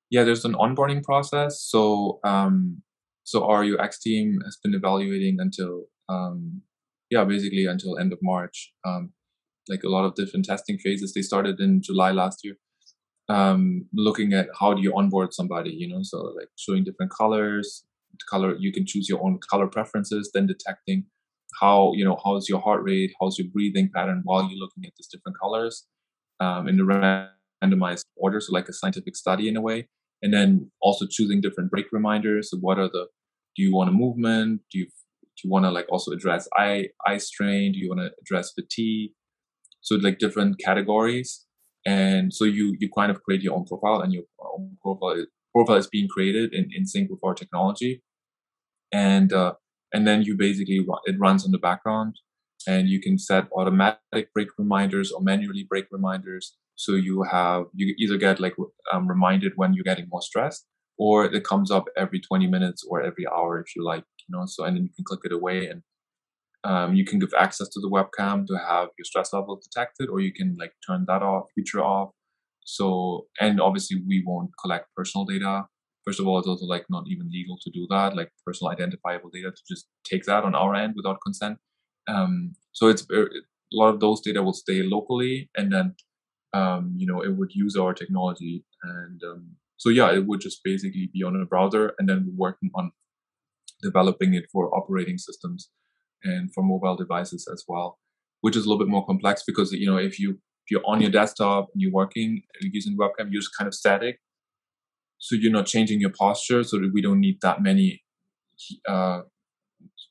Yeah, 0.10 0.24
there's 0.24 0.46
an 0.46 0.54
onboarding 0.54 1.04
process. 1.04 1.62
So 1.62 2.20
um, 2.24 2.84
so 3.24 3.46
our 3.46 3.64
UX 3.64 4.00
team 4.00 4.40
has 4.46 4.58
been 4.64 4.74
evaluating 4.74 5.38
until 5.40 5.86
um, 6.10 6.62
yeah 7.10 7.24
basically 7.24 7.66
until 7.66 7.98
end 7.98 8.14
of 8.14 8.20
March. 8.22 8.74
Um, 8.86 9.14
like 9.70 9.84
a 9.84 9.90
lot 9.90 10.06
of 10.06 10.16
different 10.16 10.46
testing 10.46 10.78
phases. 10.78 11.14
They 11.14 11.22
started 11.22 11.60
in 11.60 11.82
July 11.82 12.12
last 12.12 12.40
year, 12.44 12.56
um, 13.30 13.86
looking 13.94 14.34
at 14.34 14.48
how 14.60 14.74
do 14.74 14.82
you 14.82 14.94
onboard 14.96 15.34
somebody. 15.34 15.72
You 15.72 15.90
know, 15.90 16.00
so 16.04 16.18
like 16.38 16.50
showing 16.58 16.84
different 16.84 17.12
colors, 17.12 17.86
color 18.30 18.56
you 18.60 18.72
can 18.72 18.86
choose 18.86 19.10
your 19.10 19.24
own 19.24 19.40
color 19.50 19.66
preferences 19.66 20.30
then 20.36 20.46
detecting 20.46 21.04
how 21.60 21.92
you 21.96 22.06
know 22.06 22.16
how's 22.24 22.48
your 22.48 22.60
heart 22.60 22.84
rate 22.84 23.12
how's 23.20 23.40
your 23.40 23.48
breathing 23.52 23.90
pattern 23.92 24.22
while 24.24 24.44
you're 24.44 24.60
looking 24.60 24.86
at 24.86 24.94
these 24.96 25.08
different 25.08 25.36
colors 25.42 25.88
um, 26.40 26.68
in 26.68 26.80
a 26.80 26.84
randomized 26.84 28.06
order 28.18 28.40
so 28.40 28.54
like 28.54 28.68
a 28.68 28.74
scientific 28.74 29.16
study 29.16 29.48
in 29.48 29.58
a 29.58 29.62
way. 29.62 29.88
And 30.22 30.34
then 30.34 30.72
also 30.82 31.06
choosing 31.10 31.42
different 31.42 31.70
break 31.70 31.88
reminders. 31.92 32.52
So 32.52 32.58
what 32.58 32.80
are 32.80 32.88
the 32.88 33.08
do 33.56 33.62
you 33.62 33.74
want 33.74 33.90
a 33.90 33.94
movement? 33.94 34.62
Do 34.72 34.80
you 34.80 34.86
do 34.86 35.48
you 35.48 35.52
want 35.52 35.66
to 35.66 35.72
like 35.72 35.88
also 35.90 36.12
address 36.12 36.48
eye 36.58 36.90
eye 37.06 37.18
strain? 37.18 37.74
Do 37.74 37.80
you 37.80 37.90
want 37.90 38.02
to 38.02 38.12
address 38.22 38.54
fatigue 38.54 39.12
so 39.84 39.96
like 39.96 40.18
different 40.18 40.60
categories. 40.60 41.46
And 41.86 42.34
so 42.34 42.46
you 42.46 42.76
you 42.80 42.90
kind 42.98 43.12
of 43.12 43.22
create 43.24 43.44
your 43.44 43.56
own 43.56 43.66
profile 43.66 44.02
and 44.02 44.12
your 44.14 44.24
own 44.40 44.78
profile 44.82 45.26
profile 45.54 45.76
is 45.76 45.88
being 45.88 46.08
created 46.08 46.54
in, 46.54 46.70
in 46.76 46.86
sync 46.88 47.12
with 47.12 47.20
our 47.24 47.36
technology. 47.36 48.02
And 48.92 49.32
uh, 49.32 49.54
and 49.94 50.08
then 50.08 50.24
you 50.24 50.36
basically 50.36 50.86
it 51.06 51.16
runs 51.20 51.46
in 51.46 51.52
the 51.52 51.60
background 51.60 52.16
and 52.66 52.88
you 52.88 53.02
can 53.02 53.18
set 53.20 53.50
automatic 53.56 54.34
break 54.34 54.50
reminders 54.58 55.12
or 55.12 55.22
manually 55.22 55.66
break 55.70 55.86
reminders. 55.92 56.56
So 56.76 56.94
you 56.94 57.24
have 57.24 57.66
you 57.74 57.94
either 58.00 58.18
get 58.18 58.40
like 58.40 58.56
um, 58.92 59.08
reminded 59.08 59.54
when 59.58 59.74
you're 59.74 59.84
getting 59.84 60.08
more 60.10 60.22
stressed 60.22 60.66
or 60.98 61.26
it 61.26 61.44
comes 61.44 61.72
up 61.72 61.86
every 61.98 62.20
20 62.20 62.48
minutes 62.48 62.84
or 62.88 63.02
every 63.02 63.28
hour 63.28 63.60
if 63.60 63.76
you 63.76 63.84
like 63.84 64.04
you 64.28 64.38
know 64.38 64.46
so 64.46 64.64
and 64.64 64.76
then 64.76 64.84
you 64.84 64.90
can 64.96 65.06
click 65.06 65.22
it 65.24 65.32
away 65.32 65.68
and 65.68 65.82
um, 66.64 66.96
you 66.96 67.06
can 67.06 67.20
give 67.20 67.34
access 67.38 67.68
to 67.70 67.80
the 67.80 67.90
webcam 67.90 68.46
to 68.48 68.58
have 68.58 68.90
your 68.98 69.06
stress 69.06 69.34
level 69.34 69.60
detected 69.62 70.10
or 70.10 70.20
you 70.20 70.34
can 70.34 70.56
like 70.60 70.74
turn 70.88 71.06
that 71.08 71.22
off 71.22 71.46
feature 71.56 71.84
off. 71.84 72.12
So 72.64 73.28
and 73.40 73.60
obviously 73.60 74.02
we 74.08 74.24
won't 74.26 74.52
collect 74.62 74.88
personal 74.96 75.26
data. 75.26 75.66
First 76.06 76.20
of 76.20 76.28
all 76.28 76.40
it's 76.40 76.48
also 76.48 76.66
like 76.66 76.86
not 76.90 77.04
even 77.08 77.30
legal 77.32 77.58
to 77.62 77.72
do 77.72 77.86
that 77.90 78.16
like 78.16 78.30
personal 78.46 78.72
identifiable 78.72 79.30
data 79.30 79.52
to 79.52 79.62
just 79.68 79.88
take 80.06 80.24
that 80.26 80.44
on 80.44 80.56
our 80.56 80.74
end 80.74 80.94
without 80.96 81.18
consent. 81.24 81.58
Um, 82.08 82.54
so 82.72 82.88
it's 82.88 83.06
a 83.12 83.26
lot 83.72 83.94
of 83.94 84.00
those 84.00 84.22
data 84.22 84.42
will 84.42 84.54
stay 84.54 84.84
locally 84.84 85.50
and 85.56 85.72
then 85.72 85.96
um, 86.54 86.94
you 86.96 87.08
know 87.08 87.22
it 87.22 87.36
would 87.36 87.54
use 87.54 87.76
our 87.76 87.94
technology 87.94 88.64
and 88.84 89.22
um, 89.24 89.48
so 89.78 89.90
yeah 89.90 90.12
it 90.12 90.26
would 90.28 90.40
just 90.40 90.64
basically 90.64 91.10
be 91.14 91.24
on 91.24 91.36
a 91.36 91.46
browser 91.46 91.94
and 91.98 92.08
then 92.08 92.26
we're 92.26 92.50
working 92.50 92.70
on 92.76 92.92
developing 93.82 94.34
it 94.34 94.46
for 94.52 94.74
operating 94.76 95.18
systems 95.18 95.70
and 96.24 96.54
for 96.54 96.64
mobile 96.64 96.96
devices 96.96 97.48
as 97.52 97.64
well 97.68 97.98
which 98.44 98.58
is 98.58 98.66
a 98.66 98.70
little 98.70 98.86
bit 98.86 98.92
more 98.92 99.06
complex 99.06 99.42
because 99.48 99.72
you 99.72 99.90
know 99.90 99.98
if 99.98 100.20
you 100.20 100.32
if 100.32 100.72
you're 100.72 100.86
on 100.86 101.02
your 101.02 101.10
desktop 101.10 101.70
and 101.74 101.82
you're 101.82 101.94
working 101.94 102.42
using 102.62 102.98
webcam 102.98 103.32
you're 103.32 103.42
just 103.42 103.58
kind 103.58 103.68
of 103.68 103.74
static. 103.74 104.20
So 105.18 105.36
you're 105.36 105.54
not 105.54 105.66
changing 105.66 106.02
your 106.02 106.10
posture 106.10 106.64
so 106.66 106.78
that 106.78 106.92
we 106.94 107.02
don't 107.02 107.22
need 107.22 107.38
that 107.42 107.62
many 107.62 108.04
uh, 108.88 109.22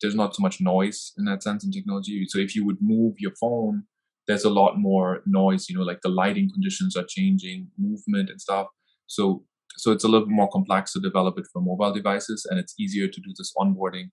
there's 0.01 0.15
not 0.15 0.35
so 0.35 0.41
much 0.41 0.61
noise 0.61 1.13
in 1.19 1.27
that 1.27 1.43
sense 1.43 1.63
in 1.65 1.71
technology. 1.71 2.25
So 2.27 2.39
if 2.39 2.57
you 2.57 2.65
would 2.65 2.79
move 2.81 3.15
your 3.19 3.33
phone 3.39 3.85
there's 4.27 4.45
a 4.45 4.51
lot 4.51 4.79
more 4.79 5.21
noise 5.27 5.69
you 5.69 5.77
know 5.77 5.83
like 5.83 6.01
the 6.03 6.09
lighting 6.09 6.49
conditions 6.51 6.97
are 6.97 7.05
changing 7.07 7.69
movement 7.79 8.31
and 8.31 8.41
stuff. 8.41 8.69
So 9.09 9.45
so 9.77 9.93
it's 9.93 10.05
a 10.05 10.09
little 10.09 10.27
bit 10.27 10.35
more 10.35 10.49
complex 10.49 10.95
to 10.95 11.01
develop 11.01 11.39
it 11.39 11.47
for 11.53 11.61
mobile 11.61 11.93
devices 11.93 12.47
and 12.49 12.59
it's 12.59 12.75
easier 12.81 13.09
to 13.09 13.21
do 13.21 13.35
this 13.37 13.53
onboarding 13.59 14.07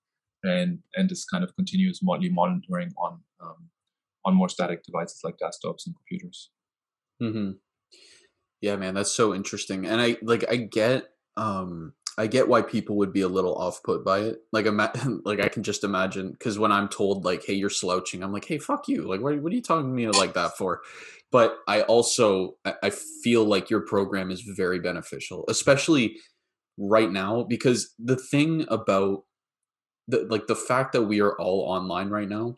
and 0.44 0.80
and 0.96 1.10
this 1.10 1.26
kind 1.26 1.44
of 1.44 1.56
continuous 1.56 2.02
monthly 2.02 2.30
monitoring 2.30 2.92
on 2.98 3.20
um, 3.42 3.70
on 4.26 4.36
more 4.36 4.50
static 4.50 4.84
devices 4.84 5.22
like 5.24 5.36
desktops 5.38 5.86
and 5.86 5.96
computers 5.96 6.52
mm-hmm. 7.22 7.52
yeah 8.62 8.76
man 8.76 8.94
that's 8.94 9.12
so 9.12 9.34
interesting 9.34 9.86
and 9.86 10.02
i 10.02 10.18
like 10.22 10.46
i 10.50 10.56
get 10.56 11.10
um 11.38 11.94
I 12.20 12.28
get 12.28 12.50
why 12.50 12.62
people 12.62 12.98
would 12.98 13.14
be 13.14 13.22
a 13.22 13.30
little 13.30 13.56
off 13.56 13.82
put 13.82 14.04
by 14.04 14.20
it. 14.20 14.40
Like, 14.52 14.66
ima- 14.66 14.92
like 15.24 15.40
I 15.40 15.48
can 15.48 15.64
just 15.64 15.86
imagine 15.86 16.32
because 16.32 16.60
when 16.60 16.70
I'm 16.70 16.90
told 16.90 17.24
like, 17.24 17.46
"Hey, 17.46 17.54
you're 17.54 17.70
slouching," 17.70 18.24
I'm 18.24 18.34
like, 18.34 18.44
"Hey, 18.44 18.58
fuck 18.58 18.90
you!" 18.90 19.08
Like, 19.08 19.22
what, 19.22 19.42
what 19.42 19.54
are 19.54 19.56
you 19.56 19.62
talking 19.62 19.90
to 19.90 19.94
me 19.96 20.06
like 20.10 20.34
that 20.34 20.58
for? 20.58 20.82
But 21.32 21.56
I 21.66 21.84
also 21.84 22.58
I 22.84 22.90
feel 23.24 23.46
like 23.46 23.70
your 23.70 23.82
program 23.82 24.32
is 24.32 24.42
very 24.42 24.80
beneficial, 24.80 25.46
especially 25.48 26.18
right 26.78 27.10
now 27.10 27.44
because 27.44 27.94
the 27.98 28.18
thing 28.18 28.66
about 28.68 29.24
the 30.10 30.26
like 30.30 30.48
the 30.48 30.56
fact 30.56 30.92
that 30.94 31.04
we 31.04 31.22
are 31.22 31.36
all 31.40 31.62
online 31.62 32.10
right 32.10 32.28
now. 32.28 32.56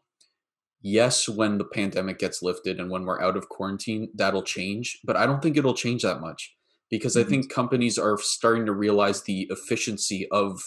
Yes, 0.82 1.30
when 1.30 1.60
the 1.60 1.66
pandemic 1.66 2.18
gets 2.18 2.42
lifted 2.42 2.80
and 2.80 2.90
when 2.90 3.06
we're 3.06 3.22
out 3.22 3.38
of 3.38 3.50
quarantine, 3.50 4.10
that'll 4.16 4.42
change. 4.42 5.00
But 5.04 5.16
I 5.16 5.28
don't 5.28 5.42
think 5.42 5.56
it'll 5.56 5.76
change 5.76 6.02
that 6.02 6.22
much 6.22 6.56
because 6.90 7.16
mm-hmm. 7.16 7.28
I 7.28 7.30
think 7.30 7.54
companies 7.54 8.00
are 8.00 8.18
starting 8.18 8.66
to 8.66 8.74
realize 8.74 9.22
the 9.22 9.48
efficiency 9.52 10.28
of 10.32 10.64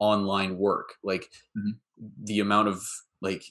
online 0.00 0.58
work, 0.58 0.94
like 1.04 1.28
mm-hmm. 1.56 1.70
the 2.24 2.40
amount 2.40 2.68
of 2.68 2.82
like 3.20 3.44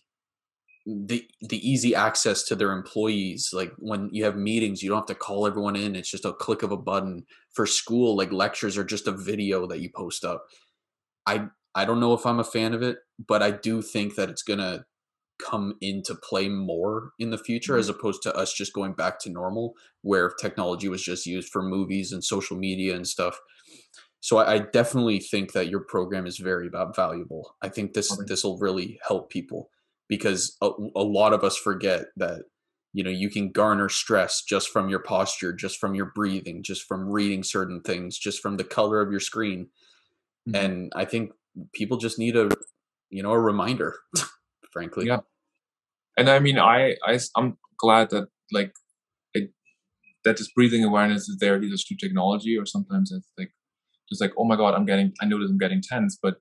the 0.86 1.26
the 1.42 1.68
easy 1.68 1.96
access 1.96 2.44
to 2.44 2.56
their 2.56 2.74
employees 2.74 3.52
like 3.54 3.72
when 3.78 4.10
you 4.12 4.26
have 4.26 4.36
meetings 4.36 4.84
you 4.84 4.90
don't 4.90 4.98
have 4.98 5.06
to 5.06 5.16
call 5.16 5.48
everyone 5.48 5.78
in 5.78 5.96
it's 5.96 6.12
just 6.12 6.26
a 6.26 6.34
click 6.34 6.62
of 6.62 6.74
a 6.74 6.78
button 6.78 7.26
for 7.54 7.66
school 7.66 8.18
like 8.18 8.34
lectures 8.34 8.78
are 8.78 8.84
just 8.84 9.08
a 9.08 9.12
video 9.14 9.66
that 9.66 9.80
you 9.80 9.90
post 9.96 10.26
up 10.26 10.44
i 11.26 11.48
i 11.76 11.86
don't 11.86 12.00
know 12.00 12.14
if 12.14 12.26
i'm 12.26 12.40
a 12.40 12.44
fan 12.44 12.74
of 12.74 12.82
it 12.82 12.98
but 13.28 13.42
i 13.42 13.52
do 13.52 13.82
think 13.82 14.16
that 14.16 14.30
it's 14.30 14.44
going 14.44 14.60
to 14.60 14.84
come 15.40 15.76
into 15.82 16.16
play 16.16 16.48
more 16.48 17.12
in 17.20 17.32
the 17.32 17.38
future 17.38 17.76
as 17.76 17.90
mm-hmm. 17.90 18.00
opposed 18.00 18.22
to 18.22 18.34
us 18.36 18.54
just 18.54 18.74
going 18.74 18.94
back 18.94 19.20
to 19.20 19.30
normal 19.30 19.74
where 20.02 20.30
technology 20.30 20.88
was 20.88 21.04
just 21.04 21.26
used 21.26 21.50
for 21.50 21.62
movies 21.62 22.12
and 22.12 22.24
social 22.24 22.56
media 22.56 22.96
and 22.96 23.08
stuff 23.08 23.40
so 24.20 24.38
i, 24.38 24.54
I 24.54 24.60
definitely 24.60 25.20
think 25.20 25.54
that 25.54 25.70
your 25.70 25.82
program 25.82 26.26
is 26.26 26.38
very 26.38 26.70
valuable 26.96 27.56
i 27.62 27.70
think 27.70 27.94
this 27.94 28.12
okay. 28.12 28.24
this 28.28 28.44
will 28.44 28.58
really 28.60 29.00
help 29.06 29.30
people 29.30 29.70
because 30.08 30.56
a, 30.62 30.70
a 30.96 31.04
lot 31.04 31.34
of 31.34 31.44
us 31.44 31.58
forget 31.58 32.06
that 32.18 32.44
you 32.94 33.04
know 33.04 33.10
you 33.10 33.30
can 33.30 33.52
garner 33.52 33.90
stress 33.90 34.44
just 34.44 34.70
from 34.70 34.88
your 34.90 35.00
posture 35.00 35.52
just 35.52 35.80
from 35.80 35.96
your 35.96 36.12
breathing 36.14 36.64
just 36.64 36.84
from 36.84 37.10
reading 37.10 37.44
certain 37.44 37.82
things 37.82 38.18
just 38.18 38.42
from 38.42 38.58
the 38.58 38.64
color 38.64 39.02
of 39.02 39.12
your 39.12 39.20
screen 39.20 39.68
mm-hmm. 40.48 40.56
and 40.56 40.94
i 40.96 41.04
think 41.04 41.32
people 41.74 41.98
just 41.98 42.20
need 42.20 42.36
a 42.36 42.50
you 43.10 43.24
know 43.24 43.32
a 43.32 43.40
reminder 43.40 43.96
frankly. 44.74 45.06
Yeah. 45.06 45.20
And 46.18 46.30
I 46.30 46.40
mean, 46.40 46.60
I, 46.60 46.96
I 47.06 47.20
I'm 47.36 47.58
glad 47.78 48.10
that 48.10 48.28
like 48.52 48.74
it, 49.34 49.52
that 50.26 50.38
this 50.38 50.52
breathing 50.52 50.84
awareness 50.84 51.30
is 51.30 51.38
there 51.40 51.62
either 51.62 51.76
through 51.76 51.98
technology 51.98 52.58
or 52.58 52.66
sometimes 52.66 53.12
it's 53.12 53.28
like 53.38 53.52
just 54.10 54.22
like 54.22 54.34
oh 54.38 54.46
my 54.46 54.56
god 54.56 54.74
I'm 54.74 54.86
getting 54.86 55.14
I 55.22 55.26
notice 55.26 55.50
I'm 55.50 55.58
getting 55.58 55.82
tense, 55.82 56.18
but 56.22 56.36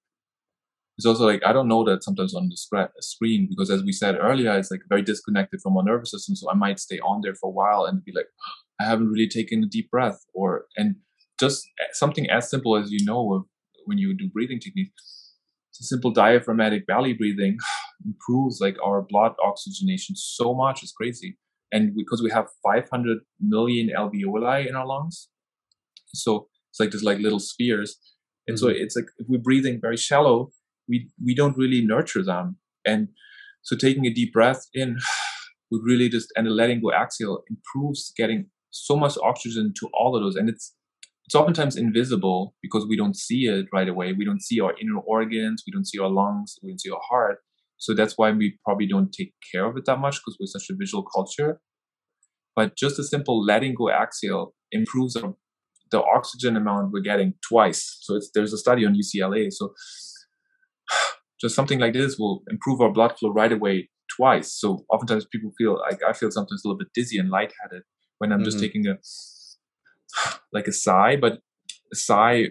it's 0.99 1.07
also 1.07 1.25
like 1.25 1.43
I 1.45 1.53
don't 1.53 1.69
know 1.69 1.85
that 1.85 2.05
sometimes 2.05 2.35
on 2.35 2.51
the 2.51 2.89
screen 3.01 3.47
because 3.49 3.71
as 3.71 3.83
we 3.83 3.93
said 3.93 4.17
earlier, 4.21 4.57
it's 4.59 4.71
like 4.71 4.83
very 4.89 5.03
disconnected 5.03 5.61
from 5.63 5.77
our 5.77 5.85
nervous 5.85 6.11
system. 6.11 6.37
So 6.37 6.51
I 6.51 6.55
might 6.55 6.79
stay 6.79 6.99
on 7.01 7.21
there 7.23 7.35
for 7.35 7.49
a 7.49 7.53
while 7.53 7.85
and 7.85 8.05
be 8.05 8.13
like, 8.15 8.27
I 8.81 8.85
haven't 8.85 9.09
really 9.09 9.29
taken 9.29 9.65
a 9.65 9.67
deep 9.67 9.91
breath, 9.91 10.21
or 10.35 10.67
and 10.77 10.97
just 11.41 11.67
eh, 11.81 11.85
something 11.93 12.29
as 12.29 12.51
simple 12.51 12.77
as 12.77 12.93
you 12.93 13.05
know 13.07 13.47
when 13.85 13.99
you 13.99 14.14
do 14.16 14.28
breathing 14.33 14.61
techniques 14.61 15.35
So 15.72 15.85
simple 15.85 16.11
diaphragmatic 16.11 16.87
belly 16.87 17.12
breathing 17.12 17.59
improves 18.05 18.61
like 18.61 18.76
our 18.85 19.03
blood 19.03 19.33
oxygenation 19.45 20.16
so 20.16 20.55
much 20.55 20.83
it's 20.83 20.93
crazy. 20.93 21.39
And 21.74 21.95
because 21.97 22.20
we 22.22 22.30
have 22.30 22.49
500 22.62 23.18
million 23.41 23.91
alveoli 23.97 24.68
in 24.68 24.76
our 24.76 24.87
lungs 24.87 25.28
so 26.14 26.49
it's 26.70 26.80
like 26.80 26.91
there's 26.91 27.03
like 27.03 27.18
little 27.18 27.39
spheres. 27.39 27.99
And 28.47 28.57
mm-hmm. 28.57 28.66
so 28.66 28.68
it's 28.68 28.97
like 28.97 29.07
if 29.18 29.26
we're 29.28 29.39
breathing 29.39 29.78
very 29.80 29.97
shallow 29.97 30.51
we 30.89 31.11
we 31.24 31.35
don't 31.35 31.57
really 31.57 31.85
nurture 31.85 32.22
them. 32.22 32.57
And 32.85 33.09
so 33.62 33.76
taking 33.76 34.07
a 34.07 34.12
deep 34.12 34.33
breath 34.33 34.66
in 34.74 34.99
would 35.70 35.83
really 35.85 36.09
just 36.09 36.33
and 36.37 36.51
letting 36.51 36.80
go 36.80 36.93
axial 36.93 37.43
improves 37.49 38.12
getting 38.16 38.47
so 38.70 38.97
much 38.97 39.16
oxygen 39.22 39.72
to 39.78 39.89
all 39.95 40.16
of 40.16 40.22
those. 40.22 40.37
And 40.37 40.49
it's 40.49 40.74
it's 41.27 41.35
oftentimes 41.35 41.77
invisible 41.77 42.55
because 42.62 42.87
we 42.87 42.97
don't 42.97 43.16
see 43.16 43.47
it 43.47 43.66
right 43.73 43.89
away. 43.89 44.12
We 44.12 44.25
don't 44.25 44.43
see 44.43 44.61
our 44.61 44.75
inner 44.81 44.99
organs, 44.99 45.62
we 45.66 45.73
don't 45.73 45.87
see 45.87 45.99
our 45.99 46.11
lungs, 46.11 46.59
we 46.62 46.70
don't 46.70 46.81
see 46.81 46.91
our 46.91 47.01
heart. 47.09 47.39
So 47.79 47.95
that's 47.95 48.14
why 48.16 48.31
we 48.33 48.59
probably 48.64 48.87
don't 48.87 49.12
take 49.12 49.33
care 49.53 49.66
of 49.66 49.77
it 49.77 49.85
that 49.87 49.99
much 49.99 50.16
because 50.16 50.37
we're 50.39 50.47
such 50.47 50.70
a 50.70 50.77
visual 50.77 51.05
culture. 51.05 51.61
But 52.55 52.77
just 52.77 52.99
a 52.99 53.05
simple 53.05 53.45
letting 53.45 53.75
go 53.75 53.91
axial 53.91 54.55
improves 54.73 55.16
our, 55.16 55.35
the 55.91 56.03
oxygen 56.03 56.57
amount 56.57 56.93
we're 56.93 57.01
getting 57.01 57.35
twice. 57.49 57.99
So 58.03 58.20
there's 58.35 58.53
a 58.53 58.59
study 58.59 58.85
on 58.85 58.95
UCLA. 58.95 59.51
So 59.51 59.73
just 61.41 61.55
something 61.55 61.79
like 61.79 61.95
this 61.95 62.18
will 62.18 62.43
improve 62.51 62.81
our 62.81 62.93
blood 62.93 63.18
flow 63.18 63.31
right 63.31 63.53
away 63.53 63.89
twice. 64.16 64.53
So 64.53 64.85
oftentimes 64.93 65.27
people 65.33 65.53
feel 65.57 65.79
like 65.79 66.01
I 66.07 66.12
feel 66.12 66.31
sometimes 66.31 66.62
a 66.64 66.68
little 66.68 66.79
bit 66.79 66.89
dizzy 66.95 67.18
and 67.18 67.31
lightheaded 67.31 67.83
when 68.18 68.33
I'm 68.33 68.39
mm-hmm. 68.39 68.45
just 68.45 68.61
taking 68.61 68.87
a 68.87 68.97
like 70.53 70.67
a 70.67 70.73
sigh, 70.73 71.17
but 71.17 71.41
a 71.93 71.97
sigh 71.97 72.49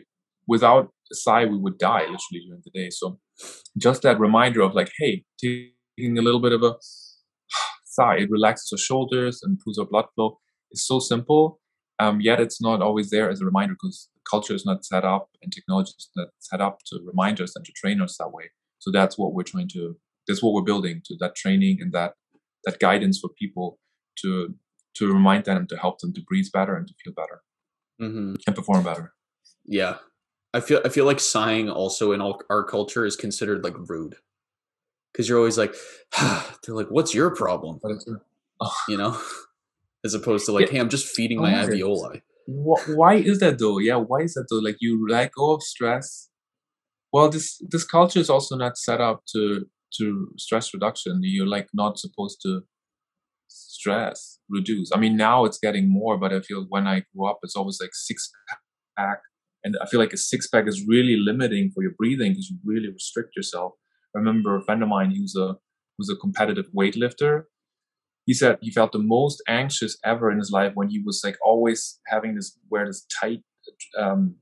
without 0.48 0.92
a 1.12 1.16
sigh 1.16 1.46
we 1.46 1.58
would 1.58 1.78
die 1.78 2.02
literally 2.02 2.42
during 2.46 2.62
the 2.64 2.72
day. 2.72 2.90
So 2.90 3.20
just 3.78 4.02
that 4.04 4.20
reminder 4.20 4.62
of 4.62 4.74
like, 4.74 4.92
hey, 4.98 5.24
taking 5.40 6.18
a 6.18 6.22
little 6.22 6.40
bit 6.40 6.54
of 6.54 6.64
a 6.64 6.76
sigh, 7.86 8.18
it 8.18 8.30
relaxes 8.30 8.70
our 8.74 8.78
shoulders, 8.78 9.42
and 9.44 9.54
improves 9.54 9.78
our 9.78 9.86
blood 9.86 10.06
flow. 10.16 10.40
It's 10.72 10.88
so 10.88 11.00
simple. 11.00 11.60
Um, 12.00 12.20
yet 12.20 12.40
it's 12.40 12.62
not 12.62 12.82
always 12.82 13.12
there 13.12 13.30
as 13.30 13.42
a 13.42 13.46
reminder 13.46 13.76
because 13.76 14.10
culture 14.30 14.56
is 14.56 14.66
not 14.66 14.84
set 14.84 15.06
up 15.06 15.30
and 15.44 15.54
technology 15.54 15.94
is 15.98 16.10
not 16.16 16.30
set 16.40 16.60
up 16.60 16.80
to 16.88 17.00
remind 17.06 17.40
us 17.40 17.56
and 17.56 17.64
to 17.66 17.72
train 17.74 18.02
us 18.02 18.18
that 18.18 18.32
way. 18.32 18.50
So 18.80 18.92
that's 18.92 19.18
what 19.18 19.34
we're 19.34 19.44
trying 19.44 19.70
to. 19.74 19.96
That's 20.28 20.42
what 20.42 20.54
we're 20.54 20.64
building 20.64 21.02
to 21.06 21.16
that 21.20 21.36
training 21.36 21.78
and 21.82 21.92
that 21.94 22.14
that 22.64 22.80
guidance 22.80 23.20
for 23.20 23.30
people 23.30 23.80
to 24.22 24.56
to 24.96 25.14
remind 25.14 25.46
them 25.46 25.68
to 25.68 25.78
help 25.78 26.00
them 26.00 26.14
to 26.14 26.22
breathe 26.28 26.48
better 26.54 26.76
and 26.76 26.88
to 26.88 26.94
feel 27.04 27.14
better 27.14 27.42
mm-hmm. 28.02 28.36
and 28.46 28.56
perform 28.56 28.84
better. 28.84 29.14
Yeah, 29.66 29.98
I 30.54 30.60
feel 30.60 30.82
I 30.84 30.90
feel 30.90 31.06
like 31.06 31.20
sighing 31.20 31.70
also 31.70 32.12
in 32.12 32.22
all, 32.22 32.42
our 32.50 32.64
culture 32.64 33.06
is 33.06 33.16
considered 33.16 33.64
like 33.64 33.76
rude 33.90 34.16
because 35.12 35.30
you're 35.30 35.38
always 35.38 35.58
like, 35.58 35.76
they're 36.20 36.76
like, 36.76 36.88
"What's 36.90 37.14
your 37.14 37.34
problem?" 37.36 37.80
Oh. 38.60 38.74
You 38.88 38.98
know, 38.98 39.20
as 40.06 40.14
opposed 40.14 40.46
to 40.46 40.52
like, 40.52 40.68
yeah. 40.68 40.74
"Hey, 40.74 40.80
I'm 40.80 40.90
just 40.90 41.08
feeding 41.08 41.40
oh, 41.40 41.44
my 41.44 41.54
alveoli." 41.54 42.22
Why 42.48 43.16
is 43.16 43.40
that 43.40 43.60
though? 43.60 43.78
Yeah, 43.78 43.96
why 43.98 44.22
is 44.22 44.34
that 44.34 44.48
though? 44.50 44.58
Like 44.58 44.78
you 44.80 45.08
let 45.08 45.32
go 45.32 45.54
of 45.54 45.64
stress. 45.64 46.30
Well, 47.14 47.30
this 47.30 47.62
this 47.70 47.86
culture 47.86 48.20
is 48.20 48.30
also 48.30 48.56
not 48.56 48.78
set 48.78 49.00
up 49.00 49.24
to 49.34 49.68
to 49.98 50.30
stress 50.38 50.74
reduction. 50.74 51.20
You're 51.24 51.48
like 51.48 51.68
not 51.74 52.00
supposed 52.00 52.42
to 52.44 52.64
stress 53.52 54.40
reduce. 54.50 54.92
I 54.94 55.00
mean, 55.00 55.18
now 55.18 55.46
it's 55.46 55.58
getting 55.58 55.92
more, 55.92 56.18
but 56.18 56.34
I 56.34 56.42
feel 56.42 56.66
when 56.70 56.88
I 56.88 57.04
grew 57.14 57.30
up, 57.30 57.40
it's 57.44 57.56
always 57.56 57.80
like 57.82 57.92
six 57.94 58.30
pack 58.98 59.20
and 59.64 59.76
I 59.82 59.86
feel 59.86 60.00
like 60.00 60.14
a 60.14 60.18
six 60.18 60.48
pack 60.48 60.68
is 60.68 60.86
really 60.88 61.16
limiting 61.18 61.72
for 61.74 61.84
your 61.84 61.94
breathing 61.98 62.32
because 62.32 62.50
you 62.50 62.58
really 62.64 62.90
restrict 62.90 63.36
yourself. 63.36 63.74
I 64.16 64.20
remember 64.20 64.56
a 64.56 64.64
friend 64.64 64.82
of 64.82 64.90
mine 64.90 65.14
who's 65.16 65.36
a 65.38 65.56
who's 65.98 66.10
a 66.10 66.16
competitive 66.16 66.66
weightlifter. 66.78 67.44
He 68.26 68.34
said 68.34 68.58
he 68.62 68.72
felt 68.72 68.92
the 68.92 69.00
most 69.00 69.42
anxious 69.48 69.98
ever 70.04 70.32
in 70.32 70.38
his 70.38 70.52
life 70.52 70.72
when 70.76 70.90
he 70.90 71.02
was 71.04 71.22
like 71.24 71.38
always 71.46 72.00
having 72.08 72.36
this 72.36 72.58
wear 72.70 72.86
this 72.86 73.06
tight 73.20 73.44
um, 73.98 74.36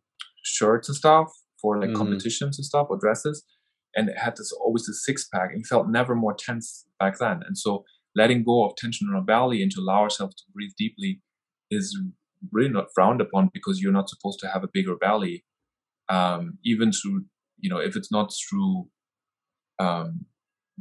shirts 0.44 0.90
and 0.90 0.96
stuff 0.96 1.28
for 1.62 1.80
like 1.80 1.90
mm-hmm. 1.90 1.98
competitions 1.98 2.58
and 2.58 2.66
stuff 2.66 2.88
or 2.90 2.98
dresses, 2.98 3.44
and 3.96 4.10
it 4.10 4.18
had 4.18 4.38
this 4.38 4.52
always 4.54 4.88
a 4.88 4.94
six 4.94 5.28
pack. 5.34 5.50
And 5.52 5.60
he 5.60 5.64
felt 5.64 5.90
never 5.90 6.16
more 6.16 6.34
tense 6.34 6.86
back 7.00 7.20
then. 7.20 7.42
And 7.46 7.58
so 7.58 7.84
letting 8.16 8.44
go 8.44 8.66
of 8.66 8.76
tension 8.76 9.08
in 9.10 9.16
our 9.16 9.22
belly 9.22 9.62
and 9.62 9.72
to 9.72 9.82
allow 9.82 10.02
ourselves 10.02 10.36
to 10.36 10.44
breathe 10.54 10.72
deeply 10.78 11.22
is 11.72 11.98
really 12.52 12.70
not 12.70 12.88
frowned 12.94 13.22
upon 13.22 13.50
because 13.54 13.82
you're 13.82 13.92
not 13.92 14.10
supposed 14.10 14.40
to 14.40 14.48
have 14.48 14.64
a 14.64 14.70
bigger 14.74 14.96
belly. 14.96 15.46
Um, 16.10 16.58
even 16.66 16.92
through 16.92 17.26
you 17.60 17.70
know 17.70 17.78
if 17.78 17.96
it's 17.96 18.12
not 18.12 18.34
through 18.34 18.88
um, 19.80 20.26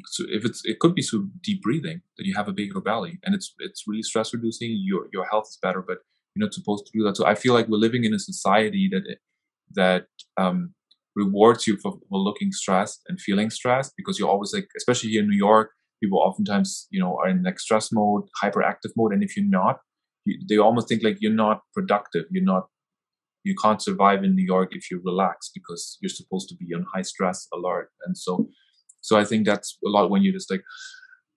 so 0.07 0.25
if 0.29 0.45
it's 0.45 0.63
it 0.65 0.79
could 0.79 0.95
be 0.95 1.03
through 1.03 1.31
deep 1.43 1.63
breathing 1.63 2.01
that 2.17 2.27
you 2.27 2.35
have 2.35 2.49
a 2.49 2.53
bigger 2.53 2.81
belly 2.81 3.19
and 3.25 3.35
it's 3.35 3.55
it's 3.59 3.85
really 3.87 4.03
stress 4.03 4.33
reducing 4.33 4.81
your 4.83 5.09
your 5.13 5.27
health 5.27 5.47
is 5.51 5.59
better 5.61 5.83
but 5.87 5.99
you're 6.35 6.47
not 6.47 6.55
supposed 6.55 6.87
to 6.87 6.93
do 6.95 7.05
that. 7.05 7.17
So 7.17 7.27
i 7.27 7.35
feel 7.35 7.55
like 7.55 7.69
we're 7.69 7.79
living 7.79 8.05
in 8.05 8.15
a 8.15 8.19
society 8.19 8.89
that 8.93 9.17
that 9.75 10.07
um, 10.39 10.73
rewards 11.15 11.67
you 11.67 11.77
for, 11.77 11.99
for 12.09 12.19
looking 12.19 12.53
stressed 12.53 13.03
and 13.09 13.21
feeling 13.21 13.51
stressed 13.51 13.93
because 13.97 14.19
you're 14.19 14.29
always 14.29 14.55
like 14.55 14.69
especially 14.77 15.11
here 15.11 15.23
in 15.23 15.29
new 15.29 15.37
york 15.37 15.73
people 16.01 16.19
oftentimes 16.19 16.87
you 16.91 17.01
know 17.01 17.17
are 17.19 17.29
in 17.29 17.43
like 17.43 17.59
stress 17.59 17.91
mode 17.93 18.25
hyperactive 18.43 18.91
mode 18.97 19.13
and 19.13 19.23
if 19.23 19.37
you're 19.37 19.47
not 19.47 19.79
you, 20.25 20.39
they 20.49 20.59
almost 20.59 20.89
think 20.89 21.03
like 21.03 21.17
you're 21.21 21.33
not 21.33 21.61
productive 21.75 22.25
you're 22.31 22.45
not 22.45 22.67
you 23.45 23.55
can't 23.63 23.83
survive 23.83 24.23
in 24.25 24.35
new 24.35 24.45
york 24.45 24.71
if 24.73 24.91
you're 24.91 25.01
relaxed 25.05 25.53
because 25.55 25.97
you're 26.01 26.09
supposed 26.09 26.49
to 26.49 26.57
be 26.57 26.75
on 26.75 26.85
high 26.95 27.03
stress 27.03 27.47
alert. 27.53 27.91
And 28.05 28.17
so 28.17 28.49
so 29.01 29.17
i 29.17 29.25
think 29.25 29.47
that's 29.47 29.79
a 29.85 29.89
lot 29.89 30.11
when 30.11 30.23
you 30.23 30.33
just 30.33 30.51
like 30.51 30.63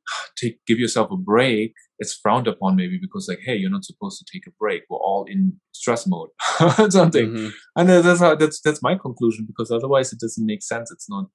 take 0.38 0.60
give 0.66 0.80
yourself 0.80 1.12
a 1.12 1.18
break 1.18 1.74
it's 2.00 2.16
frowned 2.16 2.48
upon 2.48 2.76
maybe 2.76 2.98
because 3.00 3.28
like 3.30 3.40
hey 3.44 3.56
you're 3.56 3.70
not 3.70 3.86
supposed 3.86 4.18
to 4.20 4.26
take 4.32 4.48
a 4.48 4.52
break. 4.60 4.82
We're 4.90 4.98
all 4.98 5.26
in 5.30 5.60
stress 5.72 6.08
mode 6.08 6.30
something. 6.92 7.28
Mm-hmm. 7.30 7.50
and 7.76 7.90
that's 7.90 8.20
how 8.20 8.36
that's 8.36 8.60
that's 8.62 8.82
my 8.82 8.96
conclusion 8.96 9.46
because 9.46 9.72
otherwise 9.72 10.12
it 10.12 10.20
doesn't 10.20 10.46
make 10.46 10.64
sense. 10.64 10.92
It's 10.92 11.10
not 11.10 11.26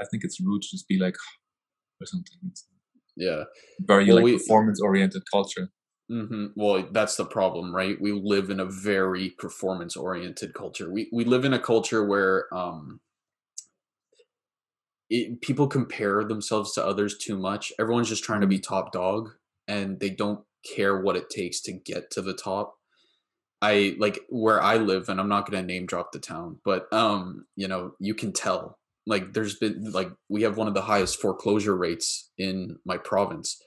i 0.00 0.04
think 0.10 0.24
it's 0.24 0.40
rude 0.40 0.62
to 0.62 0.68
just 0.70 0.88
be 0.88 0.98
like 0.98 1.16
or 2.00 2.06
something 2.06 2.38
it's 2.50 2.66
yeah 3.16 3.44
very 3.80 4.06
well, 4.06 4.16
like 4.16 4.24
we, 4.24 4.38
performance 4.38 4.80
oriented 4.80 5.22
culture 5.30 5.70
Mm-hmm. 6.10 6.46
Well, 6.54 6.86
that's 6.92 7.16
the 7.16 7.24
problem, 7.24 7.74
right? 7.74 7.98
We 8.00 8.12
live 8.12 8.50
in 8.50 8.60
a 8.60 8.66
very 8.66 9.30
performance 9.38 9.96
oriented 9.96 10.52
culture. 10.52 10.92
We 10.92 11.08
we 11.12 11.24
live 11.24 11.44
in 11.44 11.54
a 11.54 11.58
culture 11.58 12.04
where 12.04 12.52
um, 12.54 13.00
it, 15.08 15.40
people 15.40 15.66
compare 15.66 16.22
themselves 16.24 16.72
to 16.74 16.84
others 16.84 17.16
too 17.16 17.38
much. 17.38 17.72
Everyone's 17.78 18.10
just 18.10 18.24
trying 18.24 18.42
to 18.42 18.46
be 18.46 18.58
top 18.58 18.92
dog, 18.92 19.30
and 19.66 19.98
they 19.98 20.10
don't 20.10 20.40
care 20.74 21.00
what 21.00 21.16
it 21.16 21.30
takes 21.30 21.62
to 21.62 21.72
get 21.72 22.10
to 22.10 22.22
the 22.22 22.34
top. 22.34 22.74
I 23.62 23.96
like 23.98 24.20
where 24.28 24.60
I 24.62 24.76
live, 24.76 25.08
and 25.08 25.18
I'm 25.18 25.28
not 25.28 25.50
going 25.50 25.62
to 25.62 25.66
name 25.66 25.86
drop 25.86 26.12
the 26.12 26.18
town, 26.18 26.58
but 26.66 26.92
um, 26.92 27.46
you 27.56 27.66
know, 27.66 27.92
you 27.98 28.14
can 28.14 28.32
tell. 28.32 28.78
Like, 29.06 29.34
there's 29.34 29.56
been 29.56 29.90
like 29.92 30.10
we 30.28 30.42
have 30.42 30.56
one 30.56 30.68
of 30.68 30.74
the 30.74 30.82
highest 30.82 31.20
foreclosure 31.20 31.76
rates 31.76 32.30
in 32.38 32.76
my 32.84 32.96
province 32.96 33.60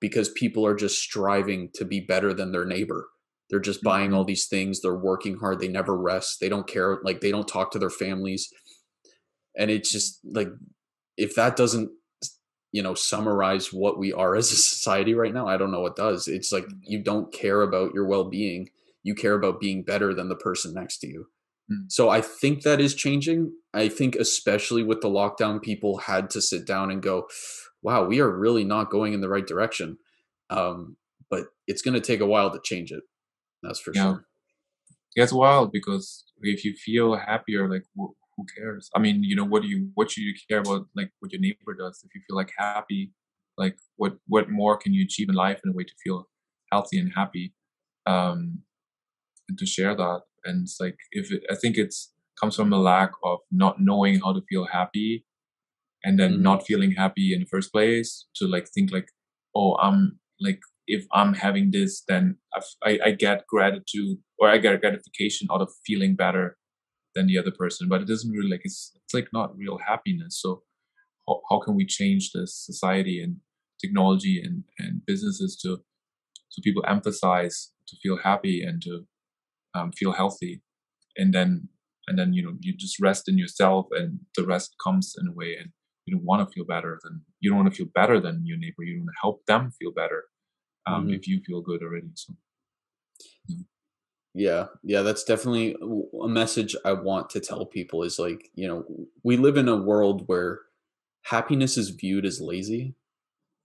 because 0.00 0.30
people 0.30 0.66
are 0.66 0.74
just 0.74 0.98
striving 0.98 1.70
to 1.74 1.84
be 1.84 2.00
better 2.00 2.32
than 2.32 2.52
their 2.52 2.64
neighbor. 2.64 3.08
They're 3.50 3.60
just 3.60 3.82
buying 3.82 4.12
all 4.12 4.22
mm-hmm. 4.22 4.28
these 4.28 4.46
things. 4.46 4.80
They're 4.80 4.94
working 4.94 5.38
hard. 5.38 5.60
They 5.60 5.68
never 5.68 5.96
rest. 5.96 6.38
They 6.40 6.48
don't 6.48 6.66
care. 6.66 6.98
Like 7.04 7.20
they 7.20 7.30
don't 7.30 7.48
talk 7.48 7.72
to 7.72 7.78
their 7.78 7.90
families. 7.90 8.48
And 9.56 9.70
it's 9.70 9.92
just 9.92 10.20
like, 10.24 10.48
if 11.16 11.34
that 11.34 11.56
doesn't, 11.56 11.90
you 12.72 12.82
know, 12.82 12.94
summarize 12.94 13.72
what 13.72 13.98
we 13.98 14.12
are 14.12 14.36
as 14.36 14.52
a 14.52 14.56
society 14.56 15.14
right 15.14 15.34
now, 15.34 15.48
I 15.48 15.56
don't 15.56 15.72
know 15.72 15.80
what 15.80 15.96
does. 15.96 16.28
It's 16.28 16.52
like 16.52 16.64
mm-hmm. 16.64 16.78
you 16.84 17.02
don't 17.02 17.32
care 17.32 17.62
about 17.62 17.92
your 17.92 18.06
well 18.06 18.24
being. 18.24 18.68
You 19.02 19.14
care 19.14 19.34
about 19.34 19.60
being 19.60 19.82
better 19.82 20.14
than 20.14 20.28
the 20.28 20.36
person 20.36 20.74
next 20.74 20.98
to 20.98 21.08
you. 21.08 21.26
Mm. 21.70 21.84
So 21.88 22.08
I 22.08 22.20
think 22.20 22.62
that 22.62 22.80
is 22.80 22.94
changing. 22.94 23.52
I 23.72 23.88
think, 23.88 24.16
especially 24.16 24.82
with 24.82 25.00
the 25.00 25.08
lockdown, 25.08 25.62
people 25.62 25.98
had 25.98 26.30
to 26.30 26.42
sit 26.42 26.66
down 26.66 26.90
and 26.90 27.02
go, 27.02 27.28
wow, 27.82 28.04
we 28.04 28.20
are 28.20 28.30
really 28.30 28.64
not 28.64 28.90
going 28.90 29.12
in 29.12 29.20
the 29.20 29.28
right 29.28 29.46
direction. 29.46 29.98
Um, 30.50 30.96
but 31.30 31.44
it's 31.66 31.82
going 31.82 31.94
to 31.94 32.00
take 32.00 32.20
a 32.20 32.26
while 32.26 32.50
to 32.50 32.60
change 32.62 32.90
it. 32.90 33.02
That's 33.62 33.80
for 33.80 33.92
yeah. 33.94 34.02
sure. 34.02 34.26
it's 35.14 35.32
wild 35.32 35.70
because 35.70 36.24
if 36.40 36.64
you 36.64 36.74
feel 36.74 37.14
happier, 37.14 37.68
like 37.70 37.84
wh- 37.98 38.14
who 38.36 38.46
cares? 38.56 38.90
I 38.94 38.98
mean, 38.98 39.22
you 39.22 39.36
know, 39.36 39.44
what 39.44 39.62
do 39.62 39.68
you 39.68 39.90
what 39.94 40.08
do 40.08 40.22
you 40.22 40.34
care 40.48 40.60
about? 40.60 40.86
Like 40.96 41.12
what 41.20 41.32
your 41.32 41.40
neighbor 41.40 41.74
does. 41.78 42.02
If 42.04 42.14
you 42.14 42.22
feel 42.26 42.36
like 42.36 42.52
happy, 42.56 43.12
like 43.56 43.76
what 43.96 44.14
what 44.26 44.50
more 44.50 44.76
can 44.76 44.92
you 44.92 45.04
achieve 45.04 45.28
in 45.28 45.34
life 45.34 45.60
in 45.64 45.70
a 45.70 45.74
way 45.74 45.84
to 45.84 45.92
feel 46.02 46.28
healthy 46.72 46.98
and 46.98 47.12
happy, 47.14 47.54
um, 48.06 48.60
and 49.50 49.58
to 49.58 49.66
share 49.66 49.94
that. 49.94 50.20
And 50.44 50.62
it's 50.62 50.78
like 50.80 50.96
if 51.10 51.30
it, 51.30 51.42
I 51.50 51.56
think 51.56 51.76
it's 51.76 52.12
comes 52.40 52.56
from 52.56 52.72
a 52.72 52.78
lack 52.78 53.10
of 53.22 53.40
not 53.50 53.80
knowing 53.80 54.20
how 54.20 54.32
to 54.32 54.40
feel 54.48 54.64
happy 54.64 55.26
and 56.02 56.18
then 56.18 56.34
mm-hmm. 56.34 56.42
not 56.42 56.66
feeling 56.66 56.92
happy 56.92 57.34
in 57.34 57.40
the 57.40 57.46
first 57.46 57.70
place 57.72 58.26
to 58.34 58.46
like 58.46 58.66
think 58.68 58.90
like 58.90 59.08
oh 59.54 59.76
i'm 59.76 60.18
like 60.40 60.60
if 60.86 61.04
i'm 61.12 61.34
having 61.34 61.70
this 61.70 62.02
then 62.08 62.36
I, 62.82 62.98
I 63.04 63.10
get 63.10 63.46
gratitude 63.46 64.18
or 64.38 64.48
i 64.48 64.58
get 64.58 64.80
gratification 64.80 65.48
out 65.52 65.60
of 65.60 65.70
feeling 65.86 66.14
better 66.14 66.56
than 67.14 67.26
the 67.26 67.38
other 67.38 67.50
person 67.50 67.88
but 67.88 68.00
it 68.00 68.08
doesn't 68.08 68.32
really 68.32 68.50
like 68.50 68.62
it's 68.64 68.92
it's 68.94 69.14
like 69.14 69.28
not 69.32 69.56
real 69.56 69.78
happiness 69.86 70.40
so 70.40 70.62
how, 71.28 71.42
how 71.50 71.60
can 71.60 71.74
we 71.74 71.84
change 71.84 72.30
this 72.32 72.54
society 72.54 73.22
and 73.22 73.36
technology 73.80 74.40
and 74.42 74.64
and 74.78 75.02
businesses 75.06 75.56
to 75.56 75.78
so 76.48 76.62
people 76.62 76.84
emphasize 76.88 77.72
to 77.86 77.96
feel 78.02 78.18
happy 78.18 78.62
and 78.62 78.82
to 78.82 79.04
um, 79.74 79.92
feel 79.92 80.12
healthy 80.12 80.62
and 81.16 81.32
then 81.32 81.68
and 82.06 82.18
then 82.18 82.32
you 82.32 82.42
know 82.42 82.54
you 82.60 82.74
just 82.76 83.00
rest 83.00 83.28
in 83.28 83.38
yourself 83.38 83.86
and 83.92 84.18
the 84.36 84.44
rest 84.44 84.74
comes 84.82 85.14
in 85.20 85.28
a 85.28 85.32
way 85.32 85.56
and 85.58 85.70
you 86.06 86.14
don't 86.16 86.24
want 86.24 86.46
to 86.46 86.52
feel 86.52 86.64
better 86.64 86.98
than 87.04 87.22
you 87.40 87.50
don't 87.50 87.58
want 87.58 87.70
to 87.70 87.76
feel 87.76 87.90
better 87.94 88.20
than 88.20 88.42
your 88.44 88.58
neighbor 88.58 88.82
you 88.82 88.98
want 88.98 89.08
to 89.08 89.20
help 89.20 89.44
them 89.46 89.70
feel 89.78 89.92
better 89.92 90.24
um, 90.86 91.04
mm-hmm. 91.04 91.14
if 91.14 91.26
you 91.26 91.40
feel 91.46 91.60
good 91.60 91.82
already 91.82 92.08
so 92.14 92.34
yeah. 93.46 93.56
yeah 94.34 94.64
yeah 94.82 95.02
that's 95.02 95.24
definitely 95.24 95.76
a 96.22 96.28
message 96.28 96.74
i 96.84 96.92
want 96.92 97.30
to 97.30 97.40
tell 97.40 97.66
people 97.66 98.02
is 98.02 98.18
like 98.18 98.50
you 98.54 98.66
know 98.66 98.84
we 99.22 99.36
live 99.36 99.56
in 99.56 99.68
a 99.68 99.76
world 99.76 100.24
where 100.26 100.60
happiness 101.24 101.76
is 101.76 101.90
viewed 101.90 102.24
as 102.24 102.40
lazy 102.40 102.94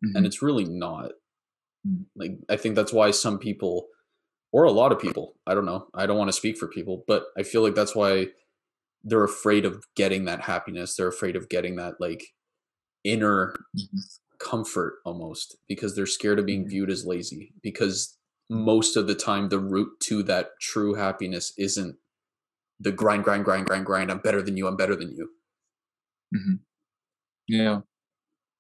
mm-hmm. 0.04 0.16
and 0.16 0.26
it's 0.26 0.42
really 0.42 0.66
not 0.66 1.12
mm-hmm. 1.88 2.04
like 2.16 2.38
i 2.50 2.56
think 2.58 2.76
that's 2.76 2.94
why 2.94 3.12
some 3.12 3.40
people 3.40 3.88
or 4.56 4.64
a 4.64 4.72
lot 4.72 4.92
of 4.92 5.00
people 5.00 5.36
i 5.48 5.54
don't 5.54 5.66
know 5.66 5.88
i 5.94 6.06
don't 6.06 6.18
want 6.18 6.30
to 6.30 6.34
speak 6.42 6.58
for 6.58 6.68
people 6.68 7.04
but 7.08 7.26
i 7.38 7.44
feel 7.44 7.62
like 7.62 7.76
that's 7.76 7.96
why 7.96 8.26
they're 9.04 9.24
afraid 9.24 9.66
of 9.66 9.84
getting 9.96 10.26
that 10.26 10.42
happiness 10.42 10.96
they're 10.96 11.08
afraid 11.08 11.36
of 11.36 11.50
getting 11.50 11.76
that 11.76 11.94
like 12.00 12.24
inner 13.04 13.54
comfort 14.40 14.96
almost 15.06 15.58
because 15.68 15.96
they're 15.96 16.06
scared 16.06 16.40
of 16.40 16.46
being 16.46 16.68
viewed 16.68 16.90
as 16.90 17.06
lazy 17.06 17.54
because 17.62 18.18
most 18.50 18.96
of 18.96 19.08
the 19.08 19.16
time 19.16 19.50
the 19.50 19.60
route 19.60 19.92
to 20.00 20.24
that 20.24 20.50
true 20.62 20.94
happiness 20.94 21.54
isn't 21.58 21.96
the 22.80 22.92
grind 22.92 23.24
grind 23.24 23.46
grind 23.46 23.66
grind 23.66 23.86
grind 23.86 24.12
i'm 24.12 24.20
better 24.20 24.42
than 24.42 24.58
you 24.58 24.68
i'm 24.68 24.76
better 24.76 24.96
than 24.96 25.12
you. 25.12 25.30
Mm-hmm. 26.36 26.56
yeah. 27.48 27.80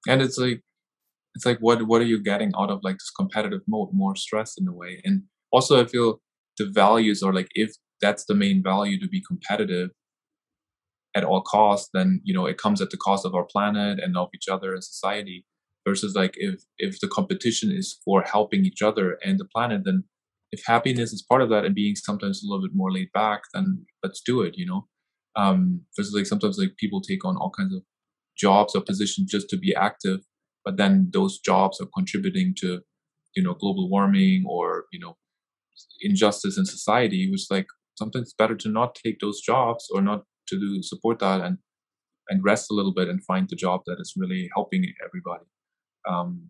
And 0.07 0.21
it's 0.21 0.37
like 0.37 0.61
it's 1.35 1.45
like 1.45 1.57
what 1.59 1.83
what 1.87 2.01
are 2.01 2.05
you 2.05 2.21
getting 2.21 2.51
out 2.57 2.69
of 2.69 2.79
like 2.83 2.95
this 2.95 3.11
competitive 3.11 3.61
mode? 3.67 3.89
More 3.91 4.15
stress 4.15 4.55
in 4.57 4.67
a 4.67 4.73
way 4.73 5.01
and 5.03 5.23
also 5.55 5.81
i 5.81 5.85
feel 5.85 6.19
the 6.57 6.69
values 6.83 7.23
are 7.23 7.33
like 7.33 7.49
if 7.55 7.71
that's 8.01 8.25
the 8.25 8.35
main 8.35 8.61
value 8.63 8.99
to 8.99 9.07
be 9.07 9.21
competitive 9.31 9.89
at 11.15 11.23
all 11.23 11.41
costs, 11.41 11.89
then 11.93 12.21
you 12.23 12.33
know 12.33 12.45
it 12.45 12.57
comes 12.57 12.81
at 12.81 12.89
the 12.91 12.97
cost 12.97 13.25
of 13.25 13.33
our 13.33 13.45
planet 13.45 13.99
and 13.99 14.17
of 14.17 14.29
each 14.35 14.47
other 14.49 14.73
and 14.73 14.83
society. 14.83 15.45
Versus 15.87 16.15
like 16.15 16.33
if 16.37 16.63
if 16.79 16.99
the 16.99 17.07
competition 17.07 17.71
is 17.71 17.99
for 18.03 18.23
helping 18.23 18.65
each 18.65 18.81
other 18.81 19.17
and 19.23 19.39
the 19.39 19.45
planet, 19.45 19.83
then 19.85 20.03
if 20.51 20.63
happiness 20.65 21.13
is 21.13 21.21
part 21.21 21.41
of 21.41 21.49
that 21.49 21.63
and 21.63 21.75
being 21.75 21.95
sometimes 21.95 22.43
a 22.43 22.47
little 22.47 22.67
bit 22.67 22.75
more 22.75 22.91
laid 22.91 23.11
back, 23.13 23.43
then 23.53 23.85
let's 24.03 24.21
do 24.21 24.41
it. 24.41 24.55
You 24.57 24.65
know, 24.65 24.87
um, 25.35 25.81
versus 25.95 26.13
like 26.13 26.25
sometimes 26.25 26.57
like 26.57 26.75
people 26.77 27.01
take 27.01 27.23
on 27.23 27.37
all 27.37 27.51
kinds 27.51 27.73
of 27.75 27.83
jobs 28.37 28.75
or 28.75 28.81
positions 28.81 29.31
just 29.31 29.47
to 29.49 29.57
be 29.57 29.75
active, 29.75 30.21
but 30.65 30.77
then 30.77 31.09
those 31.13 31.39
jobs 31.39 31.79
are 31.79 31.87
contributing 31.95 32.55
to 32.57 32.81
you 33.35 33.43
know 33.43 33.53
global 33.53 33.89
warming 33.89 34.43
or 34.47 34.85
you 34.91 34.99
know 34.99 35.15
injustice 36.01 36.57
in 36.57 36.65
society. 36.65 37.29
Which 37.31 37.45
like 37.49 37.67
sometimes 37.97 38.27
it's 38.27 38.33
better 38.33 38.55
to 38.55 38.69
not 38.69 38.95
take 38.95 39.19
those 39.19 39.41
jobs 39.41 39.87
or 39.93 40.01
not 40.01 40.23
to 40.47 40.59
do 40.59 40.81
support 40.83 41.19
that 41.19 41.41
and 41.41 41.57
and 42.29 42.43
rest 42.43 42.71
a 42.71 42.73
little 42.73 42.93
bit 42.93 43.07
and 43.07 43.23
find 43.23 43.47
the 43.49 43.55
job 43.55 43.81
that 43.85 43.97
is 43.99 44.13
really 44.17 44.49
helping 44.55 44.85
everybody. 45.03 45.45
Um, 46.09 46.49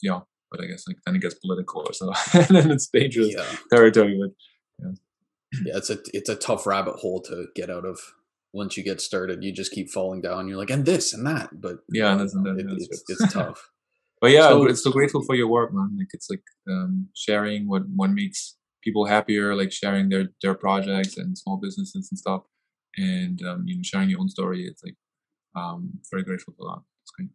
yeah, 0.00 0.20
but 0.50 0.62
I 0.62 0.66
guess 0.66 0.84
like 0.86 0.98
then 1.04 1.16
it 1.16 1.22
gets 1.22 1.34
political 1.34 1.84
or 1.86 1.92
so, 1.92 2.12
and 2.34 2.56
then 2.56 2.70
it's 2.70 2.88
dangerous 2.88 3.34
yeah. 3.36 3.56
territory. 3.72 4.18
But 4.20 4.84
yeah. 4.84 5.62
yeah, 5.66 5.76
it's 5.78 5.90
a 5.90 5.98
it's 6.12 6.28
a 6.28 6.36
tough 6.36 6.66
rabbit 6.66 6.96
hole 6.96 7.20
to 7.22 7.46
get 7.54 7.70
out 7.70 7.84
of. 7.84 7.98
Once 8.52 8.76
you 8.76 8.84
get 8.84 9.00
started, 9.00 9.42
you 9.42 9.50
just 9.50 9.72
keep 9.72 9.90
falling 9.90 10.20
down. 10.20 10.46
You're 10.46 10.58
like, 10.58 10.70
and 10.70 10.86
this 10.86 11.12
and 11.12 11.26
that, 11.26 11.60
but 11.60 11.78
yeah, 11.92 12.14
this 12.14 12.34
and 12.34 12.46
that. 12.46 12.56
It, 12.56 12.66
it's, 12.68 13.02
it's 13.08 13.32
tough. 13.32 13.68
But 14.24 14.30
yeah, 14.30 14.48
so, 14.48 14.64
it's 14.64 14.82
so 14.82 14.90
grateful 14.90 15.22
for 15.22 15.34
your 15.34 15.48
work, 15.48 15.74
man. 15.74 15.90
Like 15.98 16.08
it's 16.14 16.30
like 16.30 16.44
um, 16.66 17.08
sharing 17.14 17.68
what 17.68 17.82
what 17.94 18.10
makes 18.10 18.56
people 18.82 19.04
happier, 19.04 19.54
like 19.54 19.70
sharing 19.70 20.08
their 20.08 20.28
their 20.40 20.54
projects 20.54 21.18
and 21.18 21.36
small 21.36 21.58
businesses 21.58 22.08
and 22.10 22.18
stuff 22.18 22.44
and 22.96 23.42
um, 23.46 23.64
you 23.66 23.76
know 23.76 23.82
sharing 23.82 24.08
your 24.08 24.20
own 24.20 24.30
story. 24.30 24.66
It's 24.66 24.82
like 24.82 24.96
um 25.54 26.00
very 26.10 26.22
grateful 26.22 26.54
for 26.56 26.64
that. 26.68 26.82
It's 27.02 27.10
great. 27.10 27.28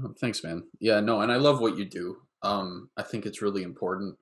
Oh, 0.00 0.14
thanks 0.20 0.44
man. 0.44 0.62
Yeah 0.78 1.00
no 1.00 1.20
and 1.22 1.32
i 1.32 1.36
love 1.36 1.60
what 1.60 1.76
you 1.76 1.84
do. 1.84 2.18
Um 2.42 2.90
i 2.96 3.02
think 3.02 3.26
it's 3.26 3.42
really 3.42 3.64
important. 3.64 4.16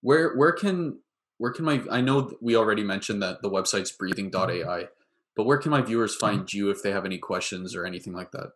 Where 0.00 0.34
where 0.34 0.52
can 0.52 1.00
where 1.36 1.52
can 1.52 1.66
my 1.66 1.82
i 1.90 2.00
know 2.00 2.32
we 2.40 2.56
already 2.56 2.84
mentioned 2.84 3.22
that 3.22 3.42
the 3.42 3.50
website's 3.50 3.92
breathing.ai 3.92 4.88
but 5.36 5.44
where 5.44 5.58
can 5.58 5.70
my 5.70 5.82
viewers 5.82 6.16
mm-hmm. 6.16 6.38
find 6.38 6.52
you 6.52 6.70
if 6.70 6.82
they 6.82 6.90
have 6.90 7.04
any 7.04 7.18
questions 7.18 7.74
or 7.74 7.86
anything 7.86 8.14
like 8.14 8.30
that 8.32 8.52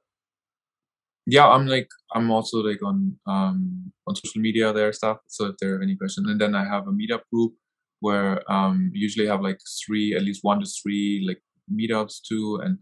yeah 1.27 1.49
i'm 1.49 1.67
like 1.67 1.89
i'm 2.15 2.31
also 2.31 2.59
like 2.59 2.83
on 2.83 3.17
um 3.27 3.93
on 4.07 4.15
social 4.17 4.41
media 4.41 4.73
there 4.73 4.93
stuff 4.93 5.19
so 5.27 5.47
if 5.47 5.57
there 5.61 5.77
are 5.77 5.83
any 5.83 5.97
questions 5.97 6.29
and 6.29 6.41
then 6.41 6.55
i 6.55 6.65
have 6.65 6.87
a 6.87 6.93
meetup 6.93 7.23
group 7.33 7.53
where 8.01 8.41
um 8.53 8.91
usually 8.93 9.27
have 9.27 9.41
like 9.41 9.59
three 9.85 10.15
at 10.15 10.23
least 10.23 10.41
one 10.43 10.61
to 10.61 10.67
three 10.67 11.25
like 11.27 11.41
meetups 11.73 12.21
too, 12.27 12.61
and 12.63 12.79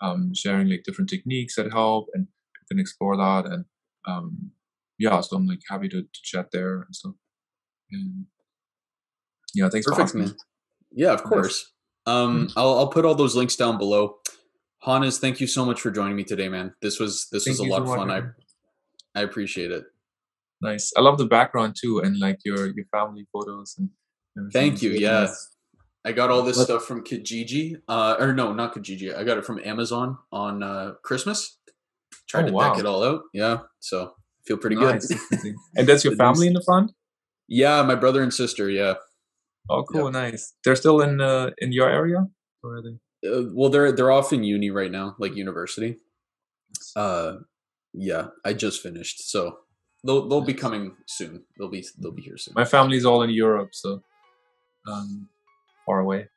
um, 0.00 0.32
sharing 0.34 0.68
like 0.68 0.82
different 0.84 1.10
techniques 1.10 1.56
that 1.56 1.72
help, 1.72 2.08
and 2.14 2.26
you 2.26 2.66
can 2.68 2.80
explore 2.80 3.16
that. 3.16 3.46
And 3.46 3.64
um, 4.06 4.52
yeah, 4.98 5.20
so 5.20 5.36
I'm 5.36 5.46
like 5.46 5.60
happy 5.68 5.88
to, 5.88 6.02
to 6.02 6.20
chat 6.22 6.48
there 6.52 6.82
and 6.82 6.94
stuff. 6.94 7.14
And 7.90 8.26
yeah, 9.54 9.68
thanks 9.68 9.86
Perfect, 9.86 10.14
man. 10.14 10.34
Yeah, 10.90 11.12
of 11.12 11.22
course. 11.22 11.72
Um, 12.06 12.46
mm-hmm. 12.48 12.58
I'll 12.58 12.78
I'll 12.78 12.88
put 12.88 13.04
all 13.04 13.14
those 13.14 13.36
links 13.36 13.56
down 13.56 13.78
below. 13.78 14.16
Hannes, 14.84 15.18
thank 15.18 15.40
you 15.40 15.46
so 15.46 15.64
much 15.64 15.80
for 15.80 15.90
joining 15.90 16.16
me 16.16 16.24
today, 16.24 16.48
man. 16.48 16.74
This 16.82 16.98
was 16.98 17.28
this 17.30 17.44
thank 17.44 17.58
was 17.58 17.68
a 17.68 17.70
lot 17.70 17.82
of 17.82 17.88
fun. 17.88 18.10
I 18.10 18.22
I 19.18 19.22
appreciate 19.22 19.70
it. 19.70 19.84
Nice. 20.60 20.92
I 20.96 21.00
love 21.00 21.18
the 21.18 21.26
background 21.26 21.76
too, 21.80 21.98
and 21.98 22.18
like 22.18 22.38
your 22.44 22.66
your 22.66 22.86
family 22.90 23.26
photos 23.32 23.76
and. 23.78 23.90
Thank 24.50 24.80
you. 24.80 24.92
Really 24.92 25.02
yeah. 25.02 25.20
Nice. 25.20 25.52
I 26.04 26.12
got 26.12 26.30
all 26.30 26.42
this 26.42 26.56
what? 26.56 26.64
stuff 26.64 26.84
from 26.84 27.04
Kijiji. 27.04 27.76
Uh, 27.86 28.16
or 28.18 28.32
no, 28.32 28.52
not 28.52 28.74
Kijiji. 28.74 29.14
I 29.14 29.24
got 29.24 29.38
it 29.38 29.44
from 29.44 29.60
Amazon 29.64 30.18
on 30.32 30.62
uh, 30.62 30.92
Christmas. 31.04 31.58
Tried 32.28 32.44
oh, 32.44 32.46
to 32.46 32.52
wow. 32.52 32.70
deck 32.70 32.80
it 32.80 32.86
all 32.86 33.04
out. 33.04 33.22
Yeah. 33.32 33.58
So 33.80 34.14
feel 34.46 34.56
pretty 34.56 34.76
nice. 34.76 35.06
good. 35.06 35.54
and 35.76 35.86
that's 35.86 36.04
your 36.04 36.16
family 36.16 36.46
in 36.46 36.54
the 36.54 36.62
front? 36.62 36.92
Yeah, 37.46 37.82
my 37.82 37.94
brother 37.94 38.22
and 38.22 38.32
sister. 38.32 38.70
Yeah. 38.70 38.94
Oh, 39.68 39.84
cool. 39.84 40.10
Nice. 40.10 40.54
They're 40.64 40.76
still 40.76 41.00
in 41.02 41.20
uh, 41.20 41.50
in 41.58 41.72
your 41.72 41.88
area, 41.88 42.26
or 42.62 42.76
are 42.76 42.82
they? 42.82 42.98
Uh, 43.24 43.42
well, 43.52 43.70
they're 43.70 43.92
they're 43.92 44.10
off 44.10 44.32
in 44.32 44.42
uni 44.42 44.70
right 44.70 44.90
now, 44.90 45.14
like 45.18 45.36
university. 45.36 45.96
Uh, 46.96 47.34
yeah, 47.92 48.28
I 48.44 48.52
just 48.52 48.82
finished, 48.82 49.30
so 49.30 49.58
they'll 50.04 50.28
they'll 50.28 50.40
be 50.40 50.54
coming 50.54 50.96
soon. 51.06 51.44
They'll 51.58 51.68
be 51.68 51.84
they'll 51.98 52.12
be 52.12 52.22
here 52.22 52.36
soon. 52.36 52.54
My 52.54 52.64
family's 52.64 53.04
all 53.04 53.22
in 53.22 53.30
Europe, 53.30 53.70
so 53.74 54.02
um, 54.86 55.28
far 55.86 56.00
away. 56.00 56.28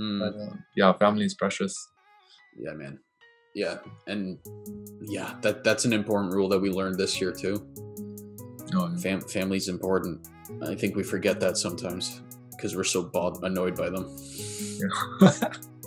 Mm. 0.00 0.18
But 0.18 0.40
uh, 0.40 0.56
yeah, 0.76 0.92
family 0.94 1.24
is 1.24 1.34
precious. 1.34 1.74
Yeah, 2.58 2.72
man. 2.72 2.98
Yeah, 3.54 3.78
and 4.06 4.38
yeah, 5.02 5.34
that 5.42 5.64
that's 5.64 5.84
an 5.84 5.92
important 5.92 6.32
rule 6.32 6.48
that 6.48 6.60
we 6.60 6.70
learned 6.70 6.98
this 6.98 7.20
year 7.20 7.32
too. 7.32 7.66
Oh. 8.74 8.96
Fam- 8.98 9.22
family's 9.22 9.68
important. 9.68 10.28
I 10.62 10.74
think 10.74 10.94
we 10.94 11.02
forget 11.02 11.40
that 11.40 11.56
sometimes 11.56 12.20
because 12.50 12.76
we're 12.76 12.84
so 12.84 13.02
bod- 13.02 13.42
annoyed 13.42 13.76
by 13.76 13.90
them. 13.90 14.16
Yeah. 14.78 15.52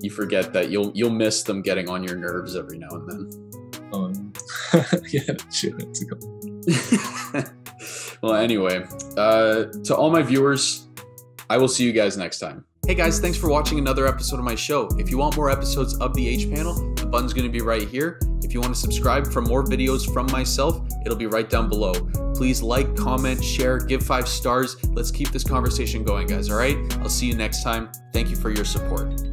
you 0.00 0.10
forget 0.10 0.52
that 0.52 0.70
you'll 0.70 0.92
you'll 0.94 1.10
miss 1.10 1.42
them 1.42 1.62
getting 1.62 1.88
on 1.88 2.02
your 2.04 2.16
nerves 2.16 2.56
every 2.56 2.78
now 2.78 2.88
and 2.90 3.10
then. 3.10 3.50
Oh, 3.92 4.12
yeah, 5.10 5.34
sure. 5.50 5.76
well, 8.22 8.34
anyway, 8.34 8.84
uh, 9.16 9.64
to 9.84 9.96
all 9.96 10.10
my 10.10 10.22
viewers, 10.22 10.88
I 11.48 11.56
will 11.56 11.68
see 11.68 11.84
you 11.84 11.92
guys 11.92 12.16
next 12.16 12.38
time. 12.38 12.64
Hey 12.86 12.94
guys, 12.94 13.20
thanks 13.20 13.36
for 13.36 13.48
watching 13.48 13.78
another 13.78 14.06
episode 14.06 14.38
of 14.38 14.44
my 14.44 14.54
show. 14.54 14.88
If 14.98 15.10
you 15.10 15.18
want 15.18 15.36
more 15.36 15.50
episodes 15.50 15.96
of 15.98 16.14
the 16.14 16.26
H 16.26 16.50
panel, 16.50 16.74
the 16.94 17.06
button's 17.06 17.32
gonna 17.32 17.48
be 17.48 17.60
right 17.60 17.86
here. 17.88 18.20
If 18.42 18.54
you 18.54 18.60
want 18.60 18.74
to 18.74 18.80
subscribe 18.80 19.32
for 19.32 19.42
more 19.42 19.62
videos 19.64 20.12
from 20.12 20.26
myself, 20.26 20.80
it'll 21.04 21.18
be 21.18 21.26
right 21.26 21.48
down 21.48 21.68
below. 21.68 21.92
Please 22.34 22.62
like, 22.62 22.96
comment, 22.96 23.42
share, 23.44 23.78
give 23.78 24.02
five 24.02 24.28
stars. 24.28 24.76
Let's 24.90 25.10
keep 25.10 25.30
this 25.30 25.44
conversation 25.44 26.04
going, 26.04 26.26
guys, 26.26 26.50
all 26.50 26.56
right? 26.56 26.76
I'll 26.98 27.08
see 27.08 27.26
you 27.26 27.34
next 27.34 27.62
time. 27.62 27.90
Thank 28.12 28.30
you 28.30 28.36
for 28.36 28.50
your 28.50 28.64
support. 28.64 29.29